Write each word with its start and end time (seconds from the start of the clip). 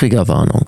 Triggerwarnung. 0.00 0.62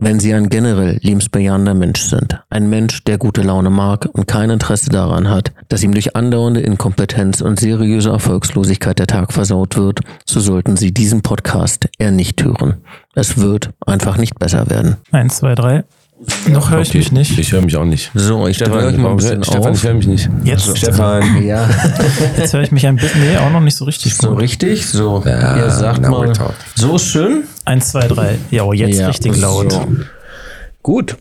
Wenn 0.00 0.18
Sie 0.18 0.34
ein 0.34 0.48
generell 0.48 0.98
liebensbejahender 1.00 1.74
Mensch 1.74 2.00
sind, 2.02 2.40
ein 2.50 2.68
Mensch, 2.68 3.04
der 3.04 3.16
gute 3.16 3.42
Laune 3.42 3.70
mag 3.70 4.08
und 4.12 4.26
kein 4.26 4.50
Interesse 4.50 4.90
daran 4.90 5.30
hat, 5.30 5.52
dass 5.68 5.84
ihm 5.84 5.92
durch 5.92 6.16
andauernde 6.16 6.60
Inkompetenz 6.60 7.40
und 7.40 7.60
seriöse 7.60 8.10
Erfolgslosigkeit 8.10 8.98
der 8.98 9.06
Tag 9.06 9.32
versaut 9.32 9.76
wird, 9.76 10.00
so 10.26 10.40
sollten 10.40 10.76
Sie 10.76 10.92
diesen 10.92 11.22
Podcast 11.22 11.88
eher 11.98 12.10
nicht 12.10 12.42
hören. 12.42 12.78
Es 13.14 13.38
wird 13.38 13.70
einfach 13.86 14.16
nicht 14.18 14.36
besser 14.40 14.68
werden. 14.68 14.96
Eins, 15.12 15.36
zwei, 15.38 15.54
drei. 15.54 15.84
Noch 16.48 16.72
höre 16.72 16.80
ich 16.80 16.94
mich 16.94 17.12
nicht. 17.12 17.38
Ich 17.38 17.52
höre 17.52 17.62
mich 17.62 17.76
auch 17.76 17.84
nicht. 17.84 18.10
So, 18.12 18.48
ich 18.48 18.56
Stefan, 18.56 18.80
höre 18.80 18.86
euch 18.88 18.96
mal 18.96 19.10
ein 19.12 19.16
bisschen 19.18 19.44
Stefan, 19.44 19.72
ich 19.72 19.78
auf. 19.78 19.84
höre 19.84 19.94
mich 19.94 20.06
nicht. 20.08 20.28
Jetzt. 20.42 20.76
Stefan. 20.76 21.42
Ja, 21.44 21.68
Jetzt 22.36 22.54
höre 22.54 22.62
ich 22.62 22.72
mich 22.72 22.84
ein 22.88 22.96
bisschen, 22.96 23.20
nee, 23.20 23.36
auch 23.36 23.50
noch 23.52 23.60
nicht 23.60 23.76
so 23.76 23.84
richtig 23.84 24.16
so 24.16 24.30
gut. 24.30 24.40
richtig. 24.40 24.84
So, 24.88 25.22
Ja, 25.24 25.58
ihr 25.58 25.70
sagt 25.70 26.02
mal, 26.08 26.32
so 26.74 26.98
schön. 26.98 27.44
Eins, 27.68 27.90
zwei, 27.90 28.08
drei. 28.08 28.38
Ja, 28.50 28.62
oh, 28.62 28.72
jetzt 28.72 28.98
Ja, 28.98 29.08
richtig 29.08 29.36
laut. 29.36 29.72
so. 29.72 29.86
Gut. 30.82 31.18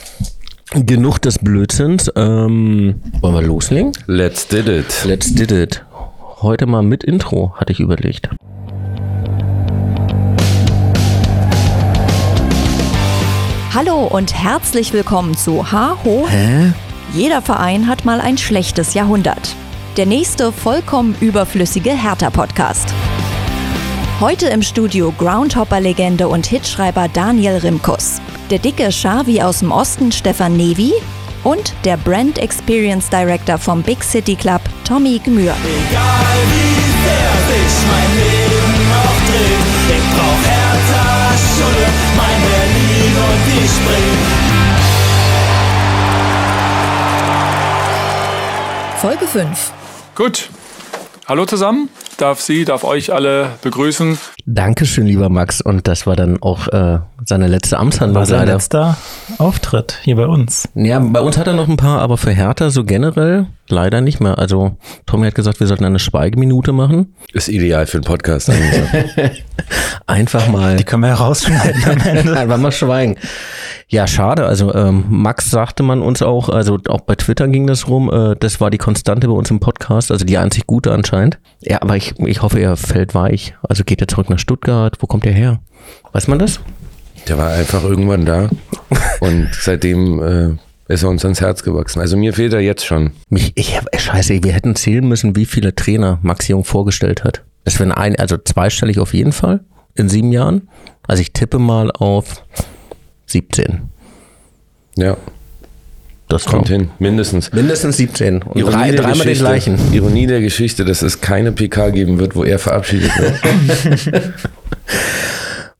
Genug 0.74 1.20
des 1.20 1.38
Blödsinns. 1.38 2.10
Ähm, 2.16 2.96
wollen 3.20 3.34
wir 3.36 3.42
loslegen? 3.42 3.92
Let's 4.08 4.48
did 4.48 4.66
it. 4.68 5.04
Let's 5.04 5.32
did 5.32 5.52
it. 5.52 5.84
Heute 6.42 6.66
mal 6.66 6.82
mit 6.82 7.04
Intro, 7.04 7.54
hatte 7.56 7.70
ich 7.70 7.78
überlegt. 7.78 8.28
Hallo 13.72 14.08
und 14.08 14.34
herzlich 14.34 14.92
willkommen 14.92 15.36
zu 15.36 15.70
Haho. 15.70 16.26
Hä? 16.28 16.72
Jeder 17.14 17.42
Verein 17.42 17.86
hat 17.86 18.04
mal 18.04 18.20
ein 18.20 18.38
schlechtes 18.38 18.94
Jahrhundert. 18.94 19.54
Der 19.96 20.06
nächste 20.06 20.50
vollkommen 20.50 21.14
überflüssige 21.20 21.90
Hertha-Podcast. 21.90 22.92
Heute 24.20 24.48
im 24.48 24.60
Studio 24.60 25.14
Groundhopper-Legende 25.16 26.28
und 26.28 26.44
Hitschreiber 26.44 27.08
Daniel 27.08 27.56
Rimkus, 27.56 28.20
der 28.50 28.58
dicke 28.58 28.90
Xavi 28.90 29.40
aus 29.40 29.60
dem 29.60 29.72
Osten 29.72 30.12
Stefan 30.12 30.58
Nevi 30.58 30.92
und 31.42 31.72
der 31.86 31.96
Brand 31.96 32.38
Experience 32.38 33.08
Director 33.08 33.56
vom 33.56 33.82
Big 33.82 34.04
City 34.04 34.36
Club 34.36 34.60
Tommy 34.84 35.18
Gmür. 35.24 35.54
Egal 35.54 36.36
wie 36.50 36.76
sehr 37.02 37.32
sich 37.48 37.72
mein 37.88 38.10
Leben 38.14 38.92
auch 38.92 39.20
dreht, 39.24 39.64
ich 39.96 40.04
brauch 40.14 40.42
Hertha, 40.44 41.32
Schule, 41.56 41.88
mein 42.18 42.40
Berlin 42.42 43.16
und 43.24 43.40
die 43.46 43.66
Spree. 43.66 44.20
Folge 49.00 49.26
5. 49.26 49.72
Gut. 50.14 50.50
Hallo 51.26 51.46
zusammen. 51.46 51.88
Darf 52.20 52.42
Sie, 52.42 52.66
darf 52.66 52.84
euch 52.84 53.14
alle 53.14 53.52
begrüßen. 53.62 54.18
Dankeschön, 54.44 55.06
lieber 55.06 55.30
Max. 55.30 55.62
Und 55.62 55.88
das 55.88 56.06
war 56.06 56.16
dann 56.16 56.36
auch 56.42 56.68
äh, 56.68 56.98
seine 57.24 57.46
letzte 57.46 57.78
Amtshandlung 57.78 58.16
War 58.20 58.26
sein 58.26 58.40
leider. 58.40 58.52
letzter 58.52 58.98
Auftritt 59.38 59.98
hier 60.02 60.16
bei 60.16 60.26
uns. 60.26 60.68
Ja, 60.74 60.98
bei 60.98 61.22
uns 61.22 61.38
hat 61.38 61.46
er 61.46 61.54
noch 61.54 61.66
ein 61.66 61.78
paar, 61.78 62.00
aber 62.00 62.18
für 62.18 62.30
Hertha 62.30 62.68
so 62.68 62.84
generell 62.84 63.46
leider 63.70 64.02
nicht 64.02 64.20
mehr. 64.20 64.38
Also 64.38 64.76
Tommy 65.06 65.28
hat 65.28 65.34
gesagt, 65.34 65.60
wir 65.60 65.66
sollten 65.66 65.86
eine 65.86 65.98
Schweigeminute 65.98 66.72
machen. 66.72 67.14
Ist 67.32 67.48
ideal 67.48 67.86
für 67.86 67.96
einen 67.96 68.04
Podcast. 68.04 68.50
Einfach 70.06 70.46
mal 70.48 70.76
Die 70.76 70.84
können 70.84 71.02
wir 71.02 71.08
ja 71.08 71.14
rausschneiden 71.14 71.84
am 71.86 72.00
Ende. 72.00 72.36
Einfach 72.38 72.58
mal 72.58 72.72
schweigen. 72.72 73.16
Ja, 73.90 74.06
schade. 74.06 74.46
Also 74.46 74.72
ähm, 74.72 75.04
Max 75.08 75.50
sagte 75.50 75.82
man 75.82 76.00
uns 76.00 76.22
auch, 76.22 76.48
also 76.48 76.78
auch 76.88 77.00
bei 77.00 77.16
Twitter 77.16 77.48
ging 77.48 77.66
das 77.66 77.88
rum, 77.88 78.08
äh, 78.12 78.36
das 78.38 78.60
war 78.60 78.70
die 78.70 78.78
Konstante 78.78 79.26
bei 79.26 79.32
uns 79.32 79.50
im 79.50 79.58
Podcast, 79.58 80.12
also 80.12 80.24
die 80.24 80.38
einzig 80.38 80.68
gute 80.68 80.92
anscheinend. 80.92 81.40
Ja, 81.60 81.82
aber 81.82 81.96
ich, 81.96 82.14
ich 82.20 82.40
hoffe, 82.40 82.60
er 82.60 82.76
fällt 82.76 83.16
weich. 83.16 83.54
Also 83.68 83.82
geht 83.82 84.00
er 84.00 84.06
zurück 84.06 84.30
nach 84.30 84.38
Stuttgart. 84.38 84.96
Wo 85.00 85.08
kommt 85.08 85.26
er 85.26 85.32
her? 85.32 85.58
Weiß 86.12 86.28
man 86.28 86.38
das? 86.38 86.60
Der 87.26 87.36
war 87.36 87.50
einfach 87.50 87.82
irgendwann 87.82 88.24
da 88.24 88.48
und 89.18 89.48
seitdem 89.60 90.22
äh, 90.22 90.92
ist 90.92 91.02
er 91.02 91.08
uns 91.08 91.24
ans 91.24 91.40
Herz 91.40 91.64
gewachsen. 91.64 92.00
Also 92.00 92.16
mir 92.16 92.32
fehlt 92.32 92.52
er 92.52 92.60
jetzt 92.60 92.86
schon. 92.86 93.10
Mich, 93.28 93.52
ich, 93.56 93.76
äh, 93.76 93.98
scheiße, 93.98 94.44
wir 94.44 94.52
hätten 94.52 94.76
zählen 94.76 95.06
müssen, 95.06 95.34
wie 95.34 95.46
viele 95.46 95.74
Trainer 95.74 96.20
Max 96.22 96.46
Jung 96.46 96.64
vorgestellt 96.64 97.24
hat. 97.24 97.42
Das 97.64 97.80
wären 97.80 97.90
ein, 97.90 98.14
also 98.16 98.38
zweistellig 98.38 99.00
auf 99.00 99.14
jeden 99.14 99.32
Fall 99.32 99.60
in 99.96 100.08
sieben 100.08 100.30
Jahren. 100.30 100.68
Also 101.08 101.22
ich 101.22 101.32
tippe 101.32 101.58
mal 101.58 101.90
auf 101.90 102.44
17. 103.30 103.82
Ja, 104.96 105.16
Das 106.28 106.44
kommt 106.44 106.68
hin. 106.68 106.90
Mindestens. 106.98 107.52
Mindestens 107.52 107.96
17. 107.96 108.42
Und 108.42 108.56
Ironie 108.56 108.72
drei, 108.74 108.90
der 108.92 109.00
dreimal 109.02 109.14
den 109.18 109.22
Geschichte- 109.24 109.44
gleichen. 109.44 109.92
Ironie 109.92 110.26
der 110.26 110.40
Geschichte, 110.40 110.84
dass 110.84 111.02
es 111.02 111.20
keine 111.20 111.52
PK 111.52 111.90
geben 111.90 112.18
wird, 112.18 112.34
wo 112.36 112.44
er 112.44 112.58
verabschiedet 112.58 113.10
wird. 113.18 114.20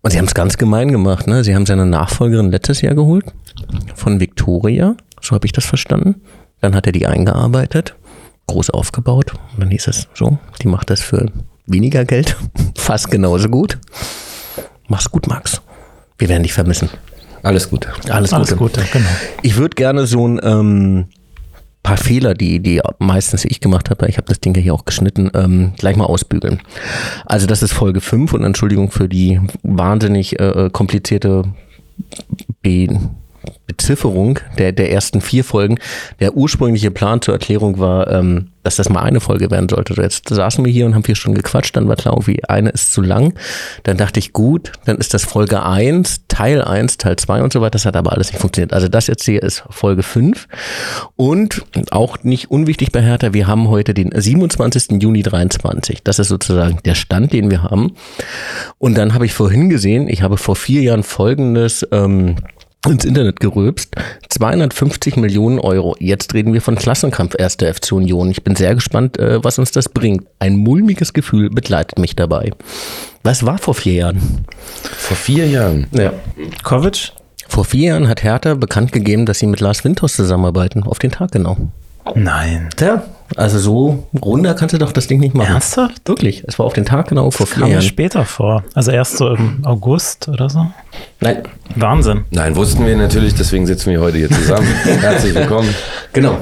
Und 0.02 0.10
sie 0.12 0.18
haben 0.18 0.24
es 0.26 0.34
ganz 0.34 0.56
gemein 0.56 0.90
gemacht, 0.90 1.26
ne? 1.26 1.44
Sie 1.44 1.54
haben 1.54 1.66
seine 1.66 1.84
Nachfolgerin 1.86 2.50
letztes 2.50 2.80
Jahr 2.80 2.94
geholt 2.94 3.24
von 3.94 4.18
Victoria, 4.18 4.96
so 5.20 5.34
habe 5.34 5.46
ich 5.46 5.52
das 5.52 5.66
verstanden. 5.66 6.22
Dann 6.60 6.74
hat 6.74 6.86
er 6.86 6.92
die 6.92 7.06
eingearbeitet, 7.06 7.94
groß 8.46 8.70
aufgebaut 8.70 9.34
und 9.54 9.60
dann 9.60 9.70
hieß 9.70 9.88
es 9.88 10.08
so, 10.14 10.38
die 10.62 10.68
macht 10.68 10.88
das 10.90 11.00
für 11.02 11.30
weniger 11.66 12.04
Geld, 12.06 12.36
fast 12.78 13.10
genauso 13.10 13.48
gut. 13.50 13.78
Mach's 14.88 15.10
gut, 15.10 15.26
Max. 15.26 15.60
Wir 16.18 16.28
werden 16.30 16.42
dich 16.44 16.52
vermissen. 16.54 16.88
Alles 17.42 17.70
Gute. 17.70 17.88
Alles, 18.08 18.32
Alles 18.32 18.50
Gute. 18.50 18.80
Gute, 18.80 18.84
genau. 18.92 19.08
Ich 19.42 19.56
würde 19.56 19.74
gerne 19.74 20.06
so 20.06 20.26
ein 20.26 20.40
ähm, 20.42 21.06
paar 21.82 21.96
Fehler, 21.96 22.34
die, 22.34 22.60
die 22.60 22.80
meistens 22.98 23.44
ich 23.44 23.60
gemacht 23.60 23.90
habe, 23.90 24.06
ich 24.08 24.16
habe 24.16 24.28
das 24.28 24.40
Ding 24.40 24.54
ja 24.54 24.62
hier 24.62 24.74
auch 24.74 24.84
geschnitten, 24.84 25.30
ähm, 25.34 25.72
gleich 25.78 25.96
mal 25.96 26.04
ausbügeln. 26.04 26.60
Also 27.24 27.46
das 27.46 27.62
ist 27.62 27.72
Folge 27.72 28.00
5 28.00 28.32
und 28.34 28.44
Entschuldigung 28.44 28.90
für 28.90 29.08
die 29.08 29.40
wahnsinnig 29.62 30.38
äh, 30.38 30.68
komplizierte 30.72 31.44
Be 32.62 32.88
Bezifferung 33.66 34.38
der, 34.58 34.72
der 34.72 34.90
ersten 34.92 35.20
vier 35.20 35.44
Folgen. 35.44 35.78
Der 36.18 36.36
ursprüngliche 36.36 36.90
Plan 36.90 37.22
zur 37.22 37.34
Erklärung 37.34 37.78
war, 37.78 38.10
ähm, 38.10 38.48
dass 38.62 38.76
das 38.76 38.88
mal 38.88 39.00
eine 39.00 39.20
Folge 39.20 39.50
werden 39.50 39.68
sollte. 39.68 39.94
So, 39.94 40.02
Jetzt 40.02 40.28
saßen 40.28 40.64
wir 40.64 40.72
hier 40.72 40.86
und 40.86 40.94
haben 40.94 41.04
vier 41.04 41.14
Stunden 41.14 41.38
gequatscht, 41.38 41.76
dann 41.76 41.88
war 41.88 41.96
klar, 41.96 42.14
irgendwie 42.14 42.44
eine 42.44 42.70
ist 42.70 42.92
zu 42.92 43.00
lang. 43.00 43.34
Dann 43.84 43.96
dachte 43.96 44.18
ich, 44.18 44.32
gut, 44.32 44.72
dann 44.84 44.98
ist 44.98 45.14
das 45.14 45.24
Folge 45.24 45.62
1, 45.62 46.26
Teil 46.28 46.62
1, 46.62 46.98
Teil 46.98 47.16
2 47.16 47.42
und 47.42 47.52
so 47.52 47.60
weiter. 47.60 47.70
Das 47.70 47.86
hat 47.86 47.96
aber 47.96 48.12
alles 48.12 48.32
nicht 48.32 48.40
funktioniert. 48.40 48.72
Also 48.72 48.88
das 48.88 49.06
jetzt 49.06 49.24
hier 49.24 49.42
ist 49.42 49.64
Folge 49.70 50.02
5. 50.02 50.46
Und 51.16 51.64
auch 51.90 52.22
nicht 52.22 52.50
unwichtig 52.50 52.92
bei 52.92 53.02
Hertha, 53.02 53.32
wir 53.32 53.46
haben 53.46 53.68
heute 53.68 53.94
den 53.94 54.10
27. 54.14 55.02
Juni 55.02 55.22
23. 55.22 56.02
Das 56.02 56.18
ist 56.18 56.28
sozusagen 56.28 56.78
der 56.84 56.94
Stand, 56.94 57.32
den 57.32 57.50
wir 57.50 57.62
haben. 57.62 57.94
Und 58.78 58.98
dann 58.98 59.14
habe 59.14 59.26
ich 59.26 59.32
vorhin 59.32 59.70
gesehen, 59.70 60.08
ich 60.08 60.22
habe 60.22 60.36
vor 60.36 60.56
vier 60.56 60.82
Jahren 60.82 61.02
folgendes 61.02 61.86
ähm, 61.92 62.36
ins 62.88 63.04
Internet 63.04 63.40
geröbst. 63.40 63.94
250 64.28 65.16
Millionen 65.16 65.58
Euro. 65.58 65.96
Jetzt 65.98 66.34
reden 66.34 66.52
wir 66.52 66.62
von 66.62 66.76
Klassenkampf 66.76 67.36
1. 67.36 67.56
FC 67.56 67.92
Union. 67.92 68.30
Ich 68.30 68.42
bin 68.42 68.56
sehr 68.56 68.74
gespannt, 68.74 69.18
äh, 69.18 69.42
was 69.44 69.58
uns 69.58 69.70
das 69.70 69.88
bringt. 69.88 70.26
Ein 70.38 70.56
mulmiges 70.56 71.12
Gefühl 71.12 71.50
begleitet 71.50 71.98
mich 71.98 72.16
dabei. 72.16 72.52
Was 73.22 73.44
war 73.44 73.58
vor 73.58 73.74
vier 73.74 73.94
Jahren? 73.94 74.46
Vor 74.82 75.16
vier 75.16 75.46
Jahren. 75.46 75.86
Ja. 75.92 76.12
Kovic? 76.62 77.12
Vor 77.48 77.64
vier 77.64 77.88
Jahren 77.88 78.08
hat 78.08 78.22
Hertha 78.22 78.54
bekannt 78.54 78.92
gegeben, 78.92 79.26
dass 79.26 79.40
sie 79.40 79.46
mit 79.46 79.60
Lars 79.60 79.84
Windhaus 79.84 80.14
zusammenarbeiten. 80.14 80.84
Auf 80.84 81.00
den 81.00 81.10
Tag 81.10 81.32
genau. 81.32 81.56
Nein. 82.14 82.70
Tja, 82.76 83.02
also 83.36 83.58
so 83.58 84.06
runder 84.22 84.54
kannst 84.54 84.74
du 84.74 84.78
doch 84.78 84.92
das 84.92 85.06
Ding 85.06 85.20
nicht 85.20 85.34
machen. 85.34 85.52
Ernsthaft? 85.52 86.06
Wirklich. 86.08 86.44
Es 86.46 86.58
war 86.58 86.66
auf 86.66 86.72
den 86.72 86.84
Tag 86.84 87.08
genau 87.08 87.30
vor 87.30 87.46
vier 87.46 87.62
Kam 87.62 87.70
Jahren. 87.70 87.82
später 87.82 88.24
vor. 88.24 88.64
Also 88.74 88.90
erst 88.90 89.16
so 89.16 89.28
im 89.34 89.64
August 89.64 90.28
oder 90.28 90.48
so. 90.50 90.66
Nein, 91.20 91.42
Wahnsinn. 91.76 92.24
Nein, 92.30 92.56
wussten 92.56 92.84
wir 92.86 92.96
natürlich, 92.96 93.34
deswegen 93.34 93.66
sitzen 93.66 93.90
wir 93.90 94.00
heute 94.00 94.18
hier 94.18 94.30
zusammen. 94.30 94.66
Herzlich 94.84 95.34
willkommen. 95.34 95.72
genau. 96.12 96.38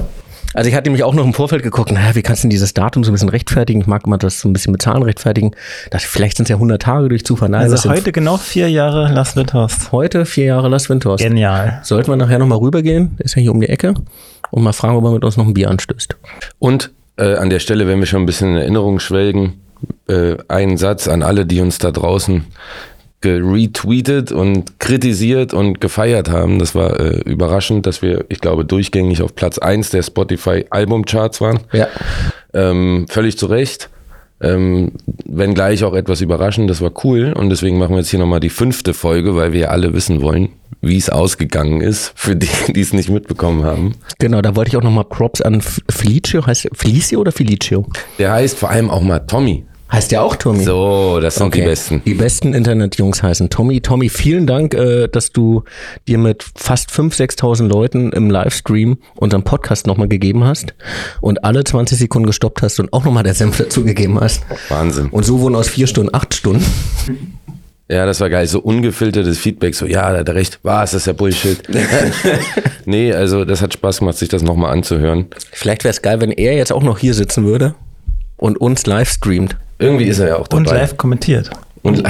Also 0.53 0.69
ich 0.69 0.75
hatte 0.75 0.89
mich 0.89 1.03
auch 1.03 1.13
noch 1.13 1.23
im 1.23 1.33
Vorfeld 1.33 1.61
geguckt, 1.63 1.91
naja, 1.91 2.15
wie 2.15 2.21
kannst 2.23 2.43
du 2.43 2.45
denn 2.45 2.49
dieses 2.49 2.73
Datum 2.73 3.03
so 3.03 3.11
ein 3.11 3.13
bisschen 3.13 3.29
rechtfertigen? 3.29 3.81
Ich 3.81 3.87
mag 3.87 4.05
immer 4.07 4.17
das 4.17 4.39
so 4.39 4.49
ein 4.49 4.53
bisschen 4.53 4.71
mit 4.71 4.81
Zahlen 4.81 5.03
rechtfertigen. 5.03 5.51
Das, 5.91 6.03
vielleicht 6.03 6.37
sind 6.37 6.45
es 6.45 6.49
ja 6.49 6.55
100 6.55 6.81
Tage 6.81 7.07
durch 7.09 7.23
Zufall. 7.23 7.49
Nein, 7.49 7.69
das 7.69 7.85
Also 7.85 7.91
heute 7.91 8.11
genau 8.11 8.37
vier 8.37 8.69
Jahre 8.69 9.11
Lars 9.13 9.35
Windhorst. 9.35 9.91
heute 9.91 10.25
vier 10.25 10.45
Jahre 10.45 10.67
Lars 10.69 10.89
Windhorst. 10.89 11.23
Genial. 11.23 11.79
Sollten 11.83 12.11
wir 12.11 12.15
nachher 12.15 12.39
nochmal 12.39 12.57
rübergehen, 12.57 13.15
ist 13.19 13.35
ja 13.35 13.41
hier 13.41 13.51
um 13.51 13.61
die 13.61 13.69
Ecke, 13.69 13.93
und 14.51 14.63
mal 14.63 14.73
fragen, 14.73 14.97
ob 14.97 15.03
er 15.03 15.11
mit 15.11 15.23
uns 15.23 15.37
noch 15.37 15.45
ein 15.45 15.53
Bier 15.53 15.69
anstößt. 15.69 16.15
Und 16.57 16.91
äh, 17.17 17.35
an 17.35 17.49
der 17.49 17.59
Stelle, 17.59 17.87
wenn 17.87 17.99
wir 17.99 18.07
schon 18.07 18.23
ein 18.23 18.25
bisschen 18.25 18.49
in 18.49 18.57
Erinnerung 18.57 18.99
schwelgen, 18.99 19.61
äh, 20.07 20.35
ein 20.47 20.77
Satz 20.77 21.07
an 21.07 21.21
alle, 21.21 21.45
die 21.45 21.61
uns 21.61 21.77
da 21.77 21.91
draußen 21.91 22.45
geretweetet 23.21 24.31
und 24.31 24.79
kritisiert 24.79 25.53
und 25.53 25.81
gefeiert 25.81 26.29
haben. 26.29 26.59
Das 26.59 26.73
war 26.73 26.99
äh, 26.99 27.19
überraschend, 27.21 27.85
dass 27.85 28.01
wir, 28.01 28.25
ich 28.29 28.39
glaube, 28.39 28.65
durchgängig 28.65 29.21
auf 29.21 29.35
Platz 29.35 29.57
1 29.57 29.89
der 29.89 30.03
Spotify 30.03 30.65
Albumcharts 30.69 31.41
waren. 31.41 31.59
Ja. 31.73 31.87
Ähm, 32.53 33.07
völlig 33.09 33.37
zu 33.37 33.47
Recht. 33.47 33.89
Ähm, 34.41 34.93
wenn 35.25 35.53
gleich 35.53 35.83
auch 35.83 35.93
etwas 35.93 36.21
überraschend, 36.21 36.69
das 36.69 36.79
war 36.79 36.91
cool 37.03 37.33
und 37.33 37.49
deswegen 37.49 37.77
machen 37.77 37.91
wir 37.91 37.99
jetzt 37.99 38.09
hier 38.09 38.19
nochmal 38.19 38.39
die 38.39 38.49
fünfte 38.49 38.93
Folge, 38.93 39.35
weil 39.35 39.51
wir 39.51 39.59
ja 39.59 39.67
alle 39.67 39.93
wissen 39.93 40.21
wollen, 40.21 40.49
wie 40.81 40.95
es 40.95 41.09
ausgegangen 41.09 41.81
ist, 41.81 42.13
für 42.15 42.37
die, 42.37 42.47
die 42.69 42.79
es 42.79 42.93
nicht 42.93 43.09
mitbekommen 43.09 43.63
haben. 43.65 43.95
Genau, 44.17 44.41
da 44.41 44.55
wollte 44.55 44.69
ich 44.69 44.77
auch 44.77 44.83
nochmal 44.83 45.03
Props 45.03 45.41
an 45.41 45.61
Felicio, 45.61 46.45
heißt 46.45 46.69
Felicio 46.73 47.19
oder 47.19 47.33
Felicio? 47.33 47.85
Der 48.17 48.31
heißt 48.31 48.57
vor 48.57 48.69
allem 48.69 48.89
auch 48.89 49.01
mal 49.01 49.19
Tommy. 49.19 49.65
Heißt 49.91 50.11
ja 50.11 50.21
auch 50.21 50.35
Tommy. 50.35 50.63
So, 50.63 51.19
das 51.19 51.35
sind 51.35 51.55
die 51.55 51.61
besten. 51.61 52.03
Die 52.05 52.13
besten 52.13 52.53
Internetjungs 52.53 53.23
heißen 53.23 53.49
Tommy. 53.49 53.81
Tommy, 53.81 54.09
vielen 54.09 54.45
Dank, 54.45 54.75
äh, 54.75 55.07
dass 55.07 55.31
du 55.31 55.63
dir 56.07 56.19
mit 56.19 56.45
fast 56.55 56.91
5.000, 56.91 57.39
6.000 57.39 57.67
Leuten 57.67 58.11
im 58.11 58.29
Livestream 58.29 58.99
unseren 59.15 59.43
Podcast 59.43 59.87
nochmal 59.87 60.07
gegeben 60.07 60.43
hast 60.43 60.75
und 61.21 61.43
alle 61.43 61.63
20 61.63 61.97
Sekunden 61.97 62.27
gestoppt 62.27 62.61
hast 62.61 62.79
und 62.79 62.93
auch 62.93 63.03
nochmal 63.03 63.23
der 63.23 63.33
Senf 63.33 63.57
dazu 63.57 63.83
gegeben 63.83 64.19
hast. 64.19 64.43
Wahnsinn. 64.69 65.07
Und 65.07 65.25
so 65.25 65.39
wurden 65.39 65.55
aus 65.55 65.69
vier 65.69 65.87
Stunden 65.87 66.13
acht 66.13 66.35
Stunden. 66.35 66.63
Ja, 67.87 68.05
das 68.05 68.19
war 68.19 68.29
geil. 68.29 68.45
So 68.45 68.59
ungefiltertes 68.59 69.39
Feedback. 69.39 69.73
So, 69.73 69.87
ja, 69.87 70.11
da 70.11 70.19
hat 70.19 70.29
er 70.29 70.35
recht. 70.35 70.59
Was, 70.61 70.91
das 70.91 71.01
ist 71.01 71.07
ja 71.07 71.13
Bullshit. 71.13 71.63
nee, 72.85 73.11
also 73.11 73.43
das 73.43 73.63
hat 73.63 73.73
Spaß 73.73 73.99
gemacht, 73.99 74.17
sich 74.17 74.29
das 74.29 74.43
nochmal 74.43 74.71
anzuhören. 74.71 75.25
Vielleicht 75.51 75.83
wäre 75.83 75.91
es 75.91 76.03
geil, 76.03 76.21
wenn 76.21 76.31
er 76.31 76.53
jetzt 76.53 76.71
auch 76.71 76.83
noch 76.83 76.99
hier 76.99 77.15
sitzen 77.15 77.45
würde 77.45 77.73
und 78.37 78.61
uns 78.61 78.85
live 78.85 79.09
streamt. 79.09 79.57
Irgendwie 79.79 80.05
ist 80.05 80.19
er 80.19 80.27
ja 80.27 80.35
auch 80.37 80.47
dabei. 80.47 80.59
Und 80.61 80.67
live 80.69 80.97
kommentiert. 80.97 81.49
Und, 81.81 82.03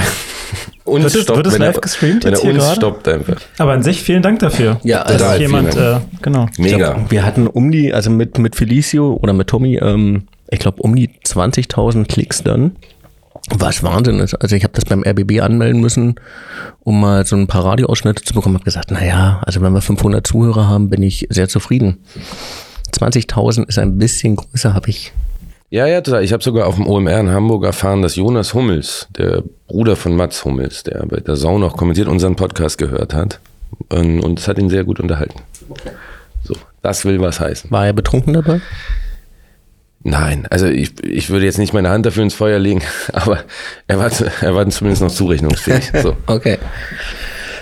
und 0.84 1.02
Wird 1.04 1.14
es- 1.14 1.28
wird 1.28 1.46
es 1.46 1.58
live 1.58 1.76
er, 1.76 1.80
gestreamt 1.80 2.24
jetzt 2.24 2.42
er 2.44 2.50
hier 2.50 2.58
gerade? 2.58 2.74
stoppt 2.76 3.06
einfach. 3.08 3.36
Aber 3.58 3.72
an 3.72 3.82
sich 3.82 4.02
vielen 4.02 4.22
Dank 4.22 4.40
dafür. 4.40 4.80
Ja, 4.82 5.04
dass 5.04 5.18
total, 5.18 5.40
jemand, 5.40 5.76
äh, 5.76 6.00
genau. 6.20 6.46
Mega. 6.58 7.04
Wir 7.08 7.24
hatten 7.24 7.46
um 7.46 7.70
die, 7.70 7.94
also 7.94 8.10
mit, 8.10 8.38
mit 8.38 8.56
Felicio 8.56 9.16
oder 9.22 9.32
mit 9.32 9.46
Tommy, 9.46 9.76
ähm, 9.76 10.24
ich 10.50 10.58
glaube 10.58 10.82
um 10.82 10.96
die 10.96 11.08
20.000 11.24 12.06
Klicks 12.08 12.42
dann. 12.42 12.72
Was 13.52 13.82
Wahnsinn 13.82 14.18
ist. 14.20 14.34
Also 14.34 14.54
ich 14.54 14.64
habe 14.64 14.74
das 14.74 14.84
beim 14.84 15.02
RBB 15.02 15.40
anmelden 15.40 15.80
müssen, 15.80 16.16
um 16.80 17.00
mal 17.00 17.24
so 17.24 17.36
ein 17.36 17.46
paar 17.46 17.64
Radioausschnitte 17.64 18.22
zu 18.22 18.34
bekommen. 18.34 18.56
Habe 18.56 18.64
gesagt, 18.64 18.90
naja, 18.90 19.40
also 19.46 19.60
wenn 19.62 19.72
wir 19.72 19.80
500 19.80 20.26
Zuhörer 20.26 20.68
haben, 20.68 20.90
bin 20.90 21.02
ich 21.02 21.26
sehr 21.30 21.48
zufrieden. 21.48 21.98
20.000 22.92 23.68
ist 23.68 23.78
ein 23.78 23.98
bisschen 23.98 24.36
größer, 24.36 24.74
habe 24.74 24.90
ich. 24.90 25.12
Ja, 25.70 25.86
ja, 25.86 26.00
total. 26.00 26.24
Ich 26.24 26.32
habe 26.32 26.42
sogar 26.42 26.66
auf 26.66 26.74
dem 26.74 26.86
OMR 26.86 27.20
in 27.20 27.30
Hamburg 27.30 27.64
erfahren, 27.64 28.02
dass 28.02 28.16
Jonas 28.16 28.54
Hummels, 28.54 29.06
der 29.16 29.44
Bruder 29.68 29.94
von 29.94 30.16
Mats 30.16 30.44
Hummels, 30.44 30.82
der 30.82 31.06
bei 31.06 31.20
der 31.20 31.36
Sau 31.36 31.58
noch 31.58 31.76
kommentiert, 31.76 32.08
unseren 32.08 32.34
Podcast 32.34 32.76
gehört 32.76 33.14
hat. 33.14 33.38
Und 33.88 34.38
es 34.38 34.48
hat 34.48 34.58
ihn 34.58 34.68
sehr 34.68 34.82
gut 34.82 34.98
unterhalten. 34.98 35.40
So, 36.42 36.54
das 36.82 37.04
will 37.04 37.20
was 37.20 37.38
heißen. 37.38 37.70
War 37.70 37.86
er 37.86 37.92
betrunken 37.92 38.32
dabei? 38.32 38.60
Nein, 40.02 40.46
also 40.50 40.66
ich, 40.66 41.04
ich 41.04 41.30
würde 41.30 41.44
jetzt 41.44 41.58
nicht 41.58 41.72
meine 41.72 41.90
Hand 41.90 42.04
dafür 42.04 42.24
ins 42.24 42.34
Feuer 42.34 42.58
legen, 42.58 42.82
aber 43.12 43.40
er 43.86 43.98
war, 43.98 44.10
er 44.40 44.54
war 44.54 44.68
zumindest 44.70 45.02
noch 45.02 45.12
zurechnungsfähig. 45.12 45.92
So. 46.02 46.16
Okay. 46.26 46.58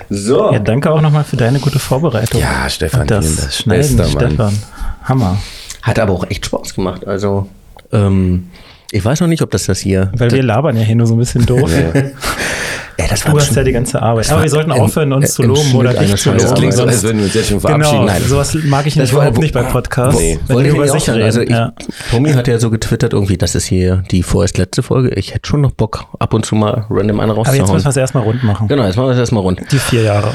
So. 0.08 0.52
Ja, 0.52 0.60
danke 0.60 0.90
auch 0.90 1.02
nochmal 1.02 1.24
für 1.24 1.36
deine 1.36 1.58
gute 1.58 1.78
Vorbereitung. 1.78 2.40
Ja, 2.40 2.70
Stefan, 2.70 3.02
Und 3.02 3.10
das 3.10 3.26
vielen 3.26 3.36
Dank. 3.36 3.52
Schneiden, 3.52 3.96
Mann. 3.96 4.08
Stefan. 4.08 4.58
Hammer. 5.04 5.38
Hat 5.82 5.98
aber 5.98 6.14
auch 6.14 6.24
echt 6.30 6.46
Spaß 6.46 6.74
gemacht. 6.74 7.06
Also, 7.06 7.48
ähm, 7.92 8.48
ich 8.90 9.04
weiß 9.04 9.20
noch 9.20 9.28
nicht, 9.28 9.42
ob 9.42 9.50
das 9.50 9.66
das 9.66 9.78
hier. 9.80 10.10
Weil 10.16 10.30
wir 10.30 10.42
labern 10.42 10.76
ja 10.76 10.82
hier 10.82 10.96
nur 10.96 11.06
so 11.06 11.14
ein 11.14 11.18
bisschen 11.18 11.44
doof. 11.44 11.70
Ey, 13.00 13.06
das 13.08 13.20
Du 13.22 13.30
hast 13.38 13.54
ja 13.54 13.62
die 13.62 13.70
ganze 13.70 14.02
Arbeit. 14.02 14.28
Aber 14.32 14.42
wir 14.42 14.50
sollten 14.50 14.72
aufhören, 14.72 15.12
uns 15.12 15.26
im 15.26 15.30
zu 15.30 15.42
loben 15.44 15.74
oder 15.76 15.92
nicht 16.00 16.18
zu 16.18 16.30
loben. 16.30 16.42
Das 16.42 16.54
klingt 16.54 16.74
so, 16.74 16.82
als 16.84 17.02
würden 17.04 17.18
wir 17.18 17.26
uns 17.26 17.34
jetzt 17.34 17.48
schon 17.48 17.60
verabschieden. 17.60 18.00
Genau, 18.00 18.12
Nein. 18.12 18.22
sowas 18.22 18.56
mag 18.64 18.86
ich 18.86 18.96
nicht 18.96 19.12
überhaupt 19.12 19.38
nicht 19.38 19.54
bei 19.54 19.62
Podcasts. 19.62 20.18
Nee. 20.20 20.40
Wenn 20.48 20.56
Wollte 20.56 20.68
wir 20.70 20.72
ich 20.84 20.90
über 20.90 20.98
sich 20.98 21.10
reden. 21.10 21.22
Also 21.22 21.40
ich, 21.42 21.50
ja. 21.50 21.72
Tommy 22.10 22.32
hat 22.32 22.48
ja 22.48 22.58
so 22.58 22.70
getwittert 22.70 23.12
irgendwie, 23.12 23.36
das 23.36 23.54
ist 23.54 23.66
hier 23.66 24.02
die 24.10 24.24
vorerst 24.24 24.58
letzte 24.58 24.82
Folge. 24.82 25.10
Ich 25.10 25.32
hätte 25.32 25.48
schon 25.48 25.60
noch 25.60 25.70
Bock, 25.70 26.06
ab 26.18 26.34
und 26.34 26.44
zu 26.44 26.56
mal 26.56 26.86
random 26.90 27.20
eine 27.20 27.32
Aber 27.32 27.42
jetzt 27.42 27.48
rauszuhauen. 27.50 27.72
müssen 27.74 27.86
wir 27.86 27.90
es 27.90 27.96
erstmal 27.96 28.24
rund 28.24 28.42
machen. 28.42 28.66
Genau, 28.66 28.84
jetzt 28.84 28.96
machen 28.96 29.06
wir 29.06 29.10
das 29.10 29.20
erstmal 29.20 29.42
rund. 29.44 29.60
Die 29.70 29.78
vier 29.78 30.02
Jahre. 30.02 30.34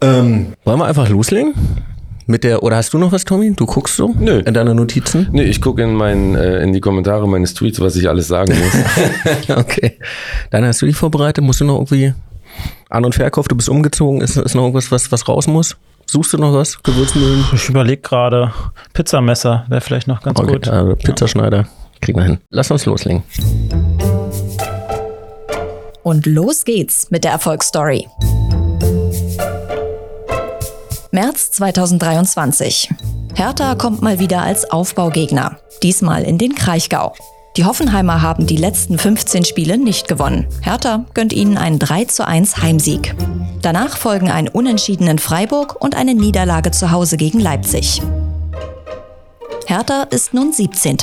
Ähm, 0.00 0.52
wollen 0.64 0.78
wir 0.78 0.84
einfach 0.84 1.08
loslegen? 1.08 1.54
Mit 2.28 2.42
der, 2.42 2.64
oder 2.64 2.76
hast 2.76 2.92
du 2.92 2.98
noch 2.98 3.12
was, 3.12 3.24
Tommy? 3.24 3.52
Du 3.54 3.66
guckst 3.66 3.94
so? 3.96 4.12
Nö. 4.18 4.40
In 4.44 4.52
deine 4.52 4.74
Notizen? 4.74 5.28
Nee, 5.30 5.44
ich 5.44 5.60
gucke 5.60 5.82
in, 5.82 6.34
äh, 6.34 6.60
in 6.60 6.72
die 6.72 6.80
Kommentare 6.80 7.28
meines 7.28 7.54
Tweets, 7.54 7.80
was 7.80 7.94
ich 7.94 8.08
alles 8.08 8.26
sagen 8.26 8.52
muss. 8.58 9.48
okay. 9.56 9.98
Dann 10.50 10.64
hast 10.64 10.82
du 10.82 10.86
dich 10.86 10.96
vorbereitet? 10.96 11.44
Musst 11.44 11.60
du 11.60 11.64
noch 11.64 11.76
irgendwie 11.76 12.14
An- 12.90 13.04
und 13.04 13.14
Verkauf? 13.14 13.46
Du 13.46 13.54
bist 13.54 13.68
umgezogen? 13.68 14.20
Ist, 14.22 14.36
ist 14.36 14.54
noch 14.56 14.62
irgendwas, 14.62 14.90
was, 14.90 15.12
was 15.12 15.28
raus 15.28 15.46
muss? 15.46 15.76
Suchst 16.06 16.32
du 16.32 16.38
noch 16.38 16.52
was? 16.52 16.82
Gewürzmühlen? 16.82 17.44
Ich 17.52 17.68
überlege 17.68 18.02
gerade, 18.02 18.52
Pizzamesser 18.92 19.64
wäre 19.68 19.80
vielleicht 19.80 20.08
noch 20.08 20.20
ganz 20.20 20.38
Okay, 20.40 20.52
gut. 20.52 20.68
also 20.68 20.96
Pizzaschneider. 20.96 21.66
Kriegen 22.00 22.18
wir 22.18 22.24
hin. 22.24 22.38
Lass 22.50 22.70
uns 22.72 22.86
loslegen. 22.86 23.22
Und 26.02 26.26
los 26.26 26.64
geht's 26.64 27.10
mit 27.10 27.24
der 27.24 27.32
Erfolgsstory. 27.32 28.06
März 31.16 31.50
2023. 31.52 32.90
Hertha 33.34 33.74
kommt 33.74 34.02
mal 34.02 34.18
wieder 34.18 34.42
als 34.42 34.70
Aufbaugegner. 34.70 35.58
Diesmal 35.82 36.24
in 36.24 36.36
den 36.36 36.54
Kraichgau. 36.54 37.14
Die 37.56 37.64
Hoffenheimer 37.64 38.20
haben 38.20 38.46
die 38.46 38.58
letzten 38.58 38.98
15 38.98 39.46
Spiele 39.46 39.78
nicht 39.78 40.08
gewonnen. 40.08 40.46
Hertha 40.60 41.06
gönnt 41.14 41.32
ihnen 41.32 41.56
einen 41.56 41.78
3 41.78 42.04
zu 42.04 42.26
1 42.26 42.58
Heimsieg. 42.58 43.14
Danach 43.62 43.96
folgen 43.96 44.30
ein 44.30 44.46
Unentschieden 44.46 45.06
in 45.06 45.18
Freiburg 45.18 45.82
und 45.82 45.96
eine 45.96 46.14
Niederlage 46.14 46.70
zu 46.70 46.90
Hause 46.90 47.16
gegen 47.16 47.40
Leipzig. 47.40 48.02
Hertha 49.66 50.02
ist 50.10 50.34
nun 50.34 50.52
17. 50.52 50.98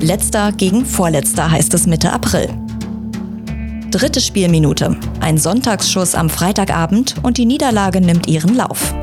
Letzter 0.00 0.52
gegen 0.52 0.84
Vorletzter 0.84 1.50
heißt 1.50 1.72
es 1.72 1.86
Mitte 1.86 2.12
April. 2.12 2.50
Dritte 3.92 4.22
Spielminute. 4.22 4.96
Ein 5.20 5.36
Sonntagsschuss 5.36 6.14
am 6.14 6.30
Freitagabend 6.30 7.16
und 7.22 7.36
die 7.36 7.44
Niederlage 7.44 8.00
nimmt 8.00 8.26
ihren 8.26 8.56
Lauf. 8.56 8.94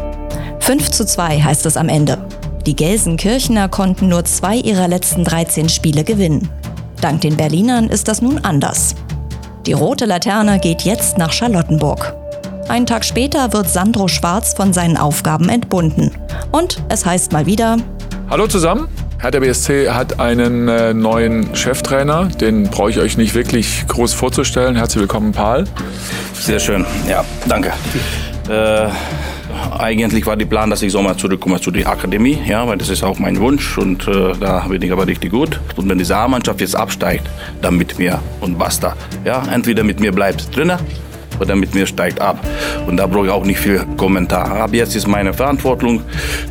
5 0.62 0.90
zu 0.90 1.06
2 1.06 1.44
heißt 1.44 1.68
es 1.68 1.78
am 1.78 1.90
Ende. 1.90 2.18
Die 2.66 2.76
Gelsenkirchener 2.76 3.70
konnten 3.70 4.10
nur 4.10 4.26
zwei 4.26 4.56
ihrer 4.56 4.88
letzten 4.88 5.24
13 5.24 5.70
Spiele 5.70 6.04
gewinnen. 6.04 6.50
Dank 7.02 7.22
den 7.22 7.38
Berlinern 7.38 7.88
ist 7.88 8.08
das 8.08 8.24
nun 8.24 8.40
anders. 8.40 8.96
Die 9.68 9.74
rote 9.74 10.06
Laterne 10.06 10.60
geht 10.60 10.82
jetzt 10.82 11.20
nach 11.20 11.34
Charlottenburg. 11.34 12.16
Einen 12.68 12.88
Tag 12.88 13.06
später 13.06 13.54
wird 13.54 13.70
Sandro 13.70 14.08
Schwarz 14.08 14.56
von 14.56 14.74
seinen 14.74 14.98
Aufgaben 14.98 15.50
entbunden. 15.50 16.10
Und 16.52 16.82
es 16.90 17.06
heißt 17.06 17.32
mal 17.32 17.46
wieder, 17.46 17.78
Hallo 18.28 18.48
zusammen. 18.48 18.88
Hertha 19.22 19.40
BSC 19.42 19.90
hat 19.90 20.22
einen 20.22 20.70
äh, 20.70 20.94
neuen 20.94 21.54
Cheftrainer. 21.54 22.28
Den 22.28 22.70
brauche 22.70 22.90
ich 22.90 23.00
euch 23.00 23.18
nicht 23.18 23.36
wirklich 23.36 23.86
groß 23.86 24.14
vorzustellen. 24.14 24.78
Herzlich 24.78 25.02
willkommen, 25.02 25.34
Paul. 25.34 25.66
Sehr 26.34 26.58
schön, 26.60 26.86
ja, 27.06 27.26
danke. 27.46 27.74
Äh, 28.50 28.88
eigentlich 29.78 30.26
war 30.26 30.38
der 30.38 30.46
Plan, 30.46 30.70
dass 30.70 30.82
ich 30.84 30.94
Sommer 30.94 31.18
zurückkomme 31.18 31.60
zu 31.60 31.70
der 31.70 31.90
Akademie, 31.90 32.40
ja, 32.48 32.66
weil 32.66 32.78
das 32.78 32.88
ist 32.88 33.04
auch 33.04 33.20
mein 33.20 33.42
Wunsch 33.42 33.78
und 33.78 34.08
äh, 34.08 34.32
da 34.40 34.66
bin 34.70 34.82
ich 34.82 34.92
aber 34.94 35.06
richtig 35.06 35.32
gut. 35.32 35.60
Und 35.76 35.90
wenn 35.90 35.98
diese 35.98 36.16
A-Mannschaft 36.16 36.62
jetzt 36.62 36.78
absteigt, 36.78 37.30
dann 37.62 37.76
mit 37.76 38.00
mir 38.00 38.22
und 38.40 38.58
basta. 38.58 38.96
Ja, 39.26 39.44
entweder 39.52 39.84
mit 39.84 40.00
mir 40.00 40.14
bleibt 40.14 40.56
drinnen 40.56 40.80
oder 41.40 41.56
mit 41.56 41.76
mir 41.76 41.86
steigt 41.86 42.22
ab. 42.22 42.46
Und 42.88 42.98
da 42.98 43.08
brauche 43.08 43.26
ich 43.28 43.32
auch 43.32 43.46
nicht 43.46 43.60
viel 43.60 43.86
Kommentar. 43.98 44.62
Ab 44.62 44.74
jetzt 44.74 44.96
ist 44.96 45.08
meine 45.08 45.34
Verantwortung, 45.34 46.02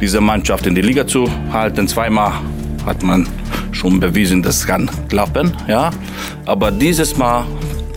diese 0.00 0.20
Mannschaft 0.20 0.66
in 0.66 0.74
die 0.74 0.82
Liga 0.82 1.06
zu 1.06 1.28
halten. 1.52 1.88
Zweimal 1.88 2.32
hat 2.86 3.02
man 3.02 3.28
schon 3.72 4.00
bewiesen, 4.00 4.42
das 4.42 4.66
kann 4.66 4.90
klappen. 5.08 5.52
Ja? 5.66 5.90
Aber 6.46 6.70
dieses 6.70 7.16
Mal 7.16 7.44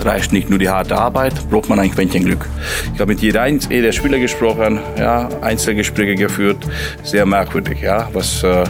reicht 0.05 0.33
nicht 0.33 0.49
nur 0.49 0.59
die 0.59 0.69
harte 0.69 0.97
Arbeit, 0.97 1.33
braucht 1.49 1.69
man 1.69 1.79
ein 1.79 1.91
Quäntchen 1.91 2.25
Glück. 2.25 2.47
Ich 2.93 2.99
habe 2.99 3.13
mit 3.13 3.21
jeder, 3.21 3.45
jeder 3.47 3.91
Spieler 3.91 4.19
gesprochen, 4.19 4.79
ja, 4.97 5.29
Einzelgespräche 5.41 6.15
geführt, 6.15 6.57
sehr 7.03 7.25
merkwürdig, 7.25 7.81
ja, 7.81 8.09
was, 8.13 8.43
äh, 8.43 8.63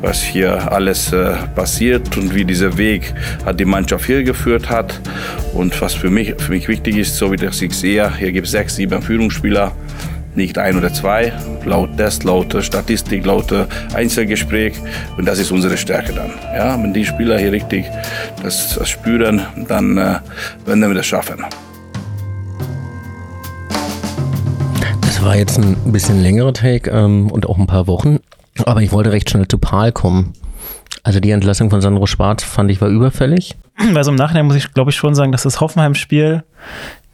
was 0.00 0.22
hier 0.22 0.72
alles 0.72 1.12
äh, 1.12 1.34
passiert 1.54 2.16
und 2.16 2.34
wie 2.34 2.44
dieser 2.44 2.76
Weg 2.78 3.14
hat 3.44 3.60
die 3.60 3.64
Mannschaft 3.64 4.06
hier 4.06 4.22
geführt 4.22 4.70
hat. 4.70 5.00
Und 5.54 5.80
was 5.80 5.94
für 5.94 6.10
mich, 6.10 6.34
für 6.38 6.52
mich 6.52 6.68
wichtig 6.68 6.98
ist, 6.98 7.16
so 7.16 7.32
wie 7.32 7.36
das 7.36 7.62
ich 7.62 7.72
sehe, 7.72 8.14
hier 8.18 8.32
gibt 8.32 8.46
es 8.46 8.52
sechs, 8.52 8.76
sieben 8.76 9.00
Führungsspieler, 9.00 9.72
nicht 10.36 10.58
ein 10.58 10.76
oder 10.76 10.92
zwei, 10.92 11.32
laut 11.64 11.96
Test, 11.96 12.24
laut 12.24 12.56
Statistik, 12.62 13.24
laut 13.24 13.52
Einzelgespräch. 13.94 14.74
Und 15.16 15.26
das 15.26 15.38
ist 15.38 15.50
unsere 15.50 15.76
Stärke 15.76 16.12
dann. 16.12 16.30
Ja, 16.54 16.80
wenn 16.82 16.92
die 16.92 17.04
Spieler 17.04 17.38
hier 17.38 17.52
richtig 17.52 17.86
das, 18.42 18.76
das 18.78 18.88
spüren, 18.88 19.42
dann 19.68 19.96
äh, 19.96 20.18
werden 20.64 20.80
wir 20.80 20.94
das 20.94 21.06
schaffen. 21.06 21.44
Das 25.00 25.22
war 25.24 25.36
jetzt 25.36 25.58
ein 25.58 25.92
bisschen 25.92 26.22
längerer 26.22 26.52
Take 26.52 26.90
ähm, 26.90 27.30
und 27.30 27.46
auch 27.46 27.58
ein 27.58 27.66
paar 27.66 27.86
Wochen. 27.86 28.18
Aber 28.64 28.82
ich 28.82 28.92
wollte 28.92 29.12
recht 29.12 29.30
schnell 29.30 29.48
zu 29.48 29.58
Paul 29.58 29.92
kommen. 29.92 30.32
Also 31.02 31.20
die 31.20 31.30
Entlassung 31.30 31.70
von 31.70 31.80
Sandro 31.80 32.06
Schwarz 32.06 32.42
fand 32.42 32.70
ich 32.70 32.80
war 32.80 32.88
überfällig. 32.88 33.56
Weil 33.92 34.04
so 34.04 34.10
im 34.10 34.16
Nachhinein 34.16 34.46
muss 34.46 34.56
ich, 34.56 34.72
glaube 34.72 34.90
ich, 34.90 34.96
schon 34.96 35.14
sagen, 35.14 35.32
dass 35.32 35.42
das 35.42 35.60
Hoffenheim-Spiel 35.60 36.44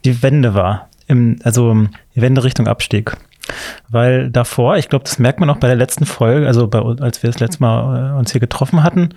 die 0.05 0.23
Wende 0.23 0.53
war. 0.53 0.89
Im, 1.07 1.39
also 1.43 1.87
Wende 2.15 2.43
Richtung 2.43 2.67
Abstieg. 2.67 3.15
Weil 3.89 4.29
davor, 4.29 4.77
ich 4.77 4.89
glaube, 4.89 5.03
das 5.03 5.19
merkt 5.19 5.39
man 5.39 5.49
auch 5.49 5.57
bei 5.57 5.67
der 5.67 5.75
letzten 5.75 6.05
Folge, 6.05 6.47
also 6.47 6.67
bei, 6.67 6.79
als 6.79 7.21
wir 7.23 7.29
das 7.29 7.39
letzte 7.39 7.61
Mal 7.61 8.11
äh, 8.11 8.17
uns 8.17 8.31
hier 8.31 8.39
getroffen 8.39 8.83
hatten, 8.83 9.09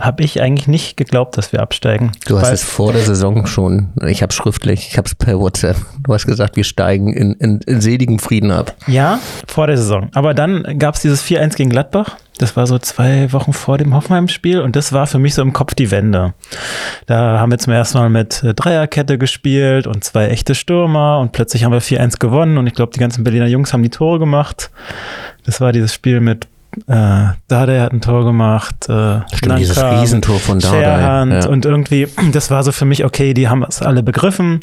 habe 0.00 0.24
ich 0.24 0.42
eigentlich 0.42 0.66
nicht 0.66 0.96
geglaubt, 0.96 1.36
dass 1.38 1.52
wir 1.52 1.60
absteigen. 1.60 2.12
Du 2.26 2.40
hast 2.40 2.50
es 2.50 2.64
vor 2.64 2.92
der 2.92 3.02
Saison 3.02 3.46
schon, 3.46 3.92
ich 4.06 4.22
habe 4.22 4.32
schriftlich, 4.32 4.88
ich 4.90 4.98
habe 4.98 5.06
es 5.06 5.14
per 5.14 5.38
WhatsApp, 5.38 5.76
du 6.02 6.12
hast 6.12 6.26
gesagt, 6.26 6.56
wir 6.56 6.64
steigen 6.64 7.12
in, 7.12 7.34
in, 7.34 7.60
in 7.60 7.80
seligem 7.80 8.18
Frieden 8.18 8.50
ab. 8.50 8.74
Ja, 8.88 9.20
vor 9.46 9.68
der 9.68 9.76
Saison. 9.76 10.10
Aber 10.14 10.34
dann 10.34 10.78
gab 10.78 10.96
es 10.96 11.02
dieses 11.02 11.24
4-1 11.24 11.56
gegen 11.56 11.70
Gladbach. 11.70 12.16
Das 12.38 12.56
war 12.56 12.66
so 12.66 12.80
zwei 12.80 13.32
Wochen 13.32 13.52
vor 13.52 13.78
dem 13.78 13.94
Hoffenheim-Spiel 13.94 14.60
und 14.60 14.74
das 14.74 14.92
war 14.92 15.06
für 15.06 15.20
mich 15.20 15.34
so 15.34 15.42
im 15.42 15.52
Kopf 15.52 15.74
die 15.74 15.92
Wende. 15.92 16.34
Da 17.06 17.38
haben 17.38 17.52
wir 17.52 17.58
zum 17.58 17.72
ersten 17.72 17.98
Mal 17.98 18.10
mit 18.10 18.42
äh, 18.42 18.54
Dreierkette 18.54 19.18
gespielt 19.18 19.86
und 19.86 20.02
zwei 20.02 20.26
echte 20.26 20.56
Stürmer 20.56 21.20
und 21.20 21.30
plötzlich 21.30 21.62
haben 21.62 21.70
wir 21.70 21.80
4-1 21.80 22.18
gewonnen 22.18 22.58
und 22.58 22.66
ich 22.66 22.74
glaube, 22.74 22.92
die 22.92 22.98
ganzen 22.98 23.22
Berliner 23.22 23.46
Jungs 23.46 23.72
haben 23.72 23.84
die 23.84 23.90
Tore 23.90 24.18
gemacht. 24.18 24.72
Das 25.46 25.60
war 25.60 25.70
dieses 25.70 25.94
Spiel 25.94 26.20
mit 26.20 26.48
äh, 26.86 27.26
Dardai 27.48 27.80
hat 27.80 27.92
ein 27.92 28.00
Tor 28.00 28.24
gemacht. 28.24 28.88
Äh, 28.88 29.20
Stimmt, 29.34 29.58
dieses 29.58 29.76
Langkamp, 29.76 30.02
Riesentor 30.02 30.38
von 30.38 30.60
Scherhand 30.60 31.32
ja. 31.32 31.48
und 31.48 31.64
irgendwie, 31.64 32.08
das 32.32 32.50
war 32.50 32.62
so 32.62 32.72
für 32.72 32.84
mich, 32.84 33.04
okay, 33.04 33.34
die 33.34 33.48
haben 33.48 33.62
es 33.62 33.82
alle 33.82 34.02
begriffen 34.02 34.60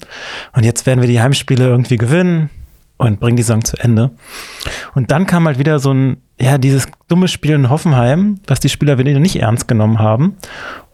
und 0.53 0.63
jetzt 0.63 0.85
werden 0.85 1.01
wir 1.01 1.07
die 1.07 1.21
Heimspiele 1.21 1.67
irgendwie 1.67 1.97
gewinnen 1.97 2.49
und 2.97 3.19
bringen 3.19 3.35
die 3.35 3.43
Saison 3.43 3.63
zu 3.63 3.77
Ende. 3.77 4.11
Und 4.93 5.11
dann 5.11 5.25
kam 5.25 5.47
halt 5.47 5.57
wieder 5.57 5.79
so 5.79 5.91
ein, 5.93 6.17
ja, 6.39 6.57
dieses 6.57 6.87
dumme 7.07 7.27
Spiel 7.27 7.51
in 7.51 7.69
Hoffenheim, 7.69 8.39
was 8.47 8.59
die 8.59 8.69
Spieler 8.69 8.97
wieder 8.97 9.17
nicht 9.19 9.37
ernst 9.37 9.67
genommen 9.67 9.99
haben. 9.99 10.37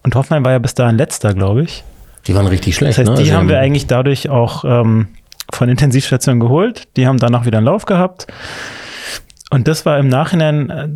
Und 0.03 0.15
Hoffenheim 0.15 0.45
war 0.45 0.53
ja 0.53 0.59
bis 0.59 0.74
dahin 0.74 0.97
letzter, 0.97 1.33
glaube 1.33 1.63
ich. 1.63 1.83
Die 2.27 2.36
waren 2.36 2.47
richtig 2.47 2.75
schlecht. 2.75 2.97
Das 2.97 3.00
heißt, 3.00 3.09
ne? 3.09 3.15
die 3.15 3.29
Also, 3.29 3.33
haben 3.33 3.50
wir 3.50 3.59
eigentlich 3.59 3.88
dadurch 3.88 4.29
auch 4.29 4.63
ähm, 4.65 5.07
von 5.51 5.69
Intensivstationen 5.69 6.39
geholt. 6.39 6.88
Die 6.95 7.07
haben 7.07 7.17
danach 7.17 7.45
wieder 7.45 7.57
einen 7.57 7.65
Lauf 7.65 7.86
gehabt. 7.86 8.27
Und 9.49 9.67
das 9.67 9.85
war 9.85 9.97
im 9.99 10.09
Nachhinein 10.09 10.69
äh, 10.69 10.87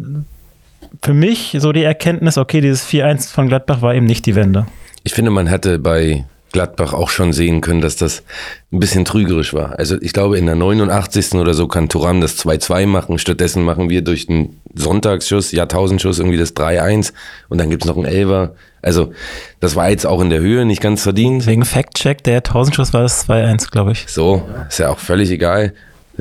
für 1.01 1.13
mich 1.13 1.55
so 1.59 1.71
die 1.71 1.83
Erkenntnis, 1.83 2.37
okay, 2.37 2.61
dieses 2.61 2.85
4-1 2.87 3.31
von 3.31 3.47
Gladbach 3.47 3.81
war 3.81 3.95
eben 3.95 4.05
nicht 4.05 4.25
die 4.25 4.35
Wende. 4.35 4.65
Ich 5.03 5.13
finde, 5.13 5.31
man 5.31 5.49
hatte 5.49 5.79
bei 5.79 6.25
Gladbach 6.51 6.93
auch 6.93 7.09
schon 7.09 7.33
sehen 7.33 7.61
können, 7.61 7.81
dass 7.81 7.95
das 7.95 8.23
ein 8.71 8.79
bisschen 8.79 9.05
trügerisch 9.05 9.53
war. 9.53 9.79
Also 9.79 9.95
ich 10.01 10.13
glaube, 10.13 10.37
in 10.37 10.45
der 10.45 10.55
89. 10.55 11.33
oder 11.35 11.53
so 11.53 11.67
kann 11.67 11.87
Thuram 11.87 12.19
das 12.19 12.37
2-2 12.39 12.87
machen. 12.87 13.17
Stattdessen 13.17 13.63
machen 13.63 13.89
wir 13.89 14.01
durch 14.01 14.27
den 14.27 14.59
Sonntagsschuss, 14.73 15.51
Jahrtausendschuss 15.51 16.19
irgendwie 16.19 16.37
das 16.37 16.55
3-1 16.55 17.13
und 17.49 17.57
dann 17.57 17.69
gibt's 17.69 17.85
noch 17.85 17.95
einen 17.95 18.05
Elfer. 18.05 18.53
Also 18.81 19.13
das 19.59 19.75
war 19.75 19.89
jetzt 19.89 20.05
auch 20.05 20.21
in 20.21 20.29
der 20.29 20.39
Höhe 20.39 20.65
nicht 20.65 20.81
ganz 20.81 21.03
verdient. 21.03 21.45
Wegen 21.45 21.65
Fact-Check, 21.65 22.23
der 22.23 22.43
1000-Schuss 22.43 22.93
war 22.93 23.03
es 23.03 23.27
2-1, 23.27 23.71
glaube 23.71 23.93
ich. 23.93 24.05
So, 24.07 24.43
ist 24.67 24.79
ja 24.79 24.89
auch 24.89 24.99
völlig 24.99 25.31
egal. 25.31 25.73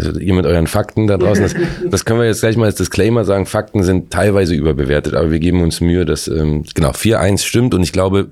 Also 0.07 0.21
ihr 0.21 0.35
mit 0.35 0.47
euren 0.47 0.67
Fakten 0.67 1.07
da 1.07 1.17
draußen, 1.17 1.43
das, 1.43 1.55
das 1.91 2.05
können 2.05 2.21
wir 2.21 2.27
jetzt 2.27 2.41
gleich 2.41 2.57
mal 2.57 2.67
als 2.67 2.77
Disclaimer 2.77 3.25
sagen. 3.25 3.47
Fakten 3.47 3.83
sind 3.83 4.11
teilweise 4.11 4.55
überbewertet, 4.55 5.15
aber 5.15 5.31
wir 5.31 5.39
geben 5.39 5.63
uns 5.63 5.81
Mühe, 5.81 6.05
dass 6.05 6.29
ähm, 6.29 6.65
genau 6.75 6.91
4-1 6.91 7.45
stimmt 7.45 7.75
und 7.75 7.83
ich 7.83 7.93
glaube, 7.93 8.29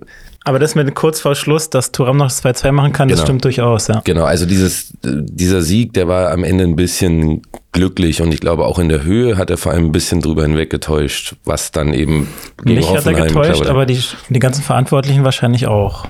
Aber 0.49 0.59
das 0.59 0.75
mit 0.75 0.95
kurz 0.95 1.21
vor 1.21 1.35
Schluss, 1.35 1.69
dass 1.69 1.93
Thuram 1.93 2.17
noch 2.17 2.29
das 2.29 2.43
2-2 2.43 2.73
machen 2.73 2.93
kann, 2.95 3.09
das 3.09 3.19
Genau. 3.19 3.27
stimmt 3.27 3.45
durchaus, 3.45 3.89
ja. 3.89 4.01
Genau, 4.05 4.25
also 4.25 4.47
dieses, 4.47 4.95
dieser 5.05 5.61
Sieg, 5.61 5.93
der 5.93 6.09
war 6.09 6.31
am 6.31 6.43
Ende 6.43 6.65
ein 6.65 6.75
bisschen 6.75 7.43
glücklich 7.73 8.23
und 8.23 8.33
ich 8.33 8.41
glaube 8.41 8.65
auch 8.65 8.79
in 8.79 8.89
der 8.89 9.05
Höhe 9.05 9.37
hat 9.37 9.51
er 9.51 9.59
vor 9.59 9.73
allem 9.73 9.85
ein 9.85 9.93
bisschen 9.93 10.23
drüber 10.23 10.45
hinweggetäuscht, 10.45 11.37
was 11.45 11.71
dann 11.71 11.93
eben 11.93 12.29
gegen 12.65 12.79
Mich 12.79 12.89
hat 12.89 13.05
er 13.05 13.13
Hoffenheim 13.13 13.27
getäuscht, 13.27 13.67
aber 13.67 13.85
die, 13.85 14.01
die 14.31 14.39
ganzen 14.39 14.63
Verantwortlichen 14.63 15.23
wahrscheinlich 15.23 15.67
auch. 15.67 16.07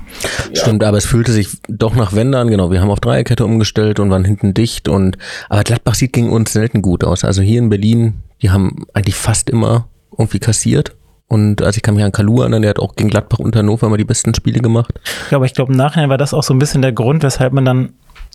Stimmt, 0.54 0.84
aber 0.84 0.98
es 0.98 1.04
fühlte 1.06 1.32
sich 1.32 1.48
doch 1.66 1.96
nach 1.96 2.12
Wende 2.12 2.38
an. 2.38 2.46
Genau, 2.46 2.70
wir 2.70 2.80
haben 2.80 2.90
auf 2.90 3.00
Dreierkette 3.00 3.44
umgestellt 3.44 3.98
und 3.98 4.08
waren 4.10 4.24
hinten 4.24 4.54
dicht. 4.54 4.88
Und 4.88 5.18
aber 5.48 5.64
Gladbach 5.64 5.96
sieht 5.96 6.12
gegen 6.12 6.30
uns 6.30 6.52
selten 6.52 6.80
gut 6.80 7.02
aus. 7.02 7.24
Also 7.24 7.42
hier 7.42 7.58
in 7.58 7.70
Berlin, 7.70 8.20
die 8.40 8.50
haben 8.50 8.86
eigentlich 8.94 9.16
fast 9.16 9.50
immer 9.50 9.88
irgendwie 10.16 10.38
kassiert. 10.38 10.94
Und 11.28 11.62
also 11.62 11.76
ich 11.76 11.82
kann 11.82 11.94
mich 11.94 12.04
an 12.04 12.12
Kalu 12.12 12.40
erinnern, 12.40 12.62
der 12.62 12.70
hat 12.70 12.78
auch 12.78 12.96
gegen 12.96 13.10
Gladbach 13.10 13.38
und 13.38 13.54
Hannover 13.54 13.88
mal 13.90 13.98
die 13.98 14.04
besten 14.04 14.34
Spiele 14.34 14.60
gemacht. 14.60 14.94
Ja, 15.30 15.36
aber 15.36 15.44
ich 15.44 15.52
glaube, 15.52 15.72
im 15.72 15.78
Nachhinein 15.78 16.08
war 16.08 16.16
das 16.16 16.32
auch 16.32 16.42
so 16.42 16.54
ein 16.54 16.58
bisschen 16.58 16.80
der 16.80 16.92
Grund, 16.92 17.22
weshalb 17.22 17.52
man 17.52 17.66
dann 17.66 17.92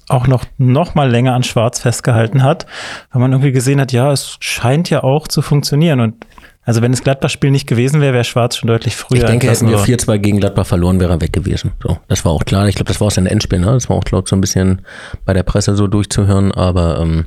auch 0.10 0.28
noch, 0.28 0.46
noch 0.58 0.96
mal 0.96 1.10
länger 1.10 1.34
an 1.34 1.44
Schwarz 1.44 1.80
festgehalten 1.80 2.44
hat, 2.44 2.66
weil 3.12 3.22
man 3.22 3.32
irgendwie 3.32 3.52
gesehen 3.52 3.80
hat, 3.80 3.92
ja, 3.92 4.12
es 4.12 4.38
scheint 4.40 4.90
ja 4.90 5.04
auch 5.04 5.28
zu 5.28 5.42
funktionieren. 5.42 6.02
Und 6.02 6.26
also 6.66 6.82
wenn 6.82 6.92
das 6.92 7.04
Gladbach-Spiel 7.04 7.52
nicht 7.52 7.68
gewesen 7.68 8.00
wäre, 8.00 8.14
wäre 8.14 8.24
Schwarz 8.24 8.58
schon 8.58 8.68
deutlich 8.68 8.96
früher. 8.96 9.20
Ich 9.20 9.26
denke, 9.26 9.50
hätten 9.50 9.68
wir 9.68 9.78
entlassen 9.78 10.14
4-2 10.14 10.18
gegen 10.20 10.40
Gladbach 10.40 10.66
verloren, 10.66 11.00
wäre 11.00 11.14
er 11.14 11.22
weg 11.22 11.34
gewesen. 11.34 11.72
So, 11.82 11.98
das 12.08 12.24
war 12.26 12.32
auch 12.32 12.46
klar. 12.46 12.68
Ich 12.68 12.76
glaube, 12.76 12.90
das 12.90 13.00
war 13.00 13.08
aus 13.08 13.16
dem 13.16 13.26
Endspiel, 13.26 13.60
ne? 13.60 13.68
Das 13.68 13.90
war 13.90 13.98
auch, 13.98 14.04
glaube 14.04 14.26
ich, 14.26 14.30
so 14.30 14.36
ein 14.36 14.42
bisschen 14.42 14.82
bei 15.26 15.34
der 15.34 15.44
Presse 15.44 15.76
so 15.76 15.88
durchzuhören. 15.88 16.52
Aber 16.52 17.00
ähm, 17.00 17.26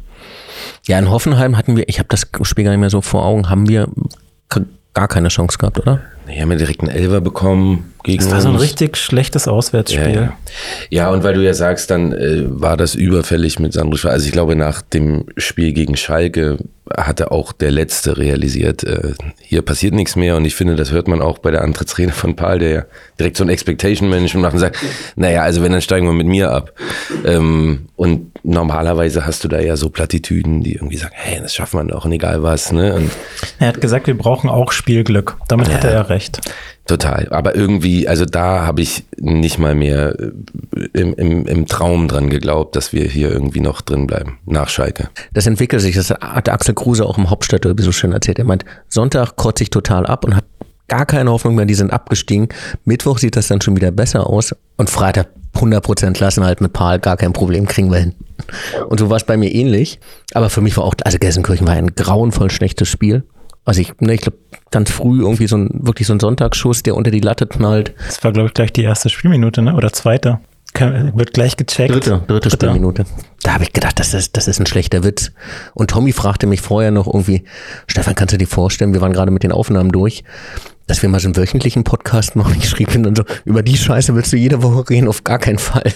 ja, 0.87 0.99
in 0.99 1.11
Hoffenheim 1.11 1.57
hatten 1.57 1.77
wir, 1.77 1.89
ich 1.89 1.99
habe 1.99 2.09
das 2.09 2.29
Spiel 2.43 2.65
gar 2.65 2.71
nicht 2.71 2.81
mehr 2.81 2.91
so 2.91 3.03
vor 3.03 3.25
Augen, 3.25 3.51
haben 3.51 3.69
wir 3.69 3.89
gar 4.97 5.09
keine 5.09 5.29
Chance 5.29 5.59
gehabt, 5.59 5.79
oder? 5.79 6.00
Wir 6.25 6.41
haben 6.41 6.50
ja 6.50 6.57
direkt 6.57 6.81
einen 6.81 6.91
Elfer 6.91 7.21
bekommen 7.21 7.93
gegen 8.07 8.23
Das 8.23 8.31
war 8.31 8.41
so 8.41 8.49
ein 8.49 8.57
richtig 8.57 8.97
schlechtes 8.97 9.49
Auswärtsspiel. 9.49 10.15
Ja, 10.15 10.23
ja. 10.23 10.37
ja, 10.91 11.11
und 11.11 11.25
weil 11.25 11.35
du 11.35 11.45
ja 11.45 11.55
sagst, 11.55 11.91
dann 11.91 12.13
äh, 12.13 12.45
war 12.47 12.77
das 12.77 12.95
überfällig 12.95 13.59
mit 13.59 13.73
Sandro 13.73 13.97
Schwarz. 13.97 14.15
Also 14.15 14.27
ich 14.27 14.33
glaube, 14.33 14.55
nach 14.55 14.81
dem 14.81 15.25
Spiel 15.37 15.73
gegen 15.73 15.97
Schalke 15.97 16.59
hatte 16.97 17.33
auch 17.33 17.53
der 17.53 17.73
Letzte 17.73 18.17
realisiert, 18.17 18.85
äh, 18.85 19.15
hier 19.41 19.63
passiert 19.63 19.93
nichts 19.93 20.15
mehr. 20.15 20.37
Und 20.37 20.45
ich 20.45 20.55
finde, 20.55 20.77
das 20.77 20.93
hört 20.93 21.09
man 21.09 21.21
auch 21.21 21.39
bei 21.39 21.51
der 21.51 21.63
Antrittsrede 21.63 22.13
von 22.13 22.37
Paul, 22.37 22.61
der 22.61 22.71
ja 22.71 22.85
direkt 23.19 23.37
so 23.37 23.45
ein 23.45 23.49
Expectation 23.49 24.09
Management 24.09 24.43
macht 24.43 24.55
und 24.55 24.61
sagt, 24.61 24.79
naja, 25.17 25.43
also 25.43 25.63
wenn, 25.63 25.73
dann 25.73 25.81
steigen 25.81 26.07
wir 26.07 26.13
mit 26.13 26.29
mir 26.29 26.53
ab. 26.53 26.73
Ähm, 27.25 27.89
und 27.97 28.31
normalerweise 28.45 29.27
hast 29.27 29.43
du 29.43 29.49
da 29.49 29.59
ja 29.59 29.77
so 29.77 29.91
Plattitüden, 29.91 30.63
die 30.63 30.75
irgendwie 30.75 30.97
sagen, 30.97 31.15
hey, 31.17 31.41
das 31.41 31.55
schaffen 31.55 31.81
wir 31.81 31.93
doch 31.93 32.05
und 32.05 32.13
egal 32.13 32.45
was. 32.45 32.71
Ne? 32.71 32.95
Und 32.95 33.11
Er 33.59 33.69
hat 33.69 33.81
gesagt, 33.81 34.07
wir 34.07 34.17
brauchen 34.17 34.49
auch 34.49 34.71
Spielglück. 34.71 35.39
Damit 35.49 35.73
hat 35.73 35.83
er 35.83 35.93
ja 35.93 36.03
recht. 36.03 36.41
Total. 36.87 37.28
Aber 37.31 37.57
irgendwie, 37.57 38.07
also 38.07 38.25
da 38.25 38.64
habe 38.64 38.81
ich 38.81 39.05
nicht 39.19 39.59
mal 39.59 39.75
mehr 39.75 40.16
äh, 40.19 40.31
im, 40.93 41.14
im, 41.14 41.47
im 41.47 41.66
Traum 41.66 42.07
dran 42.07 42.31
geglaubt, 42.31 42.76
dass 42.76 42.93
wir 42.93 43.05
hier 43.05 43.31
irgendwie 43.31 43.61
noch 43.61 43.81
drin 43.81 44.07
bleiben. 44.07 44.38
Nach 44.47 44.69
Schalke. 44.69 45.09
Das 45.33 45.47
entwickelt 45.47 45.83
sich. 45.83 45.97
Das 45.97 46.11
hat 46.11 46.49
Axel 46.49 46.75
Kruse 46.75 47.05
auch 47.05 47.19
im 47.19 47.28
Hauptstadtderby 47.28 47.83
so 47.83 47.93
schön 47.93 48.12
erzählt. 48.12 48.38
Er 48.38 48.45
meint, 48.45 48.64
Sonntag 48.88 49.37
kotzt 49.37 49.59
sich 49.59 49.71
total 49.71 50.07
ab 50.07 50.25
und 50.25 50.37
hat 50.37 50.45
gar 50.88 51.07
keine 51.07 51.31
Hoffnung 51.33 51.57
mehr, 51.57 51.64
die 51.64 51.75
sind 51.75 51.93
abgestiegen. 51.93 52.49
Mittwoch 52.85 53.19
sieht 53.19 53.35
das 53.35 53.49
dann 53.49 53.61
schon 53.61 53.75
wieder 53.75 53.90
besser 53.90 54.28
aus 54.28 54.55
und 54.76 54.88
Freitag 54.88 55.28
100% 55.57 56.12
Klassenhalt 56.12 56.61
mit 56.61 56.73
Paul, 56.73 56.99
gar 56.99 57.16
kein 57.16 57.33
Problem, 57.33 57.66
kriegen 57.66 57.90
wir 57.90 57.99
hin. 57.99 58.14
Und 58.88 59.00
so 59.00 59.11
war 59.11 59.16
es 59.16 59.25
bei 59.25 59.37
mir 59.37 59.52
ähnlich. 59.52 59.99
Aber 60.35 60.50
für 60.50 60.61
mich 60.61 60.76
war 60.76 60.85
auch, 60.85 60.95
also 61.05 61.19
Gelsenkirchen 61.19 61.66
war 61.66 61.75
ein 61.75 61.95
grauenvoll 61.95 62.50
schlechtes 62.50 62.88
Spiel. 62.88 63.25
Also 63.67 63.81
ich, 63.81 63.93
ne, 63.99 64.15
ich 64.15 64.23
glaube, 64.23 64.39
ganz 64.71 64.91
früh 64.91 65.21
irgendwie 65.21 65.49
so 65.49 65.57
ein, 65.57 65.69
wirklich 65.73 66.07
so 66.07 66.15
ein 66.15 66.21
Sonntagsschuss, 66.21 66.85
der 66.85 66.95
unter 66.95 67.11
die 67.11 67.21
Latte 67.21 67.47
knallt. 67.47 67.95
Das 68.07 68.23
war, 68.23 68.33
glaube 68.33 68.49
ich, 68.49 68.55
gleich 68.55 68.73
die 68.73 68.85
erste 68.85 69.11
Spielminute, 69.11 69.61
ne? 69.61 69.75
Oder 69.75 69.93
zweite. 69.93 70.39
Kann, 70.73 71.17
wird 71.17 71.33
gleich 71.33 71.57
gecheckt. 71.57 71.93
Dritte, 71.93 72.23
dritte 72.29 72.51
Spielminute. 72.51 73.07
Da 73.43 73.55
habe 73.55 73.65
ich 73.65 73.73
gedacht, 73.73 73.99
das 73.99 74.15
ist, 74.15 74.37
das 74.37 74.47
ist 74.47 74.61
ein 74.61 74.67
schlechter 74.67 75.03
Witz. 75.03 75.33
Und 75.75 75.91
Tommy 75.91 76.13
fragte 76.13 76.47
mich 76.47 76.61
vorher 76.61 76.93
noch 76.93 77.07
irgendwie, 77.07 77.45
Stefan, 77.89 78.15
kannst 78.15 78.35
du 78.35 78.39
dir 78.39 78.47
vorstellen, 78.47 78.93
wir 78.93 79.01
waren 79.01 79.13
gerade 79.13 79.31
mit 79.31 79.43
den 79.43 79.53
Aufnahmen 79.53 79.91
durch, 79.91 80.23
dass 80.87 81.03
wir 81.03 81.09
mal 81.09 81.19
so 81.19 81.27
einen 81.27 81.37
wöchentlichen 81.37 81.83
Podcast 81.83 82.37
machen. 82.37 82.55
Ich 82.59 82.69
schrieb 82.69 82.95
ihm 82.95 83.03
dann 83.03 83.17
so, 83.17 83.25
über 83.45 83.63
die 83.63 83.77
Scheiße 83.77 84.15
willst 84.15 84.33
du 84.33 84.37
jede 84.37 84.63
Woche 84.63 84.89
reden? 84.91 85.09
Auf 85.09 85.25
gar 85.25 85.39
keinen 85.39 85.59
Fall. 85.59 85.93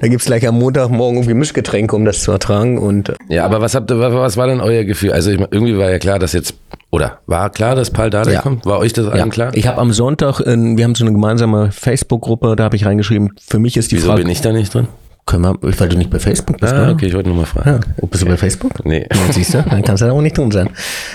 Da 0.00 0.08
gibt's 0.08 0.26
gleich 0.26 0.46
am 0.46 0.58
Montagmorgen 0.58 1.16
irgendwie 1.18 1.34
Mischgetränke, 1.34 1.94
um 1.96 2.04
das 2.04 2.22
zu 2.22 2.32
ertragen. 2.32 2.78
Und 2.78 3.08
äh, 3.10 3.14
Ja, 3.28 3.44
aber 3.44 3.60
was 3.60 3.74
habt 3.74 3.90
ihr, 3.90 3.98
was, 3.98 4.12
was 4.12 4.36
war 4.36 4.46
denn 4.46 4.60
euer 4.60 4.84
Gefühl? 4.84 5.12
Also 5.12 5.30
ich, 5.30 5.40
irgendwie 5.40 5.76
war 5.78 5.90
ja 5.90 5.98
klar, 5.98 6.18
dass 6.18 6.32
jetzt, 6.32 6.54
oder 6.90 7.18
war 7.26 7.50
klar, 7.50 7.74
dass 7.74 7.90
Paul 7.90 8.10
Dardai 8.10 8.32
Ja. 8.34 8.40
kommt? 8.42 8.64
War 8.66 8.78
euch 8.78 8.92
das 8.92 9.06
allen 9.08 9.18
ja, 9.18 9.26
klar? 9.28 9.50
ich 9.54 9.66
habe 9.66 9.80
am 9.80 9.92
Sonntag, 9.92 10.40
in, 10.40 10.76
wir 10.76 10.84
haben 10.84 10.94
so 10.94 11.04
eine 11.04 11.12
gemeinsame 11.12 11.70
Facebook-Gruppe, 11.72 12.56
da 12.56 12.64
habe 12.64 12.76
ich 12.76 12.86
reingeschrieben, 12.86 13.32
für 13.40 13.58
mich 13.58 13.76
ist 13.76 13.90
die 13.92 13.96
Wieso 13.96 14.08
Frage, 14.08 14.22
bin 14.22 14.30
ich 14.30 14.40
da 14.40 14.52
nicht 14.52 14.72
drin? 14.72 14.88
Können 15.26 15.42
wir, 15.44 15.58
weil 15.80 15.88
du 15.88 15.96
nicht 15.96 16.10
bei 16.10 16.18
Facebook 16.18 16.60
bist, 16.60 16.72
Ah, 16.72 16.86
ne? 16.86 16.92
okay, 16.92 17.06
ich 17.06 17.14
wollte 17.14 17.28
nur 17.30 17.38
mal 17.38 17.46
fragen. 17.46 17.70
Ja. 17.70 17.94
Oh, 18.00 18.06
bist 18.06 18.22
du 18.22 18.26
bei 18.26 18.36
Facebook? 18.36 18.84
Nee. 18.84 19.06
Ja, 19.10 19.32
siehst 19.32 19.54
du, 19.54 19.62
dann 19.62 19.82
kannst 19.82 20.02
du 20.02 20.06
da 20.06 20.12
auch 20.12 20.20
nicht 20.20 20.36
drin 20.36 20.50
sein. 20.50 20.68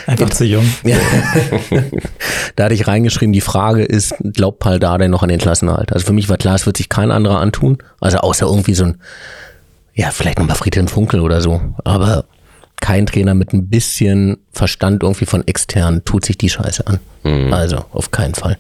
Einfach 0.08 0.30
zu 0.32 0.46
jung. 0.46 0.66
Ja. 0.84 0.98
da 2.56 2.66
hatte 2.66 2.74
ich 2.74 2.88
reingeschrieben, 2.88 3.34
die 3.34 3.42
Frage 3.42 3.84
ist, 3.84 4.16
glaubt 4.34 4.60
Paul 4.60 4.80
Dardai 4.80 5.08
noch 5.08 5.22
an 5.24 5.30
den 5.30 5.40
Klassenerhalt? 5.40 5.94
Also 5.94 6.08
für 6.08 6.14
mich 6.14 6.28
war 6.30 6.38
klar, 6.38 6.56
es 6.56 6.66
wird 6.66 6.78
sich 6.78 6.90
kein 6.90 7.12
anderer 7.12 7.40
antun. 7.40 7.78
Also 8.00 8.18
außer 8.20 8.46
irgendwie 8.48 8.74
so 8.74 8.86
ein, 8.86 8.98
ja, 9.94 10.10
vielleicht 10.12 10.40
nochmal 10.40 10.56
Friedhelm 10.56 10.88
Funkel 10.88 11.20
oder 11.20 11.42
so. 11.42 11.62
Aber 11.84 12.26
kein 12.82 13.06
Trainer 13.06 13.34
mit 13.36 13.54
ein 13.54 13.70
bisschen 13.70 14.38
Verstand 14.52 15.04
irgendwie 15.04 15.26
von 15.26 15.46
extern 15.48 16.04
tut 16.06 16.26
sich 16.26 16.38
die 16.38 16.50
Scheiße 16.50 16.86
an. 16.88 17.00
Also 17.52 17.84
auf 17.92 18.10
keinen 18.12 18.34
Fall. 18.34 18.58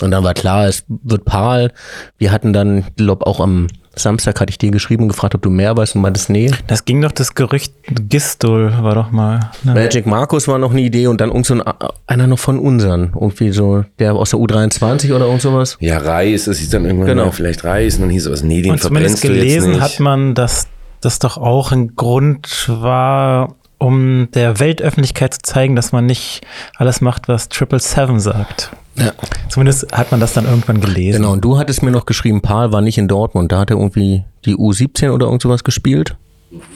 Und 0.00 0.10
dann 0.12 0.24
war 0.24 0.32
klar, 0.34 0.66
es 0.66 0.84
wird 0.88 1.24
Paul. 1.24 1.70
Wir 2.18 2.32
hatten 2.32 2.52
dann, 2.52 2.84
glaube 2.96 3.26
auch 3.26 3.40
am 3.40 3.66
Samstag 3.98 4.40
hatte 4.40 4.50
ich 4.50 4.58
dir 4.58 4.70
geschrieben 4.70 5.04
und 5.04 5.08
gefragt, 5.08 5.34
ob 5.34 5.42
du 5.42 5.50
mehr 5.50 5.76
weißt 5.76 5.94
und 5.96 6.02
meintest, 6.02 6.30
nee. 6.30 6.50
Das 6.66 6.84
ging 6.84 7.00
doch 7.02 7.12
das 7.12 7.34
Gerücht, 7.34 7.72
Gistol 8.08 8.72
war 8.82 8.94
doch 8.94 9.10
mal. 9.10 9.50
Ne? 9.62 9.74
Magic 9.74 10.06
Markus 10.06 10.48
war 10.48 10.58
noch 10.58 10.70
eine 10.70 10.80
Idee 10.80 11.06
und 11.06 11.20
dann 11.20 11.28
irgend 11.30 11.46
so 11.46 11.54
ein, 11.54 11.62
einer 12.06 12.26
noch 12.26 12.38
von 12.38 12.58
unseren. 12.58 13.12
Irgendwie 13.14 13.50
so, 13.52 13.84
der 13.98 14.14
aus 14.14 14.30
der 14.30 14.38
U23 14.40 15.14
oder 15.14 15.26
irgend 15.26 15.42
sowas. 15.42 15.76
Ja, 15.80 15.98
Reis, 15.98 16.44
das 16.46 16.58
hieß 16.58 16.70
dann 16.70 16.84
irgendwann 16.84 17.08
Genau. 17.08 17.30
vielleicht 17.30 17.64
Reis 17.64 17.96
und 17.96 18.02
dann 18.02 18.10
hieß 18.10 18.26
es 18.26 18.32
was, 18.32 18.42
nee, 18.42 18.62
den 18.62 18.72
Und 18.72 18.80
zumindest 18.80 19.20
verbrennst 19.20 19.24
du 19.24 19.28
jetzt 19.28 19.54
gelesen 19.54 19.70
nicht. 19.72 19.80
hat 19.80 20.00
man, 20.00 20.34
dass 20.34 20.66
das 21.00 21.18
doch 21.18 21.36
auch 21.38 21.70
ein 21.72 21.94
Grund 21.96 22.66
war, 22.68 23.54
um 23.78 24.28
der 24.34 24.58
Weltöffentlichkeit 24.58 25.34
zu 25.34 25.40
zeigen, 25.42 25.76
dass 25.76 25.92
man 25.92 26.06
nicht 26.06 26.40
alles 26.76 27.00
macht, 27.00 27.28
was 27.28 27.48
Triple 27.48 27.78
Seven 27.78 28.18
sagt. 28.18 28.72
Ja. 28.98 29.12
Zumindest 29.48 29.86
hat 29.92 30.10
man 30.10 30.20
das 30.20 30.32
dann 30.32 30.44
irgendwann 30.44 30.80
gelesen. 30.80 31.22
Genau, 31.22 31.32
und 31.32 31.44
du 31.44 31.58
hattest 31.58 31.82
mir 31.82 31.90
noch 31.90 32.06
geschrieben, 32.06 32.40
Paul 32.40 32.72
war 32.72 32.80
nicht 32.80 32.98
in 32.98 33.08
Dortmund, 33.08 33.52
da 33.52 33.60
hat 33.60 33.70
er 33.70 33.76
irgendwie 33.76 34.24
die 34.44 34.56
U17 34.56 35.10
oder 35.10 35.26
irgend 35.26 35.42
sowas 35.42 35.64
gespielt, 35.64 36.16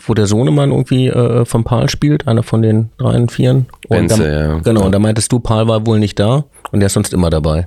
wo 0.06 0.14
der 0.14 0.26
Sohnemann 0.26 0.70
irgendwie 0.70 1.08
äh, 1.08 1.44
von 1.44 1.64
Paul 1.64 1.88
spielt, 1.88 2.28
einer 2.28 2.42
von 2.42 2.62
den 2.62 2.90
dreien, 2.98 3.28
vieren. 3.28 3.66
Und 3.88 4.08
Benze, 4.08 4.22
dann, 4.22 4.32
ja. 4.32 4.58
Genau, 4.60 4.84
und 4.84 4.92
da 4.92 4.98
meintest 4.98 5.32
du, 5.32 5.38
Paul 5.40 5.68
war 5.68 5.86
wohl 5.86 5.98
nicht 5.98 6.18
da 6.18 6.44
und 6.70 6.80
der 6.80 6.86
ist 6.86 6.92
sonst 6.94 7.12
immer 7.12 7.30
dabei. 7.30 7.66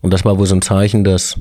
Und 0.00 0.12
das 0.12 0.24
war 0.24 0.38
wohl 0.38 0.46
so 0.46 0.54
ein 0.54 0.62
Zeichen, 0.62 1.04
dass 1.04 1.36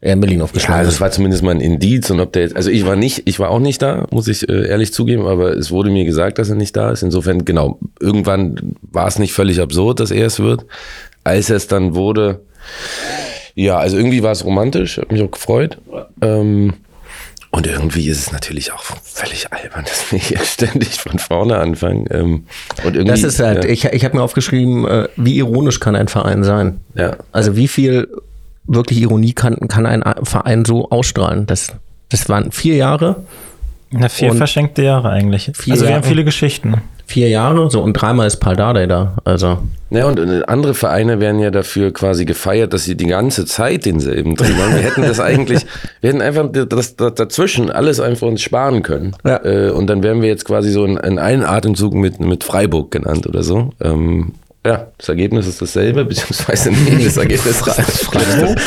er 0.00 0.12
in 0.12 0.20
Berlin 0.20 0.38
Ja, 0.38 0.44
aufgeschlagen 0.44 0.78
also 0.80 0.88
ist. 0.90 0.94
es 0.96 1.00
war 1.00 1.10
zumindest 1.10 1.42
mal 1.42 1.52
ein 1.52 1.60
Indiz 1.62 2.10
und 2.10 2.20
ob 2.20 2.32
der 2.34 2.42
jetzt, 2.42 2.56
also 2.56 2.70
ich 2.70 2.84
war 2.84 2.94
nicht, 2.94 3.22
ich 3.24 3.38
war 3.40 3.48
auch 3.50 3.58
nicht 3.60 3.80
da, 3.80 4.06
muss 4.10 4.28
ich 4.28 4.46
äh, 4.48 4.68
ehrlich 4.68 4.92
zugeben, 4.92 5.26
aber 5.26 5.56
es 5.56 5.70
wurde 5.70 5.90
mir 5.90 6.04
gesagt, 6.04 6.38
dass 6.38 6.50
er 6.50 6.56
nicht 6.56 6.76
da 6.76 6.90
ist. 6.90 7.02
Insofern, 7.02 7.44
genau, 7.46 7.78
irgendwann 8.00 8.74
war 8.92 9.06
es 9.06 9.18
nicht 9.18 9.32
völlig 9.32 9.60
absurd, 9.60 10.00
dass 10.00 10.10
er 10.10 10.26
es 10.26 10.40
wird. 10.40 10.66
Als 11.24 11.50
es 11.50 11.66
dann 11.66 11.94
wurde, 11.94 12.40
ja, 13.54 13.78
also 13.78 13.96
irgendwie 13.96 14.22
war 14.22 14.32
es 14.32 14.44
romantisch, 14.44 14.98
hat 14.98 15.10
mich 15.10 15.22
auch 15.22 15.30
gefreut. 15.30 15.78
Ähm, 16.20 16.74
und 17.50 17.68
irgendwie 17.68 18.08
ist 18.08 18.18
es 18.18 18.32
natürlich 18.32 18.72
auch 18.72 18.82
völlig 18.82 19.52
albern, 19.52 19.84
dass 19.88 20.10
wir 20.10 20.18
hier 20.18 20.40
ständig 20.40 20.98
von 21.00 21.18
vorne 21.18 21.58
anfangen. 21.58 22.06
Ähm, 22.10 22.46
und 22.82 22.96
irgendwie, 22.96 23.04
Das 23.04 23.22
ist 23.22 23.40
halt, 23.40 23.64
ja, 23.64 23.70
ich, 23.70 23.84
ich 23.84 24.04
habe 24.04 24.16
mir 24.16 24.22
aufgeschrieben, 24.22 24.86
äh, 24.86 25.08
wie 25.16 25.36
ironisch 25.36 25.80
kann 25.80 25.94
ein 25.96 26.08
Verein 26.08 26.42
sein? 26.44 26.80
ja. 26.94 27.16
Also 27.32 27.56
wie 27.56 27.68
viel 27.68 28.08
wirklich 28.66 29.00
Ironie 29.00 29.34
kann, 29.34 29.56
kann 29.68 29.86
ein 29.86 30.02
Verein 30.24 30.64
so 30.64 30.90
ausstrahlen? 30.90 31.46
Das, 31.46 31.72
das 32.08 32.28
waren 32.28 32.50
vier 32.50 32.76
Jahre, 32.76 33.24
Na, 33.90 34.08
vier 34.08 34.34
verschenkte 34.34 34.82
Jahre 34.82 35.10
eigentlich. 35.10 35.50
Vier 35.54 35.72
also 35.74 35.84
wir 35.84 35.90
Jahre. 35.90 36.02
haben 36.02 36.08
viele 36.08 36.24
Geschichten. 36.24 36.82
Vier 37.06 37.28
Jahre, 37.28 37.70
so 37.70 37.80
und 37.80 37.92
dreimal 37.92 38.26
ist 38.26 38.36
Paul 38.36 38.56
Dardai 38.56 38.86
da. 38.86 39.14
Also 39.24 39.58
Ja, 39.90 40.06
und 40.06 40.18
äh, 40.18 40.42
andere 40.46 40.74
Vereine 40.74 41.20
werden 41.20 41.38
ja 41.38 41.50
dafür 41.50 41.92
quasi 41.92 42.24
gefeiert, 42.24 42.72
dass 42.72 42.84
sie 42.84 42.96
die 42.96 43.06
ganze 43.06 43.44
Zeit 43.46 43.84
denselben 43.84 44.36
drin 44.36 44.56
haben. 44.56 44.74
Wir 44.74 44.82
hätten 44.82 45.02
das 45.02 45.20
eigentlich, 45.20 45.66
wir 46.00 46.10
hätten 46.10 46.22
einfach 46.22 46.48
das, 46.50 46.96
das 46.96 47.14
dazwischen 47.14 47.70
alles 47.70 48.00
einfach 48.00 48.26
uns 48.26 48.42
sparen 48.42 48.82
können. 48.82 49.14
Ja. 49.24 49.44
Äh, 49.44 49.70
und 49.70 49.86
dann 49.88 50.02
wären 50.02 50.22
wir 50.22 50.28
jetzt 50.28 50.44
quasi 50.44 50.70
so 50.70 50.84
in, 50.84 50.96
in 50.96 51.18
einen 51.18 51.44
Atemzug 51.44 51.94
mit, 51.94 52.20
mit 52.20 52.44
Freiburg 52.44 52.90
genannt 52.90 53.26
oder 53.26 53.42
so. 53.42 53.70
Ähm, 53.80 54.32
ja, 54.66 54.86
das 54.96 55.08
Ergebnis 55.08 55.46
ist 55.46 55.60
dasselbe, 55.60 56.04
beziehungsweise 56.06 56.70
nee, 56.70 56.98
das 57.04 57.16
Ergebnis 57.16 57.66
reicht. 57.66 57.90
Freiburg 57.90 58.58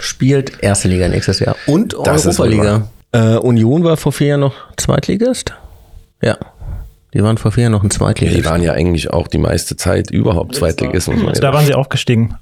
spielt 0.00 0.62
erste 0.62 0.88
Liga 0.88 1.08
nächstes 1.08 1.40
Jahr 1.40 1.56
und 1.66 1.96
Das 2.04 2.26
ist 2.26 2.38
Europa-Liga. 2.38 2.88
Äh, 3.12 3.36
Union 3.38 3.84
war 3.84 3.96
vor 3.96 4.12
vier 4.12 4.28
Jahren 4.28 4.40
noch 4.40 4.54
Zweitligist. 4.76 5.52
Ja, 6.22 6.36
die 7.14 7.22
waren 7.22 7.38
vor 7.38 7.52
vier 7.52 7.62
Jahren 7.64 7.72
noch 7.72 7.82
ein 7.82 7.88
Die 7.88 7.96
Zweitligist. 7.96 8.44
waren 8.44 8.62
ja 8.62 8.72
eigentlich 8.72 9.10
auch 9.12 9.28
die 9.28 9.38
meiste 9.38 9.76
Zeit 9.76 10.10
überhaupt 10.10 10.54
Zweitligist. 10.56 11.08
Also 11.08 11.40
da 11.40 11.52
waren 11.52 11.64
sie 11.64 11.74
aufgestiegen. 11.74 12.34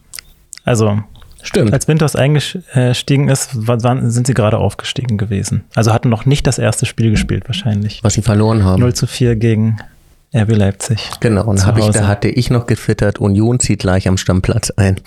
Also 0.64 0.98
Stimmt. 1.42 1.72
als 1.72 1.88
Winters 1.88 2.16
eingestiegen 2.16 3.28
ist, 3.28 3.66
wa- 3.66 3.82
waren, 3.82 4.10
sind 4.10 4.26
sie 4.26 4.34
gerade 4.34 4.58
aufgestiegen 4.58 5.18
gewesen. 5.18 5.64
Also 5.74 5.92
hatten 5.92 6.08
noch 6.08 6.24
nicht 6.24 6.46
das 6.46 6.58
erste 6.58 6.86
Spiel 6.86 7.10
gespielt 7.10 7.44
wahrscheinlich. 7.48 8.00
Was 8.02 8.14
sie 8.14 8.22
verloren 8.22 8.64
haben. 8.64 8.80
0 8.80 8.94
zu 8.94 9.06
4 9.06 9.36
gegen 9.36 9.76
RB 10.34 10.56
Leipzig. 10.56 11.10
Genau, 11.20 11.44
und 11.44 11.66
hab 11.66 11.78
ich, 11.78 11.86
da 11.90 12.06
hatte 12.06 12.28
ich 12.28 12.50
noch 12.50 12.66
getwittert, 12.66 13.18
Union 13.18 13.60
zieht 13.60 13.80
gleich 13.80 14.08
am 14.08 14.16
Stammplatz 14.16 14.70
ein. 14.70 15.00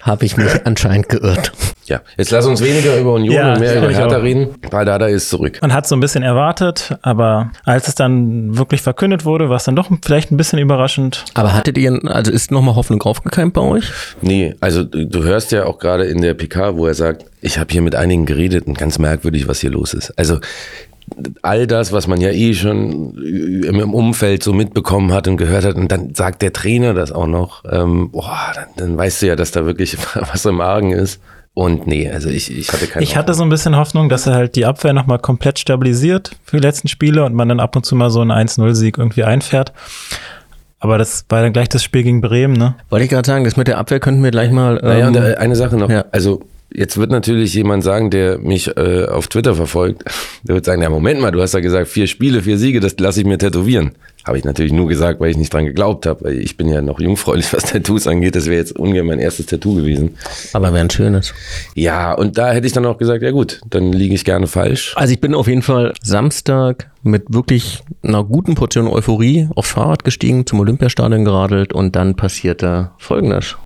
Habe 0.00 0.24
ich 0.24 0.36
mich 0.38 0.48
anscheinend 0.64 1.10
geirrt. 1.10 1.52
Ja, 1.84 2.00
jetzt 2.16 2.30
lass 2.30 2.46
uns 2.46 2.62
weniger 2.62 2.96
über 2.98 3.14
Union 3.14 3.34
Ja, 3.34 3.52
und 3.52 3.60
mehr 3.60 3.76
über 3.76 3.90
ich 3.90 3.96
Hertha 3.98 4.16
auch. 4.18 4.22
reden. 4.22 4.48
Weil 4.70 4.86
Dada 4.86 5.08
ist 5.08 5.28
zurück. 5.28 5.58
Man 5.60 5.74
hat 5.74 5.86
so 5.86 5.94
ein 5.94 6.00
bisschen 6.00 6.22
erwartet, 6.22 6.96
aber 7.02 7.50
als 7.64 7.86
es 7.88 7.96
dann 7.96 8.56
wirklich 8.56 8.80
verkündet 8.80 9.24
wurde, 9.26 9.50
war 9.50 9.56
es 9.56 9.64
dann 9.64 9.76
doch 9.76 9.90
vielleicht 10.02 10.30
ein 10.30 10.36
bisschen 10.38 10.58
überraschend. 10.58 11.24
Aber 11.34 11.52
hattet 11.52 11.76
ihr, 11.76 12.00
also 12.06 12.30
ist 12.30 12.50
nochmal 12.50 12.76
Hoffnung 12.76 13.02
aufgekeimt 13.02 13.52
bei 13.52 13.60
euch? 13.60 13.90
Nee, 14.22 14.54
also 14.60 14.84
du 14.84 15.04
du 15.06 15.22
hörst 15.24 15.52
ja 15.52 15.64
auch 15.66 15.78
gerade 15.78 16.04
in 16.04 16.22
der 16.22 16.32
PK, 16.34 16.76
wo 16.76 16.86
er 16.86 16.94
sagt, 16.94 17.26
ich 17.42 17.58
habe 17.58 17.70
hier 17.70 17.82
mit 17.82 17.94
einigen 17.94 18.24
geredet 18.24 18.66
und 18.68 18.78
ganz 18.78 18.98
merkwürdig, 18.98 19.48
was 19.48 19.60
hier 19.60 19.70
los 19.70 19.92
ist. 19.92 20.16
Also 20.18 20.38
all 21.42 21.66
das, 21.66 21.92
was 21.92 22.06
man 22.06 22.20
ja 22.20 22.30
eh 22.30 22.54
schon 22.54 23.14
im 23.64 23.94
Umfeld 23.94 24.42
so 24.42 24.52
mitbekommen 24.52 25.12
hat 25.12 25.28
und 25.28 25.36
gehört 25.36 25.64
hat, 25.64 25.76
und 25.76 25.90
dann 25.90 26.14
sagt 26.14 26.42
der 26.42 26.52
Trainer 26.52 26.94
das 26.94 27.12
auch 27.12 27.26
noch, 27.26 27.64
ähm, 27.70 28.10
boah, 28.10 28.52
dann, 28.54 28.66
dann 28.76 28.96
weißt 28.96 29.22
du 29.22 29.26
ja, 29.26 29.36
dass 29.36 29.50
da 29.50 29.66
wirklich 29.66 29.96
was 30.14 30.44
im 30.46 30.60
Argen 30.60 30.92
ist. 30.92 31.20
Und 31.52 31.86
nee, 31.86 32.08
also 32.08 32.28
ich, 32.28 32.56
ich 32.56 32.72
hatte 32.72 32.86
keine 32.86 33.02
Ich 33.02 33.16
hatte 33.16 33.34
so 33.34 33.42
ein 33.42 33.48
bisschen 33.48 33.76
Hoffnung, 33.76 34.08
dass 34.08 34.26
er 34.26 34.34
halt 34.34 34.54
die 34.54 34.66
Abwehr 34.66 34.92
nochmal 34.92 35.18
komplett 35.18 35.58
stabilisiert 35.58 36.36
für 36.44 36.58
die 36.58 36.62
letzten 36.62 36.88
Spiele 36.88 37.24
und 37.24 37.34
man 37.34 37.48
dann 37.48 37.60
ab 37.60 37.74
und 37.74 37.84
zu 37.84 37.96
mal 37.96 38.08
so 38.10 38.20
einen 38.20 38.30
1-0-Sieg 38.30 38.98
irgendwie 38.98 39.24
einfährt. 39.24 39.72
Aber 40.78 40.96
das 40.96 41.26
war 41.28 41.42
dann 41.42 41.52
gleich 41.52 41.68
das 41.68 41.84
Spiel 41.84 42.04
gegen 42.04 42.20
Bremen, 42.22 42.54
ne? 42.54 42.74
Wollte 42.88 43.04
ich 43.04 43.10
gerade 43.10 43.26
sagen, 43.26 43.44
das 43.44 43.56
mit 43.56 43.68
der 43.68 43.76
Abwehr 43.78 44.00
könnten 44.00 44.22
wir 44.22 44.30
gleich 44.30 44.50
mal. 44.50 44.76
Naja, 44.76 45.08
und 45.08 45.16
ähm, 45.16 45.22
äh, 45.24 45.34
eine 45.34 45.54
Sache 45.54 45.76
noch. 45.76 45.90
ja. 45.90 46.06
Also, 46.10 46.40
jetzt 46.72 46.98
wird 46.98 47.10
natürlich 47.10 47.54
jemand 47.54 47.84
sagen, 47.84 48.10
der 48.10 48.38
mich 48.38 48.68
äh, 48.76 49.06
auf 49.06 49.28
Twitter 49.28 49.54
verfolgt, 49.54 50.04
der 50.42 50.54
wird 50.54 50.64
sagen, 50.64 50.82
ja, 50.82 50.90
Moment 50.90 51.20
mal, 51.20 51.30
du 51.30 51.40
hast 51.40 51.54
ja 51.54 51.60
gesagt, 51.60 51.88
vier 51.88 52.06
Spiele, 52.06 52.42
vier 52.42 52.58
Siege, 52.58 52.80
das 52.80 52.98
lasse 52.98 53.20
ich 53.20 53.26
mir 53.26 53.38
tätowieren. 53.38 53.92
Habe 54.24 54.36
ich 54.36 54.44
natürlich 54.44 54.72
nur 54.72 54.86
gesagt, 54.86 55.18
weil 55.18 55.30
ich 55.30 55.38
nicht 55.38 55.52
dran 55.52 55.64
geglaubt 55.64 56.04
habe. 56.04 56.24
Weil 56.24 56.38
ich 56.40 56.56
bin 56.56 56.68
ja 56.68 56.82
noch 56.82 57.00
jungfräulich, 57.00 57.52
was 57.52 57.64
Tattoos 57.64 58.06
angeht. 58.06 58.36
Das 58.36 58.46
wäre 58.46 58.56
jetzt 58.56 58.78
ungern 58.78 59.06
mein 59.06 59.18
erstes 59.18 59.46
Tattoo 59.46 59.76
gewesen. 59.76 60.16
aber 60.52 60.72
wäre 60.72 60.84
ein 60.84 60.90
schönes. 60.90 61.32
Ja, 61.74 62.12
und 62.12 62.36
da 62.36 62.52
hätte 62.52 62.66
ich 62.66 62.72
dann 62.72 62.84
auch 62.84 62.98
gesagt, 62.98 63.22
ja 63.22 63.30
gut, 63.30 63.60
dann 63.68 63.92
liege 63.92 64.14
ich 64.14 64.24
gerne 64.24 64.46
falsch. 64.46 64.94
Also 64.96 65.12
ich 65.12 65.20
bin 65.20 65.34
auf 65.34 65.48
jeden 65.48 65.62
Fall 65.62 65.94
Samstag 66.02 66.90
mit 67.02 67.24
wirklich 67.28 67.82
einer 68.02 68.22
guten 68.24 68.54
Portion 68.54 68.88
Euphorie 68.88 69.48
aufs 69.54 69.70
Fahrrad 69.70 70.04
gestiegen, 70.04 70.46
zum 70.46 70.60
Olympiastadion 70.60 71.24
geradelt 71.24 71.72
und 71.72 71.96
dann 71.96 72.14
passierte 72.14 72.90
Folgendes. 72.98 73.56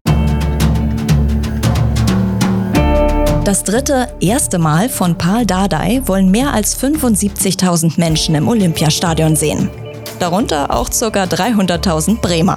Das 3.44 3.62
dritte, 3.62 4.08
erste 4.20 4.58
Mal 4.58 4.88
von 4.88 5.18
Paul 5.18 5.44
Dardai 5.44 6.00
wollen 6.06 6.30
mehr 6.30 6.54
als 6.54 6.80
75.000 6.82 8.00
Menschen 8.00 8.34
im 8.34 8.48
Olympiastadion 8.48 9.36
sehen. 9.36 9.68
Darunter 10.18 10.74
auch 10.74 10.88
ca. 10.88 11.24
300.000 11.24 12.22
Bremer. 12.22 12.56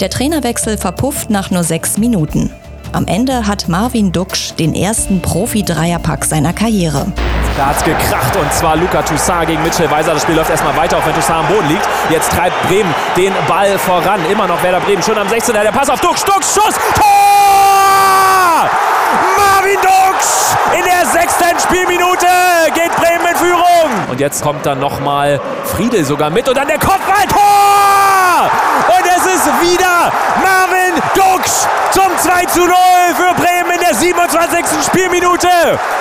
Der 0.00 0.08
Trainerwechsel 0.08 0.78
verpufft 0.78 1.28
nach 1.28 1.50
nur 1.50 1.64
sechs 1.64 1.98
Minuten. 1.98 2.50
Am 2.92 3.06
Ende 3.06 3.46
hat 3.46 3.68
Marvin 3.68 4.10
Duksch 4.10 4.54
den 4.58 4.74
ersten 4.74 5.20
Profi-Dreierpack 5.20 6.24
seiner 6.24 6.54
Karriere. 6.54 7.12
Da 7.58 7.66
hat's 7.66 7.84
gekracht 7.84 8.36
und 8.36 8.50
zwar 8.54 8.74
Luca 8.74 9.02
Toussaint 9.02 9.48
gegen 9.48 9.62
Mitchell 9.62 9.90
Weiser. 9.90 10.14
Das 10.14 10.22
Spiel 10.22 10.36
läuft 10.36 10.48
erstmal 10.48 10.78
weiter, 10.78 10.96
auch 10.96 11.04
wenn 11.04 11.14
Toussaint 11.14 11.40
am 11.40 11.54
Boden 11.54 11.68
liegt. 11.68 11.86
Jetzt 12.08 12.32
treibt 12.32 12.56
Bremen 12.68 12.94
den 13.18 13.34
Ball 13.46 13.76
voran. 13.78 14.20
Immer 14.32 14.46
noch 14.46 14.62
Werder 14.62 14.80
Bremen, 14.80 15.02
schon 15.02 15.18
am 15.18 15.26
16er. 15.26 15.62
Der 15.62 15.72
Pass 15.72 15.90
auf 15.90 16.00
Dux, 16.00 16.24
Dux, 16.24 16.54
Schuss, 16.54 16.74
Tor! 16.94 17.17
Marvin 19.68 19.80
Dux! 19.82 20.56
In 20.76 20.84
der 20.84 21.06
sechsten 21.06 21.58
Spielminute 21.60 22.26
geht 22.74 22.94
Bremen 22.96 23.26
in 23.30 23.36
Führung. 23.36 24.08
Und 24.10 24.20
jetzt 24.20 24.42
kommt 24.42 24.64
dann 24.64 24.78
nochmal 24.78 25.40
Friedel 25.64 26.04
sogar 26.04 26.30
mit 26.30 26.48
und 26.48 26.56
dann 26.56 26.68
der 26.68 26.78
Kopfball, 26.78 27.26
Tor! 27.28 28.50
Und 28.88 29.06
es 29.06 29.26
ist 29.26 29.47
wieder 29.60 30.12
Marvin 30.42 31.02
Dux 31.14 31.66
zum 31.90 32.10
2 32.18 32.44
zu 32.46 32.60
0 32.60 32.68
für 33.16 33.34
Bremen 33.34 33.70
in 33.72 33.80
der 33.80 33.94
27. 33.94 34.64
Spielminute. 34.86 35.48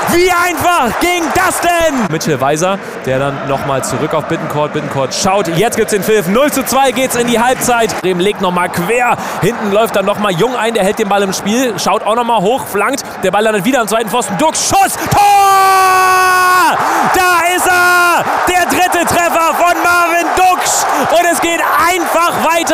Wie 0.09 0.31
einfach 0.31 0.99
ging 0.99 1.23
das 1.33 1.59
denn? 1.61 2.07
Mitchell 2.09 2.39
Weiser, 2.39 2.77
der 3.05 3.19
dann 3.19 3.47
nochmal 3.47 3.83
zurück 3.83 4.13
auf 4.13 4.25
Bittencourt. 4.25 4.73
Bittencourt 4.73 5.13
schaut, 5.13 5.47
jetzt 5.47 5.77
gibt's 5.77 5.91
den 5.91 6.03
Pfiff. 6.03 6.27
0 6.27 6.51
zu 6.51 6.65
2 6.65 6.91
geht's 6.91 7.15
in 7.15 7.27
die 7.27 7.39
Halbzeit. 7.39 8.01
Bremen 8.01 8.21
legt 8.21 8.41
nochmal 8.41 8.69
quer. 8.69 9.17
Hinten 9.41 9.71
läuft 9.71 9.95
dann 9.95 10.05
nochmal 10.05 10.33
Jung 10.33 10.55
ein, 10.55 10.73
der 10.73 10.83
hält 10.83 10.99
den 10.99 11.09
Ball 11.09 11.23
im 11.23 11.33
Spiel. 11.33 11.77
Schaut 11.79 12.03
auch 12.03 12.15
nochmal 12.15 12.41
hoch, 12.41 12.65
flankt. 12.67 13.03
Der 13.23 13.31
Ball 13.31 13.43
landet 13.43 13.65
wieder 13.65 13.81
am 13.81 13.87
zweiten 13.87 14.09
Pfosten. 14.09 14.37
Dux, 14.37 14.69
Schuss, 14.69 14.93
Tor! 15.11 16.77
Da 17.15 17.55
ist 17.55 17.67
er! 17.67 18.23
Der 18.47 18.65
dritte 18.65 19.05
Treffer 19.05 19.53
von 19.55 19.73
Marvin 19.83 20.27
Dux. 20.35 20.85
Und 21.11 21.25
es 21.31 21.39
geht 21.41 21.61
einfach 21.61 22.33
weiter, 22.43 22.66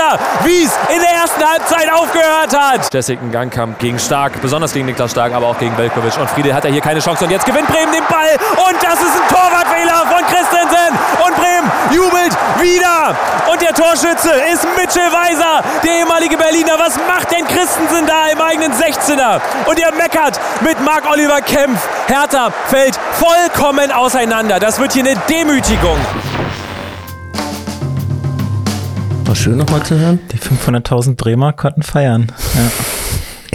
wie 0.44 0.64
es 0.64 0.72
in 0.94 1.02
der 1.02 1.12
ersten 1.12 1.44
Halbzeit 1.44 1.92
aufgehört 1.92 2.58
hat. 2.58 2.94
Jessica 2.94 3.22
Gangkamp 3.32 3.80
gegen 3.80 4.00
Stark, 4.00 4.42
besonders 4.42 4.74
gegen 4.74 4.86
Niklas 4.86 5.12
Stark, 5.12 5.34
aber 5.34 5.48
auch 5.48 5.58
gegen 5.58 5.78
Velkovic. 5.78 6.18
Und 6.18 6.30
Friedel 6.30 6.54
hat 6.54 6.66
er 6.66 6.72
hier 6.72 6.82
keine 6.82 7.00
Chance. 7.00 7.24
Und 7.24 7.32
jetzt 7.32 7.46
gewinnt 7.46 7.68
Bremen 7.68 7.92
den 7.92 8.06
Ball. 8.08 8.38
Und 8.68 8.82
das 8.82 8.96
ist 8.96 9.16
ein 9.16 9.28
Torwartfehler 9.30 10.06
von 10.10 10.26
Christensen. 10.26 11.00
Und 11.26 11.36
Bremen 11.36 11.72
jubelt 11.92 12.34
wieder. 12.60 13.16
Und 13.52 13.62
der 13.62 13.74
Torschütze 13.74 14.32
ist 14.52 14.66
Mitchell 14.78 15.12
Weiser, 15.12 15.64
der 15.84 16.00
ehemalige 16.00 16.38
Berliner. 16.38 16.78
Was 16.78 16.96
macht 17.08 17.32
denn 17.32 17.46
Christensen 17.48 18.06
da 18.06 18.28
im 18.28 18.42
eigenen 18.42 18.74
16er? 18.74 19.42
Und 19.66 19.80
er 19.80 19.94
meckert 19.94 20.40
mit 20.62 20.80
Marc-Oliver 20.82 21.42
Kempf. 21.42 21.80
Hertha 22.08 22.52
fällt 22.68 23.00
vollkommen 23.14 23.92
auseinander. 23.92 24.60
Das 24.60 24.80
wird 24.80 24.94
hier 24.94 25.04
eine 25.04 25.16
Demütigung. 25.30 25.98
War 29.26 29.36
schön 29.36 29.58
nochmal 29.58 29.84
zu 29.84 29.98
hören. 29.98 30.20
Die 30.32 30.38
500.000 30.38 31.16
Bremer 31.16 31.54
konnten 31.54 31.82
feiern. 31.84 32.28
Ja. 32.56 32.72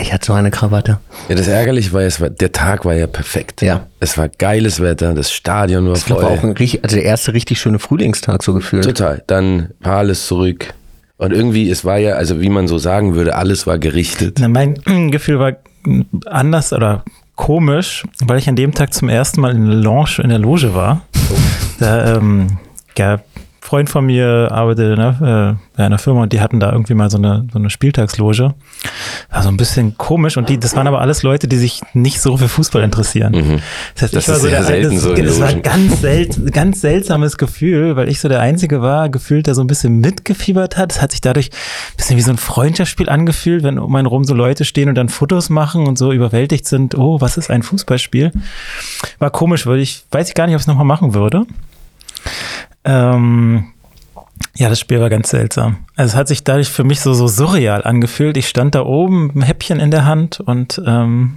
Ich 0.02 0.12
hatte 0.12 0.26
so 0.26 0.32
eine 0.32 0.50
Krawatte. 0.50 0.98
Ja, 1.28 1.34
das 1.34 1.48
Ärgerliche 1.48 1.92
war, 1.92 2.02
es 2.02 2.20
war, 2.20 2.30
der 2.30 2.52
Tag 2.52 2.84
war 2.84 2.94
ja 2.94 3.06
perfekt. 3.06 3.62
Ja. 3.62 3.86
Es 4.00 4.16
war 4.16 4.28
geiles 4.28 4.80
Wetter, 4.80 5.12
das 5.14 5.32
Stadion 5.32 5.86
war 5.86 5.94
Das 5.94 6.04
voll. 6.04 6.22
war 6.22 6.30
auch 6.30 6.42
ein 6.42 6.52
richtig, 6.52 6.84
also 6.84 6.96
der 6.96 7.04
erste 7.04 7.34
richtig 7.34 7.60
schöne 7.60 7.78
Frühlingstag 7.78 8.42
so 8.42 8.54
gefühlt. 8.54 8.84
Total. 8.84 9.22
Dann 9.26 9.70
Paul 9.80 10.10
ist 10.10 10.26
zurück. 10.26 10.72
Und 11.16 11.32
irgendwie, 11.32 11.68
es 11.68 11.84
war 11.84 11.98
ja, 11.98 12.14
also 12.14 12.40
wie 12.40 12.48
man 12.48 12.68
so 12.68 12.78
sagen 12.78 13.14
würde, 13.16 13.34
alles 13.34 13.66
war 13.66 13.78
gerichtet. 13.78 14.38
Na, 14.40 14.48
mein 14.48 14.74
Gefühl 15.10 15.38
war 15.40 15.52
anders 16.26 16.72
oder 16.72 17.04
komisch, 17.34 18.04
weil 18.20 18.38
ich 18.38 18.48
an 18.48 18.56
dem 18.56 18.72
Tag 18.72 18.94
zum 18.94 19.08
ersten 19.08 19.40
Mal 19.40 19.54
in 19.54 19.66
der 19.66 19.74
Lounge, 19.76 20.20
in 20.22 20.28
der 20.28 20.38
Loge 20.38 20.74
war. 20.74 21.02
Da, 21.80 22.16
ähm, 22.16 22.58
ja, 22.96 23.20
Freund 23.60 23.90
von 23.90 24.06
mir 24.06 24.48
arbeitet 24.50 24.96
ne, 24.96 25.58
äh, 25.58 25.76
bei 25.76 25.84
einer 25.84 25.98
Firma 25.98 26.22
und 26.22 26.32
die 26.32 26.40
hatten 26.40 26.60
da 26.60 26.72
irgendwie 26.72 26.94
mal 26.94 27.10
so 27.10 27.18
eine, 27.18 27.46
so 27.52 27.58
eine 27.58 27.70
Spieltagsloge. 27.70 28.54
War 29.30 29.42
so 29.42 29.48
ein 29.48 29.56
bisschen 29.56 29.98
komisch 29.98 30.36
und 30.36 30.48
die, 30.48 30.58
das 30.58 30.74
waren 30.76 30.86
aber 30.86 31.00
alles 31.00 31.22
Leute, 31.22 31.48
die 31.48 31.56
sich 31.56 31.82
nicht 31.92 32.20
so 32.20 32.36
für 32.36 32.48
Fußball 32.48 32.82
interessieren. 32.82 33.60
Das 33.94 34.02
heißt, 34.04 34.16
Das 34.16 34.24
ich 34.24 34.28
war 34.28 34.36
ist 34.36 34.42
so 34.42 34.48
der 34.48 34.64
selten 34.64 34.98
so 34.98 35.12
in 35.12 35.26
das 35.26 35.40
war 35.40 35.52
ganz, 35.54 36.00
sel 36.00 36.28
ganz 36.50 36.80
seltsames 36.80 37.36
Gefühl, 37.36 37.96
weil 37.96 38.08
ich 38.08 38.20
so 38.20 38.28
der 38.28 38.40
Einzige 38.40 38.80
war, 38.80 39.08
gefühlt, 39.08 39.46
der 39.46 39.54
so 39.54 39.60
ein 39.60 39.66
bisschen 39.66 40.00
mitgefiebert 40.00 40.76
hat. 40.76 40.92
Es 40.92 41.02
hat 41.02 41.10
sich 41.10 41.20
dadurch 41.20 41.50
ein 41.50 41.96
bisschen 41.96 42.16
wie 42.16 42.22
so 42.22 42.30
ein 42.30 42.38
Freundschaftsspiel 42.38 43.08
angefühlt, 43.08 43.64
wenn 43.64 43.78
um 43.78 43.94
einen 43.94 44.06
rum 44.06 44.24
so 44.24 44.34
Leute 44.34 44.64
stehen 44.64 44.88
und 44.88 44.94
dann 44.94 45.08
Fotos 45.08 45.50
machen 45.50 45.86
und 45.86 45.98
so 45.98 46.12
überwältigt 46.12 46.66
sind, 46.66 46.96
oh, 46.96 47.20
was 47.20 47.36
ist 47.36 47.50
ein 47.50 47.62
Fußballspiel? 47.62 48.32
War 49.18 49.30
komisch, 49.30 49.66
würde 49.66 49.82
ich, 49.82 50.04
weiß 50.10 50.28
ich 50.28 50.34
gar 50.34 50.46
nicht, 50.46 50.54
ob 50.54 50.60
ich 50.60 50.64
es 50.64 50.68
nochmal 50.68 50.84
machen 50.86 51.12
würde. 51.14 51.44
Ähm, 52.88 53.66
ja, 54.56 54.70
das 54.70 54.80
Spiel 54.80 54.98
war 55.00 55.10
ganz 55.10 55.28
seltsam. 55.28 55.84
Also 55.94 56.12
es 56.12 56.16
hat 56.16 56.28
sich 56.28 56.42
dadurch 56.42 56.70
für 56.70 56.84
mich 56.84 57.00
so, 57.00 57.12
so 57.12 57.28
surreal 57.28 57.84
angefühlt. 57.84 58.36
Ich 58.38 58.48
stand 58.48 58.74
da 58.74 58.84
oben, 58.84 59.30
ein 59.34 59.42
Häppchen 59.42 59.78
in 59.78 59.90
der 59.90 60.06
Hand 60.06 60.40
und 60.40 60.80
ähm, 60.86 61.36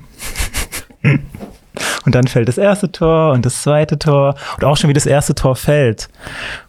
und 2.05 2.15
dann 2.15 2.27
fällt 2.27 2.47
das 2.47 2.57
erste 2.57 2.91
Tor 2.91 3.31
und 3.31 3.45
das 3.45 3.62
zweite 3.63 3.97
Tor 3.97 4.36
und 4.57 4.63
auch 4.65 4.75
schon 4.77 4.89
wie 4.89 4.93
das 4.93 5.05
erste 5.05 5.34
Tor 5.36 5.55
fällt, 5.55 6.10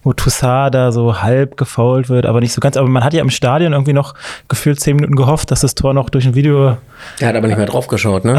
wo 0.03 0.13
Toussaint 0.13 0.75
da 0.75 0.93
so 0.93 1.21
halb 1.23 1.57
gefoult 1.57 2.09
wird, 2.09 2.27
aber 2.27 2.41
nicht 2.41 2.53
so 2.53 2.61
ganz. 2.61 2.77
Aber 2.77 2.89
man 2.89 3.03
hat 3.05 3.13
ja 3.13 3.21
im 3.23 3.31
Stadion 3.31 3.73
irgendwie 3.73 3.93
noch 3.93 4.15
gefühlt 4.49 4.79
zehn 4.81 4.97
Minuten 4.97 5.17
gehofft, 5.17 5.51
dass 5.51 5.61
das 5.61 5.75
Tor 5.75 5.93
noch 5.95 6.11
durch 6.11 6.25
ein 6.27 6.35
Videoassistenten 6.35 6.83
Er 7.21 7.29
hat 7.29 7.37
aber 7.37 7.49
nicht 7.49 7.57
mehr 7.57 7.67
drauf 7.67 7.89
geschaut, 7.89 8.25
ne? 8.25 8.35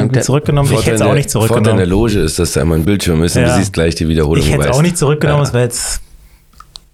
irgendwie 0.00 0.14
der- 0.14 0.22
zurückgenommen. 0.22 0.72
Ich 0.72 0.86
hätte 0.86 0.92
es 0.96 1.02
auch 1.02 1.14
nicht 1.14 1.30
Vorteil 1.30 1.48
in 1.58 1.64
der 1.64 1.86
zurückgenommen. 1.86 1.90
Loge 1.90 2.20
ist, 2.20 2.38
dass 2.38 2.52
da 2.52 2.62
immer 2.62 2.74
ein 2.76 2.84
Bildschirm 2.84 3.22
ist 3.22 3.36
und 3.36 3.42
Ja. 3.42 3.48
du 3.48 3.54
siehst 3.58 3.72
gleich 3.72 3.94
die 3.94 4.08
Wiederholung. 4.08 4.42
Ich 4.42 4.50
hätte 4.52 4.68
es 4.68 4.76
auch 4.76 4.82
nicht 4.82 4.96
zurückgenommen. 4.96 5.42
Ja. 5.42 5.48
Es 5.48 5.52
wäre 5.52 5.64
jetzt 5.64 6.00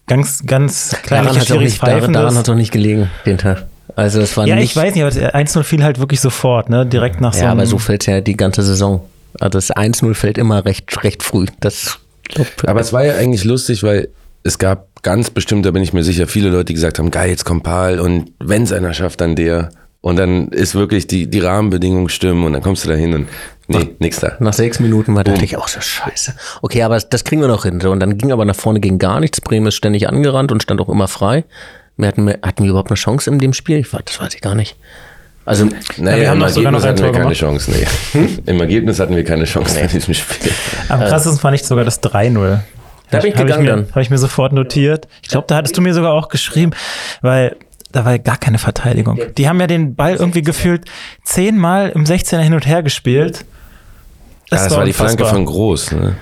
ganz, 0.07 0.45
ganz 0.45 0.91
Daran 0.91 1.03
kleinliche 1.05 1.41
hat 1.41 1.47
es 1.63 1.79
daran, 1.79 2.13
daran 2.13 2.37
auch 2.49 2.55
nicht 2.57 2.73
gelegen, 2.73 3.11
den 3.27 3.39
Tag. 3.39 3.65
Also 3.97 4.21
es 4.21 4.37
war 4.37 4.47
Ja, 4.47 4.57
nicht, 4.57 4.71
ich 4.71 4.77
weiß 4.77 4.95
nicht, 4.95 5.05
aber 5.05 5.13
das 5.13 5.35
1-0 5.35 5.63
fiel 5.63 5.85
halt 5.85 5.99
wirklich 5.99 6.21
sofort, 6.21 6.69
ne? 6.69 6.85
Direkt 6.85 7.21
nach 7.21 7.33
so 7.33 7.45
Ja, 7.45 7.53
aber 7.53 7.67
so 7.67 7.79
fällt 7.79 8.07
ja 8.07 8.21
die 8.21 8.37
ganze 8.37 8.63
Saison. 8.63 9.05
Also 9.41 9.59
das 9.59 9.71
1-0 9.75 10.15
fällt 10.15 10.39
immer 10.39 10.65
recht, 10.65 11.05
recht 11.05 11.23
früh. 11.23 11.47
Das 11.61 11.99
Aber 12.67 12.81
es 12.81 12.93
war 12.93 13.05
ja 13.05 13.15
eigentlich 13.17 13.45
lustig, 13.45 13.83
weil 13.83 14.09
es 14.43 14.59
gab 14.59 15.03
ganz 15.03 15.31
bestimmt, 15.31 15.67
da 15.67 15.71
bin 15.71 15.83
ich 15.83 15.93
mir 15.93 16.03
sicher, 16.03 16.27
viele 16.27 16.49
Leute, 16.51 16.67
die 16.67 16.75
gesagt 16.75 16.99
haben, 16.99 17.11
geil, 17.11 17.31
jetzt 17.31 17.45
kommt 17.45 17.63
Paul 17.63 17.99
und 17.99 18.33
wenn 18.39 18.63
es 18.63 18.73
einer 18.73 18.93
schafft, 18.95 19.21
dann 19.21 19.37
der. 19.37 19.71
Und 20.01 20.17
dann 20.17 20.49
ist 20.49 20.75
wirklich 20.75 21.07
die, 21.07 21.29
die 21.31 21.41
Rahmenbedingungen 21.41 22.11
stimmen 22.11 22.45
und 22.45 22.53
dann 22.53 22.63
kommst 22.63 22.85
du 22.85 22.91
da 22.91 22.95
hin 22.95 23.15
und 23.15 23.29
nee, 23.69 23.89
nix 24.01 24.21
da. 24.21 24.33
nach 24.39 24.53
sechs 24.53 24.79
Minuten 24.79 25.15
war 25.15 25.25
dachte 25.25 25.45
ich 25.47 25.57
auch 25.57 25.67
so 25.67 25.81
scheiße. 25.81 26.35
Okay, 26.61 26.83
aber 26.83 26.99
das 26.99 27.25
kriegen 27.25 27.41
wir 27.41 27.49
noch 27.49 27.65
hin. 27.65 27.81
Und 27.81 28.01
dann 28.01 28.19
ging 28.19 28.31
aber 28.31 28.45
nach 28.45 28.55
vorne 28.55 28.81
ging 28.81 28.99
gar 28.99 29.19
nichts. 29.21 29.41
Bremen 29.41 29.67
ist 29.69 29.77
ständig 29.77 30.07
angerannt 30.07 30.53
und 30.53 30.63
stand 30.63 30.83
auch 30.83 30.91
immer 30.91 31.09
frei. 31.09 31.45
Wir 31.97 32.09
hatten, 32.09 32.27
wir- 32.27 32.39
hatten 32.43 32.63
wir 32.65 32.71
überhaupt 32.71 32.91
eine 32.91 32.97
Chance 32.97 33.31
in 33.31 33.39
dem 33.39 33.53
Spiel? 33.53 33.79
Ich, 33.79 33.87
weiß- 33.87 34.03
das 34.05 34.21
weiß 34.21 34.35
ich 34.35 34.41
gar 34.41 34.55
nicht. 34.55 34.77
Also, 35.47 35.67
Naja, 35.99 36.21
wir 36.21 36.31
haben 36.31 36.37
im 36.39 36.43
doch 36.45 36.49
sogar 36.49 36.73
noch 36.73 36.83
Ergebnis 36.83 37.03
hatten 37.05 37.15
wir 37.15 37.21
keine 37.23 37.35
Chance, 37.35 37.71
nee. 37.71 38.27
Im 38.47 38.61
Ergebnis 38.61 38.99
hatten 38.99 39.15
wir 39.15 39.25
keine 39.25 39.45
Chance 39.45 39.79
in 39.79 39.89
diesem 39.89 40.15
Spiel. 40.15 40.53
Am 40.89 41.01
krassesten 41.01 41.39
fand 41.39 41.55
ich 41.57 41.65
sogar 41.65 41.85
das 41.85 42.01
3-0. 42.03 42.61
Da 43.11 43.19
bin 43.19 43.29
ich 43.31 43.37
Hab 43.37 43.43
gegangen 43.47 43.63
mir, 43.65 43.71
dann. 43.71 43.87
Habe 43.91 44.01
ich 44.01 44.09
mir 44.11 44.17
sofort 44.19 44.53
notiert. 44.55 45.07
Ich 45.23 45.29
glaube, 45.29 45.47
da 45.47 45.57
hattest 45.57 45.77
du 45.77 45.83
mir 45.83 45.93
sogar 45.93 46.13
auch 46.15 46.31
geschrieben, 46.31 46.73
weil 47.21 47.57
da 47.93 48.05
war 48.07 48.13
ja 48.13 48.19
gar 48.19 48.39
keine 48.39 48.59
Verteidigung. 48.59 49.21
Die 49.37 49.47
haben 49.49 49.61
ja 49.61 49.67
den 49.67 49.95
Ball 49.95 50.17
irgendwie 50.17 50.43
gefühlt 50.43 50.87
zehnmal 51.25 51.91
im 51.91 52.05
16er 52.07 52.39
hin 52.41 52.55
und 52.55 52.67
her 52.67 52.83
gespielt. 52.83 53.45
Ja, 54.51 54.57
das 54.65 54.75
war 54.75 54.85
die 54.87 54.93
Flanke 54.95 55.27
von 55.27 55.45
Groß. 55.45 55.93
Ne? 55.93 56.17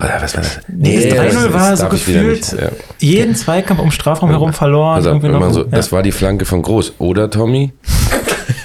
Oder 0.00 0.20
was 0.20 0.34
war 0.34 0.42
das? 0.42 0.60
Nee, 0.68 0.96
Nee, 0.98 1.08
das 1.08 1.18
3-0 1.18 1.44
das 1.44 1.52
war 1.52 1.76
so 1.76 1.88
gefühlt 1.88 2.52
nicht, 2.52 2.60
ja. 2.60 2.68
jeden 2.98 3.34
Zweikampf 3.36 3.80
um 3.80 3.90
Strafraum 3.90 4.30
herum 4.30 4.52
verloren. 4.52 4.96
Also, 4.96 5.10
irgendwie 5.10 5.28
noch, 5.28 5.52
so, 5.52 5.60
ja. 5.62 5.68
Das 5.70 5.92
war 5.92 6.02
die 6.02 6.12
Flanke 6.12 6.44
von 6.44 6.62
Groß. 6.62 6.94
Oder, 6.98 7.30
Tommy? 7.30 7.72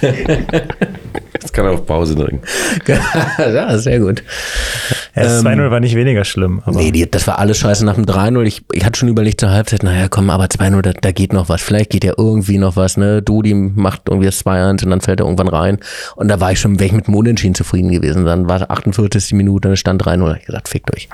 Jetzt 1.32 1.52
kann 1.52 1.66
er 1.66 1.72
auf 1.72 1.86
Pause 1.86 2.16
drücken. 2.16 2.40
ja, 3.38 3.78
sehr 3.78 4.00
gut. 4.00 4.22
Ja, 5.16 5.22
das 5.24 5.44
2-0 5.44 5.70
war 5.70 5.80
nicht 5.80 5.94
weniger 5.94 6.24
schlimm. 6.24 6.62
Aber 6.64 6.76
Nee, 6.78 6.90
die, 6.92 7.10
das 7.10 7.26
war 7.26 7.38
alles 7.38 7.58
scheiße 7.58 7.84
nach 7.84 7.94
dem 7.94 8.04
3-0. 8.06 8.42
Ich, 8.44 8.62
ich 8.72 8.84
hatte 8.84 8.98
schon 8.98 9.08
überlegt 9.08 9.40
zur 9.40 9.50
Halbzeit, 9.50 9.82
naja, 9.82 10.06
komm, 10.08 10.30
aber 10.30 10.44
2-0, 10.44 10.82
da, 10.82 10.92
da 10.92 11.12
geht 11.12 11.32
noch 11.32 11.48
was. 11.48 11.60
Vielleicht 11.62 11.90
geht 11.90 12.04
ja 12.04 12.12
irgendwie 12.16 12.58
noch 12.58 12.76
was, 12.76 12.96
ne? 12.96 13.22
Dudi 13.22 13.54
macht 13.54 14.02
irgendwie 14.08 14.26
das 14.26 14.44
2-1 14.44 14.84
und 14.84 14.90
dann 14.90 15.00
fällt 15.00 15.20
er 15.20 15.26
irgendwann 15.26 15.48
rein. 15.48 15.78
Und 16.16 16.28
da 16.28 16.40
war 16.40 16.52
ich 16.52 16.60
schon, 16.60 16.78
wäre 16.78 16.86
ich 16.86 16.92
mit 16.92 17.06
dem 17.06 17.14
Unentschieden 17.14 17.54
zufrieden 17.54 17.90
gewesen. 17.90 18.24
Dann 18.24 18.48
war 18.48 18.70
48. 18.70 19.32
Minute, 19.32 19.68
dann 19.68 19.76
stand 19.76 20.02
3-0. 20.02 20.18
Da 20.18 20.30
hab 20.30 20.36
ich 20.38 20.46
gesagt, 20.46 20.68
fickt 20.68 20.94
euch. 20.94 21.08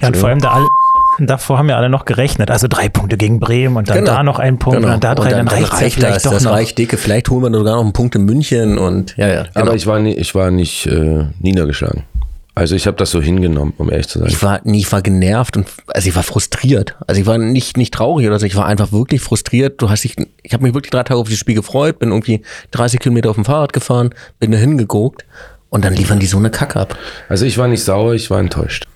Ja, 0.00 0.08
und 0.08 0.16
vor 0.16 0.28
allem 0.28 0.40
da 0.40 0.50
alle, 0.52 0.66
davor 1.26 1.58
haben 1.58 1.68
ja 1.68 1.76
alle 1.76 1.88
noch 1.88 2.04
gerechnet. 2.04 2.50
Also 2.50 2.68
drei 2.68 2.88
Punkte 2.88 3.16
gegen 3.16 3.40
Bremen 3.40 3.76
und 3.76 3.88
dann 3.90 3.98
Genau. 3.98 4.12
da 4.12 4.22
noch 4.22 4.38
ein 4.38 4.58
Punkt 4.58 4.78
und 4.78 4.86
dann 4.86 5.00
da 5.00 5.14
drei, 5.14 5.30
dann, 5.30 5.48
reicht 5.48 5.72
ja 5.72 5.90
vielleicht 5.90 6.16
das, 6.16 6.22
doch 6.22 6.32
das 6.32 6.44
noch. 6.44 6.52
reicht 6.52 6.78
dicke. 6.78 6.96
Vielleicht 6.96 7.28
holen 7.30 7.42
wir 7.52 7.58
sogar 7.58 7.74
noch 7.76 7.82
einen 7.82 7.92
Punkt 7.92 8.14
in 8.14 8.24
München 8.24 8.78
und 8.78 9.16
ja, 9.16 9.28
ja. 9.28 9.42
Genau. 9.54 9.66
Aber 9.66 9.74
ich 9.74 9.86
war, 9.86 9.98
nie, 9.98 10.14
ich 10.14 10.34
war 10.34 10.50
nicht 10.50 10.86
äh, 10.86 11.24
niedergeschlagen. 11.40 12.04
Also 12.54 12.76
ich 12.76 12.86
habe 12.86 12.98
das 12.98 13.10
so 13.10 13.22
hingenommen, 13.22 13.72
um 13.78 13.90
ehrlich 13.90 14.08
zu 14.08 14.18
sein. 14.18 14.28
Ich 14.28 14.42
war, 14.42 14.60
nee, 14.64 14.78
ich 14.78 14.92
war 14.92 15.00
genervt 15.00 15.56
und 15.56 15.66
also 15.86 16.08
ich 16.08 16.14
war 16.14 16.22
frustriert. 16.22 16.96
Also 17.06 17.20
ich 17.20 17.26
war 17.26 17.38
nicht 17.38 17.78
nicht 17.78 17.94
traurig 17.94 18.26
oder 18.26 18.38
so, 18.38 18.44
ich 18.44 18.56
war 18.56 18.66
einfach 18.66 18.92
wirklich 18.92 19.22
frustriert. 19.22 19.80
Du 19.80 19.88
hast 19.88 20.04
dich, 20.04 20.16
ich 20.42 20.52
habe 20.52 20.62
mich 20.62 20.74
wirklich 20.74 20.90
drei 20.90 21.02
Tage 21.02 21.18
auf 21.18 21.28
das 21.30 21.38
Spiel 21.38 21.54
gefreut, 21.54 21.98
bin 21.98 22.10
irgendwie 22.10 22.42
30 22.72 23.00
Kilometer 23.00 23.30
auf 23.30 23.36
dem 23.36 23.46
Fahrrad 23.46 23.72
gefahren, 23.72 24.10
bin 24.38 24.52
da 24.52 24.58
hingeguckt 24.58 25.24
und 25.70 25.84
dann 25.84 25.94
liefern 25.94 26.18
die 26.18 26.26
so 26.26 26.36
eine 26.36 26.50
Kacke 26.50 26.78
ab. 26.78 26.98
Also 27.30 27.46
ich 27.46 27.56
war 27.56 27.68
nicht 27.68 27.82
sauer, 27.82 28.12
ich 28.12 28.30
war 28.30 28.38
enttäuscht. 28.38 28.86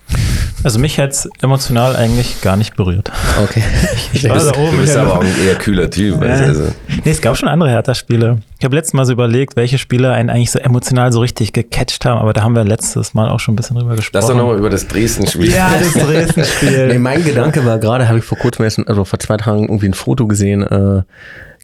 Also 0.67 0.81
mich 0.81 0.99
hat's 0.99 1.29
emotional 1.43 1.95
eigentlich 1.95 2.41
gar 2.41 2.57
nicht 2.57 2.75
berührt. 2.75 3.13
Okay. 3.41 3.63
Ich 4.13 4.29
war 4.29 4.37
da 4.39 4.51
oben. 4.59 4.73
Du 4.73 4.77
bist 4.79 4.97
aber 4.97 5.13
auch 5.15 5.21
ein 5.21 5.47
eher 5.47 5.55
kühler 5.55 5.89
Typ. 5.89 6.21
Ja. 6.21 6.29
Also, 6.29 6.65
Nee, 7.05 7.11
es 7.13 7.21
gab 7.21 7.37
schon 7.37 7.49
andere 7.49 7.71
Hertha-Spiele. 7.71 8.39
Ich 8.59 8.65
habe 8.65 8.75
letztes 8.75 8.95
Mal 8.95 9.05
so 9.05 9.13
überlegt, 9.13 9.55
welche 9.55 9.79
Spiele 9.79 10.11
einen 10.13 10.29
eigentlich 10.29 10.51
so 10.51 10.59
emotional 10.59 11.13
so 11.13 11.21
richtig 11.21 11.53
gecatcht 11.53 12.05
haben, 12.05 12.19
aber 12.19 12.33
da 12.33 12.43
haben 12.43 12.57
wir 12.57 12.65
letztes 12.65 13.15
Mal 13.15 13.29
auch 13.29 13.39
schon 13.39 13.53
ein 13.53 13.57
bisschen 13.57 13.77
drüber 13.77 13.95
gesprochen. 13.95 14.21
lass 14.21 14.27
doch 14.27 14.35
nochmal 14.35 14.59
über 14.59 14.71
das 14.71 14.89
Dresden-Spiel. 14.89 15.53
ja, 15.53 15.71
das 15.79 15.93
Dresden-Spiel. 16.05 16.89
Nee, 16.89 16.99
mein 16.99 17.23
Gedanke 17.23 17.65
war 17.65 17.79
gerade, 17.79 18.09
habe 18.09 18.19
ich 18.19 18.25
vor 18.25 18.39
kurzem 18.39 18.65
erst, 18.65 18.81
also 18.89 19.05
vor 19.05 19.21
zwei 19.21 19.37
Tagen 19.37 19.63
irgendwie 19.69 19.87
ein 19.87 19.95
Foto 19.95 20.27
gesehen, 20.27 20.65
äh, 20.65 21.03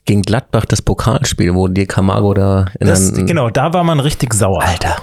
gegen 0.05 0.23
Gladbach 0.23 0.65
das 0.65 0.81
Pokalspiel, 0.83 1.55
wo 1.55 1.67
die 1.67 1.87
Camargo 1.87 2.35
da 2.35 2.67
in 2.79 2.87
Das, 2.87 3.13
genau, 3.15 3.51
da 3.51 3.73
war 3.73 3.83
man 3.83 3.99
richtig 3.99 4.35
sauer. 4.35 4.63
Alter. 4.63 4.97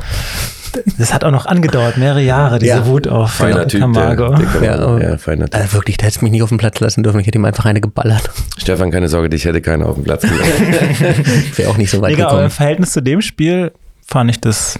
Das 0.98 1.14
hat 1.14 1.24
auch 1.24 1.32
noch 1.32 1.46
angedauert, 1.46 1.98
mehrere 1.98 2.22
Jahre, 2.22 2.60
diese 2.60 2.72
Ja. 2.74 2.86
Wut 2.86 3.08
auf 3.08 3.32
Feiner 3.32 3.62
äh, 3.62 3.68
Typ, 3.68 3.80
der, 3.80 3.80
Camargo. 3.82 4.36
der 4.36 4.46
Camargo. 4.48 4.98
Ja, 5.00 5.10
Ja, 5.12 5.18
feiner 5.18 5.46
Typ. 5.46 5.60
Also 5.60 5.74
wirklich, 5.74 5.98
der 5.98 6.08
hätte 6.08 6.22
mich 6.24 6.32
nicht 6.32 6.44
auf 6.44 6.50
den 6.50 6.58
Platz 6.58 6.80
lassen 6.80 7.04
dürfen. 7.04 7.20
Ich 7.20 7.28
hätte 7.28 7.38
ihm 7.38 7.46
einfach 7.46 7.66
eine 7.66 7.82
geballert. 7.82 8.30
Stefan, 8.58 8.92
keine 8.92 9.08
Sorge, 9.08 9.30
dich 9.30 9.46
hätte 9.46 9.62
keiner 9.62 9.88
auf 9.88 9.96
dem 9.96 10.04
Platz 10.04 10.22
gelassen. 10.22 10.44
Ich 11.52 11.58
wäre 11.58 11.70
auch 11.72 11.78
nicht 11.78 11.90
so 11.92 12.02
weit 12.02 12.12
Egal, 12.14 12.26
aber 12.26 12.32
gekommen. 12.32 12.46
im 12.46 12.52
Verhältnis 12.52 12.92
zu 12.92 13.02
dem 13.02 13.22
Spiel 13.22 13.72
fand 14.06 14.30
ich 14.32 14.40
das 14.42 14.80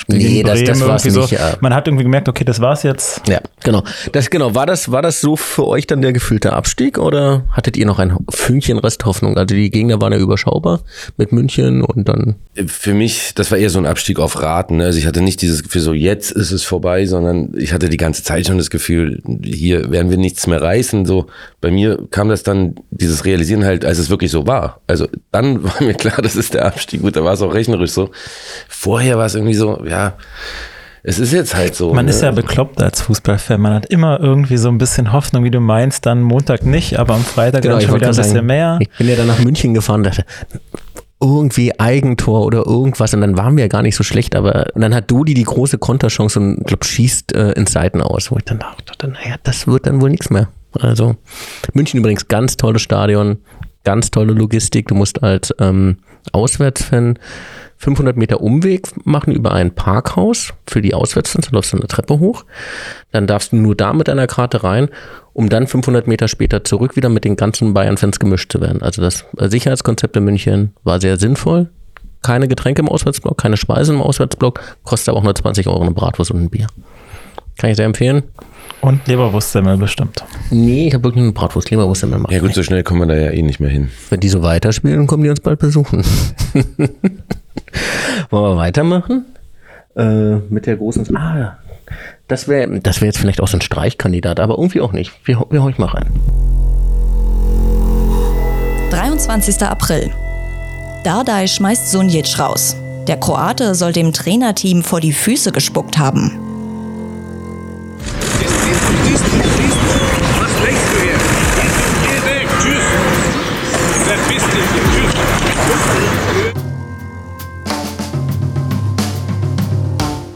Spiel 0.00 0.16
Nee, 0.18 0.24
gegen 0.42 0.46
das- 0.48 0.62
das 0.64 0.80
war's 0.86 1.04
irgendwie 1.04 1.20
nicht, 1.20 1.30
ja. 1.32 1.56
Man 1.60 1.74
hat 1.74 1.86
irgendwie 1.86 2.04
gemerkt, 2.04 2.28
okay, 2.28 2.44
das 2.44 2.60
war's 2.60 2.82
jetzt. 2.82 3.22
Ja, 3.28 3.40
genau. 3.62 3.82
Das 4.12 4.30
genau. 4.30 4.54
War 4.54 4.66
das 4.66 4.90
war 4.90 5.02
das 5.02 5.20
so 5.20 5.36
für 5.36 5.66
euch 5.66 5.86
dann 5.86 6.02
der 6.02 6.12
gefühlte 6.12 6.52
Abstieg 6.52 6.98
oder 6.98 7.44
hattet 7.52 7.76
ihr 7.76 7.86
noch 7.86 7.98
ein 7.98 8.16
Fünkchen 8.30 8.78
Resthoffnung? 8.78 9.36
Also 9.36 9.54
die 9.54 9.70
Gegner 9.70 10.00
waren 10.00 10.12
ja 10.12 10.18
überschaubar 10.18 10.80
mit 11.16 11.32
München 11.32 11.82
und 11.82 12.08
dann 12.08 12.36
Für 12.66 12.94
mich, 12.94 13.34
das 13.34 13.50
war 13.50 13.58
eher 13.58 13.70
so 13.70 13.78
ein 13.78 13.86
Abstieg 13.86 14.18
auf 14.18 14.40
Raten. 14.42 14.78
Ne? 14.78 14.84
Also 14.86 14.98
ich 14.98 15.06
hatte 15.06 15.20
nicht 15.20 15.42
dieses 15.42 15.62
Gefühl, 15.62 15.82
so 15.82 15.92
jetzt 15.92 16.30
ist 16.32 16.50
es 16.50 16.64
vorbei, 16.64 17.06
sondern 17.06 17.52
ich 17.56 17.72
hatte 17.72 17.88
die 17.88 17.96
ganze 17.96 18.22
Zeit 18.22 18.46
schon 18.46 18.58
das 18.58 18.70
Gefühl, 18.70 19.22
hier 19.44 19.90
werden 19.90 20.10
wir 20.10 20.16
nichts 20.18 20.46
mehr 20.46 20.60
reißen. 20.62 21.04
So 21.06 21.26
bei 21.60 21.70
mir 21.70 21.98
kam 22.10 22.28
das 22.28 22.42
dann 22.42 22.74
dieses 22.90 23.24
Realisieren 23.24 23.64
halt, 23.64 23.84
als 23.84 23.98
es 23.98 24.08
wirklich 24.10 24.30
so 24.30 24.46
war. 24.46 24.80
Also 24.86 25.06
dann 25.30 25.62
war 25.64 25.74
mir 25.82 25.94
klar, 25.94 26.20
das 26.22 26.36
ist 26.36 26.54
der 26.54 26.64
Abstieg. 26.66 27.02
Gut, 27.02 27.16
da 27.16 27.22
war 27.24 27.34
es 27.34 27.42
auch 27.42 27.52
rechnerisch 27.54 27.90
so. 27.90 28.10
Vorher 28.68 29.18
war 29.18 29.26
es 29.26 29.34
irgendwie 29.34 29.54
so, 29.54 29.80
ja, 29.90 30.14
es 31.02 31.18
ist 31.18 31.32
jetzt 31.32 31.54
halt 31.54 31.74
so. 31.74 31.94
Man 31.94 32.04
ne? 32.04 32.10
ist 32.10 32.22
ja 32.22 32.30
bekloppt 32.30 32.82
als 32.82 33.00
Fußballfan. 33.02 33.60
Man 33.60 33.72
hat 33.72 33.86
immer 33.86 34.20
irgendwie 34.20 34.58
so 34.58 34.68
ein 34.68 34.78
bisschen 34.78 35.12
Hoffnung, 35.12 35.44
wie 35.44 35.50
du 35.50 35.60
meinst, 35.60 36.04
dann 36.04 36.22
Montag 36.22 36.64
nicht, 36.64 36.98
aber 36.98 37.14
am 37.14 37.24
Freitag 37.24 37.62
dann 37.62 37.80
schon 37.80 37.80
Genau, 37.80 37.94
wieder 37.94 38.08
ein 38.08 38.16
bisschen 38.16 38.46
mehr. 38.46 38.78
Ich 38.80 38.90
bin 38.90 39.08
ja 39.08 39.16
dann 39.16 39.26
nach 39.26 39.38
München 39.38 39.74
gefahren, 39.74 40.02
dachte 40.02 40.24
irgendwie 41.22 41.78
Eigentor 41.78 42.46
oder 42.46 42.64
irgendwas 42.66 43.12
und 43.12 43.20
dann 43.20 43.36
waren 43.36 43.54
wir 43.54 43.64
ja 43.64 43.68
gar 43.68 43.82
nicht 43.82 43.94
so 43.94 44.02
schlecht, 44.02 44.34
aber 44.34 44.68
und 44.74 44.80
dann 44.80 44.94
hat 44.94 45.10
Dodi 45.10 45.34
die 45.34 45.42
große 45.42 45.76
Konterchance 45.76 46.40
und 46.40 46.64
glaub 46.64 46.82
schießt 46.82 47.34
äh, 47.34 47.52
ins 47.52 47.72
Seiten 47.72 48.00
aus, 48.00 48.30
wo 48.30 48.38
ich 48.38 48.44
dann 48.44 48.58
dachte, 48.58 49.06
naja, 49.06 49.36
das 49.42 49.66
wird 49.66 49.86
dann 49.86 50.00
wohl 50.00 50.08
nichts 50.08 50.30
mehr. 50.30 50.48
Also 50.72 51.16
München 51.74 52.00
übrigens 52.00 52.28
ganz 52.28 52.56
tolles 52.56 52.80
Stadion, 52.80 53.36
Ganz 53.84 54.10
tolle 54.10 54.34
Logistik. 54.34 54.88
Du 54.88 54.94
musst 54.94 55.22
als 55.22 55.54
ähm, 55.58 55.98
Auswärtsfan 56.32 57.18
500 57.80 58.14
Meter 58.18 58.42
Umweg 58.42 58.88
machen 59.06 59.32
über 59.32 59.52
ein 59.52 59.74
Parkhaus 59.74 60.52
für 60.66 60.82
die 60.82 60.92
Auswärtsfans. 60.92 61.46
Dann 61.46 61.54
läufst 61.54 61.72
du 61.72 61.78
eine 61.78 61.86
Treppe 61.86 62.18
hoch. 62.20 62.44
Dann 63.10 63.26
darfst 63.26 63.52
du 63.52 63.56
nur 63.56 63.74
da 63.74 63.94
mit 63.94 64.08
deiner 64.08 64.26
Karte 64.26 64.62
rein, 64.62 64.90
um 65.32 65.48
dann 65.48 65.66
500 65.66 66.06
Meter 66.06 66.28
später 66.28 66.62
zurück 66.62 66.94
wieder 66.94 67.08
mit 67.08 67.24
den 67.24 67.36
ganzen 67.36 67.72
Bayern-Fans 67.72 68.18
gemischt 68.18 68.52
zu 68.52 68.60
werden. 68.60 68.82
Also 68.82 69.00
das 69.00 69.24
Sicherheitskonzept 69.38 70.14
in 70.14 70.24
München 70.24 70.74
war 70.84 71.00
sehr 71.00 71.16
sinnvoll. 71.16 71.70
Keine 72.20 72.48
Getränke 72.48 72.82
im 72.82 72.88
Auswärtsblock, 72.88 73.38
keine 73.38 73.56
Speisen 73.56 73.94
im 73.96 74.02
Auswärtsblock, 74.02 74.60
kostet 74.84 75.08
aber 75.08 75.18
auch 75.20 75.24
nur 75.24 75.34
20 75.34 75.66
Euro 75.66 75.80
eine 75.80 75.92
Bratwurst 75.92 76.30
und 76.32 76.42
ein 76.42 76.50
Bier. 76.50 76.66
Kann 77.56 77.70
ich 77.70 77.76
sehr 77.76 77.86
empfehlen. 77.86 78.24
Und 78.82 79.06
Leberwurstsemmel 79.06 79.78
bestimmt. 79.78 80.22
Nee, 80.50 80.88
ich 80.88 80.94
habe 80.94 81.04
wirklich 81.04 81.22
eine 81.22 81.32
Bratwurst, 81.32 81.70
Leberwurst 81.70 82.02
immer 82.02 82.18
machen. 82.18 82.32
Ja 82.34 82.40
gut, 82.40 82.52
so 82.52 82.62
schnell 82.62 82.82
kommen 82.82 83.00
wir 83.00 83.06
da 83.06 83.14
ja 83.14 83.30
eh 83.30 83.40
nicht 83.40 83.58
mehr 83.58 83.70
hin. 83.70 83.88
Wenn 84.10 84.20
die 84.20 84.28
so 84.28 84.42
weiterspielen, 84.42 85.06
kommen 85.06 85.22
die 85.22 85.30
uns 85.30 85.40
bald 85.40 85.58
besuchen. 85.58 86.04
Wollen 88.30 88.52
wir 88.52 88.56
weitermachen? 88.56 89.26
Äh, 89.96 90.36
mit 90.48 90.66
der 90.66 90.76
großen. 90.76 91.16
Ah, 91.16 91.38
ja. 91.38 91.58
das 92.28 92.46
wäre 92.48 92.80
das 92.80 93.00
wär 93.00 93.06
jetzt 93.06 93.18
vielleicht 93.18 93.40
auch 93.40 93.48
so 93.48 93.56
ein 93.56 93.60
Streichkandidat, 93.60 94.40
aber 94.40 94.56
irgendwie 94.56 94.80
auch 94.80 94.92
nicht. 94.92 95.12
Wir, 95.24 95.44
wir 95.50 95.66
ich 95.68 95.78
mal 95.78 95.86
rein. 95.86 96.10
23. 98.90 99.62
April. 99.62 100.10
Dardai 101.04 101.46
schmeißt 101.46 101.90
Sunjic 101.90 102.38
raus. 102.38 102.76
Der 103.06 103.16
Kroate 103.16 103.74
soll 103.74 103.92
dem 103.92 104.12
Trainerteam 104.12 104.82
vor 104.82 105.00
die 105.00 105.12
Füße 105.12 105.52
gespuckt 105.52 105.98
haben. 105.98 106.38
Was 110.38 110.52
denkst 110.64 110.80
du 110.92 111.00
hier? 111.00 111.18
Geh 112.04 112.18
weg, 112.28 112.48
tschüss. 112.60 112.86
Verpiss 114.04 114.44
dich, 114.44 114.68
tschüss. 114.92 115.14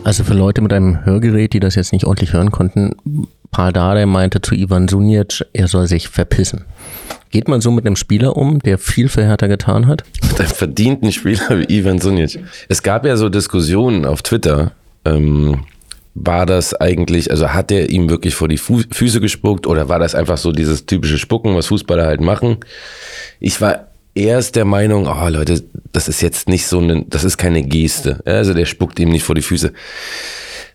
Also 0.04 0.22
für 0.22 0.34
Leute 0.34 0.60
mit 0.60 0.72
einem 0.72 1.04
Hörgerät, 1.06 1.54
die 1.54 1.60
das 1.60 1.74
jetzt 1.76 1.92
nicht 1.92 2.04
ordentlich 2.04 2.34
hören 2.34 2.50
konnten, 2.50 2.94
Paul 3.50 3.72
Dardai 3.72 4.04
meinte 4.04 4.42
zu 4.42 4.54
Ivan 4.54 4.86
Sunic, 4.86 5.44
er 5.54 5.66
soll 5.66 5.86
sich 5.86 6.08
verpissen. 6.08 6.66
Geht 7.30 7.48
man 7.48 7.62
so 7.62 7.70
mit 7.70 7.86
einem 7.86 7.96
Spieler 7.96 8.36
um, 8.36 8.58
der 8.58 8.78
viel 8.78 9.08
für 9.08 9.24
Hertha 9.24 9.46
getan 9.46 9.86
hat? 9.86 10.04
Mit 10.22 10.40
einem 10.40 10.50
verdienten 10.50 11.10
Spieler 11.10 11.58
wie 11.58 11.78
Ivan 11.78 12.00
Sunic. 12.00 12.38
Es 12.68 12.82
gab 12.82 13.06
ja 13.06 13.16
so 13.16 13.30
Diskussionen 13.30 14.04
auf 14.04 14.22
Twitter. 14.22 14.72
Ähm, 15.06 15.64
war 16.14 16.44
das 16.46 16.74
eigentlich, 16.74 17.30
also 17.30 17.54
hat 17.54 17.72
er 17.72 17.88
ihm 17.90 18.10
wirklich 18.10 18.34
vor 18.34 18.48
die 18.48 18.58
Fu 18.58 18.82
Füße 18.90 19.20
gespuckt 19.20 19.66
oder 19.66 19.88
war 19.88 19.98
das 19.98 20.14
einfach 20.14 20.36
so 20.36 20.52
dieses 20.52 20.84
typische 20.84 21.18
Spucken, 21.18 21.56
was 21.56 21.66
Fußballer 21.66 22.06
halt 22.06 22.20
machen? 22.20 22.58
Ich 23.40 23.60
war 23.60 23.88
erst 24.14 24.56
der 24.56 24.64
Meinung, 24.64 25.06
oh 25.06 25.28
Leute, 25.28 25.62
das 25.92 26.08
ist 26.08 26.20
jetzt 26.22 26.48
nicht 26.48 26.66
so 26.66 26.78
eine, 26.78 27.04
das 27.08 27.24
ist 27.24 27.36
keine 27.36 27.62
Geste. 27.62 28.20
Also 28.24 28.54
der 28.54 28.66
spuckt 28.66 28.98
ihm 28.98 29.10
nicht 29.10 29.24
vor 29.24 29.34
die 29.34 29.42
Füße. 29.42 29.72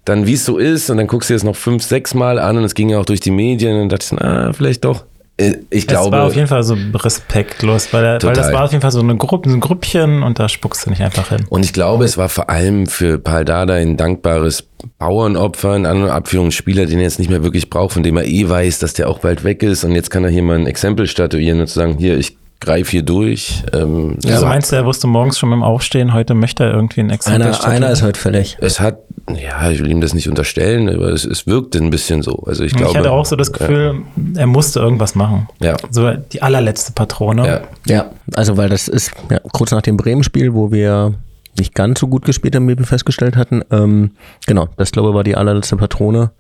Dann 0.06 0.25
wie 0.28 0.34
es 0.34 0.45
so 0.45 0.58
ist 0.58 0.89
und 0.89 0.97
dann 0.97 1.08
guckst 1.08 1.30
du 1.30 1.34
es 1.36 1.43
noch 1.43 1.56
fünf, 1.56 1.84
sechs 1.84 2.13
Mal 2.13 2.39
an 2.39 2.58
und 2.58 2.63
es 2.63 2.73
ging 2.73 2.89
ja 2.89 2.99
auch 2.99 3.06
durch 3.06 3.19
die 3.19 3.32
Medien 3.32 3.73
und 3.73 3.80
dann 3.82 3.89
dachte 3.89 4.15
ich, 4.15 4.21
ah, 4.21 4.54
vielleicht 4.54 4.86
doch. 4.86 5.06
Äh, 5.38 5.58
Ich 5.69 5.82
Es 5.84 5.88
glaube, 5.88 6.17
war 6.17 6.25
auf 6.25 6.36
jeden 6.36 6.47
Fall 6.47 6.63
so 6.63 6.75
respektlos, 6.93 7.93
weil, 7.93 8.04
er, 8.04 8.23
weil 8.23 8.34
das 8.34 8.52
war 8.52 8.65
auf 8.65 8.71
jeden 8.71 8.82
Fall 8.82 8.91
so 8.91 8.99
eine 9.02 9.15
Gruppe, 9.17 9.49
ein 9.49 9.60
Grüppchen 9.60 10.23
und 10.23 10.39
da 10.39 10.49
spuckst 10.49 10.86
du 10.86 10.89
nicht 10.89 11.02
einfach 11.02 11.30
hin. 11.30 11.45
Und 11.49 11.63
ich 11.63 11.73
glaube, 11.73 12.06
es 12.06 12.17
war 12.17 12.30
vor 12.30 12.49
allem 12.49 12.88
für 12.88 13.19
Paul 13.19 13.45
Dada 13.45 13.75
ein 13.75 13.97
dankbares 13.97 14.67
Bauernopfer, 14.97 15.75
in 15.75 15.86
anderen 15.86 16.12
Abführungen 16.12 16.52
Spieler, 16.52 16.86
den 16.86 16.97
er 16.97 17.04
jetzt 17.04 17.19
nicht 17.19 17.30
mehr 17.30 17.43
wirklich 17.43 17.69
braucht, 17.69 17.93
von 17.93 18.04
dem 18.04 18.17
er 18.17 18.25
eh 18.25 18.49
weiß, 18.49 18.80
dass 18.80 18.93
der 18.93 19.10
auch 19.10 19.19
bald 19.19 19.43
weg 19.43 19.63
ist. 19.63 19.84
Und 19.84 19.93
jetzt 19.95 20.10
kann 20.10 20.23
er 20.23 20.30
hier 20.30 20.43
mal 20.43 20.58
ein 20.58 20.67
Exempel 20.67 21.08
statuieren 21.08 21.60
und 21.60 21.69
sagen, 21.69 21.97
hier, 21.97 22.17
ich 22.17 22.38
greife 22.60 22.91
hier 22.91 23.04
durch. 23.04 23.63
Ähm, 23.74 24.17
Also 24.26 24.39
so. 24.41 24.45
meinst 24.45 24.72
du, 24.72 24.76
er 24.76 24.86
wusste 24.86 25.08
morgens 25.08 25.39
schon 25.39 25.50
beim 25.50 25.63
Aufstehen, 25.63 26.13
heute 26.13 26.34
möchte 26.34 26.63
er 26.65 26.74
irgendwie 26.74 27.02
ein 27.02 27.10
Exempel 27.10 27.41
Einer, 27.43 27.63
einer 27.65 27.89
ist 27.91 28.02
halt 28.02 28.17
fällig. 28.17 28.58
es 28.60 28.80
hat, 28.80 29.00
ja, 29.30 29.69
ich 29.72 29.80
will 29.80 29.89
ihm 29.91 30.02
das 30.02 30.13
nicht 30.13 30.28
unterstellen, 30.28 30.89
aber 30.89 31.10
es, 31.10 31.24
es 31.26 31.48
wirkte 31.48 31.78
ein 31.78 31.89
bisschen 31.89 32.22
so. 32.22 32.43
Also 32.45 32.63
ich 32.63 32.72
Ich 32.74 32.78
glaube. 32.78 32.98
hatte 32.98 33.12
auch 33.12 33.26
so 33.26 33.36
das 33.36 33.54
Gefühl, 33.54 34.02
er 34.36 34.48
musste 34.48 34.80
irgendwas 34.80 35.15
machen. 35.15 35.48
Ja. 35.62 35.78
So 35.89 36.12
die 36.13 36.41
allerletzte 36.41 36.91
Patrone. 36.91 37.48
Ja. 37.48 37.62
Ja, 37.86 38.06
also 38.36 38.58
weil 38.58 38.69
das 38.69 38.88
ist 38.88 39.12
ja, 39.32 39.39
kurz 39.54 39.72
nach 39.72 39.82
dem 39.82 39.95
Bremen-Spiel, 39.98 40.54
wo 40.54 40.72
wir 40.72 41.13
nicht 41.58 41.76
ganz 41.76 42.00
so 42.00 42.08
gut 42.08 42.26
gespielt 42.26 42.56
haben, 42.56 42.67
wie 42.69 42.78
wir 42.78 42.86
festgestellt 42.86 43.36
hatten. 43.36 43.62
Ähm, 43.72 44.12
genau, 44.48 44.67
das 44.78 44.91
glaube 44.91 45.10
ich 45.10 45.15
war 45.15 45.24
die 45.24 45.36
allerletzte 45.36 45.76
Patrone, 45.78 46.32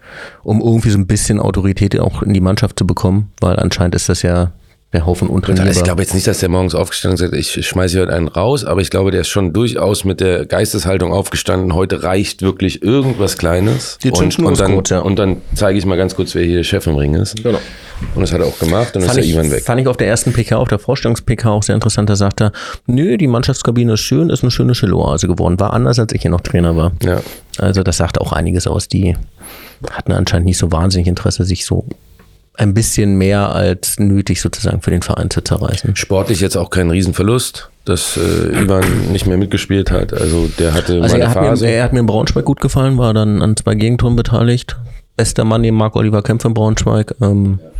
um 0.43 0.61
irgendwie 0.61 0.89
so 0.91 0.97
ein 0.97 1.07
bisschen 1.07 1.39
Autorität 1.39 1.97
auch 1.99 2.21
in 2.23 2.33
die 2.33 2.39
Mannschaft 2.41 2.77
zu 2.79 2.85
bekommen, 2.87 3.31
weil 3.41 3.57
anscheinend 3.57 3.95
ist 3.95 4.07
das 4.09 4.21
ja 4.21 4.51
der 4.91 5.05
Haufen 5.05 5.27
untrainierbar. 5.27 5.71
Ich 5.71 5.83
glaube 5.83 6.01
jetzt 6.01 6.15
nicht, 6.15 6.25
dass 6.25 6.39
der 6.39 6.49
morgens 6.49 6.73
aufgestanden 6.73 7.15
ist 7.15 7.21
und 7.21 7.31
gesagt, 7.31 7.57
ich 7.57 7.67
schmeiße 7.67 7.93
hier 7.93 8.01
heute 8.01 8.13
einen 8.13 8.27
raus, 8.27 8.65
aber 8.65 8.81
ich 8.81 8.89
glaube, 8.89 9.11
der 9.11 9.21
ist 9.21 9.29
schon 9.29 9.53
durchaus 9.53 10.03
mit 10.03 10.19
der 10.19 10.47
Geisteshaltung 10.47 11.13
aufgestanden. 11.13 11.75
Heute 11.75 12.01
reicht 12.01 12.41
wirklich 12.41 12.81
irgendwas 12.81 13.37
Kleines. 13.37 13.99
Die 14.03 14.09
und, 14.09 14.17
Zündschnur 14.17 14.49
und, 14.49 14.59
dann, 14.59 14.73
kurz, 14.73 14.89
ja. 14.89 14.99
und 15.01 15.19
dann 15.19 15.37
zeige 15.53 15.77
ich 15.77 15.85
mal 15.85 15.95
ganz 15.95 16.15
kurz, 16.15 16.33
wer 16.33 16.43
hier 16.43 16.57
der 16.57 16.63
Chef 16.63 16.87
im 16.87 16.95
Ring 16.95 17.13
ist. 17.13 17.41
Genau. 17.43 17.59
Und 18.15 18.21
das 18.21 18.31
hat 18.31 18.39
er 18.39 18.47
auch 18.47 18.57
gemacht 18.57 18.95
und 18.95 19.01
dann 19.01 19.09
ist 19.09 19.15
der 19.15 19.23
ich, 19.23 19.31
Ivan 19.31 19.51
weg. 19.51 19.63
fand 19.63 19.81
ich 19.81 19.87
auf 19.87 19.97
der 19.97 20.07
ersten 20.07 20.33
PK, 20.33 20.57
auf 20.57 20.69
der 20.69 20.79
Vorstellungs-PK 20.79 21.49
auch 21.49 21.63
sehr 21.63 21.75
interessant. 21.75 22.09
Da 22.09 22.15
sagt 22.15 22.41
er, 22.41 22.51
nö, 22.87 23.17
die 23.17 23.27
Mannschaftskabine 23.27 23.93
ist 23.93 23.99
schön, 23.99 24.29
ist 24.29 24.41
eine 24.41 24.51
schöne 24.51 24.73
Chilloase 24.73 25.27
geworden. 25.27 25.59
War 25.59 25.73
anders, 25.73 25.99
als 25.99 26.13
ich 26.13 26.21
hier 26.21 26.31
noch 26.31 26.41
Trainer 26.41 26.75
war. 26.75 26.93
Ja. 27.03 27.21
Also 27.59 27.83
das 27.83 27.97
sagt 27.97 28.19
auch 28.19 28.31
einiges 28.31 28.65
aus. 28.65 28.87
Die 28.87 29.15
hatten 29.91 30.13
anscheinend 30.13 30.45
nicht 30.45 30.57
so 30.57 30.71
wahnsinnig 30.71 31.07
Interesse, 31.07 31.43
sich 31.43 31.65
so 31.65 31.85
ein 32.59 32.73
bisschen 32.73 33.17
mehr 33.17 33.55
als 33.55 33.99
nötig 33.99 34.41
sozusagen 34.41 34.81
für 34.81 34.91
den 34.91 35.01
Verein 35.01 35.29
zu 35.29 35.41
zerreißen. 35.41 35.95
Sportlich 35.95 36.41
jetzt 36.41 36.57
auch 36.57 36.69
kein 36.69 36.89
Riesenverlust, 36.89 37.69
dass 37.85 38.17
äh, 38.17 38.61
Ivan 38.63 38.83
nicht 39.11 39.25
mehr 39.25 39.37
mitgespielt 39.37 39.91
hat. 39.91 40.13
Also 40.13 40.49
der 40.59 40.73
hatte 40.73 41.01
Also 41.01 41.15
er 41.15 41.29
hat, 41.29 41.37
Phase. 41.37 41.65
mir, 41.65 41.71
er 41.71 41.83
hat 41.85 41.93
mir 41.93 41.99
in 42.01 42.05
Braunschweig 42.05 42.43
gut 42.43 42.59
gefallen, 42.59 42.97
war 42.97 43.13
dann 43.13 43.41
an 43.41 43.55
zwei 43.55 43.75
Gegentoren 43.75 44.17
beteiligt. 44.17 44.75
Bester 45.15 45.45
Mann 45.45 45.61
neben 45.61 45.77
Marc-Oliver 45.77 46.21
Kempf 46.21 46.43
in 46.43 46.53
Braunschweig. 46.53 47.15
Ähm, 47.21 47.59
hat 47.61 47.71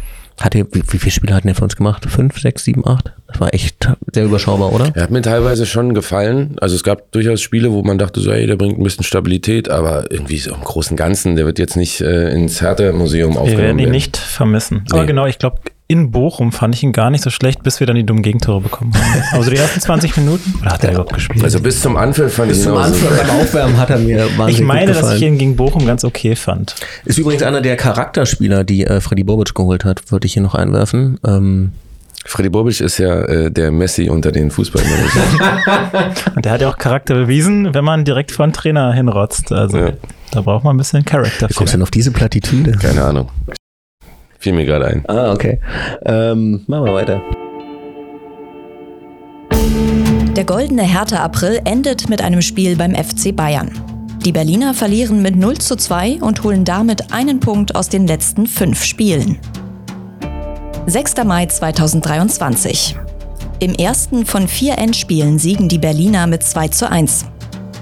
er, 0.55 0.65
wie, 0.71 0.81
wie 0.87 0.97
viele 0.99 1.11
Spiele 1.11 1.33
hat 1.35 1.45
er 1.45 1.55
für 1.55 1.63
uns 1.63 1.75
gemacht? 1.75 2.05
Fünf, 2.09 2.39
sechs, 2.39 2.63
sieben, 2.63 2.87
acht? 2.87 3.11
Das 3.27 3.39
war 3.39 3.53
echt 3.53 3.87
sehr 4.13 4.25
überschaubar, 4.25 4.73
oder? 4.73 4.91
Er 4.95 5.03
hat 5.03 5.11
mir 5.11 5.21
teilweise 5.21 5.65
schon 5.65 5.93
gefallen. 5.93 6.55
Also 6.61 6.75
es 6.75 6.83
gab 6.83 7.11
durchaus 7.11 7.41
Spiele, 7.41 7.71
wo 7.71 7.83
man 7.83 7.97
dachte, 7.97 8.19
so, 8.21 8.31
ey, 8.31 8.47
der 8.47 8.55
bringt 8.55 8.79
ein 8.79 8.83
bisschen 8.83 9.03
Stabilität, 9.03 9.69
aber 9.69 10.11
irgendwie 10.11 10.37
so 10.37 10.53
im 10.53 10.61
Großen 10.61 10.91
und 10.93 10.97
Ganzen, 10.97 11.35
der 11.35 11.45
wird 11.45 11.59
jetzt 11.59 11.75
nicht 11.75 12.01
äh, 12.01 12.29
ins 12.33 12.61
Hertha-Museum 12.61 13.33
Wir 13.33 13.41
aufgenommen 13.41 13.63
werden 13.63 13.79
ihn 13.79 13.85
werden. 13.85 13.91
nicht 13.91 14.17
vermissen. 14.17 14.83
Aber 14.91 15.01
Nee. 15.01 15.07
genau, 15.07 15.25
ich 15.27 15.37
glaube, 15.39 15.59
in 15.91 16.11
Bochum 16.11 16.51
fand 16.51 16.75
ich 16.75 16.83
ihn 16.83 16.91
gar 16.91 17.09
nicht 17.09 17.23
so 17.23 17.31
schlecht, 17.31 17.63
bis 17.63 17.79
wir 17.79 17.87
dann 17.87 17.95
die 17.95 18.05
dummen 18.05 18.21
Gegentore 18.21 18.61
bekommen 18.61 18.93
haben. 18.93 19.23
Also 19.33 19.49
die 19.49 19.57
ersten 19.57 19.81
20 19.81 20.17
Minuten, 20.17 20.53
oder 20.61 20.71
hat 20.71 20.83
er 20.83 20.91
überhaupt 20.91 21.13
gespielt? 21.13 21.43
Also 21.43 21.59
bis 21.59 21.81
zum 21.81 21.97
Anpfiff 21.97 22.35
fand 22.35 22.51
ich 22.51 22.59
ihn 22.59 22.63
Zum 22.65 22.73
auch 22.77 22.81
Anfang 22.81 23.09
beim 23.17 23.29
Aufwärmen 23.41 23.77
hat 23.77 23.89
er 23.89 23.97
mir 23.97 24.19
wahnsinnig 24.37 24.59
ich 24.59 24.61
meine, 24.61 24.93
gut 24.93 25.01
dass 25.01 25.13
ich 25.15 25.23
ihn 25.23 25.39
gegen 25.39 25.55
Bochum 25.55 25.87
ganz 25.87 26.03
okay 26.05 26.35
fand. 26.35 26.75
Ist 27.05 27.17
übrigens 27.17 27.41
einer 27.41 27.61
der 27.61 27.75
Charakterspieler, 27.75 28.63
die 28.63 28.85
äh, 28.85 29.01
Freddy 29.01 29.23
Bobic 29.23 29.55
geholt 29.55 29.83
hat, 29.83 30.11
würde 30.11 30.27
ich 30.27 30.33
hier 30.33 30.43
noch 30.43 30.53
einwerfen. 30.53 31.19
Ähm, 31.25 31.71
Freddy 32.23 32.49
Bobic 32.49 32.79
ist 32.81 32.99
ja 32.99 33.21
äh, 33.23 33.49
der 33.49 33.71
Messi 33.71 34.09
unter 34.09 34.31
den 34.31 34.51
Fußballmanagern. 34.51 36.13
Und 36.35 36.45
der 36.45 36.51
hat 36.51 36.61
ja 36.61 36.69
auch 36.69 36.77
Charakter 36.77 37.15
bewiesen, 37.15 37.73
wenn 37.73 37.83
man 37.83 38.05
direkt 38.05 38.31
vor 38.31 38.43
einen 38.43 38.53
Trainer 38.53 38.93
hinrotzt. 38.93 39.51
Also 39.51 39.79
Ja. 39.79 39.93
da 40.29 40.41
braucht 40.41 40.63
man 40.65 40.75
ein 40.75 40.77
bisschen 40.77 41.03
Charakter 41.03 41.49
wie 41.49 41.53
kommst 41.55 41.73
du 41.73 41.77
denn 41.77 41.83
auf 41.83 41.89
diese 41.89 42.11
Plattitüde? 42.11 42.73
Keine 42.73 43.03
Ahnung. 43.03 43.29
Fiel 44.39 44.53
mir 44.53 44.65
gerade 44.65 44.87
ein. 44.87 45.03
Ah, 45.07 45.33
okay. 45.33 45.59
Ähm, 46.05 46.63
machen 46.65 46.85
wir 46.85 46.93
weiter. 46.93 47.21
Der 50.35 50.45
goldene 50.45 50.83
Hertha-April 50.83 51.59
endet 51.65 52.09
mit 52.09 52.21
einem 52.21 52.41
Spiel 52.41 52.77
beim 52.77 52.95
FC 52.95 53.35
Bayern. 53.35 53.71
Die 54.25 54.31
Berliner 54.31 54.73
verlieren 54.73 55.21
mit 55.21 55.35
0 55.35 55.57
zu 55.57 55.75
2 55.75 56.19
und 56.21 56.43
holen 56.43 56.63
damit 56.63 57.11
einen 57.11 57.41
Punkt 57.41 57.75
aus 57.75 57.89
den 57.89 58.07
letzten 58.07 58.47
fünf 58.47 58.83
Spielen. 58.85 59.39
6. 60.85 61.15
Mai 61.25 61.45
2023. 61.45 62.95
Im 63.59 63.73
ersten 63.73 64.25
von 64.25 64.47
vier 64.47 64.77
Endspielen 64.77 65.37
siegen 65.37 65.67
die 65.67 65.79
Berliner 65.79 66.27
mit 66.27 66.43
2 66.43 66.69
zu 66.69 66.89
1. 66.89 67.25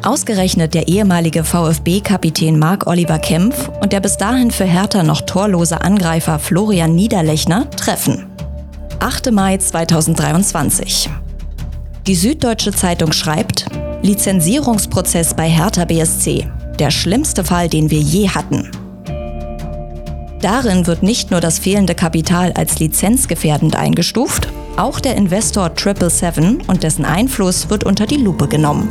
Ausgerechnet 0.04 0.74
der 0.74 0.88
ehemalige 0.88 1.44
VfB-Kapitän 1.44 2.60
Marc-Oliver 2.60 3.20
Kempf 3.20 3.70
und 3.82 3.94
der 3.94 4.00
bis 4.00 4.18
dahin 4.18 4.52
für 4.52 4.66
Hertha 4.66 5.04
noch 5.04 5.22
torlose 5.22 5.82
Angreifer 5.82 6.40
Florian 6.40 6.96
Niederlechner 6.96 7.70
treffen. 7.72 8.28
8. 9.00 9.32
Mai 9.32 9.58
2023. 9.58 11.10
Die 12.06 12.16
Süddeutsche 12.16 12.72
Zeitung 12.72 13.12
schreibt, 13.12 13.66
Lizenzierungsprozess 14.02 15.34
bei 15.34 15.50
Hertha 15.50 15.86
BSC. 15.86 16.48
Der 16.80 16.92
schlimmste 16.92 17.44
Fall, 17.44 17.68
den 17.68 17.90
wir 17.90 18.00
je 18.00 18.30
hatten. 18.30 18.72
Darin 20.42 20.86
wird 20.86 21.02
nicht 21.02 21.32
nur 21.32 21.42
das 21.42 21.58
fehlende 21.58 21.96
Kapital 21.96 22.54
als 22.54 22.80
lizenzgefährdend 22.80 23.76
eingestuft, 23.76 24.48
auch 24.78 25.00
der 25.00 25.16
Investor 25.16 25.72
777 25.76 26.70
und 26.70 26.84
dessen 26.84 27.06
Einfluss 27.06 27.70
wird 27.72 27.84
unter 27.84 28.06
die 28.06 28.18
Lupe 28.18 28.48
genommen. 28.48 28.88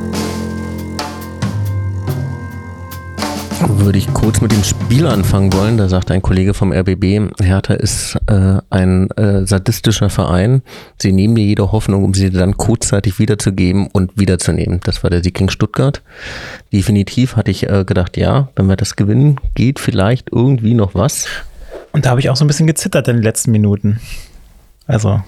Würde 3.60 3.98
ich 3.98 4.12
kurz 4.12 4.40
mit 4.40 4.52
dem 4.52 4.62
Spiel 4.64 5.06
anfangen 5.06 5.52
wollen. 5.52 5.76
Da 5.78 5.88
sagt 5.88 6.10
ein 6.10 6.22
Kollege 6.22 6.54
vom 6.54 6.72
RBB, 6.72 7.40
Hertha 7.40 7.74
ist 7.74 8.16
äh, 8.26 8.58
ein 8.70 9.10
äh, 9.12 9.46
sadistischer 9.46 10.10
Verein. 10.10 10.62
Sie 11.00 11.12
nehmen 11.12 11.34
dir 11.34 11.44
jede 11.44 11.72
Hoffnung, 11.72 12.04
um 12.04 12.14
sie 12.14 12.30
dann 12.30 12.56
kurzzeitig 12.56 13.18
wiederzugeben 13.18 13.86
und 13.86 14.18
wiederzunehmen. 14.18 14.80
Das 14.84 15.02
war 15.02 15.10
der 15.10 15.22
Sieg 15.22 15.34
gegen 15.34 15.48
Stuttgart. 15.48 16.02
Definitiv 16.72 17.36
hatte 17.36 17.50
ich 17.50 17.68
äh, 17.68 17.84
gedacht, 17.84 18.16
ja, 18.16 18.48
wenn 18.56 18.66
wir 18.66 18.76
das 18.76 18.96
gewinnen, 18.96 19.40
geht 19.54 19.78
vielleicht 19.78 20.30
irgendwie 20.32 20.74
noch 20.74 20.94
was. 20.94 21.26
Und 21.92 22.04
da 22.04 22.10
habe 22.10 22.20
ich 22.20 22.28
auch 22.30 22.36
so 22.36 22.44
ein 22.44 22.48
bisschen 22.48 22.66
gezittert 22.66 23.08
in 23.08 23.16
den 23.16 23.22
letzten 23.22 23.52
Minuten. 23.52 24.00
Also, 24.86 25.20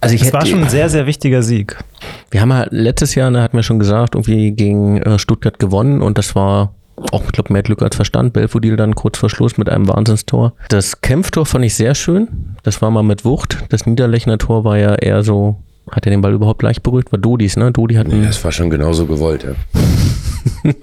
Also 0.00 0.14
ich 0.14 0.22
es 0.22 0.32
war 0.32 0.46
schon 0.46 0.62
ein 0.64 0.70
sehr, 0.70 0.88
sehr 0.88 1.06
wichtiger 1.06 1.42
Sieg. 1.42 1.76
Wir 2.30 2.40
haben 2.40 2.50
ja 2.50 2.66
letztes 2.70 3.14
Jahr, 3.14 3.30
da 3.30 3.42
hatten 3.42 3.56
wir 3.56 3.62
schon 3.62 3.78
gesagt, 3.78 4.14
irgendwie 4.14 4.52
gegen 4.52 5.02
äh, 5.02 5.18
Stuttgart 5.18 5.58
gewonnen 5.58 6.02
und 6.02 6.18
das 6.18 6.34
war 6.34 6.72
auch, 7.10 7.24
ich 7.24 7.32
glaube, 7.32 7.52
mehr 7.52 7.62
Glück 7.62 7.82
als 7.82 7.96
Verstand. 7.96 8.32
Belfodil 8.32 8.76
dann 8.76 8.94
kurz 8.94 9.18
vor 9.18 9.30
Schluss 9.30 9.58
mit 9.58 9.68
einem 9.68 9.88
Wahnsinnstor. 9.88 10.54
Das 10.68 11.00
Kämpftor 11.00 11.46
fand 11.46 11.64
ich 11.64 11.74
sehr 11.74 11.94
schön. 11.94 12.28
Das 12.62 12.82
war 12.82 12.90
mal 12.90 13.02
mit 13.02 13.24
Wucht. 13.24 13.64
Das 13.70 13.86
Niederlechner 13.86 14.38
Tor 14.38 14.64
war 14.64 14.78
ja 14.78 14.94
eher 14.94 15.22
so, 15.22 15.56
hat 15.90 16.06
er 16.06 16.10
den 16.10 16.20
Ball 16.20 16.32
überhaupt 16.32 16.62
leicht 16.62 16.82
berührt? 16.82 17.12
War 17.12 17.18
Dodis, 17.18 17.56
ne? 17.56 17.72
Dodi 17.72 17.96
hat 17.96 18.06
einen, 18.06 18.24
Das 18.24 18.42
war 18.44 18.52
schon 18.52 18.70
genauso 18.70 19.06
gewollt, 19.06 19.44
ja. 19.44 19.54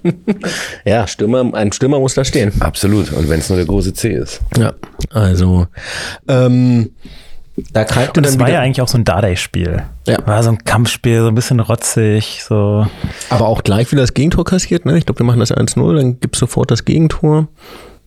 ja, 0.86 1.08
Stürmer, 1.08 1.53
ein 1.53 1.71
Stürmer 1.71 1.99
muss 1.99 2.13
da 2.13 2.23
stehen. 2.23 2.51
Absolut. 2.60 3.12
Und 3.13 3.29
wenn 3.29 3.39
es 3.39 3.49
nur 3.49 3.58
der 3.58 3.65
große 3.65 3.93
C 3.93 4.13
ist. 4.13 4.41
Ja, 4.58 4.73
also, 5.12 5.67
ähm, 6.27 6.91
da 7.71 7.83
greift 7.83 8.17
Und 8.17 8.25
es 8.25 8.33
dann 8.33 8.41
war 8.41 8.49
ja 8.49 8.59
eigentlich 8.59 8.81
auch 8.81 8.87
so 8.87 8.97
ein 8.97 9.05
Dardai-Spiel. 9.05 9.83
Ja. 10.07 10.27
War 10.27 10.43
so 10.43 10.49
ein 10.49 10.63
Kampfspiel, 10.63 11.21
so 11.21 11.27
ein 11.27 11.35
bisschen 11.35 11.59
rotzig, 11.59 12.43
so. 12.43 12.87
aber 13.29 13.47
auch 13.47 13.63
gleich 13.63 13.91
wieder 13.91 14.01
das 14.01 14.13
Gegentor 14.13 14.45
kassiert, 14.45 14.85
ne? 14.85 14.97
Ich 14.97 15.05
glaube, 15.05 15.19
wir 15.19 15.25
machen 15.25 15.39
das 15.39 15.53
1-0, 15.53 15.95
dann 15.95 16.19
gibt's 16.19 16.39
sofort 16.39 16.71
das 16.71 16.85
Gegentor. 16.85 17.47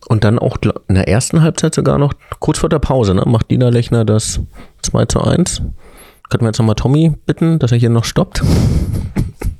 Und 0.09 0.25
dann 0.25 0.37
auch 0.37 0.57
in 0.89 0.95
der 0.95 1.07
ersten 1.07 1.41
Halbzeit 1.41 1.73
sogar 1.73 1.97
noch 1.97 2.13
kurz 2.39 2.59
vor 2.59 2.69
der 2.69 2.79
Pause, 2.79 3.13
ne? 3.13 3.23
Macht 3.25 3.49
Dina 3.51 3.69
Lechner 3.69 4.03
das 4.03 4.41
2 4.81 5.05
zu 5.05 5.21
1. 5.21 5.61
Könnten 6.29 6.45
wir 6.45 6.49
jetzt 6.49 6.59
nochmal 6.59 6.75
Tommy 6.75 7.13
bitten, 7.25 7.59
dass 7.59 7.71
er 7.71 7.77
hier 7.77 7.89
noch 7.89 8.05
stoppt? 8.05 8.43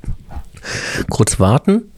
kurz 1.10 1.40
warten. 1.40 1.93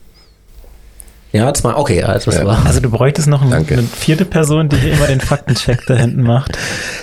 Ja, 1.36 1.52
zwei, 1.54 1.74
okay, 1.74 2.02
also 2.02 2.30
das 2.30 2.44
war. 2.44 2.64
Also 2.66 2.80
du 2.80 2.90
bräuchtest 2.90 3.28
noch 3.28 3.42
ein- 3.42 3.50
Danke. 3.50 3.74
eine 3.74 3.82
vierte 3.84 4.24
Person, 4.24 4.68
die 4.68 4.76
hier 4.76 4.92
immer 4.94 5.06
den 5.06 5.20
Faktencheck 5.20 5.84
da 5.86 5.94
hinten 5.94 6.22
macht. 6.22 6.56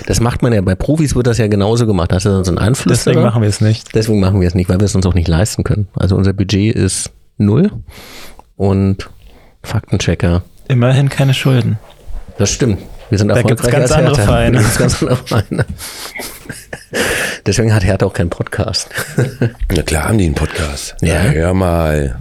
Das 0.06 0.20
macht 0.20 0.42
man 0.42 0.52
ja, 0.52 0.60
bei 0.60 0.74
Profis 0.74 1.14
wird 1.14 1.26
das 1.26 1.38
ja 1.38 1.46
genauso 1.46 1.86
gemacht. 1.86 2.12
Hast 2.12 2.26
du 2.26 2.30
dann 2.30 2.44
so 2.44 2.50
einen 2.50 2.58
Einfluss? 2.58 3.04
Deswegen 3.04 3.22
machen 3.22 3.42
wir 3.42 3.48
es 3.48 3.60
nicht. 3.60 3.94
Deswegen 3.94 4.20
machen 4.20 4.40
wir 4.40 4.48
es 4.48 4.54
nicht, 4.54 4.68
weil 4.68 4.78
wir 4.80 4.86
es 4.86 4.94
uns 4.94 5.06
auch 5.06 5.14
nicht 5.14 5.28
leisten 5.28 5.64
können. 5.64 5.88
Also 5.94 6.16
unser 6.16 6.32
Budget 6.32 6.74
ist 6.74 7.10
null 7.38 7.70
und 8.56 9.08
Faktenchecker. 9.62 10.42
Immerhin 10.68 11.08
keine 11.08 11.34
Schulden. 11.34 11.78
Das 12.38 12.50
stimmt. 12.50 12.78
Wir 13.10 13.18
sind 13.18 13.28
Da 13.28 13.42
gibt's 13.42 13.62
erfolgreicher 13.64 13.78
ganz 13.80 13.92
als 13.92 13.98
andere 13.98 14.16
Hertha. 14.16 14.32
Vereine. 14.32 14.58
Da 14.74 14.78
ganz 14.78 15.02
andere 15.02 15.16
Vereine. 15.16 15.64
Deswegen 17.46 17.74
hat 17.74 17.84
Hertha 17.84 18.06
auch 18.06 18.12
keinen 18.14 18.30
Podcast. 18.30 18.88
Na 19.74 19.82
klar 19.82 20.08
haben 20.08 20.18
die 20.18 20.24
einen 20.24 20.34
Podcast. 20.34 20.96
Ja. 21.02 21.20
hör 21.22 21.54
mal. 21.54 22.16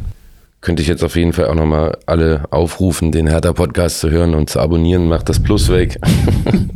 Könnte 0.63 0.81
ich 0.81 0.87
jetzt 0.87 1.03
auf 1.03 1.17
jeden 1.17 1.33
Fall 1.33 1.47
auch 1.47 1.55
nochmal 1.55 1.97
alle 2.05 2.45
aufrufen, 2.49 3.11
den 3.11 3.27
Hertha-Podcast 3.27 3.99
zu 3.99 4.09
hören 4.09 4.33
und 4.33 4.49
zu 4.49 4.61
abonnieren. 4.61 5.09
Macht 5.09 5.27
das 5.27 5.43
Plus 5.43 5.67
weg. 5.67 5.99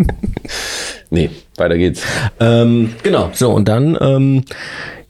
nee, 1.09 1.29
weiter 1.55 1.77
geht's. 1.77 2.01
ähm, 2.41 2.93
genau. 3.01 3.29
So, 3.31 3.49
und 3.51 3.69
dann 3.69 3.97
ähm, 4.01 4.43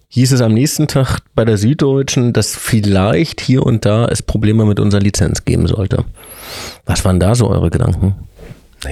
hieß 0.10 0.32
es 0.32 0.42
am 0.42 0.54
nächsten 0.54 0.88
Tag 0.88 1.22
bei 1.34 1.44
der 1.44 1.58
Süddeutschen, 1.58 2.34
dass 2.34 2.56
vielleicht 2.56 3.42
hier 3.42 3.66
und 3.66 3.84
da 3.84 4.06
es 4.06 4.22
Probleme 4.22 4.64
mit 4.64 4.80
unserer 4.80 5.02
Lizenz 5.02 5.44
geben 5.44 5.66
sollte. 5.66 6.06
Was 6.86 7.04
waren 7.04 7.20
da 7.20 7.34
so 7.34 7.50
eure 7.50 7.72
Gedanken? 7.72 8.14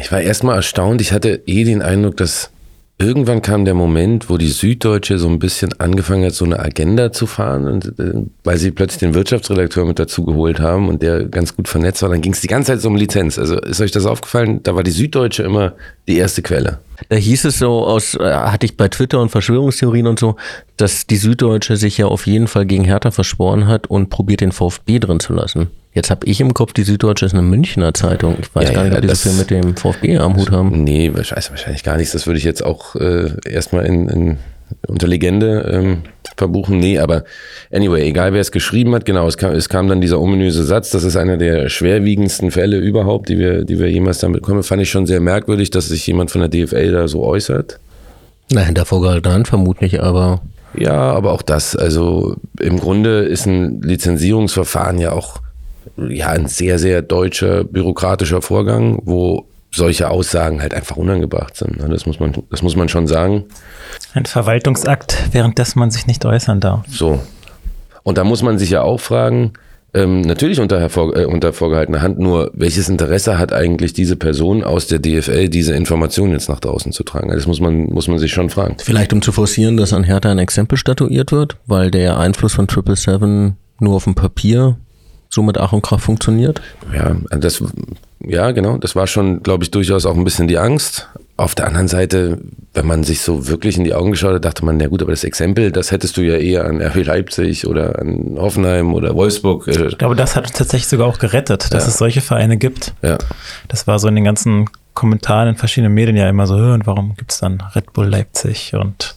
Ich 0.01 0.11
war 0.11 0.19
erstmal 0.19 0.55
erstaunt. 0.55 0.99
Ich 0.99 1.11
hatte 1.11 1.43
eh 1.45 1.63
den 1.63 1.83
Eindruck, 1.83 2.17
dass 2.17 2.49
irgendwann 2.97 3.41
kam 3.41 3.65
der 3.65 3.73
Moment, 3.73 4.29
wo 4.29 4.37
die 4.37 4.47
Süddeutsche 4.47 5.19
so 5.19 5.27
ein 5.27 5.39
bisschen 5.39 5.73
angefangen 5.79 6.25
hat, 6.25 6.33
so 6.33 6.45
eine 6.45 6.59
Agenda 6.59 7.11
zu 7.11 7.27
fahren, 7.27 7.67
und, 7.67 7.99
äh, 7.99 8.23
weil 8.43 8.57
sie 8.57 8.71
plötzlich 8.71 8.99
den 8.99 9.13
Wirtschaftsredakteur 9.13 9.85
mit 9.85 9.99
dazu 9.99 10.23
geholt 10.23 10.59
haben 10.59 10.87
und 10.89 11.01
der 11.01 11.25
ganz 11.25 11.55
gut 11.55 11.67
vernetzt 11.67 12.01
war. 12.01 12.09
Dann 12.09 12.21
ging 12.21 12.33
es 12.33 12.41
die 12.41 12.47
ganze 12.47 12.71
Zeit 12.71 12.81
so 12.81 12.87
um 12.87 12.95
Lizenz. 12.95 13.37
Also 13.37 13.59
ist 13.59 13.81
euch 13.81 13.91
das 13.91 14.05
aufgefallen? 14.05 14.61
Da 14.63 14.75
war 14.75 14.83
die 14.83 14.91
Süddeutsche 14.91 15.43
immer 15.43 15.73
die 16.07 16.17
erste 16.17 16.41
Quelle. 16.41 16.79
Da 17.09 17.15
hieß 17.15 17.45
es 17.45 17.59
so 17.59 17.85
aus, 17.85 18.15
äh, 18.15 18.23
hatte 18.33 18.65
ich 18.65 18.77
bei 18.77 18.87
Twitter 18.87 19.19
und 19.21 19.29
Verschwörungstheorien 19.29 20.07
und 20.07 20.19
so, 20.19 20.35
dass 20.77 21.07
die 21.07 21.17
Süddeutsche 21.17 21.75
sich 21.77 21.97
ja 21.97 22.05
auf 22.07 22.25
jeden 22.27 22.47
Fall 22.47 22.65
gegen 22.65 22.83
Hertha 22.85 23.11
verschworen 23.11 23.67
hat 23.67 23.87
und 23.87 24.09
probiert 24.09 24.41
den 24.41 24.51
VfB 24.51 24.99
drin 24.99 25.19
zu 25.19 25.33
lassen. 25.33 25.67
Jetzt 25.93 26.09
habe 26.09 26.25
ich 26.25 26.41
im 26.41 26.53
Kopf, 26.53 26.73
die 26.73 26.83
Süddeutsche 26.83 27.25
ist 27.25 27.33
eine 27.33 27.41
Münchner 27.41 27.93
Zeitung. 27.93 28.35
Ich 28.41 28.53
weiß 28.53 28.67
Ja, 28.69 28.73
gar 28.75 28.83
nicht, 28.83 28.91
ja, 28.93 28.97
ob 28.97 29.01
die 29.01 29.07
so 29.07 29.11
das- 29.13 29.21
viel 29.23 29.33
mit 29.33 29.49
dem 29.49 29.75
VfB 29.77 30.17
am 30.17 30.35
Hut 30.35 30.51
haben. 30.51 30.83
Nee, 30.83 31.07
ich 31.07 31.31
weiß 31.31 31.51
wahrscheinlich 31.51 31.83
gar 31.83 31.95
nichts. 31.97 32.11
Das 32.13 32.27
würde 32.27 32.37
ich 32.37 32.43
jetzt 32.43 32.63
auch 32.65 32.95
äh, 32.95 33.31
erstmal 33.49 33.85
in, 33.85 34.09
in, 34.09 34.37
unter 34.87 35.07
Legende 35.07 35.69
ähm, 35.71 36.01
verbuchen. 36.37 36.79
Nee, 36.79 36.99
aber 36.99 37.23
anyway, 37.71 38.07
egal 38.07 38.33
wer 38.33 38.41
es 38.41 38.51
geschrieben 38.51 38.93
hat, 38.93 39.05
genau, 39.05 39.27
es 39.27 39.37
kam, 39.37 39.53
es 39.53 39.69
kam 39.69 39.87
dann 39.87 40.01
dieser 40.01 40.19
ominöse 40.19 40.63
Satz, 40.63 40.89
das 40.91 41.03
ist 41.03 41.15
einer 41.15 41.37
der 41.37 41.69
schwerwiegendsten 41.69 42.51
Fälle 42.51 42.77
überhaupt, 42.77 43.29
die 43.29 43.37
wir, 43.37 43.63
die 43.65 43.79
wir 43.79 43.89
jemals 43.89 44.19
damit 44.19 44.41
bekommen. 44.41 44.63
Fand 44.63 44.81
ich 44.81 44.89
schon 44.89 45.05
sehr 45.05 45.19
merkwürdig, 45.19 45.69
dass 45.69 45.87
sich 45.87 46.05
jemand 46.07 46.31
von 46.31 46.41
der 46.41 46.49
DFL 46.49 46.91
da 46.91 47.07
so 47.07 47.23
äußert. 47.23 47.79
Nein, 48.51 48.67
hinter 48.67 48.85
vorgehaltener 48.85 49.33
Hand 49.33 49.47
vermutlich, 49.47 50.01
aber 50.01 50.41
Ja, 50.77 50.93
aber 50.93 51.31
auch 51.31 51.41
das, 51.41 51.75
also 51.75 52.35
im 52.59 52.79
Grunde 52.79 53.19
ist 53.21 53.45
ein 53.45 53.81
Lizenzierungsverfahren 53.81 54.99
ja 54.99 55.11
auch 55.11 55.39
ja 56.09 56.29
ein 56.29 56.47
sehr, 56.47 56.79
sehr 56.79 57.01
deutscher 57.01 57.63
bürokratischer 57.63 58.41
Vorgang, 58.41 58.99
wo 59.05 59.45
solche 59.75 60.09
Aussagen 60.09 60.61
halt 60.61 60.73
einfach 60.73 60.97
unangebracht 60.97 61.55
sind. 61.55 61.77
ne? 61.77 61.89
Das 61.89 62.05
muss 62.05 62.19
man, 62.19 62.33
das 62.49 62.61
muss 62.61 62.75
man 62.75 62.89
schon 62.89 63.07
sagen. 63.07 63.45
Ein 64.13 64.25
Verwaltungsakt, 64.25 65.29
währenddessen 65.31 65.79
man 65.79 65.91
sich 65.91 66.07
nicht 66.07 66.25
äußern 66.25 66.59
darf. 66.59 66.85
So. 66.89 67.19
Und 68.03 68.17
da 68.17 68.23
muss 68.23 68.41
man 68.41 68.57
sich 68.57 68.69
ja 68.69 68.81
auch 68.81 68.99
fragen, 68.99 69.53
ähm, 69.93 70.21
natürlich 70.21 70.59
unter, 70.59 70.79
hervor, 70.79 71.15
äh, 71.15 71.25
unter 71.25 71.53
vorgehaltener 71.53 72.01
Hand, 72.01 72.19
nur 72.19 72.51
welches 72.53 72.89
Interesse 72.89 73.37
hat 73.39 73.53
eigentlich 73.53 73.93
diese 73.93 74.17
Person 74.17 74.61
aus 74.63 74.87
der 74.87 74.99
DFL, 74.99 75.47
diese 75.47 75.73
Informationen 75.73 76.33
jetzt 76.33 76.49
nach 76.49 76.59
draußen 76.59 76.91
zu 76.91 77.03
tragen? 77.03 77.29
Also 77.29 77.39
Das 77.39 77.47
muss 77.47 77.61
man, 77.61 77.85
muss 77.85 78.07
man 78.09 78.19
sich 78.19 78.33
schon 78.33 78.49
fragen. 78.49 78.75
vielleicht 78.79 79.13
um 79.13 79.21
zu 79.21 79.31
forcieren, 79.31 79.77
dass 79.77 79.93
an 79.93 80.03
Hertha 80.03 80.29
ein 80.29 80.39
Exempel 80.39 80.77
statuiert 80.77 81.31
wird, 81.31 81.57
weil 81.65 81.91
der 81.91 82.17
Einfluss 82.19 82.53
von 82.53 82.67
777 82.67 83.53
nur 83.79 83.95
auf 83.95 84.03
dem 84.03 84.15
Papier 84.15 84.77
so 85.29 85.41
mit 85.43 85.57
Ach 85.57 85.71
und 85.73 85.81
Krach 85.81 85.99
funktioniert. 86.01 86.61
Ja, 86.93 87.15
das, 87.37 87.63
ja, 88.19 88.51
genau. 88.51 88.77
Das 88.77 88.95
war 88.95 89.07
schon, 89.07 89.43
glaube 89.43 89.63
ich, 89.63 89.71
durchaus 89.71 90.05
auch 90.05 90.15
ein 90.15 90.23
bisschen 90.23 90.47
die 90.47 90.57
Angst. 90.57 91.09
Auf 91.37 91.53
der 91.53 91.67
anderen 91.67 91.89
Seite, 91.89 92.39
wenn 92.73 92.87
man 92.87 93.03
sich 93.03 93.19
so 93.21 93.47
wirklich 93.49 93.77
in 93.77 93.83
die 93.83 93.93
Augen 93.93 94.11
geschaut 94.11 94.35
hat, 94.35 94.45
dachte 94.45 94.63
man, 94.63 94.77
na 94.77 94.87
gut, 94.87 95.01
aber 95.01 95.11
das 95.11 95.25
Exempel, 95.25 95.71
das 95.71 95.91
hättest 95.91 96.15
du 96.15 96.21
ja 96.21 96.35
eher 96.37 96.63
an 96.65 96.81
RB 96.81 97.03
Leipzig 97.03 97.67
oder 97.67 97.99
an 97.99 98.37
Hoffenheim 98.39 98.93
oder 98.93 99.13
Wolfsburg. 99.15 99.67
Äh, 99.67 99.87
Ich 99.87 99.97
glaube, 99.97 100.15
das 100.15 100.35
hat 100.37 100.45
uns 100.47 100.53
tatsächlich 100.57 100.87
sogar 100.87 101.07
auch 101.07 101.19
gerettet, 101.19 101.73
dass 101.73 101.83
Ja. 101.83 101.89
es 101.89 101.97
solche 101.97 102.21
Vereine 102.21 102.55
gibt. 102.57 102.93
ja. 103.01 103.17
Das 103.67 103.85
war 103.85 103.99
so 103.99 104.07
in 104.07 104.15
den 104.15 104.23
ganzen 104.23 104.69
Kommentaren 104.93 105.49
in 105.49 105.55
verschiedenen 105.57 105.93
Medien 105.93 106.15
ja 106.15 106.29
immer 106.29 106.47
so, 106.47 106.55
"Hö, 106.55 106.73
und 106.73 106.87
warum 106.87 107.15
gibt 107.17 107.33
es 107.33 107.39
dann 107.39 107.61
Red 107.75 107.91
Bull 107.91 108.05
Leipzig 108.07 108.73
und 108.73 109.15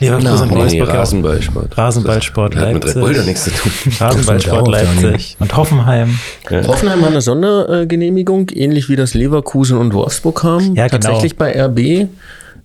Leverkusen 0.00 0.34
Na, 0.34 0.42
und 0.42 0.48
Nee, 0.48 0.54
nee, 0.54 0.60
Wolfsburg 0.60 0.88
ja 0.88 0.94
auch. 0.94 0.98
Rasenballsport. 0.98 1.78
Rasenballsport 1.78 2.54
Das 2.54 2.62
hat 2.62 2.72
mit 2.74 2.76
Red 2.76 2.84
Leipzig. 2.84 3.02
Bull 3.02 3.14
doch 3.14 3.24
nichts 3.24 3.44
zu 3.44 3.50
tun. 3.50 3.72
Rasenballsport 4.00 4.68
Leipzig 4.68 5.36
und 5.38 5.56
Hoffenheim. 5.56 6.18
Hoffenheim 6.50 7.02
hat 7.02 7.08
eine 7.10 7.20
Sondergenehmigung, 7.20 8.48
ähnlich 8.50 8.88
wie 8.88 8.96
das 8.96 9.14
Leverkusen 9.14 9.76
und 9.78 9.92
Wolfsburg 9.92 10.42
haben. 10.42 10.74
Ja, 10.74 10.88
genau. 10.88 11.00
Tatsächlich 11.00 11.36
bei 11.36 11.52
RB 11.60 12.08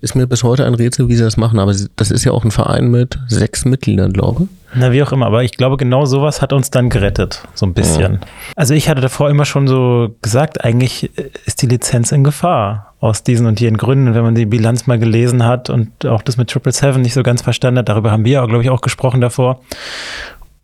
ist 0.02 0.16
mir 0.16 0.28
bis 0.28 0.44
heute 0.44 0.66
ein 0.66 0.76
Rätsel, 0.76 1.10
wie 1.10 1.16
sie 1.16 1.24
das 1.24 1.36
machen. 1.36 1.60
Aber 1.60 1.74
das 1.96 2.12
ist 2.12 2.24
ja 2.24 2.32
auch 2.32 2.46
ein 2.46 2.52
Verein 2.52 2.90
mit 2.90 3.18
sechs 3.28 3.66
Mitgliedern, 3.66 4.14
glaube 4.14 4.44
ich. 4.44 4.50
Na, 4.78 4.92
wie 4.92 5.02
auch 5.02 5.12
immer, 5.14 5.26
aber 5.26 5.44
ich 5.44 5.54
glaube, 5.54 5.78
genau 5.78 6.06
sowas 6.06 6.42
hat 6.42 6.52
uns 6.52 6.70
dann 6.70 6.90
gerettet, 6.90 7.42
so 7.54 7.66
ein 7.66 7.74
bisschen. 7.74 8.20
Also 8.58 8.74
ich 8.74 8.90
hatte 8.90 9.00
davor 9.00 9.30
immer 9.30 9.46
schon 9.46 9.68
so 9.70 10.16
gesagt, 10.22 10.66
eigentlich 10.66 11.12
ist 11.46 11.62
die 11.62 11.68
Lizenz 11.68 12.12
in 12.12 12.26
Gefahr 12.26 12.94
aus 13.06 13.24
diesen 13.24 13.46
und 13.48 13.60
jenen 13.60 13.78
Gründen. 13.78 14.14
Wenn 14.14 14.24
man 14.24 14.36
die 14.36 14.46
Bilanz 14.46 14.88
mal 14.88 15.00
gelesen 15.00 15.46
hat 15.46 15.70
und 15.70 16.06
auch 16.06 16.22
das 16.22 16.38
mit 16.38 16.50
Triple 16.50 16.72
Seven 16.72 17.02
nicht 17.02 17.14
so 17.14 17.24
ganz 17.24 17.42
verstanden 17.42 17.80
hat, 17.80 17.90
darüber 17.90 18.12
haben 18.12 18.26
wir, 18.26 18.46
glaube 18.48 18.64
ich, 18.64 18.70
auch 18.70 18.82
gesprochen 18.82 19.22
davor. 19.22 19.62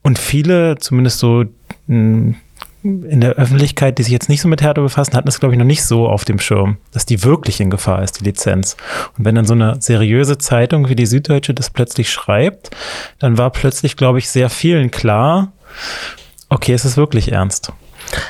Und 0.01 0.19
viele, 0.19 0.77
zumindest 0.77 1.19
so 1.19 1.45
mh, 1.87 2.35
in 2.83 3.21
der 3.21 3.33
Öffentlichkeit, 3.33 3.99
die 3.99 4.03
sich 4.03 4.11
jetzt 4.11 4.27
nicht 4.27 4.41
so 4.41 4.47
mit 4.47 4.63
Hertha 4.63 4.81
befassen, 4.81 5.13
hatten 5.13 5.27
es, 5.27 5.39
glaube 5.39 5.53
ich, 5.53 5.59
noch 5.59 5.65
nicht 5.65 5.83
so 5.83 6.07
auf 6.07 6.25
dem 6.25 6.39
Schirm, 6.39 6.77
dass 6.91 7.05
die 7.05 7.23
wirklich 7.23 7.61
in 7.61 7.69
Gefahr 7.69 8.01
ist, 8.01 8.19
die 8.19 8.23
Lizenz. 8.23 8.75
Und 9.17 9.25
wenn 9.25 9.35
dann 9.35 9.45
so 9.45 9.53
eine 9.53 9.79
seriöse 9.79 10.39
Zeitung 10.39 10.89
wie 10.89 10.95
die 10.95 11.05
Süddeutsche 11.05 11.53
das 11.53 11.69
plötzlich 11.69 12.09
schreibt, 12.09 12.71
dann 13.19 13.37
war 13.37 13.51
plötzlich, 13.51 13.97
glaube 13.97 14.17
ich, 14.17 14.29
sehr 14.29 14.49
vielen 14.49 14.89
klar, 14.89 15.51
okay, 16.49 16.73
es 16.73 16.85
ist 16.85 16.97
wirklich 16.97 17.31
ernst. 17.31 17.71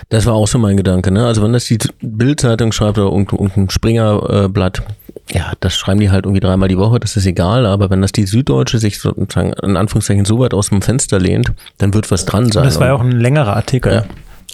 Das 0.09 0.25
war 0.25 0.33
auch 0.33 0.47
so 0.47 0.57
mein 0.57 0.77
Gedanke. 0.77 1.11
Ne? 1.11 1.25
Also 1.25 1.41
wenn 1.43 1.53
das 1.53 1.65
die 1.65 1.79
Bildzeitung 2.01 2.71
schreibt 2.71 2.97
oder 2.97 3.11
irgendein, 3.11 3.69
Springerblatt, 3.69 4.83
ja, 5.31 5.53
das 5.59 5.75
schreiben 5.75 5.99
die 5.99 6.09
halt 6.09 6.25
irgendwie 6.25 6.41
dreimal 6.41 6.67
die 6.67 6.77
Woche, 6.77 6.99
das 6.99 7.15
ist 7.15 7.25
egal. 7.25 7.65
Aber 7.65 7.89
wenn 7.89 8.01
das 8.01 8.11
die 8.11 8.25
Süddeutsche 8.25 8.79
sich 8.79 8.99
sozusagen 8.99 9.53
in 9.53 9.77
Anführungszeichen 9.77 10.25
so 10.25 10.39
weit 10.39 10.53
aus 10.53 10.69
dem 10.69 10.81
Fenster 10.81 11.19
lehnt, 11.19 11.51
dann 11.77 11.93
wird 11.93 12.11
was 12.11 12.25
dran 12.25 12.51
sein. 12.51 12.63
Und 12.63 12.67
das 12.67 12.79
war 12.79 12.87
ja 12.87 12.93
auch 12.93 13.01
ein 13.01 13.11
längerer 13.11 13.55
Artikel. 13.55 13.93
Ja. 13.93 14.05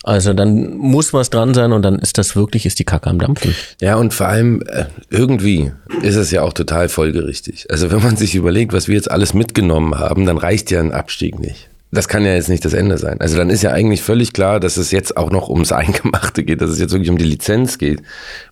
Also 0.04 0.34
dann 0.34 0.78
muss 0.78 1.12
was 1.12 1.30
dran 1.30 1.54
sein 1.54 1.74
und 1.74 1.82
dann 1.82 2.00
ist 2.00 2.18
das 2.18 2.36
wirklich, 2.36 2.66
ist 2.66 2.80
die 2.80 2.86
Kacke 2.86 3.10
am 3.10 3.20
Dampfen. 3.20 3.54
Ja, 3.82 3.98
und 3.98 4.14
vor 4.14 4.28
allem 4.28 4.62
äh, 4.62 4.86
irgendwie 5.10 5.74
ist 6.02 6.16
es 6.16 6.32
ja 6.32 6.44
auch 6.44 6.54
total 6.54 6.88
folgerichtig. 6.88 7.68
Also 7.70 7.92
wenn 7.92 8.02
man 8.02 8.16
sich 8.16 8.34
überlegt, 8.36 8.72
was 8.72 8.88
wir 8.88 8.96
jetzt 8.96 9.12
alles 9.12 9.34
mitgenommen 9.34 10.00
haben, 10.00 10.26
dann 10.26 10.38
reicht 10.38 10.72
ja 10.72 10.80
ein 10.80 10.94
Abstieg 10.94 11.40
nicht. 11.40 11.68
Das 11.90 12.10
kann 12.10 12.26
ja 12.26 12.34
jetzt 12.34 12.50
nicht 12.50 12.66
das 12.66 12.74
Ende 12.74 12.98
sein. 12.98 13.22
Also 13.22 13.38
dann 13.38 13.50
ist 13.50 13.64
ja 13.64 13.72
eigentlich 13.72 14.02
völlig 14.02 14.34
klar, 14.34 14.60
dass 14.60 14.76
es 14.76 14.92
jetzt 14.92 15.16
auch 15.16 15.32
noch 15.32 15.48
ums 15.50 15.72
Eingemachte 15.72 16.44
geht, 16.44 16.62
dass 16.62 16.70
es 16.70 16.80
jetzt 16.80 16.92
wirklich 16.92 17.10
um 17.10 17.18
die 17.18 17.24
Lizenz 17.26 17.78
geht. 17.78 18.02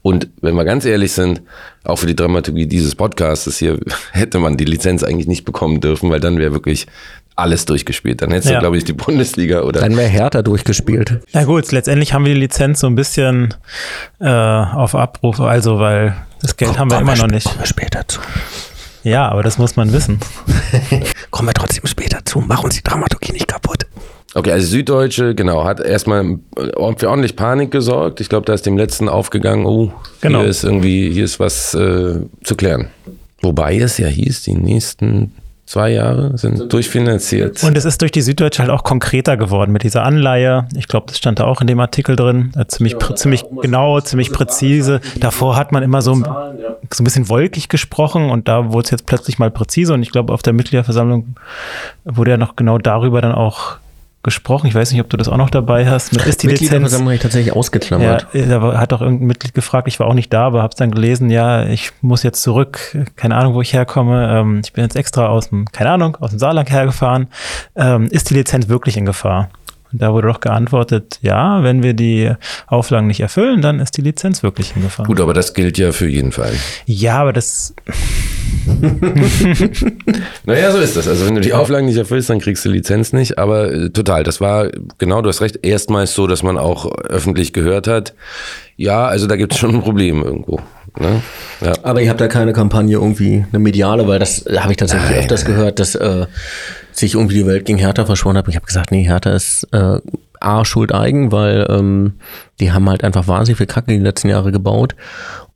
Und 0.01 0.29
wenn 0.41 0.55
wir 0.55 0.63
ganz 0.63 0.86
ehrlich 0.86 1.11
sind, 1.11 1.41
auch 1.83 1.97
für 1.97 2.07
die 2.07 2.15
Dramaturgie 2.15 2.65
dieses 2.65 2.95
Podcasts 2.95 3.57
hier 3.57 3.77
hätte 4.11 4.39
man 4.39 4.55
die 4.57 4.65
Lizenz 4.65 5.03
eigentlich 5.03 5.27
nicht 5.27 5.43
bekommen 5.45 5.81
dürfen, 5.81 6.09
weil 6.09 6.19
dann 6.21 6.38
wäre 6.39 6.53
wirklich 6.53 6.88
alles 7.36 7.65
durchgespielt. 7.65 8.21
Dann 8.21 8.31
hättest 8.31 8.47
Ja. 8.49 8.55
du, 8.55 8.59
glaube 8.61 8.77
ich, 8.77 8.86
die 8.86 8.93
Bundesliga 8.93 9.63
oder 9.63 9.81
Dann 9.81 9.97
wäre 9.97 10.07
Hertha 10.07 10.41
durchgespielt. 10.41 11.19
Na 11.33 11.43
gut, 11.43 11.69
letztendlich 11.73 12.13
haben 12.13 12.23
wir 12.23 12.33
die 12.33 12.39
Lizenz 12.39 12.79
so 12.79 12.88
ein 12.88 12.95
bisschen 12.95 13.53
äh, 14.21 14.29
auf 14.29 14.95
Abruf, 14.95 15.41
also 15.41 15.79
weil 15.79 16.15
das 16.41 16.55
Geld 16.55 16.79
haben 16.79 16.89
wir 16.89 16.99
immer 16.99 17.17
noch 17.17 17.27
nicht. 17.27 17.45
Kommen 17.45 17.59
wir 17.59 17.65
später 17.65 18.07
zu. 18.07 18.21
Ja, 19.06 19.30
aber 19.30 19.43
das 19.43 19.60
muss 19.60 19.76
man 19.76 19.93
wissen. 19.93 20.20
Kommen 21.30 21.47
wir 21.47 21.53
trotzdem 21.53 21.86
später 21.86 22.26
zu. 22.26 22.39
Mach 22.39 22.64
uns 22.64 22.76
die 22.76 22.82
Dramaturgie 22.82 23.34
nicht 23.34 23.47
kaputt. 23.47 23.86
Okay, 24.34 24.51
also 24.51 24.66
Süddeutsche, 24.68 25.36
genau, 25.36 25.64
hat 25.64 25.80
erstmal 25.80 26.39
für 26.56 27.10
ordentlich 27.10 27.36
Panik 27.36 27.70
gesorgt. 27.70 28.20
Ich 28.20 28.30
glaube, 28.30 28.47
da 28.47 28.53
ist 28.53 28.66
dem 28.66 28.78
letzten 28.78 29.08
aufgegangen, 29.08 29.68
oh, 29.68 29.93
Genau. 30.22 30.39
hier 30.39 30.49
ist 30.49 30.64
irgendwie, 30.64 31.12
hier 31.12 31.24
ist 31.24 31.39
was 31.39 31.76
äh, 31.76 32.16
zu 32.43 32.56
klären. 32.56 32.88
Wobei 33.43 33.78
es 33.78 33.99
ja 33.99 34.08
hieß, 34.08 34.41
die 34.43 34.56
nächsten 34.56 35.34
zwei 35.66 35.89
Jahre 35.89 36.38
sind 36.38 36.72
durchfinanziert. 36.72 37.63
Und 37.63 37.76
es 37.76 37.86
ist 37.86 38.01
durch 38.01 38.11
die 38.11 38.22
Süddeutsche 38.22 38.61
halt 38.61 38.72
auch 38.72 38.84
konkreter 38.84 39.36
geworden 39.36 39.72
mit 39.72 39.84
dieser 39.84 40.03
Anleihe. 40.03 40.68
Ich 40.76 40.88
glaube, 40.88 41.07
das 41.07 41.18
stand 41.18 41.39
da 41.39 41.45
auch 41.45 41.59
in 41.61 41.68
dem 41.68 41.80
Artikel 41.80 42.16
drin. 42.16 42.51
Äh, 42.55 42.66
ziemlich, 42.68 42.95
prä- 42.95 43.16
ziemlich 43.16 43.43
genau, 43.61 43.99
ziemlich 43.99 44.32
präzise. 44.32 45.01
Davor 45.20 45.55
hat 45.55 45.72
man 45.72 45.82
immer 45.82 46.01
so, 46.01 46.13
so 46.16 46.24
ein 46.24 47.03
bisschen 47.03 47.30
wolkig 47.30 47.68
gesprochen 47.68 48.30
und 48.30 48.47
da 48.47 48.72
wurde 48.72 48.86
es 48.86 48.91
jetzt 48.91 49.05
plötzlich 49.05 49.39
mal 49.39 49.49
präzise. 49.49 49.93
Und 49.93 50.03
ich 50.03 50.11
glaube, 50.11 50.34
auf 50.34 50.43
der 50.43 50.53
Mitgliederversammlung 50.53 51.36
wurde 52.03 52.32
ja 52.32 52.38
noch 52.38 52.55
genau 52.55 52.78
darüber 52.78 53.22
dann 53.22 53.34
auch 53.34 53.78
gesprochen. 54.26 54.67
Ich 54.67 54.76
weiß 54.76 54.91
nicht, 54.91 54.99
ob 54.99 55.09
du 55.09 55.15
das 55.15 55.30
auch 55.30 55.38
noch 55.38 55.49
dabei 55.49 55.88
hast. 55.89 56.11
Mit 56.11 56.26
ist 56.26 56.43
die 56.43 56.47
Lizenz. 56.47 56.61
Mitgliederversammlung 56.61 57.07
habe 57.07 57.15
ich 57.15 57.21
tatsächlich 57.21 57.53
Ja, 57.53 57.53
ausgeklammert. 57.53 58.28
da 58.34 58.61
war- 58.61 58.78
hat 58.78 58.91
auch 58.91 58.99
irgendein 59.01 59.28
Mitglied 59.28 59.53
gefragt, 59.53 59.88
ich 59.88 59.99
war 60.01 60.07
auch 60.07 60.13
nicht 60.13 60.34
da, 60.34 60.47
aber 60.47 60.61
habe 60.61 60.71
es 60.71 60.76
dann 60.76 60.91
gelesen, 60.91 61.30
ja, 61.30 61.65
ich 61.65 61.91
muss 62.01 62.23
jetzt 62.23 62.41
zurück, 62.41 62.97
keine 63.15 63.38
Ahnung, 63.38 63.53
wo 63.53 63.61
ich 63.61 63.71
herkomme, 63.71 64.28
ähm, 64.38 64.61
ich 64.65 64.73
bin 64.73 64.84
jetzt 64.84 64.95
extra 64.97 65.28
aus 65.28 65.49
dem, 65.49 65.65
keine 65.71 65.91
Ahnung, 65.91 66.17
aus 66.19 66.32
dem 66.32 66.39
Saarland 66.39 66.69
hergefahren, 66.69 67.28
ähm, 67.78 68.07
ist 68.07 68.30
die 68.30 68.34
Lizenz 68.34 68.67
wirklich 68.67 68.97
in 68.97 69.05
Gefahr? 69.05 69.49
Und 69.96 70.02
da 70.02 70.12
wurde 70.12 70.28
doch 70.28 70.41
geantwortet, 70.41 71.20
ja, 71.22 71.64
wenn 71.64 71.82
wir 71.82 71.93
die 71.93 72.34
Auflagen 72.68 73.08
nicht 73.08 73.22
erfüllen, 73.22 73.62
dann 73.62 73.80
ist 73.80 73.96
die 73.96 74.02
Lizenz 74.02 74.43
wirklich 74.43 74.76
in 74.76 74.82
Gefahr. 74.82 75.06
Gut, 75.06 75.22
aber 75.22 75.34
das 75.34 75.54
gilt 75.54 75.78
ja 75.78 75.93
für 75.93 76.10
jeden 76.10 76.34
Fall. 76.34 76.52
Ja, 76.86 77.20
aber 77.20 77.32
das, 77.32 77.74
Naja, 80.46 80.72
so 80.72 80.80
ist 80.80 80.98
das. 80.98 81.08
Also 81.08 81.26
wenn 81.26 81.36
du 81.36 81.39
die 81.39 81.54
Auflagen 81.54 81.86
nicht 81.86 81.96
erfüllst, 81.96 82.30
dann 82.30 82.39
kriegst 82.39 82.66
du 82.66 82.70
Lizenz 82.70 83.14
nicht. 83.14 83.38
Aber 83.38 83.72
äh, 83.72 83.89
total, 83.89 84.24
das 84.24 84.41
war, 84.41 84.68
genau, 84.98 85.22
du 85.22 85.30
hast 85.30 85.39
recht, 85.39 85.60
erstmals 85.66 86.14
so, 86.14 86.28
dass 86.28 86.43
man 86.43 86.58
auch 86.58 86.91
öffentlich 86.91 87.54
gehört 87.54 87.88
hat, 87.88 88.16
ja, 88.76 89.06
also 89.06 89.28
da 89.28 89.38
gibt 89.38 89.54
es 89.54 89.60
schon 89.60 89.76
ein 89.76 89.82
Problem 89.82 90.22
irgendwo. 90.24 90.60
Ne? 91.00 91.22
Ja. 91.62 91.72
Aber 91.84 92.02
ihr 92.02 92.10
habt 92.10 92.20
da 92.20 92.28
keine 92.28 92.52
Kampagne 92.52 92.98
irgendwie, 92.98 93.46
eine 93.50 93.60
mediale, 93.60 94.10
weil 94.10 94.20
das 94.20 94.43
habe 94.58 94.72
ich 94.72 94.78
tatsächlich 94.78 95.12
Nein. 95.12 95.20
öfters 95.20 95.46
gehört, 95.46 95.80
dass 95.80 95.96
äh, 95.96 96.26
sich 96.96 97.16
irgendwie 97.16 97.36
die 97.36 97.46
Welt 97.46 97.66
gegen 97.66 97.78
Hertha 97.78 98.06
verschworen 98.06 98.38
hat. 98.38 98.48
Ich 98.48 98.56
habe 98.56 98.66
gesagt, 98.66 98.91
nee, 98.91 99.04
Hertha 99.04 99.32
ist 99.32 99.68
äh, 99.72 100.00
A, 100.39 100.66
schuld 100.66 100.93
eigen, 100.93 101.32
weil 101.32 101.66
ähm, 101.70 102.14
die 102.60 102.72
haben 102.72 102.89
halt 102.89 103.04
einfach 103.04 103.28
wahnsinnig 103.28 103.58
viel 103.58 103.68
Kacke 103.68 103.91
die 103.91 104.00
letzten 104.00 104.30
Jahre 104.30 104.52
gebaut. 104.52 104.96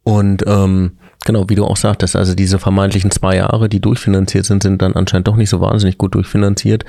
Und 0.04 0.44
ähm, 0.48 0.98
genau, 1.26 1.50
wie 1.50 1.56
du 1.56 1.66
auch 1.66 1.78
sagtest, 1.78 2.16
also 2.16 2.34
diese 2.34 2.60
vermeintlichen 2.60 3.12
zwei 3.12 3.36
Jahre, 3.36 3.70
die 3.70 3.80
durchfinanziert 3.80 4.46
sind, 4.46 4.64
sind 4.64 4.82
dann 4.82 4.94
anscheinend 4.94 5.28
doch 5.28 5.36
nicht 5.36 5.50
so 5.50 5.62
wahnsinnig 5.62 5.98
gut 5.98 6.16
durchfinanziert. 6.16 6.86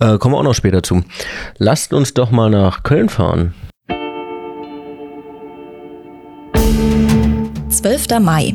Äh, 0.00 0.18
kommen 0.18 0.34
wir 0.34 0.38
auch 0.38 0.44
noch 0.44 0.54
später 0.54 0.82
zu. 0.82 1.02
Lasst 1.58 1.92
uns 1.92 2.14
doch 2.14 2.30
mal 2.30 2.50
nach 2.50 2.82
Köln 2.82 3.08
fahren. 3.08 3.54
12. 7.70 8.20
Mai. 8.20 8.54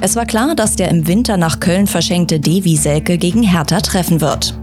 Es 0.00 0.16
war 0.16 0.26
klar, 0.26 0.54
dass 0.54 0.76
der 0.76 0.90
im 0.90 1.06
Winter 1.06 1.36
nach 1.36 1.60
Köln 1.60 1.86
verschenkte 1.86 2.40
Devi 2.40 2.76
Selke 2.76 3.18
gegen 3.18 3.42
Hertha 3.42 3.80
treffen 3.80 4.20
wird. 4.20 4.54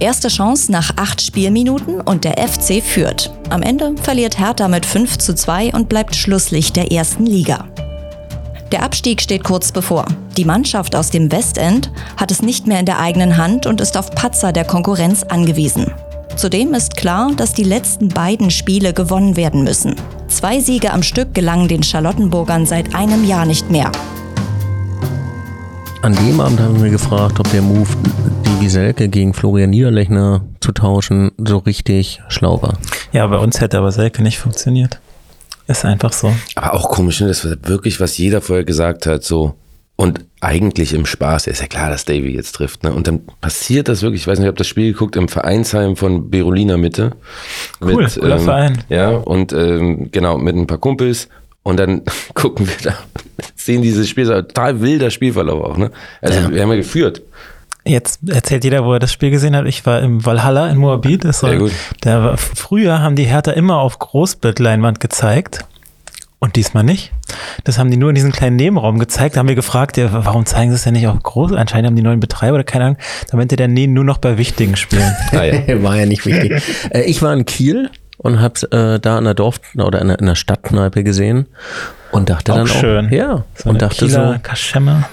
Erste 0.00 0.28
Chance 0.28 0.70
nach 0.70 0.92
acht 0.94 1.20
Spielminuten 1.20 2.00
und 2.00 2.22
der 2.22 2.36
FC 2.38 2.80
führt. 2.80 3.32
Am 3.50 3.62
Ende 3.62 3.96
verliert 4.00 4.38
Hertha 4.38 4.68
mit 4.68 4.86
5 4.86 5.18
zu 5.18 5.34
2 5.34 5.72
und 5.72 5.88
bleibt 5.88 6.14
Schlusslicht 6.14 6.76
der 6.76 6.92
ersten 6.92 7.26
Liga. 7.26 7.64
Der 8.70 8.84
Abstieg 8.84 9.20
steht 9.20 9.42
kurz 9.42 9.72
bevor. 9.72 10.04
Die 10.36 10.44
Mannschaft 10.44 10.94
aus 10.94 11.10
dem 11.10 11.32
Westend 11.32 11.90
hat 12.16 12.30
es 12.30 12.42
nicht 12.42 12.68
mehr 12.68 12.78
in 12.78 12.86
der 12.86 13.00
eigenen 13.00 13.38
Hand 13.38 13.66
und 13.66 13.80
ist 13.80 13.96
auf 13.96 14.10
Patzer 14.10 14.52
der 14.52 14.64
Konkurrenz 14.64 15.24
angewiesen. 15.24 15.92
Zudem 16.36 16.74
ist 16.74 16.96
klar, 16.96 17.32
dass 17.36 17.52
die 17.52 17.64
letzten 17.64 18.08
beiden 18.08 18.52
Spiele 18.52 18.92
gewonnen 18.92 19.36
werden 19.36 19.64
müssen. 19.64 19.96
Zwei 20.28 20.60
Siege 20.60 20.92
am 20.92 21.02
Stück 21.02 21.34
gelangen 21.34 21.66
den 21.66 21.82
Charlottenburgern 21.82 22.66
seit 22.66 22.94
einem 22.94 23.24
Jahr 23.24 23.46
nicht 23.46 23.68
mehr. 23.68 23.90
An 26.00 26.14
dem 26.14 26.40
Abend 26.40 26.60
haben 26.60 26.80
wir 26.80 26.90
gefragt, 26.90 27.40
ob 27.40 27.50
der 27.50 27.60
Move, 27.60 27.88
die 28.46 28.60
Wieselke 28.60 29.08
gegen 29.08 29.34
Florian 29.34 29.70
Niederlechner 29.70 30.44
zu 30.60 30.70
tauschen, 30.70 31.32
so 31.38 31.58
richtig 31.58 32.20
schlau 32.28 32.62
war. 32.62 32.78
ja, 33.12 33.26
bei 33.26 33.38
uns 33.38 33.60
hätte 33.60 33.78
aber 33.78 33.90
Selke 33.90 34.22
nicht 34.22 34.38
funktioniert. 34.38 35.00
Ist 35.66 35.84
einfach 35.84 36.12
so. 36.12 36.32
Aber 36.54 36.74
auch 36.74 36.88
komisch, 36.88 37.20
ne? 37.20 37.26
das 37.26 37.44
war 37.44 37.56
wirklich, 37.62 38.00
was 38.00 38.16
jeder 38.16 38.40
vorher 38.40 38.64
gesagt 38.64 39.06
hat, 39.06 39.24
so. 39.24 39.54
Und 39.96 40.24
eigentlich 40.40 40.94
im 40.94 41.04
Spaß, 41.04 41.48
ist 41.48 41.60
ja 41.60 41.66
klar, 41.66 41.90
dass 41.90 42.04
Davy 42.04 42.32
jetzt 42.32 42.52
trifft. 42.52 42.84
Ne? 42.84 42.92
Und 42.92 43.08
dann 43.08 43.22
passiert 43.40 43.88
das 43.88 44.02
wirklich, 44.02 44.22
ich 44.22 44.28
weiß 44.28 44.38
nicht, 44.38 44.44
ich 44.44 44.48
habe 44.48 44.56
das 44.56 44.68
Spiel 44.68 44.92
geguckt 44.92 45.16
im 45.16 45.26
Vereinsheim 45.26 45.96
von 45.96 46.30
Berolina 46.30 46.76
Mitte. 46.76 47.16
Cool, 47.80 48.06
cooler 48.06 48.36
ähm, 48.36 48.42
Verein. 48.42 48.84
Ja, 48.88 49.10
und 49.10 49.52
ähm, 49.52 50.10
genau, 50.12 50.38
mit 50.38 50.54
ein 50.54 50.68
paar 50.68 50.78
Kumpels. 50.78 51.28
Und 51.68 51.76
dann 51.76 52.00
gucken 52.34 52.66
wir 52.66 52.76
da, 52.82 52.94
sehen 53.54 53.82
dieses 53.82 54.08
Spiel, 54.08 54.24
total 54.24 54.80
wilder 54.80 55.10
Spielverlauf 55.10 55.62
auch. 55.62 55.76
Ne? 55.76 55.90
Also 56.22 56.50
wir 56.50 56.62
haben 56.62 56.70
ja 56.70 56.76
geführt. 56.76 57.20
Jetzt 57.84 58.20
erzählt 58.26 58.64
jeder, 58.64 58.86
wo 58.86 58.94
er 58.94 58.98
das 58.98 59.12
Spiel 59.12 59.30
gesehen 59.30 59.54
hat. 59.54 59.66
Ich 59.66 59.84
war 59.84 60.00
im 60.00 60.24
Valhalla 60.24 60.70
in 60.70 60.78
Moabit. 60.78 61.24
Das 61.24 61.42
war, 61.42 61.50
Sehr 61.50 61.58
gut. 61.58 61.72
Da 62.00 62.24
war, 62.24 62.36
früher 62.38 63.02
haben 63.02 63.16
die 63.16 63.24
Hertha 63.24 63.50
immer 63.50 63.80
auf 63.80 63.98
Großbildleinwand 63.98 64.98
gezeigt. 64.98 65.66
Und 66.38 66.56
diesmal 66.56 66.84
nicht. 66.84 67.12
Das 67.64 67.78
haben 67.78 67.90
die 67.90 67.98
nur 67.98 68.08
in 68.10 68.14
diesem 68.14 68.32
kleinen 68.32 68.56
Nebenraum 68.56 68.98
gezeigt. 68.98 69.36
Da 69.36 69.40
haben 69.40 69.48
wir 69.48 69.54
gefragt, 69.54 69.98
ja, 69.98 70.08
warum 70.10 70.46
zeigen 70.46 70.70
sie 70.70 70.76
es 70.76 70.84
denn 70.84 70.94
nicht 70.94 71.06
auf 71.06 71.22
groß? 71.22 71.52
Anscheinend 71.52 71.88
haben 71.88 71.96
die 71.96 72.02
neuen 72.02 72.20
Betreiber 72.20 72.54
oder 72.54 72.64
keine 72.64 72.84
Ahnung. 72.84 72.98
Da 73.30 73.36
meinte 73.36 73.56
der, 73.56 73.68
nee, 73.68 73.88
nur 73.88 74.04
noch 74.04 74.18
bei 74.18 74.38
wichtigen 74.38 74.76
Spielen. 74.76 75.14
Ah, 75.32 75.44
ja. 75.44 75.82
War 75.82 75.96
ja 75.96 76.06
nicht 76.06 76.24
wichtig. 76.24 76.62
äh, 76.90 77.02
ich 77.02 77.20
war 77.20 77.34
in 77.34 77.44
Kiel 77.44 77.90
und 78.18 78.40
hab's 78.40 78.64
äh, 78.64 79.00
da 79.00 79.18
in 79.18 79.24
der 79.24 79.34
Dorf- 79.34 79.60
oder 79.76 80.00
in 80.02 80.26
der, 80.26 80.34
Stadtkneipe 80.34 81.02
gesehen 81.04 81.46
und 82.10 82.28
dachte 82.28 82.52
Auch 82.52 82.56
dann 82.58 82.66
schön. 82.66 83.06
auch, 83.06 83.10
ja, 83.10 83.44
So 83.54 83.70
und 83.70 83.80
dachte 83.80 84.06
Kieler 84.06 84.34
so, 84.34 84.38
Kaschemme. 84.42 85.04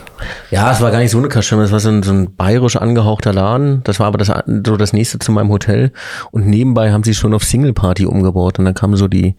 ja, 0.49 0.72
es 0.72 0.82
war 0.82 0.91
gar 0.91 0.99
nicht 0.99 1.12
so 1.12 1.18
eine 1.20 1.28
Kaschemme, 1.28 1.64
es 1.64 1.72
war 1.72 1.80
so 1.80 1.89
ein, 1.89 2.03
so 2.03 2.12
ein 2.12 2.36
bayerisch 2.36 2.76
angehauchter 2.76 3.32
Laden. 3.34 3.82
Das 3.84 3.99
war 3.99 4.08
aber 4.08 4.18
das, 4.18 4.32
so 4.66 4.78
das 4.78 4.93
nächste 4.93 5.20
zu 5.20 5.32
meinem 5.32 5.49
Hotel. 5.49 5.91
Und 6.32 6.47
nebenbei 6.47 6.91
haben 6.91 7.03
sie 7.03 7.14
schon 7.14 7.34
auf 7.34 7.43
Single 7.43 7.74
Party 7.74 8.06
umgebaut. 8.06 8.60
Und 8.60 8.66
dann 8.66 8.74
kamen 8.74 8.95
so 8.95 9.08
die, 9.08 9.36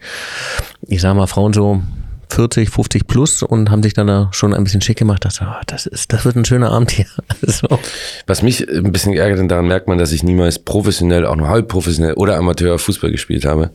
ich 0.81 1.01
sag 1.01 1.15
mal, 1.15 1.27
Frauen 1.27 1.53
so 1.53 1.81
40, 2.29 2.69
50 2.69 3.07
plus 3.07 3.43
und 3.43 3.69
haben 3.69 3.83
sich 3.83 3.93
dann 3.93 4.07
da 4.07 4.29
schon 4.31 4.53
ein 4.53 4.63
bisschen 4.63 4.81
schick 4.81 4.97
gemacht. 4.97 5.25
Dachte, 5.25 5.47
oh, 5.49 5.61
das 5.65 5.85
ist, 5.85 6.13
das 6.13 6.25
wird 6.25 6.35
ein 6.35 6.45
schöner 6.45 6.71
Abend 6.71 6.91
hier. 6.91 7.05
Also, 7.45 7.79
Was 8.25 8.41
mich 8.41 8.67
ein 8.67 8.91
bisschen 8.91 9.13
geärgert 9.13 9.39
und 9.39 9.47
daran 9.49 9.67
merkt 9.67 9.87
man, 9.87 9.97
dass 9.97 10.11
ich 10.11 10.23
niemals 10.23 10.59
professionell, 10.59 11.25
auch 11.25 11.35
nur 11.35 11.49
halb 11.49 11.67
professionell 11.67 12.13
oder 12.13 12.35
Amateur 12.37 12.79
Fußball 12.79 13.11
gespielt 13.11 13.45
habe. 13.45 13.71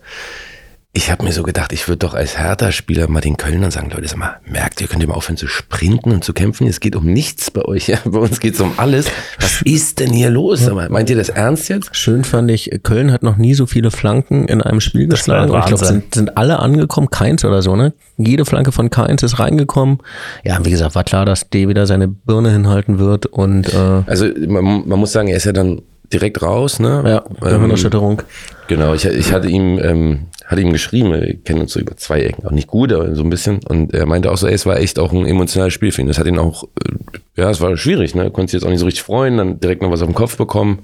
Ich 0.94 1.10
habe 1.10 1.24
mir 1.24 1.32
so 1.32 1.42
gedacht, 1.42 1.72
ich 1.72 1.88
würde 1.88 2.00
doch 2.00 2.12
als 2.12 2.36
Hertha-Spieler 2.36 3.08
mal 3.08 3.22
den 3.22 3.38
Kölnern 3.38 3.70
sagen, 3.70 3.88
Leute, 3.88 4.06
sag 4.08 4.18
mal, 4.18 4.36
merkt 4.46 4.78
ihr, 4.82 4.88
könnt 4.88 5.02
ihr 5.02 5.08
mal 5.08 5.14
aufhören 5.14 5.38
zu 5.38 5.46
sprinten 5.48 6.12
und 6.12 6.22
zu 6.22 6.34
kämpfen? 6.34 6.66
Es 6.66 6.80
geht 6.80 6.94
um 6.96 7.06
nichts 7.06 7.50
bei 7.50 7.64
euch, 7.64 7.86
ja? 7.88 7.96
bei 8.04 8.18
uns 8.18 8.40
geht's 8.40 8.60
um 8.60 8.72
alles. 8.76 9.06
Was 9.40 9.62
ist 9.62 10.00
denn 10.00 10.10
hier 10.12 10.28
los? 10.28 10.60
Sag 10.60 10.74
mal, 10.74 10.90
meint 10.90 11.08
ihr 11.08 11.16
das 11.16 11.30
ernst 11.30 11.70
jetzt? 11.70 11.96
Schön 11.96 12.24
fand 12.24 12.50
ich, 12.50 12.70
Köln 12.82 13.10
hat 13.10 13.22
noch 13.22 13.38
nie 13.38 13.54
so 13.54 13.64
viele 13.64 13.90
Flanken 13.90 14.46
in 14.48 14.60
einem 14.60 14.82
Spiel 14.82 15.08
Das 15.08 15.20
geschlagen. 15.20 15.50
Und 15.50 15.60
Ich 15.60 15.64
glaube, 15.64 15.86
sind, 15.86 16.14
sind 16.14 16.36
alle 16.36 16.58
angekommen, 16.58 17.08
Keins 17.08 17.42
oder 17.46 17.62
so, 17.62 17.74
ne? 17.74 17.94
Jede 18.18 18.44
Flanke 18.44 18.70
von 18.70 18.90
Keins 18.90 19.22
ist 19.22 19.38
reingekommen. 19.38 19.96
Ja, 20.44 20.62
wie 20.62 20.70
gesagt, 20.70 20.94
war 20.94 21.04
klar, 21.04 21.24
dass 21.24 21.48
D 21.48 21.68
wieder 21.68 21.86
seine 21.86 22.06
Birne 22.06 22.50
hinhalten 22.50 22.98
wird 22.98 23.24
und 23.24 23.72
äh, 23.72 24.02
Also 24.04 24.26
man, 24.46 24.86
man 24.86 24.98
muss 24.98 25.12
sagen, 25.12 25.28
er 25.28 25.38
ist 25.38 25.44
ja 25.44 25.52
dann 25.52 25.80
direkt 26.12 26.42
raus, 26.42 26.78
ne? 26.80 27.02
ja, 27.06 27.24
der 27.40 27.52
Ähm, 27.52 27.60
Hirnerschütterung. 27.60 28.20
Genau, 28.68 28.94
ich, 28.94 29.04
ich 29.04 29.32
hatte 29.32 29.48
ihm, 29.48 29.78
ähm, 29.82 30.26
hatte 30.46 30.62
ihm 30.62 30.72
geschrieben, 30.72 31.12
wir 31.12 31.34
kennen 31.42 31.60
uns 31.60 31.72
so 31.72 31.80
über 31.80 31.96
zwei 31.96 32.20
Ecken, 32.20 32.46
auch 32.46 32.52
nicht 32.52 32.68
gut, 32.68 32.92
aber 32.92 33.14
so 33.14 33.22
ein 33.22 33.30
bisschen. 33.30 33.60
Und 33.68 33.92
er 33.92 34.06
meinte 34.06 34.30
auch 34.30 34.36
so, 34.36 34.46
ey, 34.46 34.54
es 34.54 34.66
war 34.66 34.78
echt 34.78 34.98
auch 34.98 35.12
ein 35.12 35.26
emotionales 35.26 35.72
Spiel 35.72 35.92
für 35.92 36.00
ihn. 36.00 36.08
Das 36.08 36.18
hat 36.18 36.26
ihn 36.26 36.38
auch, 36.38 36.64
äh, 36.64 37.40
ja, 37.40 37.50
es 37.50 37.60
war 37.60 37.76
schwierig, 37.76 38.14
ne? 38.14 38.30
Konnte 38.30 38.50
sich 38.50 38.60
jetzt 38.60 38.66
auch 38.66 38.70
nicht 38.70 38.80
so 38.80 38.86
richtig 38.86 39.02
freuen, 39.02 39.36
dann 39.36 39.60
direkt 39.60 39.82
noch 39.82 39.90
was 39.90 40.02
auf 40.02 40.08
den 40.08 40.14
Kopf 40.14 40.36
bekommen. 40.36 40.80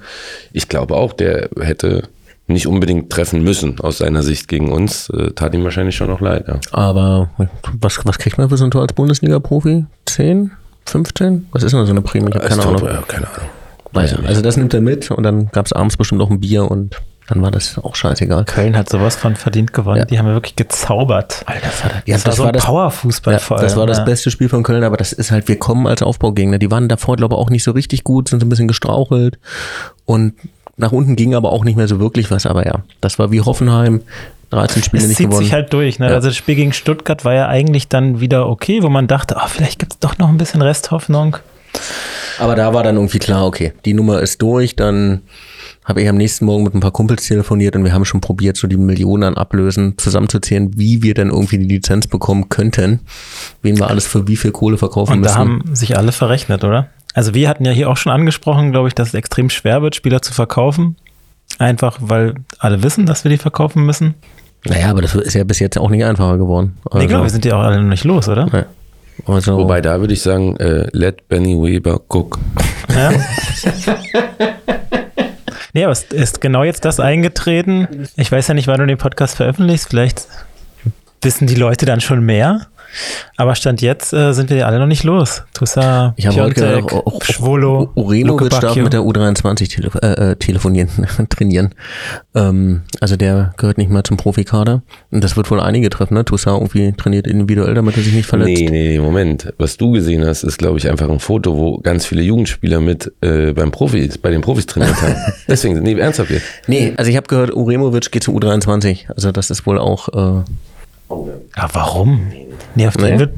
Ich 0.53 0.69
glaube 0.69 0.95
auch, 0.95 1.13
der 1.13 1.51
hätte 1.61 2.09
nicht 2.49 2.67
unbedingt 2.67 3.11
treffen 3.11 3.43
müssen 3.43 3.79
aus 3.81 3.99
seiner 3.99 4.23
Sicht 4.23 4.49
gegen 4.49 4.73
uns. 4.73 5.11
Äh, 5.11 5.33
tat 5.33 5.55
ihm 5.55 5.65
wahrscheinlich 5.65 5.97
schon 5.97 6.09
noch 6.09 6.21
leid. 6.21 6.47
Ja. 6.49 6.59
Aber 6.73 7.31
was, 7.81 8.01
was 8.05 8.19
kriegt 8.19 8.39
man 8.39 8.49
für 8.49 8.57
so 8.57 8.65
ein 8.65 8.71
Tor 8.71 8.83
als 8.83 8.95
Bundesliga-Profi? 8.95 9.85
10? 10.07 10.53
15? 10.87 11.49
Was 11.53 11.63
ist 11.63 11.73
denn 11.73 11.85
so 11.85 11.93
eine 11.93 12.01
Prämie? 12.01 12.31
Ich 12.35 12.41
keine 12.41 12.63
Ahnung. 12.63 12.83
Ja, 12.85 13.03
keine 13.07 13.29
Ahnung. 13.29 13.49
Weiß 13.93 14.17
nicht. 14.19 14.29
also 14.29 14.43
das 14.43 14.57
nimmt 14.57 14.75
er 14.75 14.81
mit 14.81 15.11
und 15.11 15.23
dann 15.23 15.49
gab 15.49 15.67
es 15.67 15.73
abends 15.73 15.97
bestimmt 15.97 16.19
noch 16.19 16.31
ein 16.31 16.41
Bier 16.41 16.71
und 16.71 16.97
dann 17.29 17.43
war 17.43 17.51
das 17.51 17.79
auch 17.79 17.95
scheißegal. 17.95 18.45
Köln 18.47 18.77
hat 18.77 18.89
sowas 18.89 19.15
von 19.15 19.37
verdient 19.37 19.75
gewonnen. 19.75 19.99
Ja. 19.99 20.05
Die 20.07 20.19
haben 20.19 20.27
ja 20.27 20.33
wirklich 20.33 20.57
gezaubert. 20.57 21.43
Alter 21.45 21.69
Vater. 21.69 22.03
Ja, 22.07 22.17
das, 22.17 22.27
war 22.27 22.33
so 22.33 22.45
ein 22.45 22.53
Powerfußball 22.53 23.35
Ja, 23.35 23.39
vor 23.39 23.59
das 23.59 23.73
allem, 23.73 23.81
war 23.81 23.87
das 23.87 24.05
beste 24.05 24.31
Spiel 24.31 24.49
von 24.49 24.63
Köln, 24.63 24.83
aber 24.83 24.97
das 24.97 25.13
ist 25.13 25.31
halt, 25.31 25.47
wir 25.47 25.59
kommen 25.59 25.87
als 25.87 26.03
Aufbaugegner. 26.03 26.59
Die 26.59 26.71
waren 26.71 26.89
davor, 26.89 27.17
glaube 27.17 27.35
ich, 27.35 27.39
auch 27.39 27.51
nicht 27.51 27.65
so 27.65 27.73
richtig 27.73 28.03
gut, 28.03 28.31
sind 28.31 28.41
so 28.41 28.47
ein 28.47 28.49
bisschen 28.49 28.67
gestrauchelt 28.67 29.39
und 30.07 30.35
nach 30.79 30.93
unten 30.93 31.17
ging 31.17 31.35
aber 31.35 31.53
auch 31.53 31.65
nicht 31.65 31.77
mehr 31.77 31.89
so 31.89 32.01
wirklich 32.01 32.31
was. 32.31 32.47
Aber 32.47 32.67
ja, 32.67 32.83
das 33.03 33.19
war 33.19 33.31
wie 33.31 33.43
Hoffenheim, 33.43 34.01
13 34.51 34.83
Spiele 34.83 35.03
Es 35.03 35.09
nicht 35.09 35.19
zieht 35.19 35.27
gewonnen. 35.27 35.45
sich 35.45 35.53
halt 35.53 35.73
durch. 35.75 35.99
Ne? 35.99 36.09
Ja. 36.09 36.15
Also 36.15 36.29
das 36.29 36.37
Spiel 36.37 36.55
gegen 36.55 36.73
Stuttgart 36.73 37.27
war 37.27 37.35
ja 37.35 37.49
eigentlich 37.49 37.89
dann 37.89 38.21
wieder 38.21 38.49
okay, 38.49 38.83
wo 38.83 38.89
man 38.89 39.07
dachte, 39.07 39.37
ah, 39.37 39.49
vielleicht 39.49 39.79
gibt 39.79 39.93
es 39.93 39.99
doch 39.99 40.17
noch 40.17 40.29
ein 40.29 40.39
bisschen 40.39 40.63
Resthoffnung. 40.63 41.37
Aber 42.39 42.55
da 42.55 42.73
war 42.75 42.83
dann 42.83 42.97
irgendwie 42.97 43.19
klar, 43.19 43.47
okay, 43.47 43.73
die 43.85 43.95
Nummer 43.95 44.21
ist 44.21 44.41
durch, 44.43 44.77
dann 44.77 45.23
habe 45.85 46.03
ich 46.03 46.09
am 46.09 46.17
nächsten 46.17 46.45
Morgen 46.45 46.65
mit 46.65 46.75
ein 46.75 46.81
paar 46.81 46.91
Kumpels 46.91 47.27
telefoniert 47.27 47.75
und 47.75 47.85
wir 47.85 47.93
haben 47.95 48.05
schon 48.05 48.21
probiert, 48.21 48.57
so 48.57 48.69
die 48.69 48.77
Millionen 48.77 49.23
an 49.25 49.35
Ablösen 49.37 49.97
zusammenzuzählen, 49.97 50.77
wie 50.79 51.03
wir 51.03 51.15
dann 51.15 51.31
irgendwie 51.31 51.59
die 51.59 51.65
Lizenz 51.67 52.07
bekommen 52.07 52.49
könnten, 52.49 53.01
wen 53.63 53.79
wir 53.79 53.89
alles 53.89 54.07
für 54.07 54.29
wie 54.29 54.37
viel 54.37 54.53
Kohle 54.53 54.77
verkaufen 54.77 55.15
Und 55.15 55.21
müssen. 55.21 55.33
da 55.35 55.39
haben 55.39 55.63
sich 55.73 55.97
alle 55.97 56.13
verrechnet, 56.13 56.63
oder? 56.65 56.89
Also 57.15 57.33
wir 57.35 57.49
hatten 57.49 57.65
ja 57.65 57.73
hier 57.73 57.89
auch 57.89 57.97
schon 57.97 58.13
angesprochen, 58.13 58.71
glaube 58.71 58.89
ich, 58.89 58.95
dass 58.95 59.09
es 59.09 59.15
extrem 59.15 59.49
schwer 59.51 59.81
wird, 59.83 59.95
Spieler 59.97 60.21
zu 60.23 60.33
verkaufen. 60.35 60.97
Einfach, 61.59 61.97
weil 62.01 62.35
alle 62.59 62.83
wissen, 62.83 63.07
dass 63.07 63.25
wir 63.25 63.31
die 63.31 63.39
verkaufen 63.39 63.87
müssen. 63.87 64.15
naja, 64.67 64.91
aber 64.91 65.01
das 65.01 65.15
ist 65.15 65.35
ja 65.35 65.43
bis 65.45 65.59
jetzt 65.59 65.79
auch 65.79 65.89
nicht 65.89 66.05
einfacher 66.05 66.37
geworden. 66.37 66.77
Nee, 66.85 66.91
Also, 66.97 67.07
klar, 67.09 67.23
wir 67.23 67.31
sind 67.31 67.45
ja 67.47 67.57
auch 67.57 67.63
alle 67.63 67.81
noch 67.83 67.89
nicht 67.89 68.05
los, 68.05 68.29
oder? 68.29 68.47
ja. 68.53 68.67
Also, 69.27 69.57
Wobei, 69.59 69.81
da 69.81 70.01
würde 70.01 70.15
ich 70.15 70.23
sagen, 70.23 70.57
äh, 70.57 70.89
let 70.93 71.29
Benny 71.29 71.55
Weber 71.61 72.01
cook. 72.09 72.39
Ja. 72.95 73.13
nee, 75.73 75.85
aber 75.85 75.93
es 75.93 76.05
ist 76.05 76.41
genau 76.41 76.65
jetzt 76.65 76.85
das 76.85 77.01
eingetreten. 77.01 78.09
Ich 78.17 78.31
weiß 78.31 78.49
ja 78.49 78.55
nicht, 78.55 78.69
wann 78.69 78.81
du 78.81 78.87
den 78.87 78.99
Podcast 78.99 79.37
veröffentlichst. 79.37 79.89
Vielleicht 79.89 80.27
wissen 81.23 81.47
die 81.47 81.55
Leute 81.55 81.87
dann 81.87 82.01
schon 82.01 82.25
mehr. 82.25 82.67
Aber 83.37 83.55
Stand 83.55 83.83
jetzt 83.83 84.13
äh, 84.13 84.33
sind 84.33 84.51
wir 84.51 84.57
ja 84.57 84.67
alle 84.67 84.79
noch 84.79 84.87
nicht 84.87 85.05
los. 85.05 85.45
Tussa, 85.55 86.15
ich 86.17 86.27
habe 86.27 86.43
heute 86.43 86.55
gedacht, 86.55 86.93
oh, 86.93 87.03
oh, 87.05 87.19
Schwolo, 87.23 87.93
Luke 87.95 88.49
darf 88.49 88.61
Bacchio. 88.61 88.85
mit 88.85 88.93
der 88.93 89.01
U23 89.01 89.69
tele 89.69 89.91
äh, 90.03 90.31
äh, 90.31 90.37
telefonieren, 90.37 90.89
trainieren. 91.29 91.75
Ähm, 92.35 92.83
also 93.01 93.17
der 93.17 93.53
gehört 93.57 93.79
nicht 93.79 93.91
mal 93.91 94.03
zum 94.03 94.17
Profikader. 94.17 94.83
Und 95.11 95.23
das 95.23 95.37
wird 95.37 95.51
wohl 95.51 95.61
einige 95.61 95.91
treffen, 95.91 96.15
ne? 96.15 96.25
Toussaint 96.25 96.59
irgendwie 96.59 96.93
trainiert 96.97 97.27
individuell, 97.27 97.75
damit 97.75 97.97
er 97.97 98.03
sich 98.03 98.13
nicht 98.13 98.27
verletzt. 98.27 98.61
Nee, 98.61 98.71
nee, 98.71 98.89
nee, 98.91 98.99
Moment. 98.99 99.53
Was 99.59 99.77
du 99.77 99.93
gesehen 99.93 100.25
hast, 100.25 100.43
ist, 100.43 100.59
glaube 100.59 100.79
ich, 100.79 100.89
einfach 100.89 101.09
ein 101.09 101.21
Foto, 101.21 101.57
wo 101.57 101.79
ganz 101.79 102.07
viele 102.07 102.23
Jugendspieler 102.23 102.81
mit 102.81 103.13
äh, 103.21 103.53
beim 103.53 103.71
Profis, 103.71 104.19
bei 104.19 104.31
den 104.31 104.41
Profis 104.41 104.67
trainiert 104.67 105.01
haben. 105.01 105.15
Deswegen, 105.49 105.81
nee, 105.83 105.95
ernsthaft 105.95 106.31
jetzt. 106.31 106.47
Nee, 106.67 106.95
also 106.97 107.11
ich 107.11 107.17
habe 107.17 107.27
gehört, 107.27 107.55
Uremovic 107.55 108.11
geht 108.11 108.23
zum 108.25 108.37
U23. 108.37 109.11
Also 109.15 109.33
das 109.33 109.51
ist 109.51 109.67
wohl 109.67 109.79
auch. 109.79 110.41
Äh, 110.41 110.45
Ja, 111.57 111.69
warum? 111.73 112.29
Nee, 112.75 112.87
auf 112.87 112.97
den 112.97 113.15
Nee. 113.15 113.19
wird. 113.19 113.33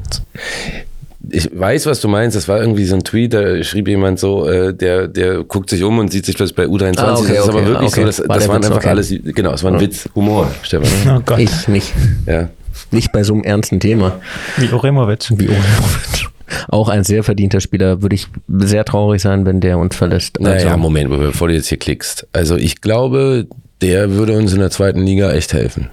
Ich 1.29 1.49
weiß, 1.53 1.85
was 1.85 2.01
du 2.01 2.07
meinst. 2.07 2.35
Das 2.35 2.47
war 2.47 2.59
irgendwie 2.59 2.83
so 2.85 2.95
ein 2.95 3.03
Tweet, 3.03 3.33
da 3.33 3.63
schrieb 3.63 3.87
jemand 3.87 4.19
so, 4.19 4.47
äh, 4.49 4.73
der, 4.73 5.07
der 5.07 5.43
guckt 5.43 5.69
sich 5.69 5.83
um 5.83 5.99
und 5.99 6.11
sieht 6.11 6.25
sich 6.25 6.35
plötzlich 6.35 6.55
bei 6.55 6.65
U23. 6.65 6.99
Ah, 6.99 7.13
okay, 7.15 7.33
das 7.35 7.43
ist 7.43 7.49
aber 7.49 7.65
wirklich 7.65 7.91
okay. 7.91 8.01
so, 8.01 8.05
das, 8.05 8.19
War 8.27 8.37
das 8.37 8.47
waren 8.47 8.57
Witz, 8.57 8.65
einfach 8.65 8.77
okay. 8.77 8.89
alles, 8.89 9.13
genau, 9.23 9.53
es 9.53 9.63
war 9.63 9.71
ein 9.71 9.79
Witz, 9.79 10.09
Humor, 10.15 10.51
Stefan. 10.63 10.89
Oh 11.17 11.21
Gott, 11.25 11.39
ich 11.39 11.67
nicht. 11.67 11.93
Ja. 12.25 12.49
Nicht 12.89 13.11
bei 13.11 13.23
so 13.23 13.33
einem 13.33 13.43
ernsten 13.43 13.79
Thema 13.79 14.19
wie 14.57 14.67
Uremovic. 14.69 15.29
wie 15.37 15.47
Uremovic. 15.47 16.27
Auch 16.67 16.89
ein 16.89 17.03
sehr 17.05 17.23
verdienter 17.23 17.61
Spieler. 17.61 18.01
Würde 18.01 18.15
ich 18.15 18.27
sehr 18.49 18.83
traurig 18.83 19.21
sein, 19.21 19.45
wenn 19.45 19.61
der 19.61 19.77
uns 19.77 19.95
verlässt. 19.95 20.37
Also, 20.39 20.65
Naja, 20.65 20.75
Moment, 20.75 21.09
bevor 21.09 21.47
du 21.47 21.53
jetzt 21.53 21.67
hier 21.67 21.77
klickst. 21.77 22.27
Also 22.33 22.57
ich 22.57 22.81
glaube, 22.81 23.47
der 23.81 24.11
würde 24.11 24.37
uns 24.37 24.51
in 24.51 24.59
der 24.59 24.69
zweiten 24.71 25.01
Liga 25.05 25.31
echt 25.31 25.53
helfen. 25.53 25.89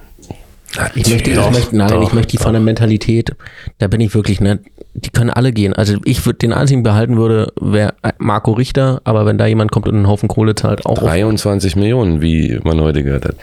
Ich 0.93 1.09
möchte, 1.09 1.31
ich 1.31 1.35
Doch, 1.35 1.51
möchte, 1.51 1.75
nein, 1.75 1.89
doch, 1.89 2.03
ich 2.03 2.13
möchte 2.13 2.37
die 2.37 2.37
von 2.37 2.53
der 2.53 2.61
Mentalität, 2.61 3.35
da 3.79 3.87
bin 3.87 4.01
ich 4.01 4.13
wirklich, 4.13 4.39
ne, 4.39 4.59
die 4.93 5.09
können 5.09 5.31
alle 5.31 5.51
gehen. 5.51 5.73
Also 5.73 5.97
ich 6.05 6.23
würde 6.25 6.37
den 6.37 6.53
einzigen 6.53 6.83
behalten 6.83 7.17
würde, 7.17 7.51
wäre 7.59 7.95
Marco 8.19 8.51
Richter, 8.51 9.01
aber 9.03 9.25
wenn 9.25 9.37
da 9.39 9.47
jemand 9.47 9.71
kommt 9.71 9.87
und 9.87 9.95
einen 9.95 10.07
Haufen 10.07 10.29
Kohle 10.29 10.53
zahlt, 10.53 10.85
auch 10.85 10.91
auf 10.91 10.99
23 10.99 11.75
Millionen, 11.75 12.21
wie 12.21 12.59
man 12.63 12.79
heute 12.81 13.03
gehört 13.03 13.25
hat. 13.25 13.35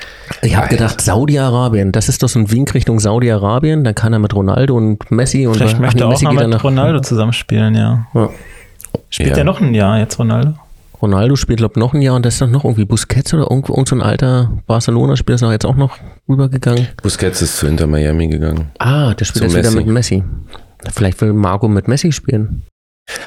Ich 0.42 0.56
habe 0.56 0.68
gedacht, 0.68 1.00
Saudi-Arabien, 1.00 1.90
das 1.90 2.08
ist 2.08 2.22
doch 2.22 2.28
so 2.28 2.38
ein 2.38 2.50
Wink 2.52 2.74
Richtung 2.74 3.00
Saudi-Arabien, 3.00 3.82
dann 3.82 3.94
kann 3.94 4.12
er 4.12 4.20
mit 4.20 4.32
Ronaldo 4.34 4.76
und 4.76 5.10
Messi 5.10 5.46
und 5.48 5.56
Vielleicht 5.56 5.76
ach 5.76 5.80
möchte 5.80 5.96
nee, 5.98 6.02
er 6.04 6.06
auch 6.06 6.10
Messi 6.10 6.24
mal 6.26 6.34
mit 6.34 6.48
nach 6.48 6.64
Ronaldo 6.64 7.00
zusammenspielen, 7.00 7.74
ja. 7.74 8.06
Ja. 8.14 8.30
Spielt 9.10 9.30
Ja. 9.30 9.38
er 9.38 9.44
noch 9.44 9.60
ein 9.60 9.74
Jahr 9.74 9.98
jetzt, 9.98 10.18
Ronaldo? 10.18 10.54
Ronaldo 11.02 11.36
spielt, 11.36 11.58
glaube 11.58 11.78
noch 11.78 11.94
ein 11.94 12.02
Jahr 12.02 12.16
und 12.16 12.24
das 12.26 12.34
ist 12.34 12.40
doch 12.42 12.48
noch 12.48 12.64
irgendwie 12.64 12.84
Busquets 12.84 13.32
oder 13.34 13.44
irgend, 13.50 13.68
irgend 13.68 13.88
so 13.88 13.96
ein 13.96 14.02
alter 14.02 14.50
Barcelona-Spieler 14.66 15.34
ist 15.36 15.42
doch 15.42 15.52
jetzt 15.52 15.66
auch 15.66 15.76
noch 15.76 15.96
rübergegangen. 16.28 16.88
Busquets 17.02 17.42
ist 17.42 17.56
zu 17.58 17.66
Inter 17.66 17.86
Miami 17.86 18.28
gegangen. 18.28 18.70
Ah, 18.78 19.14
der 19.14 19.24
spielt 19.24 19.50
Zu 19.50 19.56
jetzt 19.56 19.66
wieder 19.66 19.70
Messi. 19.70 19.76
mit 19.84 19.86
Messi. 19.94 20.24
Vielleicht 20.94 21.20
will 21.20 21.32
Marco 21.32 21.68
mit 21.68 21.88
Messi 21.88 22.12
spielen. 22.12 22.62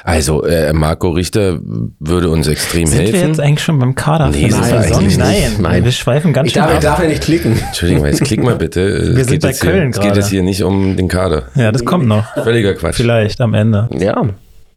Also 0.04 0.44
äh, 0.44 0.74
Marco 0.74 1.08
Richter 1.10 1.58
würde 2.00 2.28
uns 2.28 2.46
extrem 2.48 2.86
Sind 2.86 2.98
wir 3.00 3.06
helfen. 3.12 3.28
jetzt 3.28 3.40
eigentlich 3.40 3.62
schon 3.64 3.78
beim 3.78 3.94
Kader 3.94 4.28
Nee, 4.28 4.50
sind 4.50 4.62
wir 4.62 5.18
Nein, 5.18 5.36
nicht. 5.38 5.58
Nein. 5.60 5.84
wir 5.84 5.92
schweifen 5.92 6.34
ganz 6.34 6.52
schön 6.52 6.60
ab. 6.62 6.82
ja 6.82 6.98
nicht 7.06 7.22
klicken. 7.22 7.58
Entschuldigung, 7.58 8.04
jetzt 8.04 8.22
klick 8.22 8.42
mal 8.42 8.56
bitte. 8.56 8.80
Es 8.82 9.16
Wir 9.16 9.24
sind 9.24 9.32
geht 9.40 9.42
bei 9.42 9.52
Köln 9.54 9.90
Es 9.90 9.96
geht 9.96 10.04
gerade. 10.08 10.20
jetzt 10.20 10.28
hier 10.28 10.42
nicht 10.42 10.62
um 10.64 10.96
den 10.96 11.08
Kader. 11.08 11.44
Ja, 11.54 11.72
das 11.72 11.84
kommt 11.84 12.06
noch. 12.06 12.26
Völliger 12.34 12.74
Quatsch. 12.74 12.96
Vielleicht 12.96 13.40
am 13.40 13.54
Ende. 13.54 13.88
Ja, 13.98 14.22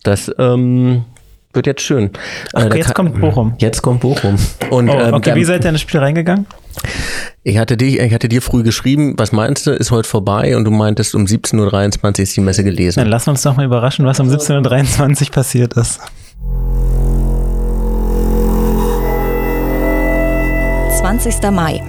das 0.03 0.31
ähm, 0.39 1.03
wird 1.53 1.67
jetzt 1.67 1.81
schön. 1.81 2.09
Ach, 2.53 2.63
Äh, 2.65 2.77
jetzt 2.77 2.93
kann- 2.95 3.07
kommt 3.07 3.21
Bochum. 3.21 3.53
Jetzt 3.59 3.81
kommt 3.81 4.01
Bochum. 4.01 4.35
Und 4.69 4.89
Oh, 4.89 4.93
ähm, 4.93 5.13
okay, 5.13 5.29
dann- 5.31 5.35
wie 5.39 5.43
seid 5.43 5.63
ihr 5.63 5.69
in 5.69 5.75
das 5.75 5.81
Spiel 5.81 5.99
reingegangen? 5.99 6.45
ich, 7.43 7.57
hatte 7.57 7.77
dich, 7.77 7.99
ich 7.99 8.13
hatte 8.13 8.27
dir 8.29 8.41
früh 8.41 8.63
geschrieben, 8.63 9.13
was 9.17 9.31
meinst 9.31 9.67
du, 9.67 9.71
ist 9.71 9.91
heute 9.91 10.07
vorbei 10.09 10.55
und 10.57 10.63
du 10.65 10.71
meintest, 10.71 11.13
um 11.15 11.25
17.23 11.25 12.19
Uhr 12.19 12.23
ist 12.23 12.35
die 12.35 12.41
Messe 12.41 12.63
Dann 12.63 12.71
gelesen. 12.71 13.05
lass 13.07 13.27
uns 13.27 13.41
doch 13.43 13.55
mal 13.55 13.65
überraschen, 13.65 14.05
was 14.05 14.19
um 14.19 14.29
17.23 14.29 15.27
Uhr 15.27 15.33
passiert 15.33 15.73
ist.– 15.73 15.99
20. 20.99 21.51
Mai. 21.51 21.81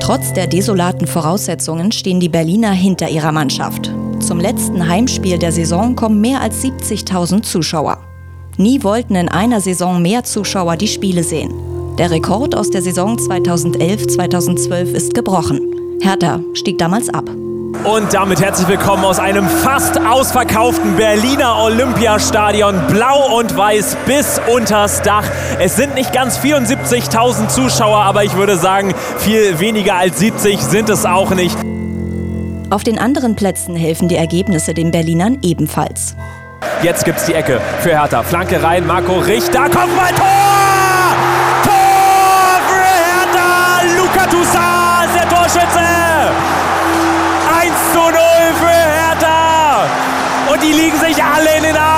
Trotz 0.00 0.32
der 0.32 0.46
desolaten 0.46 1.06
Voraussetzungen 1.06 1.92
stehen 1.92 2.20
die 2.20 2.28
Berliner 2.28 2.70
hinter 2.72 3.08
ihrer 3.08 3.32
Mannschaft. 3.32 3.90
Zum 4.20 4.40
letzten 4.40 4.88
Heimspiel 4.88 5.38
der 5.38 5.52
Saison 5.52 5.96
kommen 5.96 6.20
mehr 6.20 6.40
als 6.40 6.62
70.000 6.62 7.42
Zuschauer. 7.44 7.98
Nie 8.58 8.82
wollten 8.82 9.16
in 9.16 9.28
einer 9.28 9.60
Saison 9.60 10.00
mehr 10.00 10.24
Zuschauer 10.24 10.76
die 10.76 10.88
Spiele 10.88 11.22
sehen. 11.22 11.52
Der 11.98 12.10
Rekord 12.10 12.54
aus 12.54 12.70
der 12.70 12.80
Saison 12.80 13.18
2011-2012 13.18 14.92
ist 14.92 15.12
gebrochen. 15.12 15.60
Hertha 16.00 16.40
stieg 16.54 16.78
damals 16.78 17.10
ab. 17.10 17.28
Und 17.28 18.14
damit 18.14 18.40
herzlich 18.40 18.66
willkommen 18.66 19.04
aus 19.04 19.18
einem 19.18 19.46
fast 19.46 20.00
ausverkauften 20.00 20.96
Berliner 20.96 21.58
Olympiastadion. 21.64 22.80
Blau 22.88 23.38
und 23.38 23.54
weiß 23.54 23.94
bis 24.06 24.40
unters 24.50 25.02
Dach. 25.02 25.24
Es 25.60 25.76
sind 25.76 25.94
nicht 25.94 26.14
ganz 26.14 26.38
74.000 26.38 27.48
Zuschauer, 27.48 27.98
aber 27.98 28.24
ich 28.24 28.34
würde 28.36 28.56
sagen, 28.56 28.94
viel 29.18 29.60
weniger 29.60 29.96
als 29.96 30.18
70 30.18 30.60
sind 30.60 30.88
es 30.88 31.04
auch 31.04 31.34
nicht. 31.34 31.58
Auf 32.70 32.82
den 32.84 32.98
anderen 32.98 33.36
Plätzen 33.36 33.76
helfen 33.76 34.08
die 34.08 34.16
Ergebnisse 34.16 34.72
den 34.72 34.90
Berlinern 34.90 35.38
ebenfalls. 35.42 36.16
Jetzt 36.82 37.04
gibt's 37.04 37.24
die 37.24 37.34
Ecke 37.34 37.60
für 37.80 37.98
Hertha. 37.98 38.22
Flanke 38.22 38.62
rein, 38.62 38.86
Marco 38.86 39.18
Richter, 39.18 39.64
Kopfball, 39.64 40.12
Tor! 40.14 41.16
Tor 41.64 42.60
für 42.68 42.84
Hertha! 42.84 43.82
Luca 43.96 44.26
Toussaint 44.26 45.14
der 45.14 45.28
Torschütze! 45.28 45.80
1 47.60 47.72
zu 47.92 47.98
0 47.98 48.12
für 48.60 48.66
Hertha! 48.66 49.86
Und 50.52 50.62
die 50.62 50.72
liegen 50.72 50.98
sich 50.98 51.22
alle 51.22 51.56
in 51.56 51.62
den 51.62 51.76
Armen. 51.76 51.95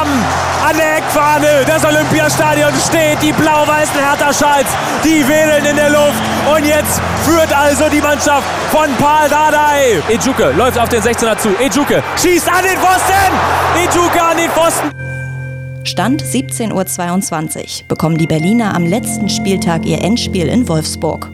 An 0.68 0.76
der 0.76 0.98
Eckfahne, 0.98 1.64
das 1.66 1.82
Olympiastadion 1.82 2.74
steht, 2.86 3.22
die 3.22 3.32
blau-weißen 3.32 3.94
Hertha-Schals, 3.94 4.66
die 5.02 5.26
wedeln 5.26 5.64
in 5.64 5.76
der 5.76 5.88
Luft. 5.88 6.22
Und 6.54 6.66
jetzt 6.66 7.00
führt 7.24 7.50
also 7.56 7.88
die 7.88 8.02
Mannschaft 8.02 8.46
von 8.70 8.94
Paul 8.98 9.30
Dardai. 9.30 10.02
Ejuke 10.10 10.50
läuft 10.50 10.78
auf 10.78 10.90
den 10.90 11.00
16er 11.00 11.38
zu. 11.38 11.56
Ejuke 11.56 12.02
schießt 12.18 12.50
an 12.50 12.62
den 12.62 12.76
Pfosten! 12.76 13.32
Ejuke 13.82 14.22
an 14.22 14.36
den 14.36 14.50
Pfosten! 14.50 14.90
Stand 15.84 16.22
17.22 16.22 17.80
Uhr 17.80 17.88
bekommen 17.88 18.18
die 18.18 18.26
Berliner 18.26 18.74
am 18.74 18.84
letzten 18.84 19.30
Spieltag 19.30 19.86
ihr 19.86 20.02
Endspiel 20.02 20.48
in 20.48 20.68
Wolfsburg. 20.68 21.30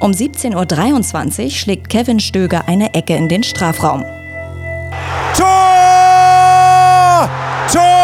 Um 0.00 0.12
17.23 0.12 1.44
Uhr 1.44 1.50
schlägt 1.50 1.90
Kevin 1.90 2.20
Stöger 2.20 2.66
eine 2.68 2.94
Ecke 2.94 3.16
in 3.16 3.28
den 3.28 3.42
Strafraum. 3.42 4.02
Tor! 5.36 7.28
Tor 7.70 8.01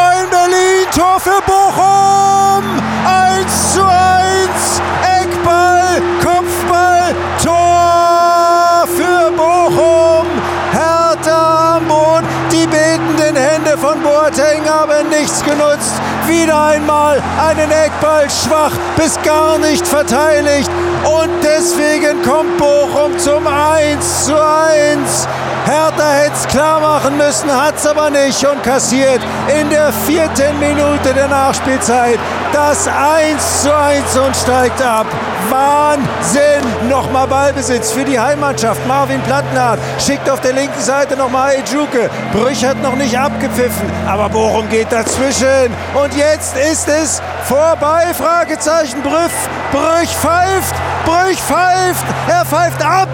Tor 0.98 1.20
für 1.20 1.40
Bochum! 1.46 2.64
1 3.06 3.72
zu 3.72 3.84
1! 3.84 4.82
Eckball, 5.22 6.02
Kopfball, 6.20 7.14
Tor 7.40 8.84
für 8.96 9.30
Bochum! 9.30 10.26
Hertha 10.72 11.76
am 11.76 11.86
Boden, 11.86 12.26
die 12.50 12.66
betenden 12.66 13.36
Hände 13.36 13.78
von 13.78 14.02
Boateng 14.02 14.68
haben 14.68 15.08
nichts 15.08 15.44
genutzt. 15.44 15.92
Wieder 16.26 16.60
einmal 16.66 17.22
einen 17.48 17.70
Eckball 17.70 18.28
schwach 18.28 18.72
bis 18.96 19.22
gar 19.22 19.56
nicht 19.58 19.86
verteidigt. 19.86 20.68
Und 21.04 21.30
deswegen 21.44 22.24
kommt 22.24 22.58
Bochum 22.58 23.16
zum 23.18 23.46
1 23.46 24.24
zu 24.24 24.34
1. 24.34 25.28
Hertha 25.68 26.12
hätte 26.12 26.32
es 26.34 26.48
klar 26.48 26.80
machen 26.80 27.18
müssen, 27.18 27.54
hat 27.54 27.76
es 27.76 27.86
aber 27.86 28.08
nicht 28.08 28.42
und 28.46 28.62
kassiert 28.62 29.20
in 29.60 29.68
der 29.68 29.92
vierten 29.92 30.58
Minute 30.58 31.12
der 31.14 31.28
Nachspielzeit 31.28 32.18
das 32.54 32.88
1 32.88 33.62
zu 33.62 33.76
1 33.76 34.16
und 34.16 34.34
steigt 34.34 34.80
ab. 34.80 35.04
Wahnsinn! 35.50 36.88
Nochmal 36.88 37.26
Ballbesitz 37.26 37.92
für 37.92 38.04
die 38.04 38.18
Heimmannschaft. 38.18 38.86
Marvin 38.86 39.20
Plattenhardt 39.22 39.78
schickt 39.98 40.30
auf 40.30 40.40
der 40.40 40.54
linken 40.54 40.80
Seite 40.80 41.16
nochmal 41.16 41.56
Ejuke. 41.56 42.08
Brüch 42.32 42.64
hat 42.64 42.82
noch 42.82 42.96
nicht 42.96 43.18
abgepfiffen, 43.18 43.90
aber 44.06 44.30
Bochum 44.30 44.68
geht 44.70 44.90
dazwischen. 44.90 45.70
Und 46.02 46.14
jetzt 46.16 46.56
ist 46.56 46.88
es 46.88 47.20
vorbei, 47.44 48.06
Fragezeichen. 48.14 49.02
Brüff, 49.02 49.48
Brüch 49.70 50.16
pfeift, 50.16 50.74
Brüch 51.08 51.40
pfeift, 51.40 52.04
er 52.28 52.44
pfeift 52.44 52.84
ab 52.84 53.08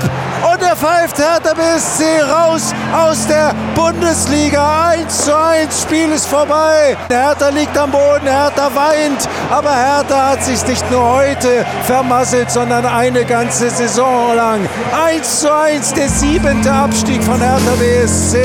und 0.53 0.61
er 0.61 0.75
pfeift 0.75 1.17
Hertha 1.17 1.55
BSC 1.55 2.23
raus 2.23 2.75
aus 2.93 3.25
der 3.29 3.55
Bundesliga. 3.77 4.89
1 4.89 5.27
zu 5.27 5.39
1, 5.39 5.83
Spiel 5.83 6.11
ist 6.11 6.27
vorbei. 6.27 6.97
Hertha 7.09 7.51
liegt 7.51 7.79
am 7.79 7.93
Boden, 7.93 8.27
Hertha 8.27 8.69
weint, 8.75 9.29
aber 9.49 9.71
Hertha 9.71 10.31
hat 10.31 10.43
sich 10.43 10.67
nicht 10.67 10.91
nur 10.91 11.09
heute 11.09 11.65
vermasselt, 11.85 12.51
sondern 12.51 12.85
eine 12.85 13.25
ganze 13.25 13.71
Saison 13.71 14.35
lang. 14.35 14.69
1 15.07 15.41
zu 15.43 15.55
1, 15.55 15.95
der 15.95 16.09
siebente 16.09 16.73
Abstieg 16.73 17.23
von 17.23 17.41
Hertha 17.41 17.75
BSC. 17.79 18.45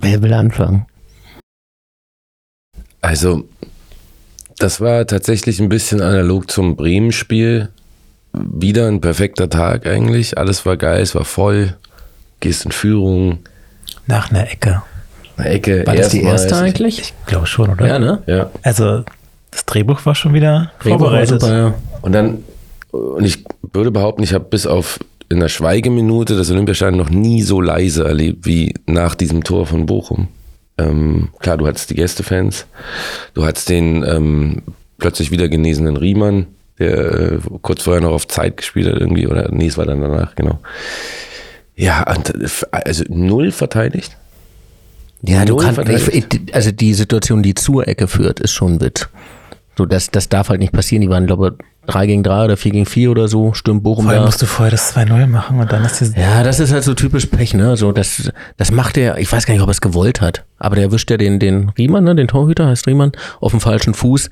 Wer 0.00 0.22
will 0.22 0.32
anfangen? 0.32 0.86
Also, 3.04 3.44
das 4.58 4.80
war 4.80 5.06
tatsächlich 5.06 5.60
ein 5.60 5.68
bisschen 5.68 6.00
analog 6.00 6.50
zum 6.50 6.74
Bremen-Spiel. 6.74 7.68
Wieder 8.32 8.88
ein 8.88 9.00
perfekter 9.02 9.50
Tag 9.50 9.86
eigentlich. 9.86 10.38
Alles 10.38 10.64
war 10.64 10.78
geil, 10.78 11.02
es 11.02 11.14
war 11.14 11.24
voll. 11.26 11.76
Gehst 12.40 12.64
in 12.64 12.72
Führung, 12.72 13.40
Nach 14.06 14.30
einer 14.30 14.50
Ecke. 14.50 14.82
eine 15.36 15.48
Ecke. 15.50 15.86
War 15.86 15.94
das 15.96 16.08
die 16.08 16.22
erste 16.22 16.56
eigentlich? 16.56 16.98
Ich 16.98 17.14
glaube 17.26 17.46
schon, 17.46 17.70
oder? 17.70 17.86
Ja, 17.86 17.98
ne? 17.98 18.22
Ja. 18.26 18.50
Also, 18.62 19.04
das 19.50 19.66
Drehbuch 19.66 20.04
war 20.06 20.14
schon 20.14 20.32
wieder 20.32 20.72
Drehbuch 20.80 21.00
war 21.00 21.08
vorbereitet. 21.10 21.40
super, 21.42 21.54
ja. 21.56 21.74
Und 22.00 22.12
dann, 22.12 22.38
und 22.90 23.24
ich 23.24 23.44
würde 23.72 23.90
behaupten, 23.90 24.22
ich 24.22 24.32
habe 24.32 24.44
bis 24.44 24.66
auf 24.66 24.98
in 25.28 25.40
der 25.40 25.48
Schweigeminute 25.48 26.36
das 26.36 26.50
Olympiastadion 26.50 26.98
noch 26.98 27.10
nie 27.10 27.42
so 27.42 27.60
leise 27.60 28.04
erlebt 28.04 28.46
wie 28.46 28.74
nach 28.86 29.14
diesem 29.14 29.44
Tor 29.44 29.66
von 29.66 29.84
Bochum. 29.86 30.28
Ähm, 30.78 31.28
klar, 31.38 31.56
du 31.56 31.66
hattest 31.66 31.90
die 31.90 31.94
Gästefans, 31.94 32.66
du 33.34 33.44
hattest 33.44 33.68
den 33.68 34.04
ähm, 34.04 34.62
plötzlich 34.98 35.30
wieder 35.30 35.48
genesenen 35.48 35.96
Riemann, 35.96 36.46
der 36.78 37.32
äh, 37.32 37.38
kurz 37.62 37.82
vorher 37.82 38.02
noch 38.02 38.12
auf 38.12 38.26
Zeit 38.26 38.56
gespielt 38.56 38.88
hat 38.88 39.00
irgendwie, 39.00 39.28
oder 39.28 39.50
nee, 39.52 39.66
es 39.66 39.78
war 39.78 39.86
dann 39.86 40.00
danach, 40.00 40.34
genau. 40.34 40.58
Ja, 41.76 42.04
und, 42.12 42.34
äh, 42.34 42.48
also 42.70 43.04
null 43.08 43.52
verteidigt. 43.52 44.16
Ja, 45.26 45.44
du 45.44 45.54
Null 45.54 45.62
kannst, 45.62 45.76
verteidigt. 45.76 46.34
ich, 46.34 46.54
also 46.54 46.70
die 46.70 46.92
Situation, 46.92 47.42
die 47.42 47.54
zur 47.54 47.88
Ecke 47.88 48.08
führt, 48.08 48.40
ist 48.40 48.52
schon 48.52 48.74
ein 48.74 48.80
Witz. 48.80 49.08
So, 49.76 49.86
das, 49.86 50.10
das 50.10 50.28
darf 50.28 50.48
halt 50.50 50.60
nicht 50.60 50.72
passieren. 50.72 51.00
Die 51.02 51.08
waren, 51.10 51.26
glaube 51.26 51.56
ich, 51.58 51.66
3 51.86 52.06
gegen 52.06 52.22
3 52.22 52.44
oder 52.44 52.56
4 52.56 52.72
gegen 52.72 52.86
4 52.86 53.10
oder 53.10 53.28
so, 53.28 53.52
stürmt 53.52 53.82
Bochum 53.82 54.04
Vor 54.04 54.12
allem 54.12 54.20
da. 54.22 54.26
musst 54.26 54.40
du 54.40 54.46
vorher 54.46 54.70
das 54.70 54.96
2-0 54.96 55.26
machen 55.26 55.58
und 55.60 55.70
dann 55.70 55.84
ist 55.84 56.00
diese. 56.00 56.18
Ja, 56.18 56.42
das 56.42 56.58
ist 56.60 56.72
halt 56.72 56.82
so 56.84 56.94
typisch 56.94 57.26
Pech, 57.26 57.52
ne? 57.52 57.76
So, 57.76 57.92
das, 57.92 58.32
das 58.56 58.70
macht 58.70 58.96
er, 58.96 59.18
ich 59.18 59.30
weiß 59.30 59.44
gar 59.44 59.52
nicht, 59.52 59.62
ob 59.62 59.68
er 59.68 59.72
es 59.72 59.82
gewollt 59.82 60.20
hat, 60.22 60.44
aber 60.58 60.76
der 60.76 60.84
erwischt 60.86 61.10
ja 61.10 61.18
den, 61.18 61.38
den 61.38 61.70
Riemann, 61.76 62.04
ne? 62.04 62.14
Den 62.14 62.28
Torhüter 62.28 62.68
heißt 62.68 62.86
Riemann, 62.86 63.12
auf 63.40 63.50
dem 63.50 63.60
falschen 63.60 63.92
Fuß. 63.92 64.30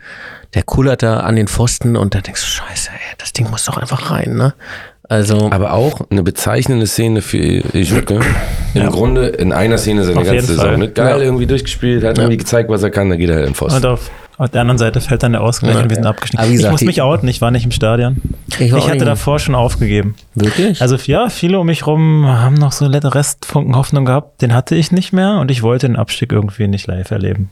Der 0.54 0.62
kullert 0.62 1.02
da 1.02 1.20
an 1.20 1.36
den 1.36 1.46
Pfosten 1.48 1.94
und 1.96 2.14
da 2.14 2.20
denkst 2.22 2.40
du, 2.40 2.46
scheiße, 2.46 2.90
ey, 2.90 3.16
das 3.18 3.34
Ding 3.34 3.50
muss 3.50 3.66
doch 3.66 3.76
einfach 3.76 4.10
rein, 4.10 4.34
ne? 4.34 4.54
Also, 5.08 5.50
Aber 5.50 5.74
auch 5.74 6.00
eine 6.10 6.22
bezeichnende 6.22 6.86
Szene 6.86 7.20
für 7.20 7.36
Ejuke. 7.74 8.20
Im 8.74 8.88
Grunde 8.88 9.26
in 9.26 9.52
einer 9.52 9.76
Szene 9.76 10.04
seine 10.04 10.20
Auf 10.20 10.24
ganze 10.26 10.46
Saison. 10.46 10.64
Fall. 10.64 10.78
Ne? 10.78 10.88
Geil 10.90 11.18
Ja. 11.18 11.24
irgendwie 11.24 11.46
durchgespielt, 11.46 12.02
hat 12.02 12.16
irgendwie 12.16 12.38
gezeigt, 12.38 12.70
was 12.70 12.82
er 12.82 12.88
kann, 12.88 13.10
da 13.10 13.16
geht 13.16 13.28
er 13.28 13.36
halt 13.36 13.48
in 13.48 13.54
Pfosten. 13.54 13.84
Und 13.84 13.86
auf, 13.92 14.10
auf 14.38 14.48
der 14.50 14.60
anderen 14.62 14.78
Seite 14.78 15.00
fällt 15.00 15.22
dann 15.22 15.32
der 15.32 15.42
Ausgleich 15.42 15.74
Ja. 15.76 15.82
und 15.82 15.90
wir 15.90 15.96
sind 15.96 16.06
wie 16.50 16.54
ich 16.56 16.70
muss 16.70 16.80
mich 16.82 17.02
outen, 17.02 17.28
ich 17.28 17.40
war 17.40 17.50
nicht 17.50 17.64
im 17.64 17.70
Stadion. 17.70 18.16
Ich 18.48 18.60
Ich, 18.60 18.72
hatte 18.90 19.04
davor 19.04 19.38
schon 19.38 19.54
aufgegeben. 19.54 20.14
wirklich? 20.34 20.80
Also 20.82 20.96
ja, 21.06 21.28
viele 21.28 21.58
um 21.60 21.66
mich 21.66 21.86
rum 21.86 22.26
haben 22.26 22.54
noch 22.54 22.72
so 22.72 22.86
Restfunken 23.14 23.76
Hoffnung 23.76 24.04
gehabt. 24.04 24.42
Den 24.42 24.54
hatte 24.54 24.74
ich 24.74 24.90
nicht 24.92 25.12
mehr 25.12 25.38
und 25.38 25.50
ich 25.50 25.62
wollte 25.62 25.86
den 25.86 25.96
Abstieg 25.96 26.32
irgendwie 26.32 26.66
nicht 26.68 26.86
live 26.86 27.10
erleben. 27.10 27.50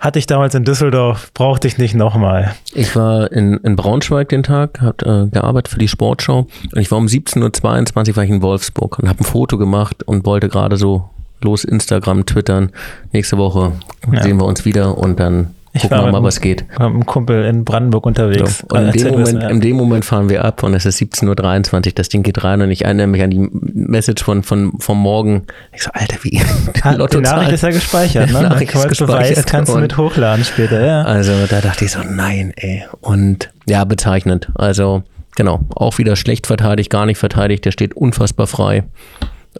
Hatte 0.00 0.18
ich 0.18 0.26
damals 0.26 0.54
in 0.54 0.64
Düsseldorf, 0.64 1.30
brauchte 1.34 1.68
ich 1.68 1.78
nicht 1.78 1.94
nochmal. 1.94 2.54
Ich 2.74 2.94
war 2.96 3.30
in, 3.32 3.58
in 3.58 3.76
Braunschweig 3.76 4.28
den 4.28 4.42
Tag, 4.42 4.80
habe 4.80 5.28
äh, 5.28 5.30
gearbeitet 5.34 5.68
für 5.72 5.78
die 5.78 5.88
Sportschau 5.88 6.46
und 6.74 6.80
ich 6.80 6.90
war 6.90 6.98
um 6.98 7.06
17.22 7.06 8.10
Uhr 8.10 8.16
war 8.16 8.24
ich 8.24 8.30
in 8.30 8.42
Wolfsburg 8.42 8.98
und 8.98 9.08
habe 9.08 9.20
ein 9.20 9.24
Foto 9.24 9.56
gemacht 9.58 10.02
und 10.02 10.26
wollte 10.26 10.48
gerade 10.48 10.76
so 10.76 11.08
los 11.42 11.64
Instagram, 11.64 12.26
twittern. 12.26 12.70
Nächste 13.12 13.36
Woche 13.38 13.72
Ja. 14.12 14.22
sehen 14.22 14.38
wir 14.38 14.46
uns 14.46 14.64
wieder 14.64 14.96
und 14.98 15.20
dann 15.20 15.53
Ich 15.76 15.82
gucken 15.82 16.04
wir 16.04 16.12
mal, 16.12 16.22
was 16.22 16.40
geht. 16.40 16.64
War 16.76 16.88
mit 16.88 16.94
einem 16.94 17.06
Kumpel 17.06 17.44
in 17.46 17.64
Brandenburg 17.64 18.06
unterwegs. 18.06 18.58
So. 18.58 18.76
Und 18.76 18.94
in 18.94 19.02
dem, 19.02 19.12
Moment, 19.12 19.42
in 19.42 19.60
dem 19.60 19.76
Moment 19.76 20.04
fahren 20.04 20.30
wir 20.30 20.44
ab 20.44 20.62
und 20.62 20.72
es 20.72 20.86
ist 20.86 21.00
17.23 21.00 21.86
Uhr, 21.86 21.92
das 21.96 22.08
Ding 22.08 22.22
geht 22.22 22.44
rein 22.44 22.62
und 22.62 22.70
ich 22.70 22.84
erinnere 22.84 23.08
mich 23.08 23.22
an 23.22 23.30
die 23.30 23.48
Message 23.50 24.22
von, 24.22 24.44
von, 24.44 24.78
vom 24.78 25.00
Morgen. 25.00 25.42
Ich 25.72 25.82
so, 25.82 25.90
Alter, 25.92 26.16
wie? 26.22 26.40
Ha, 26.84 27.06
die 27.08 27.16
Nachricht 27.18 27.52
ist 27.52 27.62
ja 27.62 27.70
gespeichert, 27.70 28.30
ne? 28.30 28.38
Die 28.38 28.44
Nachricht 28.44 28.72
ist 28.72 28.82
Beweis 28.82 28.98
gespeichert 28.98 29.46
kannst 29.48 29.74
du 29.74 29.78
mit 29.78 29.96
hochladen 29.96 30.44
später, 30.44 30.86
ja. 30.86 31.02
Also 31.02 31.32
da 31.50 31.60
dachte 31.60 31.84
ich 31.86 31.90
so, 31.90 32.00
nein, 32.08 32.52
ey. 32.54 32.84
Und 33.00 33.50
ja, 33.66 33.84
bezeichnend. 33.84 34.50
Also 34.54 35.02
genau, 35.34 35.60
auch 35.74 35.98
wieder 35.98 36.14
schlecht 36.14 36.46
verteidigt, 36.46 36.88
gar 36.88 37.04
nicht 37.04 37.18
verteidigt. 37.18 37.64
Der 37.64 37.72
steht 37.72 37.96
unfassbar 37.96 38.46
frei. 38.46 38.84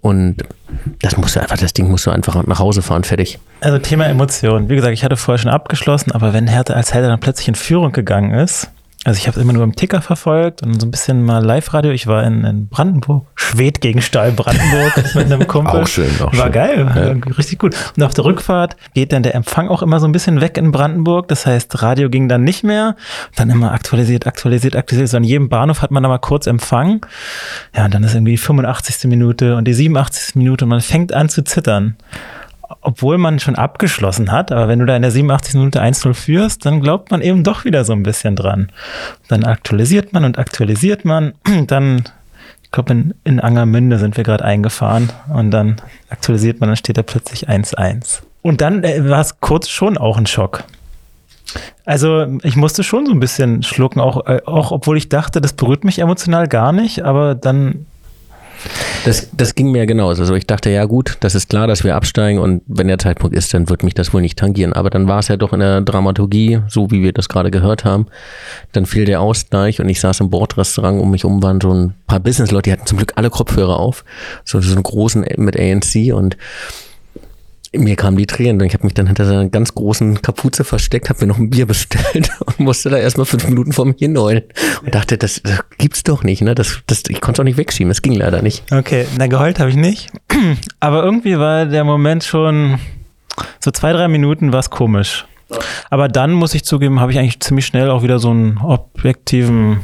Und 0.00 0.36
das 1.02 1.16
musst 1.16 1.36
du 1.36 1.40
einfach, 1.40 1.56
das 1.56 1.72
Ding 1.72 1.88
musst 1.88 2.06
du 2.06 2.10
einfach 2.10 2.46
nach 2.46 2.58
Hause 2.58 2.82
fahren, 2.82 3.04
fertig. 3.04 3.38
Also 3.60 3.78
Thema 3.78 4.06
Emotionen. 4.06 4.68
Wie 4.68 4.74
gesagt, 4.74 4.92
ich 4.92 5.04
hatte 5.04 5.16
vorher 5.16 5.38
schon 5.38 5.50
abgeschlossen, 5.50 6.12
aber 6.12 6.32
wenn 6.32 6.46
Hertha 6.46 6.74
als 6.74 6.92
Hertha 6.92 7.08
dann 7.08 7.20
plötzlich 7.20 7.48
in 7.48 7.54
Führung 7.54 7.92
gegangen 7.92 8.32
ist, 8.32 8.70
also 9.04 9.18
ich 9.18 9.28
habe 9.28 9.38
immer 9.40 9.52
nur 9.52 9.62
im 9.64 9.76
Ticker 9.76 10.00
verfolgt 10.00 10.62
und 10.62 10.80
so 10.80 10.86
ein 10.86 10.90
bisschen 10.90 11.22
mal 11.24 11.44
Live-Radio. 11.44 11.92
Ich 11.92 12.06
war 12.06 12.24
in, 12.24 12.44
in 12.44 12.68
Brandenburg, 12.68 13.26
Schwed 13.34 13.80
gegen 13.80 14.00
Stahl 14.00 14.32
Brandenburg 14.32 14.96
mit 15.14 15.30
einem 15.30 15.46
Kumpel. 15.46 15.82
Auch 15.82 15.86
schön, 15.86 16.10
auch 16.20 16.32
War 16.36 16.44
schön. 16.44 16.52
geil, 16.52 16.86
war 16.86 17.36
richtig 17.38 17.58
gut. 17.58 17.76
Und 17.96 18.02
auf 18.02 18.14
der 18.14 18.24
Rückfahrt 18.24 18.76
geht 18.94 19.12
dann 19.12 19.22
der 19.22 19.34
Empfang 19.34 19.68
auch 19.68 19.82
immer 19.82 20.00
so 20.00 20.06
ein 20.06 20.12
bisschen 20.12 20.40
weg 20.40 20.56
in 20.56 20.72
Brandenburg. 20.72 21.28
Das 21.28 21.44
heißt, 21.46 21.82
Radio 21.82 22.08
ging 22.08 22.28
dann 22.28 22.44
nicht 22.44 22.64
mehr. 22.64 22.96
Dann 23.36 23.50
immer 23.50 23.72
aktualisiert, 23.72 24.26
aktualisiert, 24.26 24.74
aktualisiert. 24.76 25.10
So 25.10 25.16
an 25.18 25.24
jedem 25.24 25.48
Bahnhof 25.48 25.82
hat 25.82 25.90
man 25.90 26.02
da 26.02 26.08
mal 26.08 26.18
kurz 26.18 26.46
Empfang. 26.46 27.04
Ja, 27.76 27.84
und 27.84 27.94
dann 27.94 28.04
ist 28.04 28.14
irgendwie 28.14 28.32
die 28.32 28.38
85. 28.38 29.08
Minute 29.10 29.56
und 29.56 29.66
die 29.66 29.74
87. 29.74 30.36
Minute 30.36 30.64
und 30.64 30.70
man 30.70 30.80
fängt 30.80 31.12
an 31.12 31.28
zu 31.28 31.44
zittern 31.44 31.96
obwohl 32.84 33.18
man 33.18 33.40
schon 33.40 33.56
abgeschlossen 33.56 34.30
hat, 34.30 34.52
aber 34.52 34.68
wenn 34.68 34.78
du 34.78 34.86
da 34.86 34.94
in 34.94 35.02
der 35.02 35.10
87. 35.10 35.54
Minute 35.54 35.82
1-0 35.82 36.14
führst, 36.14 36.64
dann 36.64 36.80
glaubt 36.80 37.10
man 37.10 37.20
eben 37.20 37.42
doch 37.42 37.64
wieder 37.64 37.84
so 37.84 37.92
ein 37.92 38.02
bisschen 38.02 38.36
dran. 38.36 38.70
Dann 39.28 39.44
aktualisiert 39.44 40.12
man 40.12 40.24
und 40.24 40.38
aktualisiert 40.38 41.04
man. 41.04 41.32
Dann, 41.66 42.04
ich 42.62 42.70
glaube, 42.70 42.92
in, 42.92 43.14
in 43.24 43.40
Angermünde 43.40 43.98
sind 43.98 44.16
wir 44.16 44.24
gerade 44.24 44.44
eingefahren 44.44 45.10
und 45.32 45.50
dann 45.52 45.76
aktualisiert 46.10 46.60
man, 46.60 46.68
dann 46.70 46.76
steht 46.76 46.98
da 46.98 47.02
plötzlich 47.02 47.48
1-1. 47.48 48.22
Und 48.42 48.60
dann 48.60 48.82
äh, 48.82 49.08
war 49.08 49.20
es 49.20 49.40
kurz 49.40 49.68
schon 49.68 49.96
auch 49.96 50.18
ein 50.18 50.26
Schock. 50.26 50.64
Also 51.84 52.26
ich 52.42 52.56
musste 52.56 52.82
schon 52.82 53.06
so 53.06 53.12
ein 53.12 53.20
bisschen 53.20 53.62
schlucken, 53.62 54.00
auch, 54.00 54.26
äh, 54.26 54.40
auch 54.46 54.72
obwohl 54.72 54.96
ich 54.96 55.08
dachte, 55.08 55.40
das 55.40 55.52
berührt 55.52 55.84
mich 55.84 56.00
emotional 56.00 56.48
gar 56.48 56.72
nicht, 56.72 57.02
aber 57.04 57.34
dann 57.34 57.86
Das, 59.04 59.28
das 59.36 59.54
ging 59.54 59.70
mir 59.70 59.86
genauso. 59.86 60.22
Also 60.22 60.34
ich 60.34 60.46
dachte, 60.46 60.70
ja 60.70 60.84
gut, 60.84 61.16
das 61.20 61.34
ist 61.34 61.48
klar, 61.48 61.66
dass 61.66 61.84
wir 61.84 61.94
absteigen 61.94 62.38
und 62.38 62.62
wenn 62.66 62.88
der 62.88 62.98
Zeitpunkt 62.98 63.36
ist, 63.36 63.52
dann 63.52 63.68
wird 63.68 63.82
mich 63.82 63.94
das 63.94 64.14
wohl 64.14 64.22
nicht 64.22 64.38
tangieren. 64.38 64.72
Aber 64.72 64.90
dann 64.90 65.08
war 65.08 65.18
es 65.18 65.28
ja 65.28 65.36
doch 65.36 65.52
in 65.52 65.60
der 65.60 65.80
Dramaturgie, 65.80 66.60
so 66.68 66.90
wie 66.90 67.02
wir 67.02 67.12
das 67.12 67.28
gerade 67.28 67.50
gehört 67.50 67.84
haben. 67.84 68.06
Dann 68.72 68.86
fiel 68.86 69.04
der 69.04 69.20
Ausgleich 69.20 69.80
und 69.80 69.88
ich 69.88 70.00
saß 70.00 70.20
im 70.20 70.30
Bordrestaurant, 70.30 71.00
um 71.00 71.10
mich 71.10 71.24
um 71.24 71.42
waren 71.42 71.60
so 71.60 71.72
ein 71.72 71.94
paar 72.06 72.20
Businessleute, 72.20 72.70
die 72.70 72.72
hatten 72.72 72.86
zum 72.86 72.98
Glück 72.98 73.12
alle 73.16 73.30
Kopfhörer 73.30 73.78
auf. 73.78 74.04
So, 74.44 74.60
so 74.60 74.72
einen 74.72 74.82
großen 74.82 75.26
mit 75.36 75.58
ANC 75.58 76.14
und 76.14 76.36
mir 77.78 77.96
kamen 77.96 78.16
die 78.16 78.26
Tränen 78.26 78.60
und 78.60 78.66
ich 78.66 78.74
habe 78.74 78.84
mich 78.84 78.94
dann 78.94 79.06
hinter 79.06 79.24
einer 79.24 79.48
ganz 79.48 79.74
großen 79.74 80.22
Kapuze 80.22 80.64
versteckt, 80.64 81.08
habe 81.08 81.20
mir 81.20 81.26
noch 81.28 81.38
ein 81.38 81.50
Bier 81.50 81.66
bestellt 81.74 82.30
und 82.44 82.60
musste 82.60 82.90
da 82.90 82.98
erstmal 82.98 83.26
fünf 83.26 83.48
Minuten 83.48 83.72
vor 83.72 83.84
mir 83.84 83.94
hinheulen 83.98 84.42
und 84.84 84.94
dachte, 84.94 85.18
das, 85.18 85.40
das 85.42 85.60
gibt's 85.78 86.02
doch 86.02 86.22
nicht, 86.22 86.42
ne? 86.42 86.54
Das, 86.54 86.80
das, 86.86 87.02
ich 87.08 87.20
konnte 87.20 87.40
es 87.40 87.40
auch 87.40 87.44
nicht 87.44 87.56
wegschieben, 87.56 87.90
das 87.90 88.02
ging 88.02 88.14
leider 88.14 88.42
nicht. 88.42 88.70
Okay, 88.72 89.06
na 89.18 89.26
geheult 89.26 89.58
habe 89.58 89.70
ich 89.70 89.76
nicht. 89.76 90.10
Aber 90.80 91.02
irgendwie 91.04 91.38
war 91.38 91.66
der 91.66 91.84
Moment 91.84 92.24
schon 92.24 92.78
so 93.60 93.70
zwei, 93.70 93.92
drei 93.92 94.08
Minuten 94.08 94.52
war 94.52 94.62
komisch. 94.64 95.26
Aber 95.90 96.08
dann 96.08 96.32
muss 96.32 96.54
ich 96.54 96.64
zugeben, 96.64 97.00
habe 97.00 97.12
ich 97.12 97.18
eigentlich 97.18 97.40
ziemlich 97.40 97.66
schnell 97.66 97.90
auch 97.90 98.02
wieder 98.02 98.18
so 98.18 98.30
einen 98.30 98.58
objektiven 98.58 99.80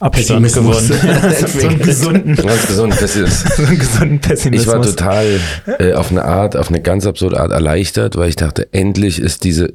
Abstand 0.00 0.42
Pessimismus. 0.42 0.88
gewonnen. 0.88 1.46
so 1.46 1.68
einen 1.68 1.78
gesunden, 1.78 2.36
Ganz 2.36 2.66
gesund. 2.66 2.94
Das 3.00 3.16
ist, 3.16 3.56
so 3.56 3.62
einen 3.64 3.78
gesunden 3.78 4.18
Pessimismus. 4.20 4.66
ich 4.66 4.72
war 4.72 4.82
total 4.82 5.40
äh, 5.78 5.92
auf 5.92 6.10
eine 6.10 6.24
Art, 6.24 6.56
auf 6.56 6.68
eine 6.68 6.80
ganz 6.80 7.06
absurde 7.06 7.38
Art 7.38 7.52
erleichtert, 7.52 8.16
weil 8.16 8.28
ich 8.30 8.36
dachte, 8.36 8.68
endlich 8.72 9.18
ist 9.20 9.44
diese, 9.44 9.72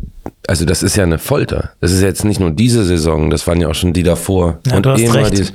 also 0.47 0.65
das 0.65 0.83
ist 0.83 0.95
ja 0.97 1.03
eine 1.03 1.19
Folter. 1.19 1.71
Das 1.79 1.91
ist 1.91 2.01
jetzt 2.01 2.25
nicht 2.25 2.39
nur 2.39 2.51
diese 2.51 2.83
Saison, 2.85 3.29
das 3.29 3.45
waren 3.47 3.61
ja 3.61 3.67
auch 3.69 3.75
schon 3.75 3.93
die 3.93 4.03
davor. 4.03 4.59
Ja, 4.67 4.79
du 4.79 4.89
hast 4.89 5.13
recht. 5.13 5.31
dieses- 5.31 5.53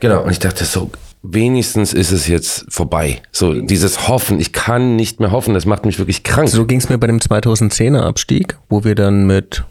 genau, 0.00 0.22
und 0.22 0.30
ich 0.30 0.38
dachte 0.38 0.64
so, 0.64 0.90
wenigstens 1.22 1.92
ist 1.92 2.12
es 2.12 2.28
jetzt 2.28 2.66
vorbei. 2.68 3.22
So 3.32 3.54
dieses 3.60 4.08
Hoffen, 4.08 4.38
ich 4.38 4.52
kann 4.52 4.94
nicht 4.94 5.20
mehr 5.20 5.32
hoffen, 5.32 5.54
das 5.54 5.64
macht 5.66 5.86
mich 5.86 5.98
wirklich 5.98 6.22
krank. 6.22 6.48
So 6.50 6.66
ging 6.66 6.78
es 6.78 6.88
mir 6.88 6.98
bei 6.98 7.06
dem 7.06 7.18
2010er 7.18 8.00
Abstieg, 8.02 8.56
wo 8.68 8.84
wir 8.84 8.94
dann 8.94 9.26
mit, 9.26 9.64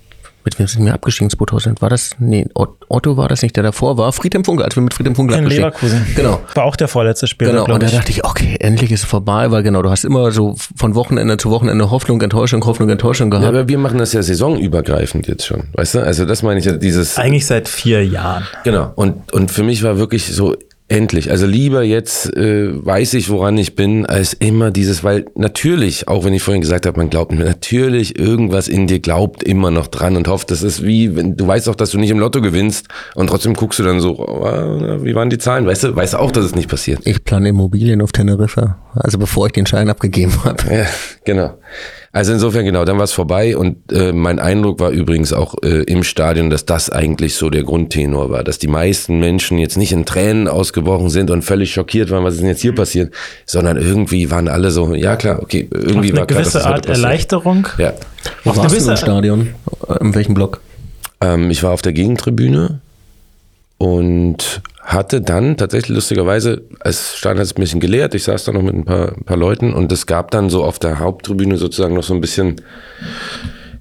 mit 0.45 0.59
wem 0.59 0.67
sind 0.67 0.85
wir 0.85 0.93
abgestiegen 0.93 1.29
2000? 1.29 1.81
War 1.81 1.89
das, 1.89 2.11
nee, 2.19 2.45
Ot- 2.55 2.75
Otto 2.89 3.17
war 3.17 3.27
das 3.27 3.41
nicht, 3.41 3.55
der 3.55 3.63
davor 3.63 3.97
war. 3.97 4.11
Friedhelm 4.13 4.43
Funkel, 4.45 4.65
als 4.65 4.75
wir 4.75 4.83
mit 4.83 4.93
Friedhelm 4.93 5.15
Funkel 5.15 5.37
in 5.37 5.43
abgestiegen. 5.45 5.69
Leverkusen. 5.69 6.05
Genau. 6.15 6.41
War 6.55 6.65
auch 6.65 6.75
der 6.75 6.87
vorletzte 6.87 7.27
Spieler, 7.27 7.51
Genau, 7.51 7.65
und 7.73 7.81
da 7.83 7.87
dachte 7.87 8.11
ich, 8.11 8.25
okay, 8.25 8.57
endlich 8.59 8.91
ist 8.91 9.01
es 9.03 9.05
vorbei, 9.05 9.51
weil 9.51 9.63
genau, 9.63 9.81
du 9.81 9.89
hast 9.89 10.03
immer 10.05 10.31
so 10.31 10.55
von 10.75 10.95
Wochenende 10.95 11.37
zu 11.37 11.49
Wochenende 11.51 11.89
Hoffnung, 11.91 12.21
Enttäuschung, 12.21 12.65
Hoffnung, 12.65 12.89
Enttäuschung 12.89 13.31
Ja, 13.31 13.39
gehabt. 13.39 13.55
aber 13.55 13.67
wir 13.67 13.77
machen 13.77 13.97
das 13.97 14.13
ja 14.13 14.21
saisonübergreifend 14.23 15.27
jetzt 15.27 15.45
schon, 15.45 15.63
weißt 15.73 15.95
du? 15.95 15.99
Also 16.03 16.25
das 16.25 16.43
meine 16.43 16.59
ich 16.59 16.65
ja, 16.65 16.73
dieses... 16.73 17.17
Eigentlich 17.17 17.45
seit 17.45 17.67
vier 17.67 18.05
Jahren. 18.05 18.45
Genau. 18.63 18.91
Und, 18.95 19.31
und 19.33 19.51
für 19.51 19.63
mich 19.63 19.83
war 19.83 19.97
wirklich 19.97 20.27
so, 20.33 20.55
endlich. 20.93 21.31
Also 21.31 21.45
lieber 21.47 21.83
jetzt 21.83 22.35
äh, 22.37 22.85
weiß 22.85 23.15
ich, 23.15 23.29
woran 23.29 23.57
ich 23.57 23.75
bin, 23.75 24.05
als 24.05 24.33
immer 24.33 24.71
dieses, 24.71 25.03
weil 25.03 25.25
natürlich, 25.35 26.07
auch 26.07 26.23
wenn 26.23 26.33
ich 26.33 26.43
vorhin 26.43 26.61
gesagt 26.61 26.85
habe, 26.85 26.97
man 26.97 27.09
glaubt 27.09 27.31
mir, 27.31 27.43
natürlich 27.43 28.17
irgendwas 28.17 28.67
in 28.67 28.87
dir 28.87 28.99
glaubt 28.99 29.43
immer 29.43 29.71
noch 29.71 29.87
dran 29.87 30.15
und 30.15 30.27
hofft, 30.27 30.51
das 30.51 30.61
ist 30.61 30.83
wie, 30.83 31.15
wenn 31.15 31.35
du 31.35 31.47
weißt 31.47 31.67
auch, 31.67 31.75
dass 31.75 31.91
du 31.91 31.97
nicht 31.97 32.11
im 32.11 32.19
Lotto 32.19 32.41
gewinnst 32.41 32.87
und 33.15 33.27
trotzdem 33.27 33.55
guckst 33.55 33.79
du 33.79 33.83
dann 33.83 33.99
so, 33.99 34.19
oh, 34.19 35.03
wie 35.03 35.15
waren 35.15 35.29
die 35.29 35.39
Zahlen? 35.39 35.65
Weißt 35.65 35.83
du, 35.83 35.95
weißt 35.95 36.13
du 36.13 36.19
auch, 36.19 36.31
dass 36.31 36.45
es 36.45 36.55
nicht 36.55 36.69
passiert. 36.69 37.01
Ich 37.05 37.23
plane 37.23 37.49
Immobilien 37.49 38.01
auf 38.01 38.11
Teneriffa, 38.11 38.77
also 38.93 39.17
bevor 39.17 39.47
ich 39.47 39.53
den 39.53 39.65
Schein 39.65 39.89
abgegeben 39.89 40.43
habe. 40.43 40.63
Ja, 40.71 40.85
genau. 41.25 41.57
Also 42.15 42.31
insofern 42.31 42.63
genau, 42.63 42.85
dann 42.85 42.97
war 42.97 43.05
es 43.05 43.11
vorbei 43.11 43.57
und 43.57 43.91
äh, 43.91 44.13
mein 44.13 44.37
Eindruck 44.37 44.79
war 44.79 44.91
übrigens 44.91 45.33
auch 45.33 45.55
äh, 45.63 45.81
im 45.83 46.03
Stadion, 46.03 46.51
dass 46.51 46.63
das 46.63 46.91
eigentlich 46.91 47.33
so 47.33 47.49
der 47.49 47.63
Grundtenor 47.63 48.29
war, 48.29 48.43
dass 48.43 48.59
die 48.59 48.67
meisten 48.67 49.19
Menschen 49.19 49.57
jetzt 49.57 49.77
nicht 49.77 49.91
in 49.91 50.05
Tränen 50.05 50.47
ausgebrochen 50.47 51.09
sind 51.09 51.31
und 51.31 51.41
völlig 51.41 51.73
schockiert 51.73 52.11
waren, 52.11 52.23
was 52.23 52.35
ist 52.35 52.41
denn 52.41 52.49
jetzt 52.49 52.61
hier 52.61 52.75
passiert, 52.75 53.11
sondern 53.47 53.77
irgendwie 53.77 54.29
waren 54.29 54.47
alle 54.47 54.69
so, 54.69 54.93
ja 54.93 55.15
klar, 55.15 55.41
okay, 55.41 55.67
irgendwie 55.71 56.11
Auf 56.11 56.17
war 56.17 56.19
eine 56.19 56.27
klar, 56.27 56.43
dass 56.43 56.53
gewisse 56.53 56.65
Art. 56.67 56.85
Erleichterung. 56.85 57.67
Ja. 57.79 57.93
Wo 58.43 58.51
Auf 58.51 58.57
warst 58.57 58.79
du 58.79 58.91
im 58.91 58.97
Stadion? 58.97 59.49
Äh, 59.89 59.97
In 60.01 60.13
welchem 60.13 60.35
Block? 60.35 60.61
Ähm, 61.19 61.49
ich 61.49 61.63
war 61.63 61.71
auf 61.71 61.81
der 61.81 61.93
Gegentribüne 61.93 62.79
und 63.77 64.61
hatte 64.81 65.21
dann 65.21 65.57
tatsächlich 65.57 65.95
lustigerweise, 65.95 66.63
es 66.81 67.15
stand 67.15 67.39
jetzt 67.39 67.57
ein 67.57 67.61
bisschen 67.61 67.79
geleert, 67.79 68.13
ich 68.15 68.23
saß 68.23 68.43
da 68.43 68.51
noch 68.51 68.61
mit 68.61 68.75
ein 68.75 68.85
paar, 68.85 69.13
ein 69.13 69.23
paar 69.23 69.37
Leuten 69.37 69.73
und 69.73 69.91
es 69.91 70.05
gab 70.05 70.31
dann 70.31 70.49
so 70.49 70.63
auf 70.63 70.77
der 70.77 70.99
Haupttribüne 70.99 71.57
sozusagen 71.57 71.95
noch 71.95 72.03
so 72.03 72.13
ein 72.13 72.21
bisschen, 72.21 72.61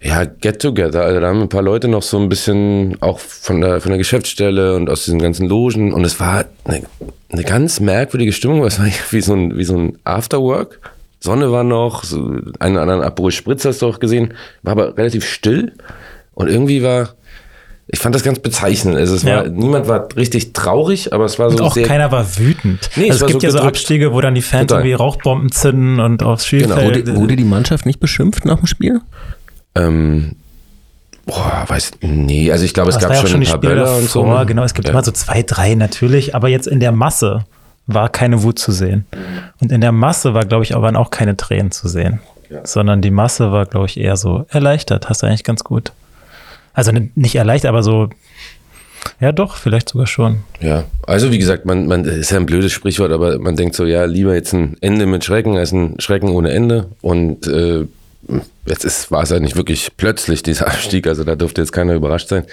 ja, 0.01 0.25
Get-Together. 0.25 1.03
Also 1.03 1.21
da 1.21 1.29
haben 1.29 1.43
ein 1.43 1.49
paar 1.49 1.63
Leute 1.63 1.89
noch 1.89 2.03
so 2.03 2.19
ein 2.19 2.29
bisschen 2.29 2.97
auch 3.01 3.19
von 3.19 3.61
der, 3.61 3.81
von 3.81 3.91
der 3.91 3.99
Geschäftsstelle 3.99 4.75
und 4.77 4.89
aus 4.89 5.05
diesen 5.05 5.21
ganzen 5.21 5.49
Logen 5.49 5.93
und 5.93 6.05
es 6.05 6.21
war 6.21 6.45
eine, 6.65 6.83
eine 7.31 7.45
ganz 7.45 7.81
merkwürdige 7.81 8.33
Stimmung, 8.33 8.65
es 8.65 8.79
war 8.79 8.87
wie 9.11 9.21
so 9.21 9.35
ein, 9.35 9.57
wie 9.57 9.65
so 9.65 9.77
ein 9.77 9.99
Afterwork. 10.05 10.81
Sonne 11.19 11.53
war 11.53 11.63
noch, 11.63 12.03
so 12.03 12.19
einen 12.59 12.75
oder 12.75 12.83
anderen 12.83 13.03
Aperol 13.03 13.31
Spritz 13.31 13.65
hast 13.65 13.83
du 13.83 13.87
auch 13.87 14.01
gesehen, 14.01 14.35
war 14.63 14.73
aber 14.73 14.97
relativ 14.97 15.25
still 15.25 15.73
und 16.35 16.49
irgendwie 16.49 16.83
war, 16.83 17.15
ich 17.89 17.99
fand 17.99 18.15
das 18.15 18.23
ganz 18.23 18.39
bezeichnend. 18.39 18.97
Also 18.97 19.15
es 19.17 19.25
war, 19.25 19.45
Ja. 19.45 19.49
niemand 19.51 19.87
war 19.89 20.09
richtig 20.17 20.53
traurig, 20.55 21.13
aber 21.13 21.25
es 21.25 21.39
war 21.39 21.51
so 21.51 21.57
Und 21.59 21.63
auch 21.63 21.75
sehr. 21.75 21.87
keiner 21.87 22.11
war 22.13 22.39
wütend. 22.39 22.89
Nee, 22.97 23.05
es 23.09 23.13
also 23.13 23.15
es 23.15 23.21
war 23.23 23.29
gibt 23.29 23.41
so 23.43 23.47
ja 23.47 23.51
so. 23.51 23.59
Abstiege, 23.61 24.13
wo 24.13 24.21
dann 24.21 24.35
die 24.35 24.43
Fans 24.43 24.69
Total. 24.69 24.81
irgendwie 24.81 24.95
Rauchbomben 24.95 25.51
zünden 25.53 26.01
und 26.01 26.23
aufs 26.23 26.49
Genau. 26.49 26.75
Spielfeld. 26.77 27.07
Wurde, 27.09 27.17
wurde 27.21 27.37
die 27.37 27.45
Mannschaft 27.45 27.85
nicht 27.87 28.01
beschimpft 28.01 28.45
nach 28.45 28.59
dem 28.59 28.67
Spiel? 28.67 29.01
ähm, 29.75 30.37
boah, 31.27 31.65
weiß, 31.67 31.93
nee, 32.03 32.51
also 32.53 32.65
ich 32.65 32.75
glaube, 32.75 32.91
es 32.91 32.99
gab 32.99 33.11
war 33.11 33.17
ja 33.17 33.23
auch 33.23 33.27
schon 33.27 33.41
ein 33.41 33.45
die 33.45 33.51
paar 33.51 33.61
Böller 33.61 33.97
und 33.97 34.09
so. 34.09 34.25
ne? 34.27 34.45
Genau, 34.47 34.65
es 34.65 34.75
gibt 34.75 34.87
ja. 34.89 34.93
immer 34.93 35.03
so 35.03 35.13
zwei, 35.13 35.43
drei 35.43 35.75
natürlich, 35.75 36.35
aber 36.35 36.49
jetzt 36.49 36.67
in 36.67 36.81
der 36.81 36.93
Masse 36.93 37.45
war 37.87 38.09
keine 38.09 38.43
Wut 38.43 38.59
zu 38.59 38.71
sehen. 38.73 39.07
Und 39.61 39.73
in 39.73 39.81
der 39.81 39.93
Masse 39.93 40.35
war, 40.35 40.45
glaube 40.45 40.63
ich, 40.65 40.75
aber 40.77 40.97
auch 40.99 41.11
keine 41.11 41.37
Tränen 41.37 41.73
zu 41.73 41.89
sehen. 41.89 42.21
Sondern 42.65 43.01
die 43.01 43.11
Masse 43.11 43.51
war, 43.51 43.65
glaube 43.67 43.87
ich, 43.87 43.99
eher 43.99 44.17
so 44.17 44.45
erleichtert. 44.51 45.09
Hast 45.09 45.23
du 45.23 45.27
eigentlich 45.27 45.43
ganz 45.45 45.65
gut. 45.65 45.93
Also 46.73 46.93
nicht 47.15 47.35
erleichtert, 47.35 47.69
aber 47.69 47.83
so, 47.83 48.09
ja 49.21 49.33
doch, 49.33 49.57
vielleicht 49.57 49.91
sogar 49.91 50.07
schon. 50.07 50.41
Ja, 50.61 50.85
also 51.07 51.31
wie 51.31 51.39
gesagt, 51.39 51.65
man, 51.67 51.87
man 51.87 52.05
ist 52.05 52.31
ja 52.31 52.39
ein 52.39 52.47
blödes 52.47 52.73
Sprichwort, 52.73 53.13
aber 53.13 53.39
man 53.39 53.57
denkt 53.57 53.75
so, 53.75 53.85
ja, 53.85 54.05
lieber 54.05 54.35
jetzt 54.35 54.53
ein 54.53 54.77
Ende 54.81 55.07
mit 55.07 55.25
Schrecken 55.25 55.57
als 55.57 55.73
ein 55.73 55.97
Schrecken 55.99 56.31
ohne 56.31 56.51
Ende. 56.51 56.89
Und 57.01 57.47
äh, 57.47 57.87
jetzt 58.67 58.85
ist, 58.85 59.11
war 59.11 59.23
es 59.23 59.31
ja 59.31 59.41
nicht 59.41 59.57
wirklich 59.57 59.93
plötzlich 59.97 60.43
dieser 60.43 60.67
Abstieg, 60.69 61.07
also 61.07 61.25
da 61.25 61.37
durfte 61.37 61.61
jetzt 61.61 61.73
keiner 61.73 61.95
überrascht 61.95 62.29
sein. 62.29 62.45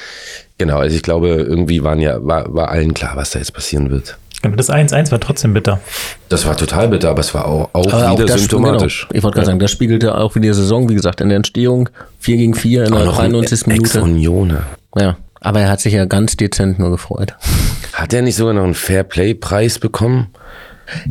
Genau, 0.58 0.80
also 0.80 0.96
ich 0.96 1.04
glaube, 1.04 1.30
irgendwie 1.30 1.84
waren 1.84 2.00
ja, 2.00 2.26
war, 2.26 2.54
war 2.54 2.70
allen 2.70 2.94
klar, 2.94 3.16
was 3.16 3.32
da 3.32 3.40
jetzt 3.40 3.54
passieren 3.54 3.90
wird. 3.90 4.18
Genau, 4.42 4.56
Das 4.56 4.70
1-1 4.70 5.12
war 5.12 5.20
trotzdem 5.20 5.54
bitter. 5.54 5.80
Das 6.30 6.46
war 6.46 6.56
total 6.56 6.88
bitter, 6.88 7.10
aber 7.10 7.20
es 7.20 7.34
war 7.34 7.46
auch, 7.46 7.70
auch 7.74 7.92
Aber 7.94 8.14
wieder 8.14 8.26
das- 8.26 8.40
symptomatisch. 8.40 9.08
Genau. 9.10 9.18
Ich 9.18 9.24
wollte 9.24 9.36
gerade 9.36 9.48
sagen, 9.48 9.60
das 9.60 9.72
spiegelte 9.72 10.18
auch 10.18 10.36
wieder 10.36 10.48
die 10.48 10.54
Saison, 10.54 10.88
wie 10.90 10.96
gesagt, 10.96 11.20
in 11.22 11.30
der 11.30 11.36
Entstehung 11.38 11.90
4 12.20 12.38
gegen 12.38 12.54
4 12.54 12.86
in 12.86 12.94
Auch 12.94 12.98
der 12.98 13.06
noch 13.06 13.20
ein 13.20 13.32
93. 13.32 13.68
Minute. 13.68 13.98
Ex-Unioner. 13.98 14.64
Ja, 14.96 15.18
aber 15.42 15.60
er 15.62 15.70
hat 15.70 15.82
sich 15.82 15.94
ja 15.94 16.06
ganz 16.06 16.38
dezent 16.38 16.80
nur 16.80 16.90
gefreut. 16.92 17.36
Hat 17.94 18.14
er 18.14 18.22
nicht 18.22 18.36
sogar 18.36 18.54
noch 18.54 18.64
einen 18.64 18.74
Fair-Play-Preis 18.76 19.80
bekommen? 19.80 20.28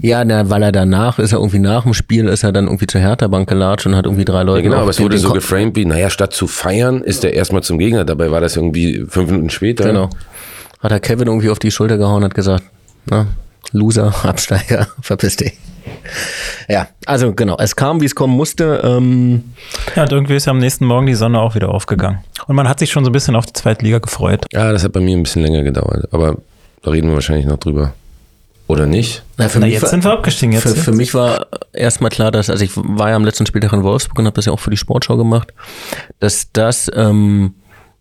Ja, 0.01 0.25
na, 0.25 0.51
weil 0.51 0.63
er 0.65 0.73
danach 0.73 1.21
ist 1.21 1.31
er 1.33 1.39
irgendwie 1.39 1.61
nach 1.61 1.85
dem 1.85 1.95
Spiel 1.95 2.27
ist 2.27 2.43
er 2.43 2.51
dann 2.51 2.65
irgendwie 2.67 2.89
zur 2.89 3.01
Hertha-Bank 3.01 3.49
gelatscht 3.49 3.87
und 3.87 3.95
hat 3.95 4.07
irgendwie 4.07 4.25
drei 4.25 4.43
Leute. 4.43 4.65
Ja, 4.65 4.71
genau, 4.71 4.81
aber 4.83 4.91
es 4.91 4.99
wurde 5.01 5.19
so 5.19 5.33
geframed 5.33 5.77
wie, 5.77 5.85
naja, 5.85 6.11
statt 6.11 6.33
zu 6.33 6.49
feiern, 6.49 7.03
ist 7.03 7.23
er 7.25 7.33
erstmal 7.33 7.63
zum 7.63 7.79
Gegner. 7.79 8.05
Dabei 8.05 8.31
war 8.33 8.41
das 8.41 8.57
irgendwie 8.57 9.05
fünf 9.09 9.31
Minuten 9.31 9.51
später. 9.51 9.85
Genau. 9.85 10.11
Hat 10.81 10.91
er 10.91 10.99
Kevin 10.99 11.29
irgendwie 11.29 11.51
auf 11.51 11.61
die 11.61 11.71
Schulter 11.71 11.97
gehauen 11.97 12.17
und 12.17 12.25
hat 12.25 12.35
gesagt, 12.35 12.65
na, 13.11 13.27
Loser, 13.73 14.15
Absteiger, 14.25 14.89
verpiss 15.03 15.37
dich. 15.37 15.53
Ja, 16.69 16.89
also 17.07 17.33
genau, 17.33 17.57
es 17.59 17.75
kam, 17.77 18.01
wie 18.01 18.05
es 18.05 18.15
kommen 18.15 18.35
musste. 18.37 18.81
Ähm, 18.85 19.53
Ja, 19.97 20.03
und 20.05 20.13
irgendwie 20.13 20.37
ist 20.37 20.47
ja 20.47 20.51
am 20.53 20.59
nächsten 20.59 20.85
Morgen 20.87 21.07
die 21.07 21.15
Sonne 21.15 21.41
auch 21.41 21.55
wieder 21.55 21.71
aufgegangen. 21.71 22.19
Und 22.47 22.57
man 22.57 22.69
hat 22.69 22.79
sich 22.79 22.91
schon 22.91 23.05
so 23.05 23.11
ein 23.11 23.13
bisschen 23.13 23.37
auf 23.37 23.47
die 23.47 23.53
zweite 23.55 23.85
Liga 23.85 23.99
gefreut. 23.99 24.45
Ja, 24.53 24.73
das 24.73 24.85
hat 24.85 24.93
bei 24.93 25.01
mir 25.01 25.17
ein 25.17 25.23
bisschen 25.23 25.43
länger 25.43 25.63
gedauert, 25.63 26.09
aber 26.13 26.37
da 26.83 26.91
reden 26.91 27.09
wir 27.09 27.15
wahrscheinlich 27.15 27.47
noch 27.47 27.59
drüber. 27.59 27.93
Oder 28.69 28.85
nicht? 28.85 29.23
na, 29.39 29.49
für 29.49 29.61
Na, 29.61 29.65
mich 29.67 29.75
jetzt 29.75 29.85
war- 29.85 29.89
sind 29.91 30.05
wir 30.05 30.13
abgestiegen. 30.13 30.53
Jetzt, 30.53 30.63
Für, 30.65 30.75
für 30.77 30.93
mich 30.93 31.15
war 31.15 31.47
erstmal 31.73 32.11
klar, 32.11 32.31
dass, 32.31 32.51
also 32.51 32.63
ich 32.63 32.73
war 32.77 33.09
ja 33.11 33.17
am 33.17 33.25
letzten 33.25 33.47
Spieltag 33.47 33.73
in 33.73 33.83
Wolfsburg 33.83 34.19
und 34.19 34.27
habe 34.27 34.35
das 34.37 34.45
ja 34.45 34.53
auch 34.53 34.61
für 34.61 34.71
die 34.71 34.77
Sportschau 34.77 35.17
gemacht, 35.17 35.55
dass 36.21 36.53
das 36.53 36.91
ähm, 36.95 37.55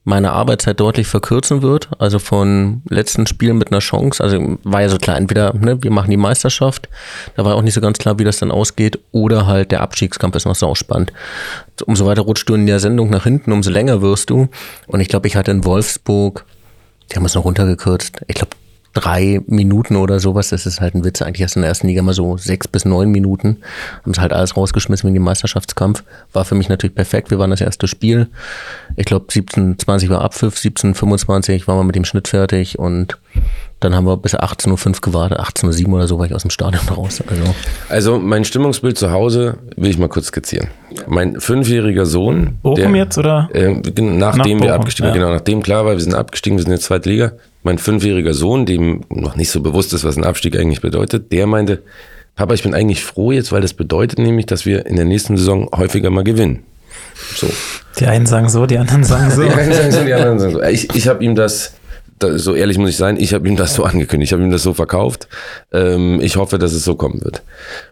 meine 0.08 0.32
Arbeitszeit 0.32 0.80
deutlich 0.80 1.05
verkürzen 1.05 1.62
wird. 1.62 1.89
Also 1.99 2.18
von 2.18 2.82
letzten 2.88 3.28
Spielen 3.28 3.58
mit 3.58 3.72
einer 3.72 3.80
Chance. 3.80 4.24
Also 4.24 4.58
war 4.64 4.82
ja 4.82 4.88
so 4.88 4.97
klar, 4.97 5.18
entweder 5.18 5.53
ne, 5.53 5.84
wir 5.84 5.91
machen 5.91 6.10
die 6.10 6.18
Meisterschaft, 6.18 6.88
da 7.36 7.43
war 7.43 7.55
auch 7.55 7.62
nicht 7.62 7.74
so 7.74 7.82
ganz 7.82 7.97
klar, 7.97 8.18
wie 8.18 8.24
das 8.24 8.38
dann 8.38 8.49
ausgeht, 8.49 8.99
oder 9.12 9.47
halt 9.47 9.72
der 9.72 9.82
Abstiegskampf 9.82 10.38
ist 10.38 10.45
noch 10.45 10.55
sauspannend. 10.55 11.12
Umso 11.86 12.05
weiter 12.05 12.22
rutschst 12.22 12.47
du 12.47 12.53
in 12.55 12.66
der 12.66 12.80
Sendung 12.80 13.10
nach 13.10 13.26
hinten, 13.26 13.51
umso 13.51 13.70
länger 13.70 14.01
wirst 14.01 14.30
du. 14.30 14.47
Und 14.88 15.01
ich 15.01 15.10
glaube, 15.10 15.28
ich 15.28 15.36
hatte 15.36 15.51
in 15.51 15.66
Wolfsburg, 15.66 16.45
die 17.12 17.18
haben 17.18 17.26
es 17.26 17.36
noch 17.36 17.43
runtergekürzt, 17.43 18.22
ich 18.28 18.36
glaube 18.36 18.51
drei 18.98 19.41
Minuten 19.45 19.95
oder 19.95 20.20
sowas, 20.20 20.50
das 20.50 20.66
ist 20.66 20.82
halt 20.82 20.95
ein 20.95 21.04
Witz. 21.06 21.22
Eigentlich 21.22 21.43
hast 21.43 21.56
du 21.56 21.60
in 21.60 21.62
der 21.62 21.70
ersten 21.70 21.88
Liga 21.88 22.02
mal 22.02 22.14
so 22.14 22.38
sechs 22.38 22.68
bis 22.68 22.84
neun 22.84 23.10
Minuten. 23.10 23.58
Haben 24.02 24.12
es 24.12 24.20
halt 24.20 24.34
alles 24.34 24.58
rausgeschmissen 24.58 25.08
wegen 25.08 25.14
dem 25.16 25.24
Meisterschaftskampf. 25.24 26.04
War 26.34 26.45
für 26.45 26.56
mich 26.56 26.70
natürlich 26.70 26.95
perfekt. 26.95 27.30
Wir 27.30 27.38
waren 27.38 27.52
das 27.52 27.62
erste 27.62 27.88
Spiel. 27.88 28.28
Ich 28.95 29.06
glaube 29.06 29.28
17, 29.30 29.78
20 29.78 30.10
war 30.10 30.22
Abpfiff, 30.22 30.58
17, 30.58 30.95
25 30.95 31.68
waren 31.68 31.78
wir 31.78 31.84
mit 31.84 31.95
dem 31.95 32.06
Schnitt 32.06 32.28
fertig 32.28 32.80
und 32.80 33.18
dann 33.80 33.93
haben 33.93 34.06
wir 34.06 34.18
bis 34.18 34.36
18.05 34.36 34.88
Uhr 34.88 35.02
gewartet, 35.02 35.39
18.07 35.39 35.88
Uhr 35.88 35.93
oder 35.93 36.08
so 36.08 36.18
war 36.18 36.26
ich 36.26 36.34
aus 36.34 36.41
dem 36.41 36.50
Stadion 36.50 36.82
raus. 36.95 37.24
Also 37.28 37.43
Also 37.89 38.20
mein 38.20 38.43
Stimmungsbild 38.43 38.98
zu 38.98 39.12
Hause 39.12 39.58
will 39.76 39.91
ich 39.91 40.00
mal 40.00 40.10
kurz 40.10 40.28
skizzieren. 40.28 40.70
Mein 41.08 41.39
fünfjähriger 41.39 42.08
Sohn, 42.08 42.58
Bochum 42.64 42.95
jetzt, 42.95 43.18
oder? 43.20 43.50
Äh, 43.54 43.76
nachdem 43.76 44.18
Nach 44.18 44.36
wir 44.38 44.58
Bochum, 44.58 44.70
abgestiegen, 44.70 45.10
ja. 45.10 45.14
genau, 45.14 45.30
nachdem 45.32 45.62
klar 45.62 45.86
war, 45.86 45.93
wir 45.93 46.00
sind 46.00 46.16
abgestiegen, 46.16 46.58
wir 46.58 46.64
sind 46.64 46.72
in 46.72 46.78
der 46.78 46.82
zweiten 46.82 47.10
Liga. 47.10 47.34
Mein 47.68 47.80
fünfjähriger 47.80 48.34
Sohn, 48.34 48.65
dem 48.65 49.01
noch 49.09 49.36
nicht 49.36 49.49
so 49.49 49.59
bewusst 49.59 49.93
ist, 49.93 50.05
was 50.05 50.15
ein 50.15 50.24
Abstieg 50.24 50.57
eigentlich 50.57 50.80
bedeutet, 50.80 51.34
der 51.34 51.47
meinte, 51.47 51.84
Papa, 52.34 52.53
ich 52.53 52.63
bin 52.63 52.74
eigentlich 52.74 53.03
froh 53.03 53.34
jetzt, 53.34 53.51
weil 53.51 53.59
das 53.59 53.74
bedeutet 53.74 54.20
nämlich, 54.20 54.45
dass 54.45 54.65
wir 54.65 54.86
in 54.86 54.95
der 54.95 55.03
nächsten 55.03 55.36
Saison 55.36 55.68
häufiger 55.76 56.09
mal 56.09 56.24
gewinnen. 56.24 56.63
So. 57.36 57.49
Die 57.99 58.05
einen 58.05 58.26
sagen 58.26 58.47
so, 58.47 58.65
die 58.68 58.78
anderen 58.78 59.03
sagen 59.03 59.32
so. 59.32 59.43
Die 59.43 59.49
einen 59.49 59.74
sagen 59.74 59.91
so, 59.91 60.03
die 60.05 60.13
anderen 60.13 60.39
sagen 60.39 60.53
so. 60.53 60.63
Ich, 60.63 60.95
ich 60.95 61.09
habe 61.09 61.22
ihm 61.22 61.36
das, 61.36 61.74
da, 62.20 62.38
so 62.38 62.55
ehrlich 62.55 62.78
muss 62.78 62.91
ich 62.91 62.95
sein, 62.95 63.18
ich 63.18 63.34
habe 63.34 63.45
ihm 63.49 63.57
das 63.57 63.74
so 63.74 63.84
angekündigt, 63.84 64.30
ich 64.30 64.34
habe 64.34 64.43
ihm 64.43 64.51
das 64.51 64.63
so 64.63 64.74
verkauft. 64.74 65.28
Ähm, 65.74 66.22
ich 66.22 66.38
hoffe, 66.38 66.59
dass 66.59 66.72
es 66.72 66.86
so 66.86 66.95
kommen 66.95 67.22
wird. 67.22 67.41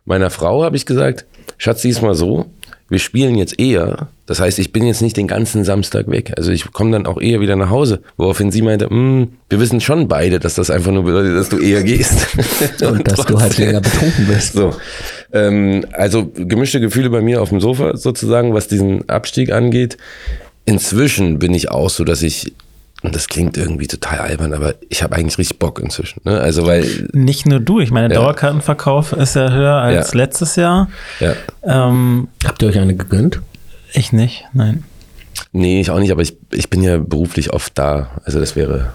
Meiner 0.05 0.29
Frau 0.29 0.63
habe 0.63 0.77
ich 0.77 0.85
gesagt, 0.85 1.25
Schatz, 1.57 1.81
diesmal 1.81 2.15
so, 2.15 2.45
wir 2.87 2.99
spielen 2.99 3.35
jetzt 3.35 3.59
eher. 3.59 4.09
Das 4.27 4.39
heißt, 4.39 4.59
ich 4.59 4.71
bin 4.71 4.85
jetzt 4.85 5.01
nicht 5.01 5.17
den 5.17 5.27
ganzen 5.27 5.63
Samstag 5.63 6.07
weg. 6.09 6.33
Also 6.37 6.51
ich 6.51 6.71
komme 6.71 6.91
dann 6.91 7.05
auch 7.07 7.19
eher 7.19 7.41
wieder 7.41 7.55
nach 7.55 7.69
Hause. 7.69 8.01
Woraufhin 8.17 8.51
sie 8.51 8.61
meinte, 8.61 8.93
"Mm, 8.93 9.29
wir 9.49 9.59
wissen 9.59 9.81
schon 9.81 10.07
beide, 10.07 10.39
dass 10.39 10.55
das 10.55 10.69
einfach 10.69 10.91
nur 10.91 11.03
bedeutet, 11.03 11.35
dass 11.35 11.49
du 11.49 11.57
eher 11.57 11.83
gehst. 11.83 12.27
Und 12.81 13.07
dass 13.07 13.25
du 13.25 13.39
halt 13.39 13.57
länger 13.57 13.81
betrunken 13.81 14.27
bist. 14.27 14.53
So. 14.53 14.75
Ähm, 15.33 15.85
also 15.93 16.31
gemischte 16.33 16.79
Gefühle 16.79 17.09
bei 17.09 17.21
mir 17.21 17.41
auf 17.41 17.49
dem 17.49 17.59
Sofa 17.59 17.97
sozusagen, 17.97 18.53
was 18.53 18.67
diesen 18.67 19.09
Abstieg 19.09 19.51
angeht. 19.51 19.97
Inzwischen 20.65 21.39
bin 21.39 21.53
ich 21.53 21.69
auch 21.69 21.89
so, 21.89 22.03
dass 22.03 22.21
ich, 22.23 22.53
und 23.05 23.15
das 23.15 23.27
klingt 23.27 23.57
irgendwie 23.57 23.87
total 23.87 24.19
albern, 24.19 24.53
aber 24.53 24.75
ich 24.89 25.03
habe 25.03 25.15
eigentlich 25.15 25.37
richtig 25.37 25.59
Bock 25.59 25.79
inzwischen. 25.79 26.21
Ne? 26.23 26.39
Also 26.39 26.65
weil, 26.65 26.85
Nicht 27.13 27.45
nur 27.45 27.59
du, 27.59 27.79
ich 27.79 27.91
meine, 27.91 28.13
Ja. 28.13 28.19
Dauerkartenverkauf 28.21 29.13
ist 29.13 29.35
ja 29.35 29.49
höher 29.51 29.75
als 29.75 30.11
Ja. 30.13 30.17
letztes 30.17 30.55
Jahr. 30.55 30.89
ja, 31.19 31.33
Ähm, 31.63 32.27
Habt 32.45 32.61
ihr 32.61 32.69
euch 32.69 32.79
eine 32.79 32.95
gegönnt? 32.95 33.41
ich 33.93 34.11
nicht, 34.11 34.45
nein. 34.53 34.83
nee, 35.51 35.79
ich 35.81 35.89
auch 35.91 35.99
nicht, 35.99 36.11
aber 36.11 36.21
ich, 36.21 36.35
ich 36.51 36.69
bin 36.69 36.81
ja 36.83 36.97
beruflich 36.97 37.53
oft 37.53 37.77
da. 37.77 38.09
Also 38.25 38.39
das 38.39 38.55
wäre, 38.55 38.91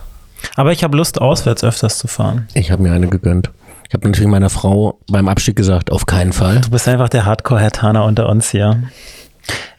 Aber 0.56 0.72
ich 0.72 0.82
habe 0.84 0.96
Lust, 0.96 1.20
auswärts 1.20 1.64
öfters 1.64 1.98
zu 1.98 2.06
fahren. 2.08 2.48
Ich 2.54 2.70
habe 2.70 2.82
mir 2.82 2.92
eine 2.92 3.08
gegönnt. 3.08 3.50
Ich 3.88 3.94
habe 3.94 4.06
natürlich 4.06 4.30
meiner 4.30 4.50
Frau 4.50 5.00
beim 5.10 5.26
Abstieg 5.28 5.56
gesagt, 5.56 5.90
auf 5.90 6.06
keinen 6.06 6.32
Fall. 6.32 6.60
Du 6.60 6.70
bist 6.70 6.86
einfach 6.86 7.08
der 7.08 7.24
Hardcore-Hertaner 7.24 8.04
unter 8.04 8.28
uns 8.28 8.50
hier. 8.50 8.84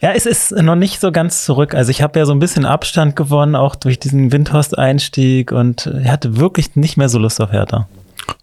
Ja, 0.02 0.10
es 0.16 0.26
ist 0.26 0.50
noch 0.50 0.74
nicht 0.74 1.00
so 1.00 1.12
ganz 1.12 1.44
zurück. 1.44 1.74
Also 1.74 1.90
ich 1.90 2.02
habe 2.02 2.18
ja 2.18 2.26
so 2.26 2.32
ein 2.32 2.40
bisschen 2.40 2.64
Abstand 2.66 3.14
gewonnen, 3.14 3.54
auch 3.54 3.76
durch 3.76 3.98
diesen 4.00 4.32
Windhorst-Einstieg 4.32 5.52
und 5.52 5.86
er 5.86 6.10
hatte 6.12 6.36
wirklich 6.38 6.74
nicht 6.74 6.96
mehr 6.96 7.08
so 7.08 7.18
Lust 7.18 7.40
auf 7.40 7.52
Hertha. 7.52 7.88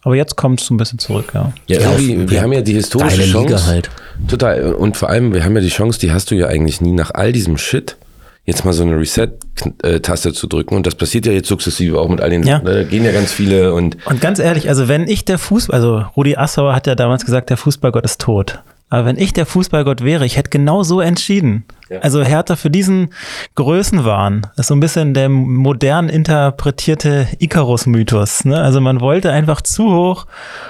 Aber 0.03 0.15
jetzt 0.15 0.35
kommt 0.37 0.61
es 0.61 0.67
so 0.67 0.73
ein 0.73 0.77
bisschen 0.77 0.99
zurück, 0.99 1.31
ja. 1.33 1.51
ja, 1.67 1.79
Ja, 1.81 1.91
irgendwie, 1.91 2.29
wir 2.31 2.41
haben 2.41 2.53
ja 2.53 2.61
die 2.61 2.73
historische 2.73 3.17
Geile 3.17 3.31
Chance. 3.31 3.47
Liga 3.55 3.65
halt. 3.65 3.89
Total. 4.27 4.73
Und 4.73 4.95
vor 4.97 5.09
allem, 5.09 5.33
wir 5.33 5.43
haben 5.43 5.55
ja 5.55 5.61
die 5.61 5.69
Chance, 5.69 5.99
die 5.99 6.11
hast 6.11 6.31
du 6.31 6.35
ja 6.35 6.47
eigentlich 6.47 6.79
nie 6.81 6.91
nach 6.93 7.11
all 7.13 7.31
diesem 7.31 7.57
Shit 7.57 7.97
jetzt 8.45 8.65
mal 8.65 8.73
so 8.73 8.83
eine 8.83 8.97
Reset-Taste 8.97 10.33
zu 10.33 10.47
drücken. 10.47 10.75
Und 10.75 10.87
das 10.87 10.95
passiert 10.95 11.25
ja 11.25 11.31
jetzt 11.33 11.47
sukzessive 11.47 11.99
auch 11.99 12.07
mit 12.09 12.21
all 12.21 12.29
den, 12.29 12.43
Ja. 12.43 12.59
da 12.59 12.83
gehen 12.83 13.03
ja 13.05 13.11
ganz 13.11 13.31
viele 13.31 13.73
und 13.73 13.97
Und 14.07 14.21
ganz 14.21 14.39
ehrlich, 14.39 14.69
also 14.69 14.87
wenn 14.87 15.07
ich 15.07 15.25
der 15.25 15.37
Fußball, 15.37 15.75
also 15.75 16.05
Rudi 16.15 16.35
Assauer 16.35 16.73
hat 16.73 16.87
ja 16.87 16.95
damals 16.95 17.25
gesagt, 17.25 17.49
der 17.49 17.57
Fußballgott 17.57 18.05
ist 18.05 18.21
tot. 18.21 18.59
Aber 18.89 19.05
wenn 19.05 19.17
ich 19.17 19.33
der 19.33 19.45
Fußballgott 19.45 20.03
wäre, 20.03 20.25
ich 20.25 20.37
hätte 20.37 20.49
genau 20.49 20.83
so 20.83 20.99
entschieden. 20.99 21.63
Also 22.01 22.23
Hertha 22.23 22.55
für 22.55 22.69
diesen 22.69 23.09
Größenwahn 23.55 24.47
ist 24.57 24.67
so 24.67 24.75
ein 24.75 24.79
bisschen 24.79 25.13
der 25.13 25.27
modern 25.29 26.07
interpretierte 26.07 27.27
Icarus-Mythos. 27.39 28.45
Ne? 28.45 28.59
Also 28.61 28.79
man 28.79 29.01
wollte 29.01 29.31
einfach 29.31 29.61
zu 29.61 29.91
hoch 29.91 30.27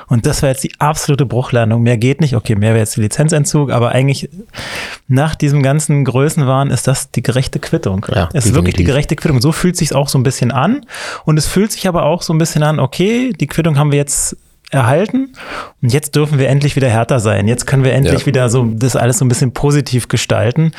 und 0.07 0.25
das 0.25 0.41
war 0.41 0.49
jetzt 0.49 0.63
die 0.63 0.71
absolute 0.79 1.25
Bruchlandung. 1.25 1.83
Mehr 1.83 1.97
geht 1.97 2.21
nicht. 2.21 2.35
Okay, 2.35 2.55
mehr 2.55 2.71
wäre 2.71 2.79
jetzt 2.79 2.95
die 2.95 3.01
Lizenzentzug, 3.01 3.71
aber 3.71 3.89
eigentlich 3.89 4.29
nach 5.07 5.35
diesem 5.35 5.61
ganzen 5.61 6.05
Größenwahn 6.05 6.71
ist 6.71 6.87
das 6.87 7.11
die 7.11 7.23
gerechte 7.23 7.59
Quittung. 7.59 8.05
Ja, 8.13 8.29
es 8.33 8.45
ist 8.45 8.55
wirklich 8.55 8.75
die 8.75 8.85
gerechte 8.85 9.15
Quittung. 9.15 9.41
So 9.41 9.51
fühlt 9.51 9.75
sich 9.75 9.93
auch 9.93 10.07
so 10.07 10.17
ein 10.17 10.23
bisschen 10.23 10.51
an. 10.51 10.85
Und 11.25 11.37
es 11.37 11.47
fühlt 11.47 11.71
sich 11.71 11.87
aber 11.87 12.03
auch 12.03 12.21
so 12.21 12.33
ein 12.33 12.37
bisschen 12.37 12.63
an, 12.63 12.79
okay, 12.79 13.33
die 13.33 13.47
Quittung 13.47 13.77
haben 13.77 13.91
wir 13.91 13.97
jetzt 13.97 14.37
erhalten 14.71 15.33
und 15.81 15.91
jetzt 15.93 16.15
dürfen 16.15 16.37
wir 16.39 16.47
endlich 16.49 16.75
wieder 16.75 16.89
härter 16.89 17.19
sein. 17.19 17.47
Jetzt 17.47 17.65
können 17.67 17.83
wir 17.83 17.93
endlich 17.93 18.21
Ja. 18.21 18.25
wieder 18.25 18.49
so 18.49 18.65
das 18.65 18.95
alles 18.95 19.17
so 19.19 19.25
ein 19.25 19.29
bisschen 19.29 19.51
positiv 19.53 20.07
gestalten. 20.07 20.71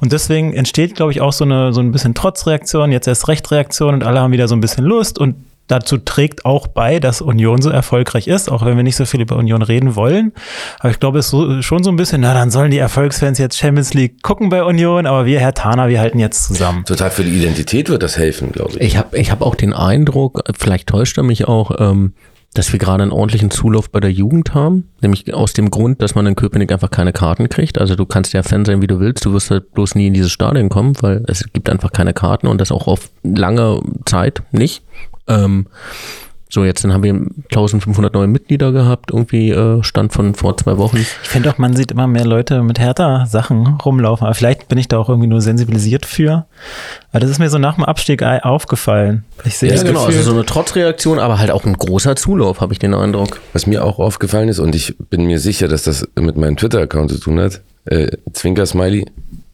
Und 0.00 0.12
deswegen 0.12 0.52
entsteht, 0.52 0.94
glaube 0.94 1.12
ich, 1.12 1.20
auch 1.20 1.32
so 1.32 1.44
eine 1.44 1.72
so 1.72 1.80
ein 1.80 1.90
bisschen 1.92 2.14
Trotzreaktion, 2.14 2.92
jetzt 2.92 3.08
erst 3.08 3.28
Rechtreaktion 3.28 3.94
und 3.94 4.04
alle 4.04 4.20
haben 4.20 4.32
wieder 4.32 4.48
so 4.48 4.54
ein 4.54 4.60
bisschen 4.60 4.84
Lust 4.84 5.18
und 5.18 5.36
dazu 5.66 5.98
trägt 5.98 6.46
auch 6.46 6.66
bei, 6.66 6.98
dass 6.98 7.20
Union 7.20 7.60
so 7.60 7.68
erfolgreich 7.68 8.26
ist, 8.26 8.50
auch 8.50 8.64
wenn 8.64 8.76
wir 8.78 8.82
nicht 8.82 8.96
so 8.96 9.04
viel 9.04 9.20
über 9.20 9.36
Union 9.36 9.60
reden 9.60 9.96
wollen. 9.96 10.32
Aber 10.80 10.90
ich 10.90 10.98
glaube, 10.98 11.18
es 11.18 11.26
ist 11.26 11.30
so, 11.32 11.60
schon 11.60 11.84
so 11.84 11.90
ein 11.90 11.96
bisschen, 11.96 12.22
na, 12.22 12.32
dann 12.32 12.50
sollen 12.50 12.70
die 12.70 12.78
Erfolgsfans 12.78 13.36
jetzt 13.38 13.58
Champions 13.58 13.92
League 13.92 14.22
gucken 14.22 14.48
bei 14.48 14.62
Union, 14.64 15.04
aber 15.04 15.26
wir, 15.26 15.40
Herr 15.40 15.52
Tana, 15.52 15.88
wir 15.88 16.00
halten 16.00 16.18
jetzt 16.18 16.44
zusammen. 16.44 16.84
total 16.86 17.10
für 17.10 17.22
die 17.22 17.32
Identität 17.36 17.90
wird 17.90 18.02
das 18.02 18.16
helfen, 18.16 18.50
glaube 18.52 18.76
ich. 18.78 18.80
Ich 18.80 18.96
habe 18.96 19.18
ich 19.18 19.30
hab 19.30 19.42
auch 19.42 19.54
den 19.54 19.74
Eindruck, 19.74 20.42
vielleicht 20.58 20.88
täuscht 20.88 21.18
er 21.18 21.22
mich 21.24 21.46
auch, 21.46 21.70
ähm, 21.78 22.14
dass 22.54 22.72
wir 22.72 22.78
gerade 22.78 23.02
einen 23.02 23.12
ordentlichen 23.12 23.50
Zulauf 23.50 23.90
bei 23.90 24.00
der 24.00 24.10
Jugend 24.10 24.54
haben. 24.54 24.88
Nämlich 25.00 25.32
aus 25.32 25.52
dem 25.52 25.70
Grund, 25.70 26.02
dass 26.02 26.14
man 26.14 26.26
in 26.26 26.34
Köpenick 26.34 26.72
einfach 26.72 26.90
keine 26.90 27.12
Karten 27.12 27.48
kriegt. 27.48 27.78
Also 27.78 27.94
du 27.94 28.06
kannst 28.06 28.32
ja 28.32 28.42
Fan 28.42 28.64
sein, 28.64 28.82
wie 28.82 28.86
du 28.86 29.00
willst. 29.00 29.24
Du 29.24 29.32
wirst 29.32 29.50
halt 29.50 29.72
bloß 29.72 29.94
nie 29.94 30.08
in 30.08 30.14
dieses 30.14 30.32
Stadion 30.32 30.68
kommen, 30.68 30.94
weil 31.00 31.24
es 31.28 31.44
gibt 31.52 31.70
einfach 31.70 31.92
keine 31.92 32.14
Karten 32.14 32.46
und 32.46 32.60
das 32.60 32.72
auch 32.72 32.86
auf 32.86 33.10
lange 33.22 33.80
Zeit 34.06 34.42
nicht. 34.50 34.82
Ähm, 35.28 35.66
so, 36.50 36.64
jetzt 36.64 36.82
dann 36.82 36.92
haben 36.94 37.02
wir 37.02 37.12
1500 37.12 38.14
neue 38.14 38.26
Mitglieder 38.26 38.72
gehabt, 38.72 39.10
irgendwie 39.10 39.50
äh, 39.50 39.82
Stand 39.82 40.12
von 40.14 40.34
vor 40.34 40.56
zwei 40.56 40.78
Wochen. 40.78 40.96
Ich 40.96 41.06
finde 41.28 41.50
auch, 41.50 41.58
man 41.58 41.76
sieht 41.76 41.92
immer 41.92 42.06
mehr 42.06 42.24
Leute 42.24 42.62
mit 42.62 42.78
härter 42.78 43.26
Sachen 43.26 43.66
rumlaufen. 43.66 44.26
Aber 44.26 44.34
vielleicht 44.34 44.68
bin 44.68 44.78
ich 44.78 44.88
da 44.88 44.98
auch 44.98 45.10
irgendwie 45.10 45.28
nur 45.28 45.42
sensibilisiert 45.42 46.06
für. 46.06 46.46
Aber 47.10 47.20
das 47.20 47.30
ist 47.30 47.38
mir 47.38 47.50
so 47.50 47.58
nach 47.58 47.74
dem 47.74 47.84
Abstieg 47.84 48.22
aufgefallen. 48.22 49.24
Ich 49.44 49.58
sehe 49.58 49.68
Ja, 49.68 49.74
das 49.74 49.84
genau, 49.84 50.06
Gefühl, 50.06 50.18
also 50.18 50.30
so 50.30 50.36
eine 50.36 50.46
Trotzreaktion, 50.46 51.18
aber 51.18 51.38
halt 51.38 51.50
auch 51.50 51.64
ein 51.64 51.74
großer 51.74 52.16
Zulauf, 52.16 52.60
habe 52.60 52.72
ich 52.72 52.78
den 52.78 52.94
Eindruck. 52.94 53.40
Was 53.52 53.66
mir 53.66 53.84
auch 53.84 53.98
aufgefallen 53.98 54.48
ist, 54.48 54.58
und 54.58 54.74
ich 54.74 54.96
bin 55.10 55.26
mir 55.26 55.40
sicher, 55.40 55.68
dass 55.68 55.82
das 55.82 56.08
mit 56.18 56.36
meinem 56.36 56.56
Twitter-Account 56.56 57.10
zu 57.10 57.18
tun 57.18 57.40
hat, 57.40 57.60
äh, 57.84 58.08
Zwinker-Smiley, 58.32 59.06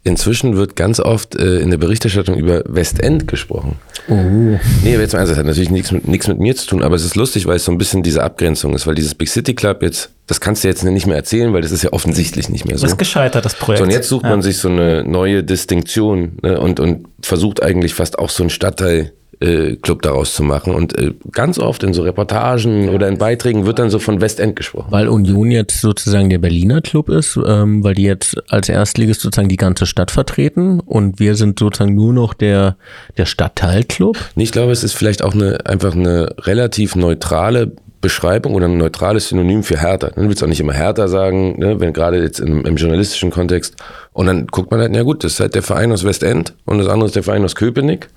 inzwischen 0.05 0.57
wird 0.57 0.77
ganz 0.77 1.01
oft 1.01 1.35
äh, 1.35 1.59
in 1.61 1.71
der 1.71 1.79
Berichterstattung 1.79 2.37
über 2.37 2.63
Westend 2.67 3.27
gesprochen. 3.27 3.77
Oh. 4.09 4.15
Nee, 4.15 4.59
aber 4.93 5.01
jetzt 5.01 5.15
mal 5.15 5.21
ernsthaft, 5.21 5.31
das 5.31 5.39
hat 5.39 5.47
natürlich 5.47 5.71
nichts 5.71 5.91
mit, 5.91 6.07
nichts 6.07 6.29
mit 6.29 6.39
mir 6.39 6.55
zu 6.55 6.67
tun, 6.67 6.83
aber 6.83 6.95
es 6.95 7.05
ist 7.05 7.17
lustig, 7.17 7.47
weil 7.47 7.57
es 7.57 7.65
so 7.65 7.73
ein 7.73 7.79
bisschen 7.79 8.03
diese 8.03 8.23
Abgrenzung 8.23 8.75
ist, 8.75 8.87
weil 8.87 8.95
dieses 8.95 9.15
Big 9.15 9.29
City 9.29 9.55
Club 9.55 9.83
jetzt, 9.83 10.11
das 10.27 10.41
kannst 10.41 10.63
du 10.63 10.69
jetzt 10.69 10.85
nicht 10.85 11.07
mehr 11.07 11.17
erzählen, 11.17 11.53
weil 11.55 11.63
das 11.63 11.73
ist 11.73 11.83
ja 11.83 11.93
offensichtlich 11.93 12.51
nicht 12.51 12.67
mehr 12.67 12.77
so. 12.77 12.83
das 12.83 12.93
ist 12.93 12.99
gescheitert, 12.99 13.45
das 13.47 13.55
Projekt. 13.55 13.79
So, 13.79 13.85
und 13.85 13.91
jetzt 13.91 14.09
sucht 14.09 14.25
Ja. 14.25 14.31
man 14.31 14.43
sich 14.43 14.59
so 14.59 14.69
eine 14.69 15.05
neue 15.05 15.43
Distinktion 15.43 16.33
ne, 16.43 16.61
und, 16.61 16.81
und 16.81 17.07
versucht 17.23 17.63
eigentlich 17.63 17.95
fast 17.95 18.19
auch 18.19 18.29
so 18.29 18.43
einen 18.43 18.51
Stadtteil 18.51 19.13
äh, 19.45 19.77
Club 19.77 20.03
daraus 20.03 20.35
zu 20.35 20.43
machen. 20.43 20.75
Und 20.75 20.97
äh, 20.99 21.13
ganz 21.33 21.59
oft 21.59 21.83
in 21.83 21.93
so 21.93 22.03
Reportagen 22.03 22.89
oder 22.89 23.09
in 23.09 23.19
Beiträgen 23.19 23.67
wird 23.67 23.79
dann 23.79 23.91
so 23.91 23.99
von 23.99 24.21
Westend 24.21 24.57
gesprochen. 24.57 24.91
Weil 24.91 25.09
Union 25.09 25.51
jetzt 25.51 25.81
sozusagen 25.81 26.31
der 26.31 26.39
Berliner 26.39 26.81
Club 26.81 27.09
ist, 27.09 27.39
ähm, 27.47 27.85
weil 27.85 27.95
die 27.95 28.05
jetzt 28.05 28.37
als 28.51 28.69
Erstligist 28.69 29.21
sozusagen 29.21 29.49
die 29.49 29.57
ganze 29.57 29.87
Stadt 29.87 30.11
vertreten 30.11 30.81
und 30.81 31.21
wir 31.21 31.35
sind 31.35 31.59
sozusagen 31.59 31.95
nur 31.95 32.13
noch 32.13 32.35
der, 32.35 32.77
der 33.17 33.27
Stadtteilclub. 33.27 34.17
Ich 34.37 34.53
glaube, 34.53 34.73
es 34.73 34.83
ist 34.83 34.95
vielleicht 34.95 35.23
auch 35.23 35.35
eine, 35.35 35.67
einfach 35.67 35.95
eine 35.95 36.35
relativ 36.41 36.97
neutrale 36.97 37.73
Beschreibung 38.05 38.55
oder 38.55 38.67
ein 38.67 38.77
neutrales 38.77 39.31
Synonym 39.31 39.63
für 39.63 39.81
Hertha. 39.81 40.11
Dann 40.11 40.29
willst 40.29 40.43
du 40.43 40.45
auch 40.45 40.51
nicht 40.51 40.61
immer 40.61 40.75
Hertha 40.75 41.09
sagen, 41.09 41.59
ne, 41.59 41.81
wenn 41.81 41.95
gerade 41.95 42.23
jetzt 42.23 42.39
im, 42.39 42.67
im 42.67 42.77
journalistischen 42.77 43.31
Kontext. 43.31 43.77
Und 44.13 44.27
dann 44.27 44.47
guckt 44.47 44.71
man 44.71 44.79
halt, 44.79 44.93
na 44.93 45.03
gut, 45.03 45.25
das 45.25 45.33
ist 45.33 45.41
halt 45.41 45.55
der 45.55 45.63
Verein 45.63 45.91
aus 45.91 46.05
Westend 46.05 46.53
und 46.67 46.77
das 46.77 46.87
andere 46.87 47.07
ist 47.07 47.17
der 47.17 47.23
Verein 47.23 47.43
aus 47.45 47.55
Köpenick. 47.55 48.11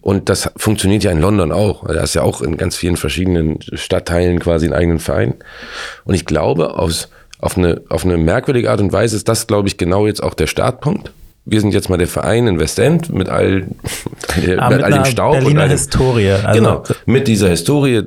Und 0.00 0.28
das 0.28 0.52
funktioniert 0.56 1.02
ja 1.02 1.10
in 1.10 1.20
London 1.20 1.50
auch. 1.50 1.84
Da 1.84 2.00
ist 2.00 2.14
ja 2.14 2.22
auch 2.22 2.42
in 2.42 2.56
ganz 2.56 2.76
vielen 2.76 2.96
verschiedenen 2.96 3.58
Stadtteilen 3.72 4.38
quasi 4.38 4.66
einen 4.66 4.74
eigenen 4.74 4.98
Verein. 5.00 5.34
Und 6.04 6.14
ich 6.14 6.24
glaube, 6.24 6.78
aus, 6.78 7.08
auf, 7.40 7.58
eine, 7.58 7.82
auf 7.88 8.04
eine 8.04 8.18
merkwürdige 8.18 8.70
Art 8.70 8.80
und 8.80 8.92
Weise 8.92 9.16
ist 9.16 9.28
das, 9.28 9.48
glaube 9.48 9.66
ich, 9.66 9.78
genau 9.78 10.06
jetzt 10.06 10.22
auch 10.22 10.34
der 10.34 10.46
Startpunkt. 10.46 11.10
Wir 11.50 11.60
sind 11.62 11.72
jetzt 11.72 11.88
mal 11.88 11.96
der 11.96 12.08
Verein 12.08 12.46
in 12.46 12.60
Westend 12.60 13.10
mit 13.12 13.28
all, 13.30 13.68
mit 14.36 14.58
Ah, 14.58 14.68
mit 14.68 14.82
all 14.82 14.92
dem 14.92 15.04
Staub. 15.06 15.32
und 15.34 15.40
Berliner 15.40 15.62
all 15.62 15.68
dem- 15.68 15.72
Historie. 15.78 16.30
Also, 16.30 16.60
genau, 16.60 16.82
mit 17.06 17.26
dieser 17.26 17.48
Historie, 17.48 18.02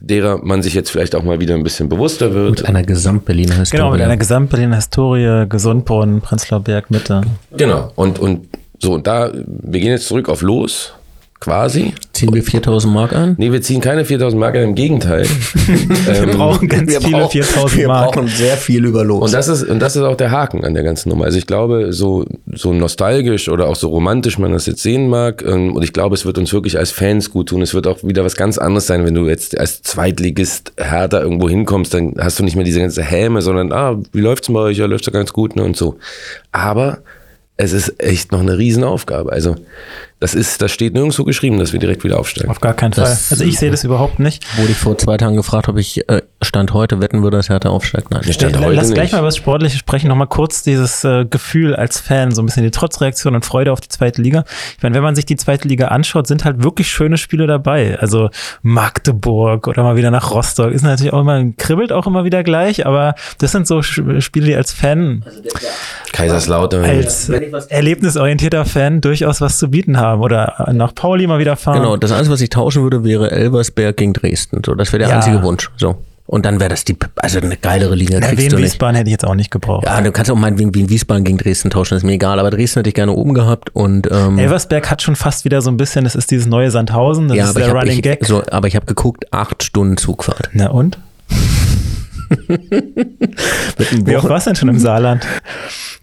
derer 0.00 0.38
man 0.44 0.62
sich 0.62 0.74
jetzt 0.74 0.90
vielleicht 0.90 1.14
auch 1.16 1.24
mal 1.24 1.40
wieder 1.40 1.54
ein 1.54 1.64
bisschen 1.64 1.88
bewusster 1.88 2.32
wird. 2.34 2.50
Mit 2.60 2.66
einer 2.66 2.82
Gesamtberliner 2.84 3.54
Historie. 3.56 3.80
Genau, 3.80 3.90
mit 3.92 4.00
einer 4.00 4.16
Gesamtberliner 4.16 4.76
Historie, 4.76 5.46
Gesundbrunnen, 5.48 6.20
Prenzlauer 6.20 6.60
Berg, 6.60 6.90
Mitte. 6.90 7.22
Genau. 7.56 7.90
Und, 7.96 8.18
und 8.20 8.46
so, 8.80 8.92
und 8.92 9.06
da, 9.06 9.30
wir 9.34 9.80
gehen 9.80 9.90
jetzt 9.90 10.06
zurück 10.06 10.28
auf 10.28 10.42
Los, 10.42 10.94
quasi. 11.40 11.92
Ziehen 12.12 12.32
wir 12.32 12.42
4000 12.42 12.92
Mark 12.94 13.12
ein? 13.14 13.34
Nee, 13.38 13.52
wir 13.52 13.60
ziehen 13.60 13.80
keine 13.80 14.04
4000 14.04 14.38
Mark 14.40 14.54
ein, 14.56 14.62
im 14.62 14.74
Gegenteil. 14.74 15.26
Wir 16.06 16.26
brauchen 16.34 16.68
ganz 16.68 16.90
wir 16.90 17.00
viele 17.00 17.18
brauchen- 17.18 17.32
4000 17.32 17.76
wir 17.76 17.88
Mark. 17.88 18.12
brauchen 18.12 18.28
sehr 18.28 18.56
viel 18.56 18.84
über 18.84 19.04
los. 19.04 19.24
Und 19.24 19.32
das 19.34 19.48
ist, 19.48 19.62
und 19.64 19.80
das 19.80 19.96
ist 19.96 20.02
auch 20.02 20.16
der 20.16 20.30
Haken 20.30 20.64
an 20.64 20.74
der 20.74 20.82
ganzen 20.82 21.08
Nummer. 21.10 21.24
Also 21.26 21.36
ich 21.38 21.46
glaube, 21.46 21.92
so, 21.92 22.24
so 22.52 22.72
nostalgisch 22.72 23.48
oder 23.48 23.66
auch 23.68 23.76
so 23.76 23.88
romantisch 23.88 24.38
man 24.38 24.52
das 24.52 24.66
jetzt 24.66 24.82
sehen 24.82 25.08
mag, 25.08 25.42
ähm, 25.46 25.74
und 25.76 25.82
ich 25.82 25.92
glaube, 25.92 26.14
es 26.14 26.24
wird 26.24 26.38
uns 26.38 26.52
wirklich 26.52 26.78
als 26.78 26.90
Fans 26.92 27.30
gut 27.30 27.48
tun. 27.50 27.62
Es 27.62 27.74
wird 27.74 27.86
auch 27.86 27.98
wieder 28.02 28.24
was 28.24 28.36
ganz 28.36 28.56
anderes 28.58 28.86
sein, 28.86 29.04
wenn 29.04 29.14
du 29.14 29.28
jetzt 29.28 29.58
als 29.58 29.82
Zweitligist 29.82 30.72
härter 30.78 31.20
irgendwo 31.22 31.48
hinkommst, 31.48 31.92
dann 31.92 32.14
hast 32.18 32.38
du 32.38 32.44
nicht 32.44 32.56
mehr 32.56 32.64
diese 32.64 32.80
ganze 32.80 33.02
Häme, 33.02 33.42
sondern, 33.42 33.72
ah, 33.72 34.00
wie 34.12 34.20
läuft's 34.20 34.48
bei 34.52 34.60
euch? 34.60 34.78
Ja, 34.78 34.86
läuft's 34.86 35.06
ja 35.06 35.12
ganz 35.12 35.32
gut, 35.32 35.56
ne, 35.56 35.62
und 35.64 35.76
so. 35.76 35.96
Aber 36.52 36.98
es 37.56 37.72
ist 37.72 37.94
echt 38.02 38.32
noch 38.32 38.40
eine 38.40 38.56
Riesenaufgabe. 38.58 39.30
Also, 39.32 39.56
Das 40.24 40.34
ist, 40.34 40.62
das 40.62 40.72
steht 40.72 40.94
nirgendwo 40.94 41.22
geschrieben, 41.24 41.58
dass 41.58 41.74
wir 41.74 41.80
direkt 41.80 42.02
wieder 42.02 42.18
aufsteigen. 42.18 42.50
Auf 42.50 42.58
gar 42.60 42.72
keinen 42.72 42.94
Fall. 42.94 43.04
Das- 43.04 43.30
Also 43.30 43.44
ich 43.44 43.58
sehe 43.58 43.70
das 43.70 43.84
überhaupt 43.84 44.20
nicht. 44.20 44.42
Wurde 44.58 44.72
ich 44.72 44.78
vor 44.78 44.96
zwei 44.96 45.18
Tagen 45.18 45.36
gefragt, 45.36 45.68
ob 45.68 45.76
ich 45.76 46.08
äh, 46.08 46.22
Stand 46.40 46.72
heute 46.72 47.00
wetten 47.00 47.22
würde, 47.22 47.36
dass 47.36 47.50
Hertha 47.50 47.68
aufsteigt. 47.68 48.10
Nein. 48.10 48.22
Stand 48.32 48.56
Äh, 48.56 48.60
heute 48.60 48.72
Lass 48.76 48.88
gleich 48.90 49.04
nicht. 49.04 49.12
mal 49.12 49.18
über 49.18 49.28
das 49.28 49.36
Sportliche 49.36 49.76
sprechen. 49.76 50.08
Nochmal 50.08 50.26
kurz 50.28 50.62
dieses 50.62 51.04
äh, 51.04 51.26
Gefühl 51.26 51.76
als 51.76 52.00
Fan, 52.00 52.32
so 52.32 52.40
ein 52.42 52.46
bisschen 52.46 52.62
die 52.64 52.70
Trotzreaktion 52.70 53.34
und 53.34 53.44
Freude 53.44 53.70
auf 53.70 53.80
die 53.82 53.88
zweite 53.88 54.22
Liga. 54.22 54.44
Ich 54.78 54.82
meine, 54.82 54.94
wenn 54.94 55.02
man 55.02 55.14
sich 55.14 55.26
die 55.26 55.36
zweite 55.36 55.68
Liga 55.68 55.88
anschaut, 55.88 56.26
sind 56.26 56.46
halt 56.46 56.62
wirklich 56.64 56.88
schöne 56.90 57.18
Spiele 57.18 57.46
dabei. 57.46 57.98
Also 57.98 58.30
Magdeburg 58.62 59.68
oder 59.68 59.82
mal 59.82 59.96
wieder 59.96 60.10
nach 60.10 60.30
Rostock 60.30 60.72
ist 60.72 60.82
natürlich 60.82 61.12
auch 61.12 61.20
immer, 61.20 61.44
kribbelt 61.58 61.92
auch 61.92 62.06
immer 62.06 62.24
wieder 62.24 62.42
gleich, 62.42 62.86
aber 62.86 63.14
das 63.38 63.52
sind 63.52 63.66
so 63.66 63.78
Sch- 63.80 64.20
Spiele, 64.22 64.46
die 64.46 64.54
als 64.56 64.72
Fan, 64.72 65.22
Kaiserslautern. 66.12 66.84
als 66.84 67.28
erlebnisorientierter 67.68 68.64
Fan 68.64 69.00
durchaus 69.00 69.40
was 69.40 69.58
zu 69.58 69.68
bieten 69.70 69.98
haben. 69.98 70.13
Oder 70.20 70.70
nach 70.72 70.94
Pauli 70.94 71.26
mal 71.26 71.38
wieder 71.38 71.56
fahren. 71.56 71.80
Genau, 71.80 71.96
das 71.96 72.12
Einzige, 72.12 72.32
was 72.32 72.40
ich 72.40 72.50
tauschen 72.50 72.82
würde, 72.82 73.04
wäre 73.04 73.30
Elversberg 73.30 73.96
gegen 73.96 74.12
Dresden. 74.12 74.62
So, 74.64 74.74
das 74.74 74.92
wäre 74.92 75.00
der 75.00 75.08
Ja. 75.08 75.16
einzige 75.16 75.42
Wunsch. 75.42 75.70
So. 75.76 75.96
Und 76.26 76.46
dann 76.46 76.58
wäre 76.58 76.70
das 76.70 76.86
die, 76.86 76.96
also 77.16 77.38
eine 77.38 77.54
geilere 77.58 77.94
Liga 77.94 78.14
Ja, 78.14 78.20
kriegst 78.20 78.38
Wien 78.42 78.48
du 78.48 78.56
nicht. 78.56 78.64
Wiesbaden 78.64 78.96
hätte 78.96 79.08
ich 79.08 79.12
jetzt 79.12 79.26
auch 79.26 79.34
nicht 79.34 79.50
gebraucht. 79.50 79.84
Ja, 79.84 80.00
du 80.00 80.10
kannst 80.10 80.30
auch 80.30 80.36
meinetwegen 80.36 80.74
Wien 80.74 80.88
Wiesbaden 80.88 81.22
gegen 81.22 81.36
Dresden 81.36 81.68
tauschen, 81.68 81.98
ist 81.98 82.02
mir 82.02 82.12
egal. 82.12 82.38
Aber 82.40 82.48
Dresden 82.50 82.78
hätte 82.78 82.88
ich 82.88 82.94
gerne 82.94 83.12
oben 83.12 83.34
gehabt 83.34 83.68
und 83.76 84.08
ähm, 84.10 84.38
Elversberg 84.38 84.90
hat 84.90 85.02
schon 85.02 85.16
fast 85.16 85.44
wieder 85.44 85.60
so 85.60 85.70
ein 85.70 85.76
bisschen, 85.76 86.04
das 86.04 86.14
ist 86.14 86.30
dieses 86.30 86.46
neue 86.46 86.70
Sandhausen, 86.70 87.28
das 87.28 87.36
ja, 87.36 87.44
ist 87.48 87.56
der 87.58 87.68
habe 87.68 87.78
Running 87.80 87.96
ich, 87.98 88.02
Gag. 88.02 88.24
so, 88.24 88.42
aber 88.50 88.68
ich 88.68 88.74
habe 88.76 88.86
geguckt, 88.86 89.30
acht 89.34 89.62
Stunden 89.62 89.98
Zugfahrt. 89.98 90.48
Na 90.54 90.70
und? 90.70 90.98
Wie 92.48 94.16
oft 94.16 94.24
Wochen- 94.24 94.28
war's 94.32 94.44
denn 94.44 94.56
schon 94.56 94.68
im 94.70 94.78
Saarland? 94.78 95.26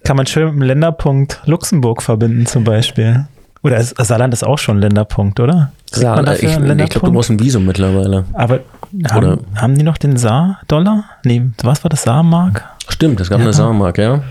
Kann 0.04 0.18
man 0.18 0.26
schön 0.28 0.46
mit 0.46 0.54
dem 0.54 0.62
Länderpunkt 0.62 1.42
Luxemburg 1.46 2.02
verbinden 2.04 2.46
zum 2.46 2.64
Beispiel. 2.64 3.26
Oder 3.64 3.78
ist, 3.78 3.96
Saarland 3.98 4.34
ist 4.34 4.44
auch 4.44 4.58
schon 4.58 4.78
ein 4.78 4.82
Länderpunkt, 4.82 5.40
oder? 5.40 5.72
Dafür 5.92 6.34
ich, 6.34 6.44
ich 6.44 6.56
glaube, 6.58 6.90
du 7.08 7.12
brauchst 7.12 7.30
ein 7.30 7.40
Visum 7.40 7.66
mittlerweile. 7.66 8.26
Aber 8.34 8.62
haben, 9.10 9.40
haben 9.56 9.76
die 9.76 9.84
noch 9.84 9.98
den 9.98 10.18
Saar-Dollar? 10.18 11.04
Nee, 11.24 11.44
was 11.64 11.84
war 11.84 11.90
das? 11.90 12.04
Saar-Mark? 12.04 12.64
Stimmt, 12.88 13.20
es 13.22 13.30
gab 13.30 13.40
Ja. 13.40 13.46
eine 13.46 13.54
Sauermark, 13.54 13.98
ja. 13.98 14.24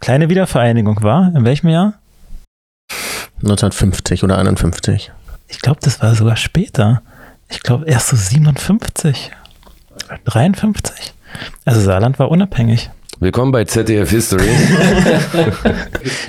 Kleine 0.00 0.28
Wiedervereinigung 0.28 1.02
war? 1.02 1.32
In 1.34 1.44
welchem 1.44 1.68
Jahr? 1.68 1.94
1950 3.42 4.24
oder 4.24 4.38
51. 4.38 5.12
Ich 5.48 5.60
glaube, 5.60 5.80
das 5.82 6.00
war 6.02 6.14
sogar 6.14 6.36
später. 6.36 7.02
Ich 7.48 7.60
glaube, 7.60 7.86
erst 7.86 8.08
so 8.08 8.16
57. 8.16 9.30
53. 10.24 11.12
Also 11.64 11.80
Saarland 11.80 12.18
war 12.18 12.30
unabhängig. 12.30 12.90
Willkommen 13.18 13.50
bei 13.50 13.64
ZDF 13.64 14.10
History. 14.10 14.44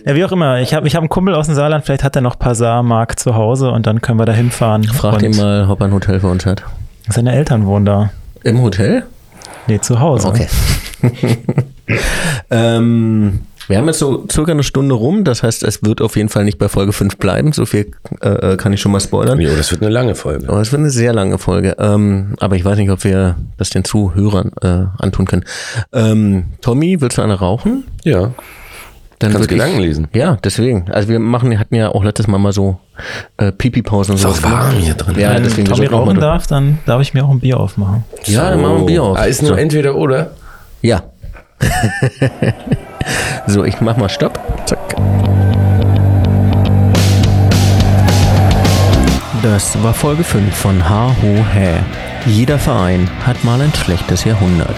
Ja, 0.05 0.15
wie 0.15 0.23
auch 0.23 0.31
immer. 0.31 0.61
Ich 0.61 0.73
habe 0.73 0.87
ich 0.87 0.95
hab 0.95 1.01
einen 1.01 1.09
Kumpel 1.09 1.35
aus 1.35 1.47
dem 1.47 1.55
Saarland, 1.55 1.83
vielleicht 1.85 2.05
hat 2.05 2.15
er 2.15 2.21
noch 2.21 2.37
Saarmark 2.39 3.19
zu 3.19 3.35
Hause 3.35 3.71
und 3.71 3.85
dann 3.85 4.01
können 4.01 4.17
wir 4.17 4.25
da 4.25 4.31
hinfahren. 4.31 4.85
Frag 4.85 5.21
ihn 5.21 5.35
mal, 5.35 5.67
ob 5.69 5.81
er 5.81 5.87
ein 5.87 5.93
Hotel 5.93 6.21
für 6.21 6.27
uns 6.27 6.45
hat. 6.45 6.63
Seine 7.09 7.33
Eltern 7.33 7.65
wohnen 7.65 7.85
da. 7.85 8.11
Im 8.43 8.61
Hotel? 8.61 9.03
Nee, 9.67 9.79
zu 9.81 9.99
Hause. 9.99 10.29
Okay. 10.29 10.47
ähm, 12.49 13.41
wir 13.67 13.77
haben 13.77 13.87
jetzt 13.87 13.99
so 13.99 14.25
circa 14.31 14.51
eine 14.51 14.63
Stunde 14.63 14.95
rum, 14.95 15.23
das 15.23 15.43
heißt, 15.43 15.63
es 15.63 15.83
wird 15.83 16.01
auf 16.01 16.15
jeden 16.15 16.29
Fall 16.29 16.43
nicht 16.45 16.57
bei 16.57 16.69
Folge 16.69 16.93
5 16.93 17.17
bleiben. 17.17 17.51
So 17.51 17.65
viel 17.65 17.91
äh, 18.21 18.55
kann 18.57 18.73
ich 18.73 18.81
schon 18.81 18.91
mal 18.91 18.99
spoilern. 18.99 19.39
jo, 19.39 19.55
das 19.55 19.71
wird 19.71 19.81
eine 19.81 19.91
lange 19.91 20.15
Folge. 20.15 20.47
Aber 20.49 20.61
es 20.61 20.71
wird 20.71 20.79
eine 20.79 20.89
sehr 20.89 21.13
lange 21.13 21.37
Folge. 21.37 21.75
Ähm, 21.79 22.35
aber 22.39 22.55
ich 22.55 22.63
weiß 22.65 22.77
nicht, 22.77 22.89
ob 22.91 23.03
wir 23.03 23.35
das 23.57 23.69
den 23.69 23.83
Zuhörern 23.83 24.51
äh, 24.61 24.85
antun 25.03 25.25
können. 25.25 25.43
Ähm, 25.93 26.45
Tommy, 26.61 27.01
willst 27.01 27.17
du 27.17 27.21
eine 27.21 27.35
rauchen? 27.35 27.85
Ja. 28.03 28.31
Dann 29.19 29.31
Kannst 29.31 29.49
Gedanken 29.49 29.79
lesen. 29.79 30.07
Ja, 30.13 30.37
deswegen. 30.43 30.91
Also 30.91 31.09
wir 31.09 31.17
machen, 31.19 31.57
hatten 31.57 31.73
ja 31.73 31.89
auch 31.89 32.03
letztes 32.03 32.27
Mal 32.27 32.37
mal 32.37 32.53
so 32.53 32.77
äh, 33.37 33.51
Pipi-Pausen 33.51 34.11
und 34.11 34.17
Ist 34.17 34.21
so. 34.21 34.29
auch 34.29 34.43
warm 34.43 34.73
hier 34.75 34.93
drin. 34.93 35.15
Ja, 35.19 35.33
Wenn 35.33 35.43
deswegen 35.43 35.67
Tommy 35.67 35.87
rauchen 35.87 36.19
darf, 36.19 36.45
dann 36.45 36.77
darf 36.85 37.01
ich 37.01 37.15
mir 37.15 37.25
auch 37.25 37.31
ein 37.31 37.39
Bier 37.39 37.59
aufmachen. 37.59 38.03
Ja, 38.25 38.51
dann 38.51 38.61
machen 38.61 38.73
wir 38.75 38.79
ein 38.81 38.85
Bier 38.85 39.03
auf. 39.03 39.17
Ah, 39.17 39.23
ist 39.23 39.41
nur 39.41 39.51
So. 39.51 39.55
entweder 39.57 39.95
oder. 39.95 40.31
Ja. 40.83 41.01
so, 43.47 43.63
ich 43.63 43.81
mach 43.81 43.97
mal 43.97 44.09
Stopp. 44.09 44.39
Zack. 44.65 44.79
Das 49.43 49.81
war 49.83 49.93
Folge 49.93 50.23
5 50.23 50.55
von 50.55 50.89
Ha 50.89 51.15
Ho 51.21 51.45
Hä. 51.53 51.75
Jeder 52.25 52.59
Verein 52.59 53.09
hat 53.25 53.43
mal 53.43 53.61
ein 53.61 53.73
schlechtes 53.73 54.23
Jahrhundert. 54.23 54.75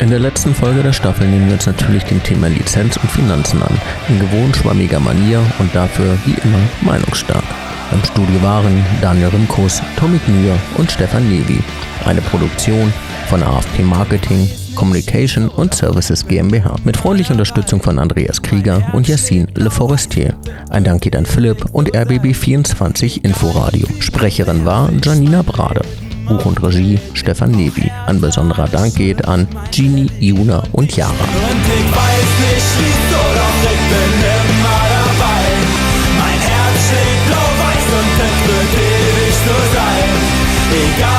In 0.00 0.10
der 0.10 0.18
letzten 0.18 0.54
Folge 0.54 0.82
der 0.82 0.92
Staffel 0.92 1.26
nehmen 1.26 1.46
wir 1.46 1.54
uns 1.54 1.66
natürlich 1.66 2.04
dem 2.04 2.22
Thema 2.22 2.48
Lizenz 2.48 2.96
und 2.96 3.10
Finanzen 3.10 3.62
an. 3.62 3.80
In 4.08 4.18
gewohnt 4.18 4.56
schwammiger 4.56 5.00
Manier 5.00 5.40
und 5.58 5.74
dafür 5.74 6.16
wie 6.24 6.36
immer 6.44 6.58
meinungsstark. 6.80 7.44
Im 7.92 8.04
Studio 8.04 8.42
waren 8.42 8.84
Daniel 9.00 9.28
Rimkus, 9.28 9.82
Tommy 9.96 10.18
Gnür 10.26 10.56
und 10.78 10.90
Stefan 10.90 11.28
Levi. 11.28 11.60
Eine 12.06 12.22
Produktion 12.22 12.92
von 13.28 13.42
AFP 13.42 13.82
Marketing, 13.82 14.50
Communication 14.74 15.48
und 15.48 15.74
Services 15.74 16.26
GmbH. 16.26 16.76
Mit 16.84 16.96
freundlicher 16.96 17.32
Unterstützung 17.32 17.82
von 17.82 17.98
Andreas 17.98 18.40
Krieger 18.40 18.82
und 18.94 19.08
Yassin 19.08 19.46
Le 19.54 19.70
Forestier. 19.70 20.34
Ein 20.70 20.84
Dank 20.84 21.02
geht 21.02 21.16
an 21.16 21.26
Philipp 21.26 21.66
und 21.72 21.92
RBB24 21.92 23.24
Inforadio. 23.24 23.86
Sprecherin 24.00 24.64
war 24.64 24.90
Janina 25.02 25.42
Brade. 25.42 25.82
Buch 26.26 26.46
und 26.46 26.62
Regie 26.62 26.98
Stefan 27.14 27.52
Levi. 27.52 27.90
Ein 28.06 28.20
besonderer 28.20 28.68
Dank 28.68 28.94
geht 28.94 29.26
an 29.26 29.46
Genie, 29.70 30.10
Juna 30.18 30.62
und 30.72 30.96
Yara. 30.96 31.12
Egal 40.72 40.96
wie 41.02 41.11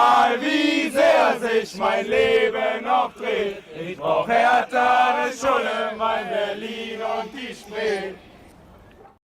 Egal 0.00 0.40
wie 0.40 0.90
sehr 0.90 1.38
sich 1.40 1.76
mein 1.76 2.06
Leben 2.06 2.86
auch 2.88 3.12
dreht. 3.12 3.62
Ich 3.78 3.98
brauch 3.98 4.26
härtere 4.26 5.30
Schulle, 5.30 5.92
mein 5.98 6.26
Berlin 6.28 7.00
und 7.02 7.30
die 7.34 7.54
Spree. 7.54 8.14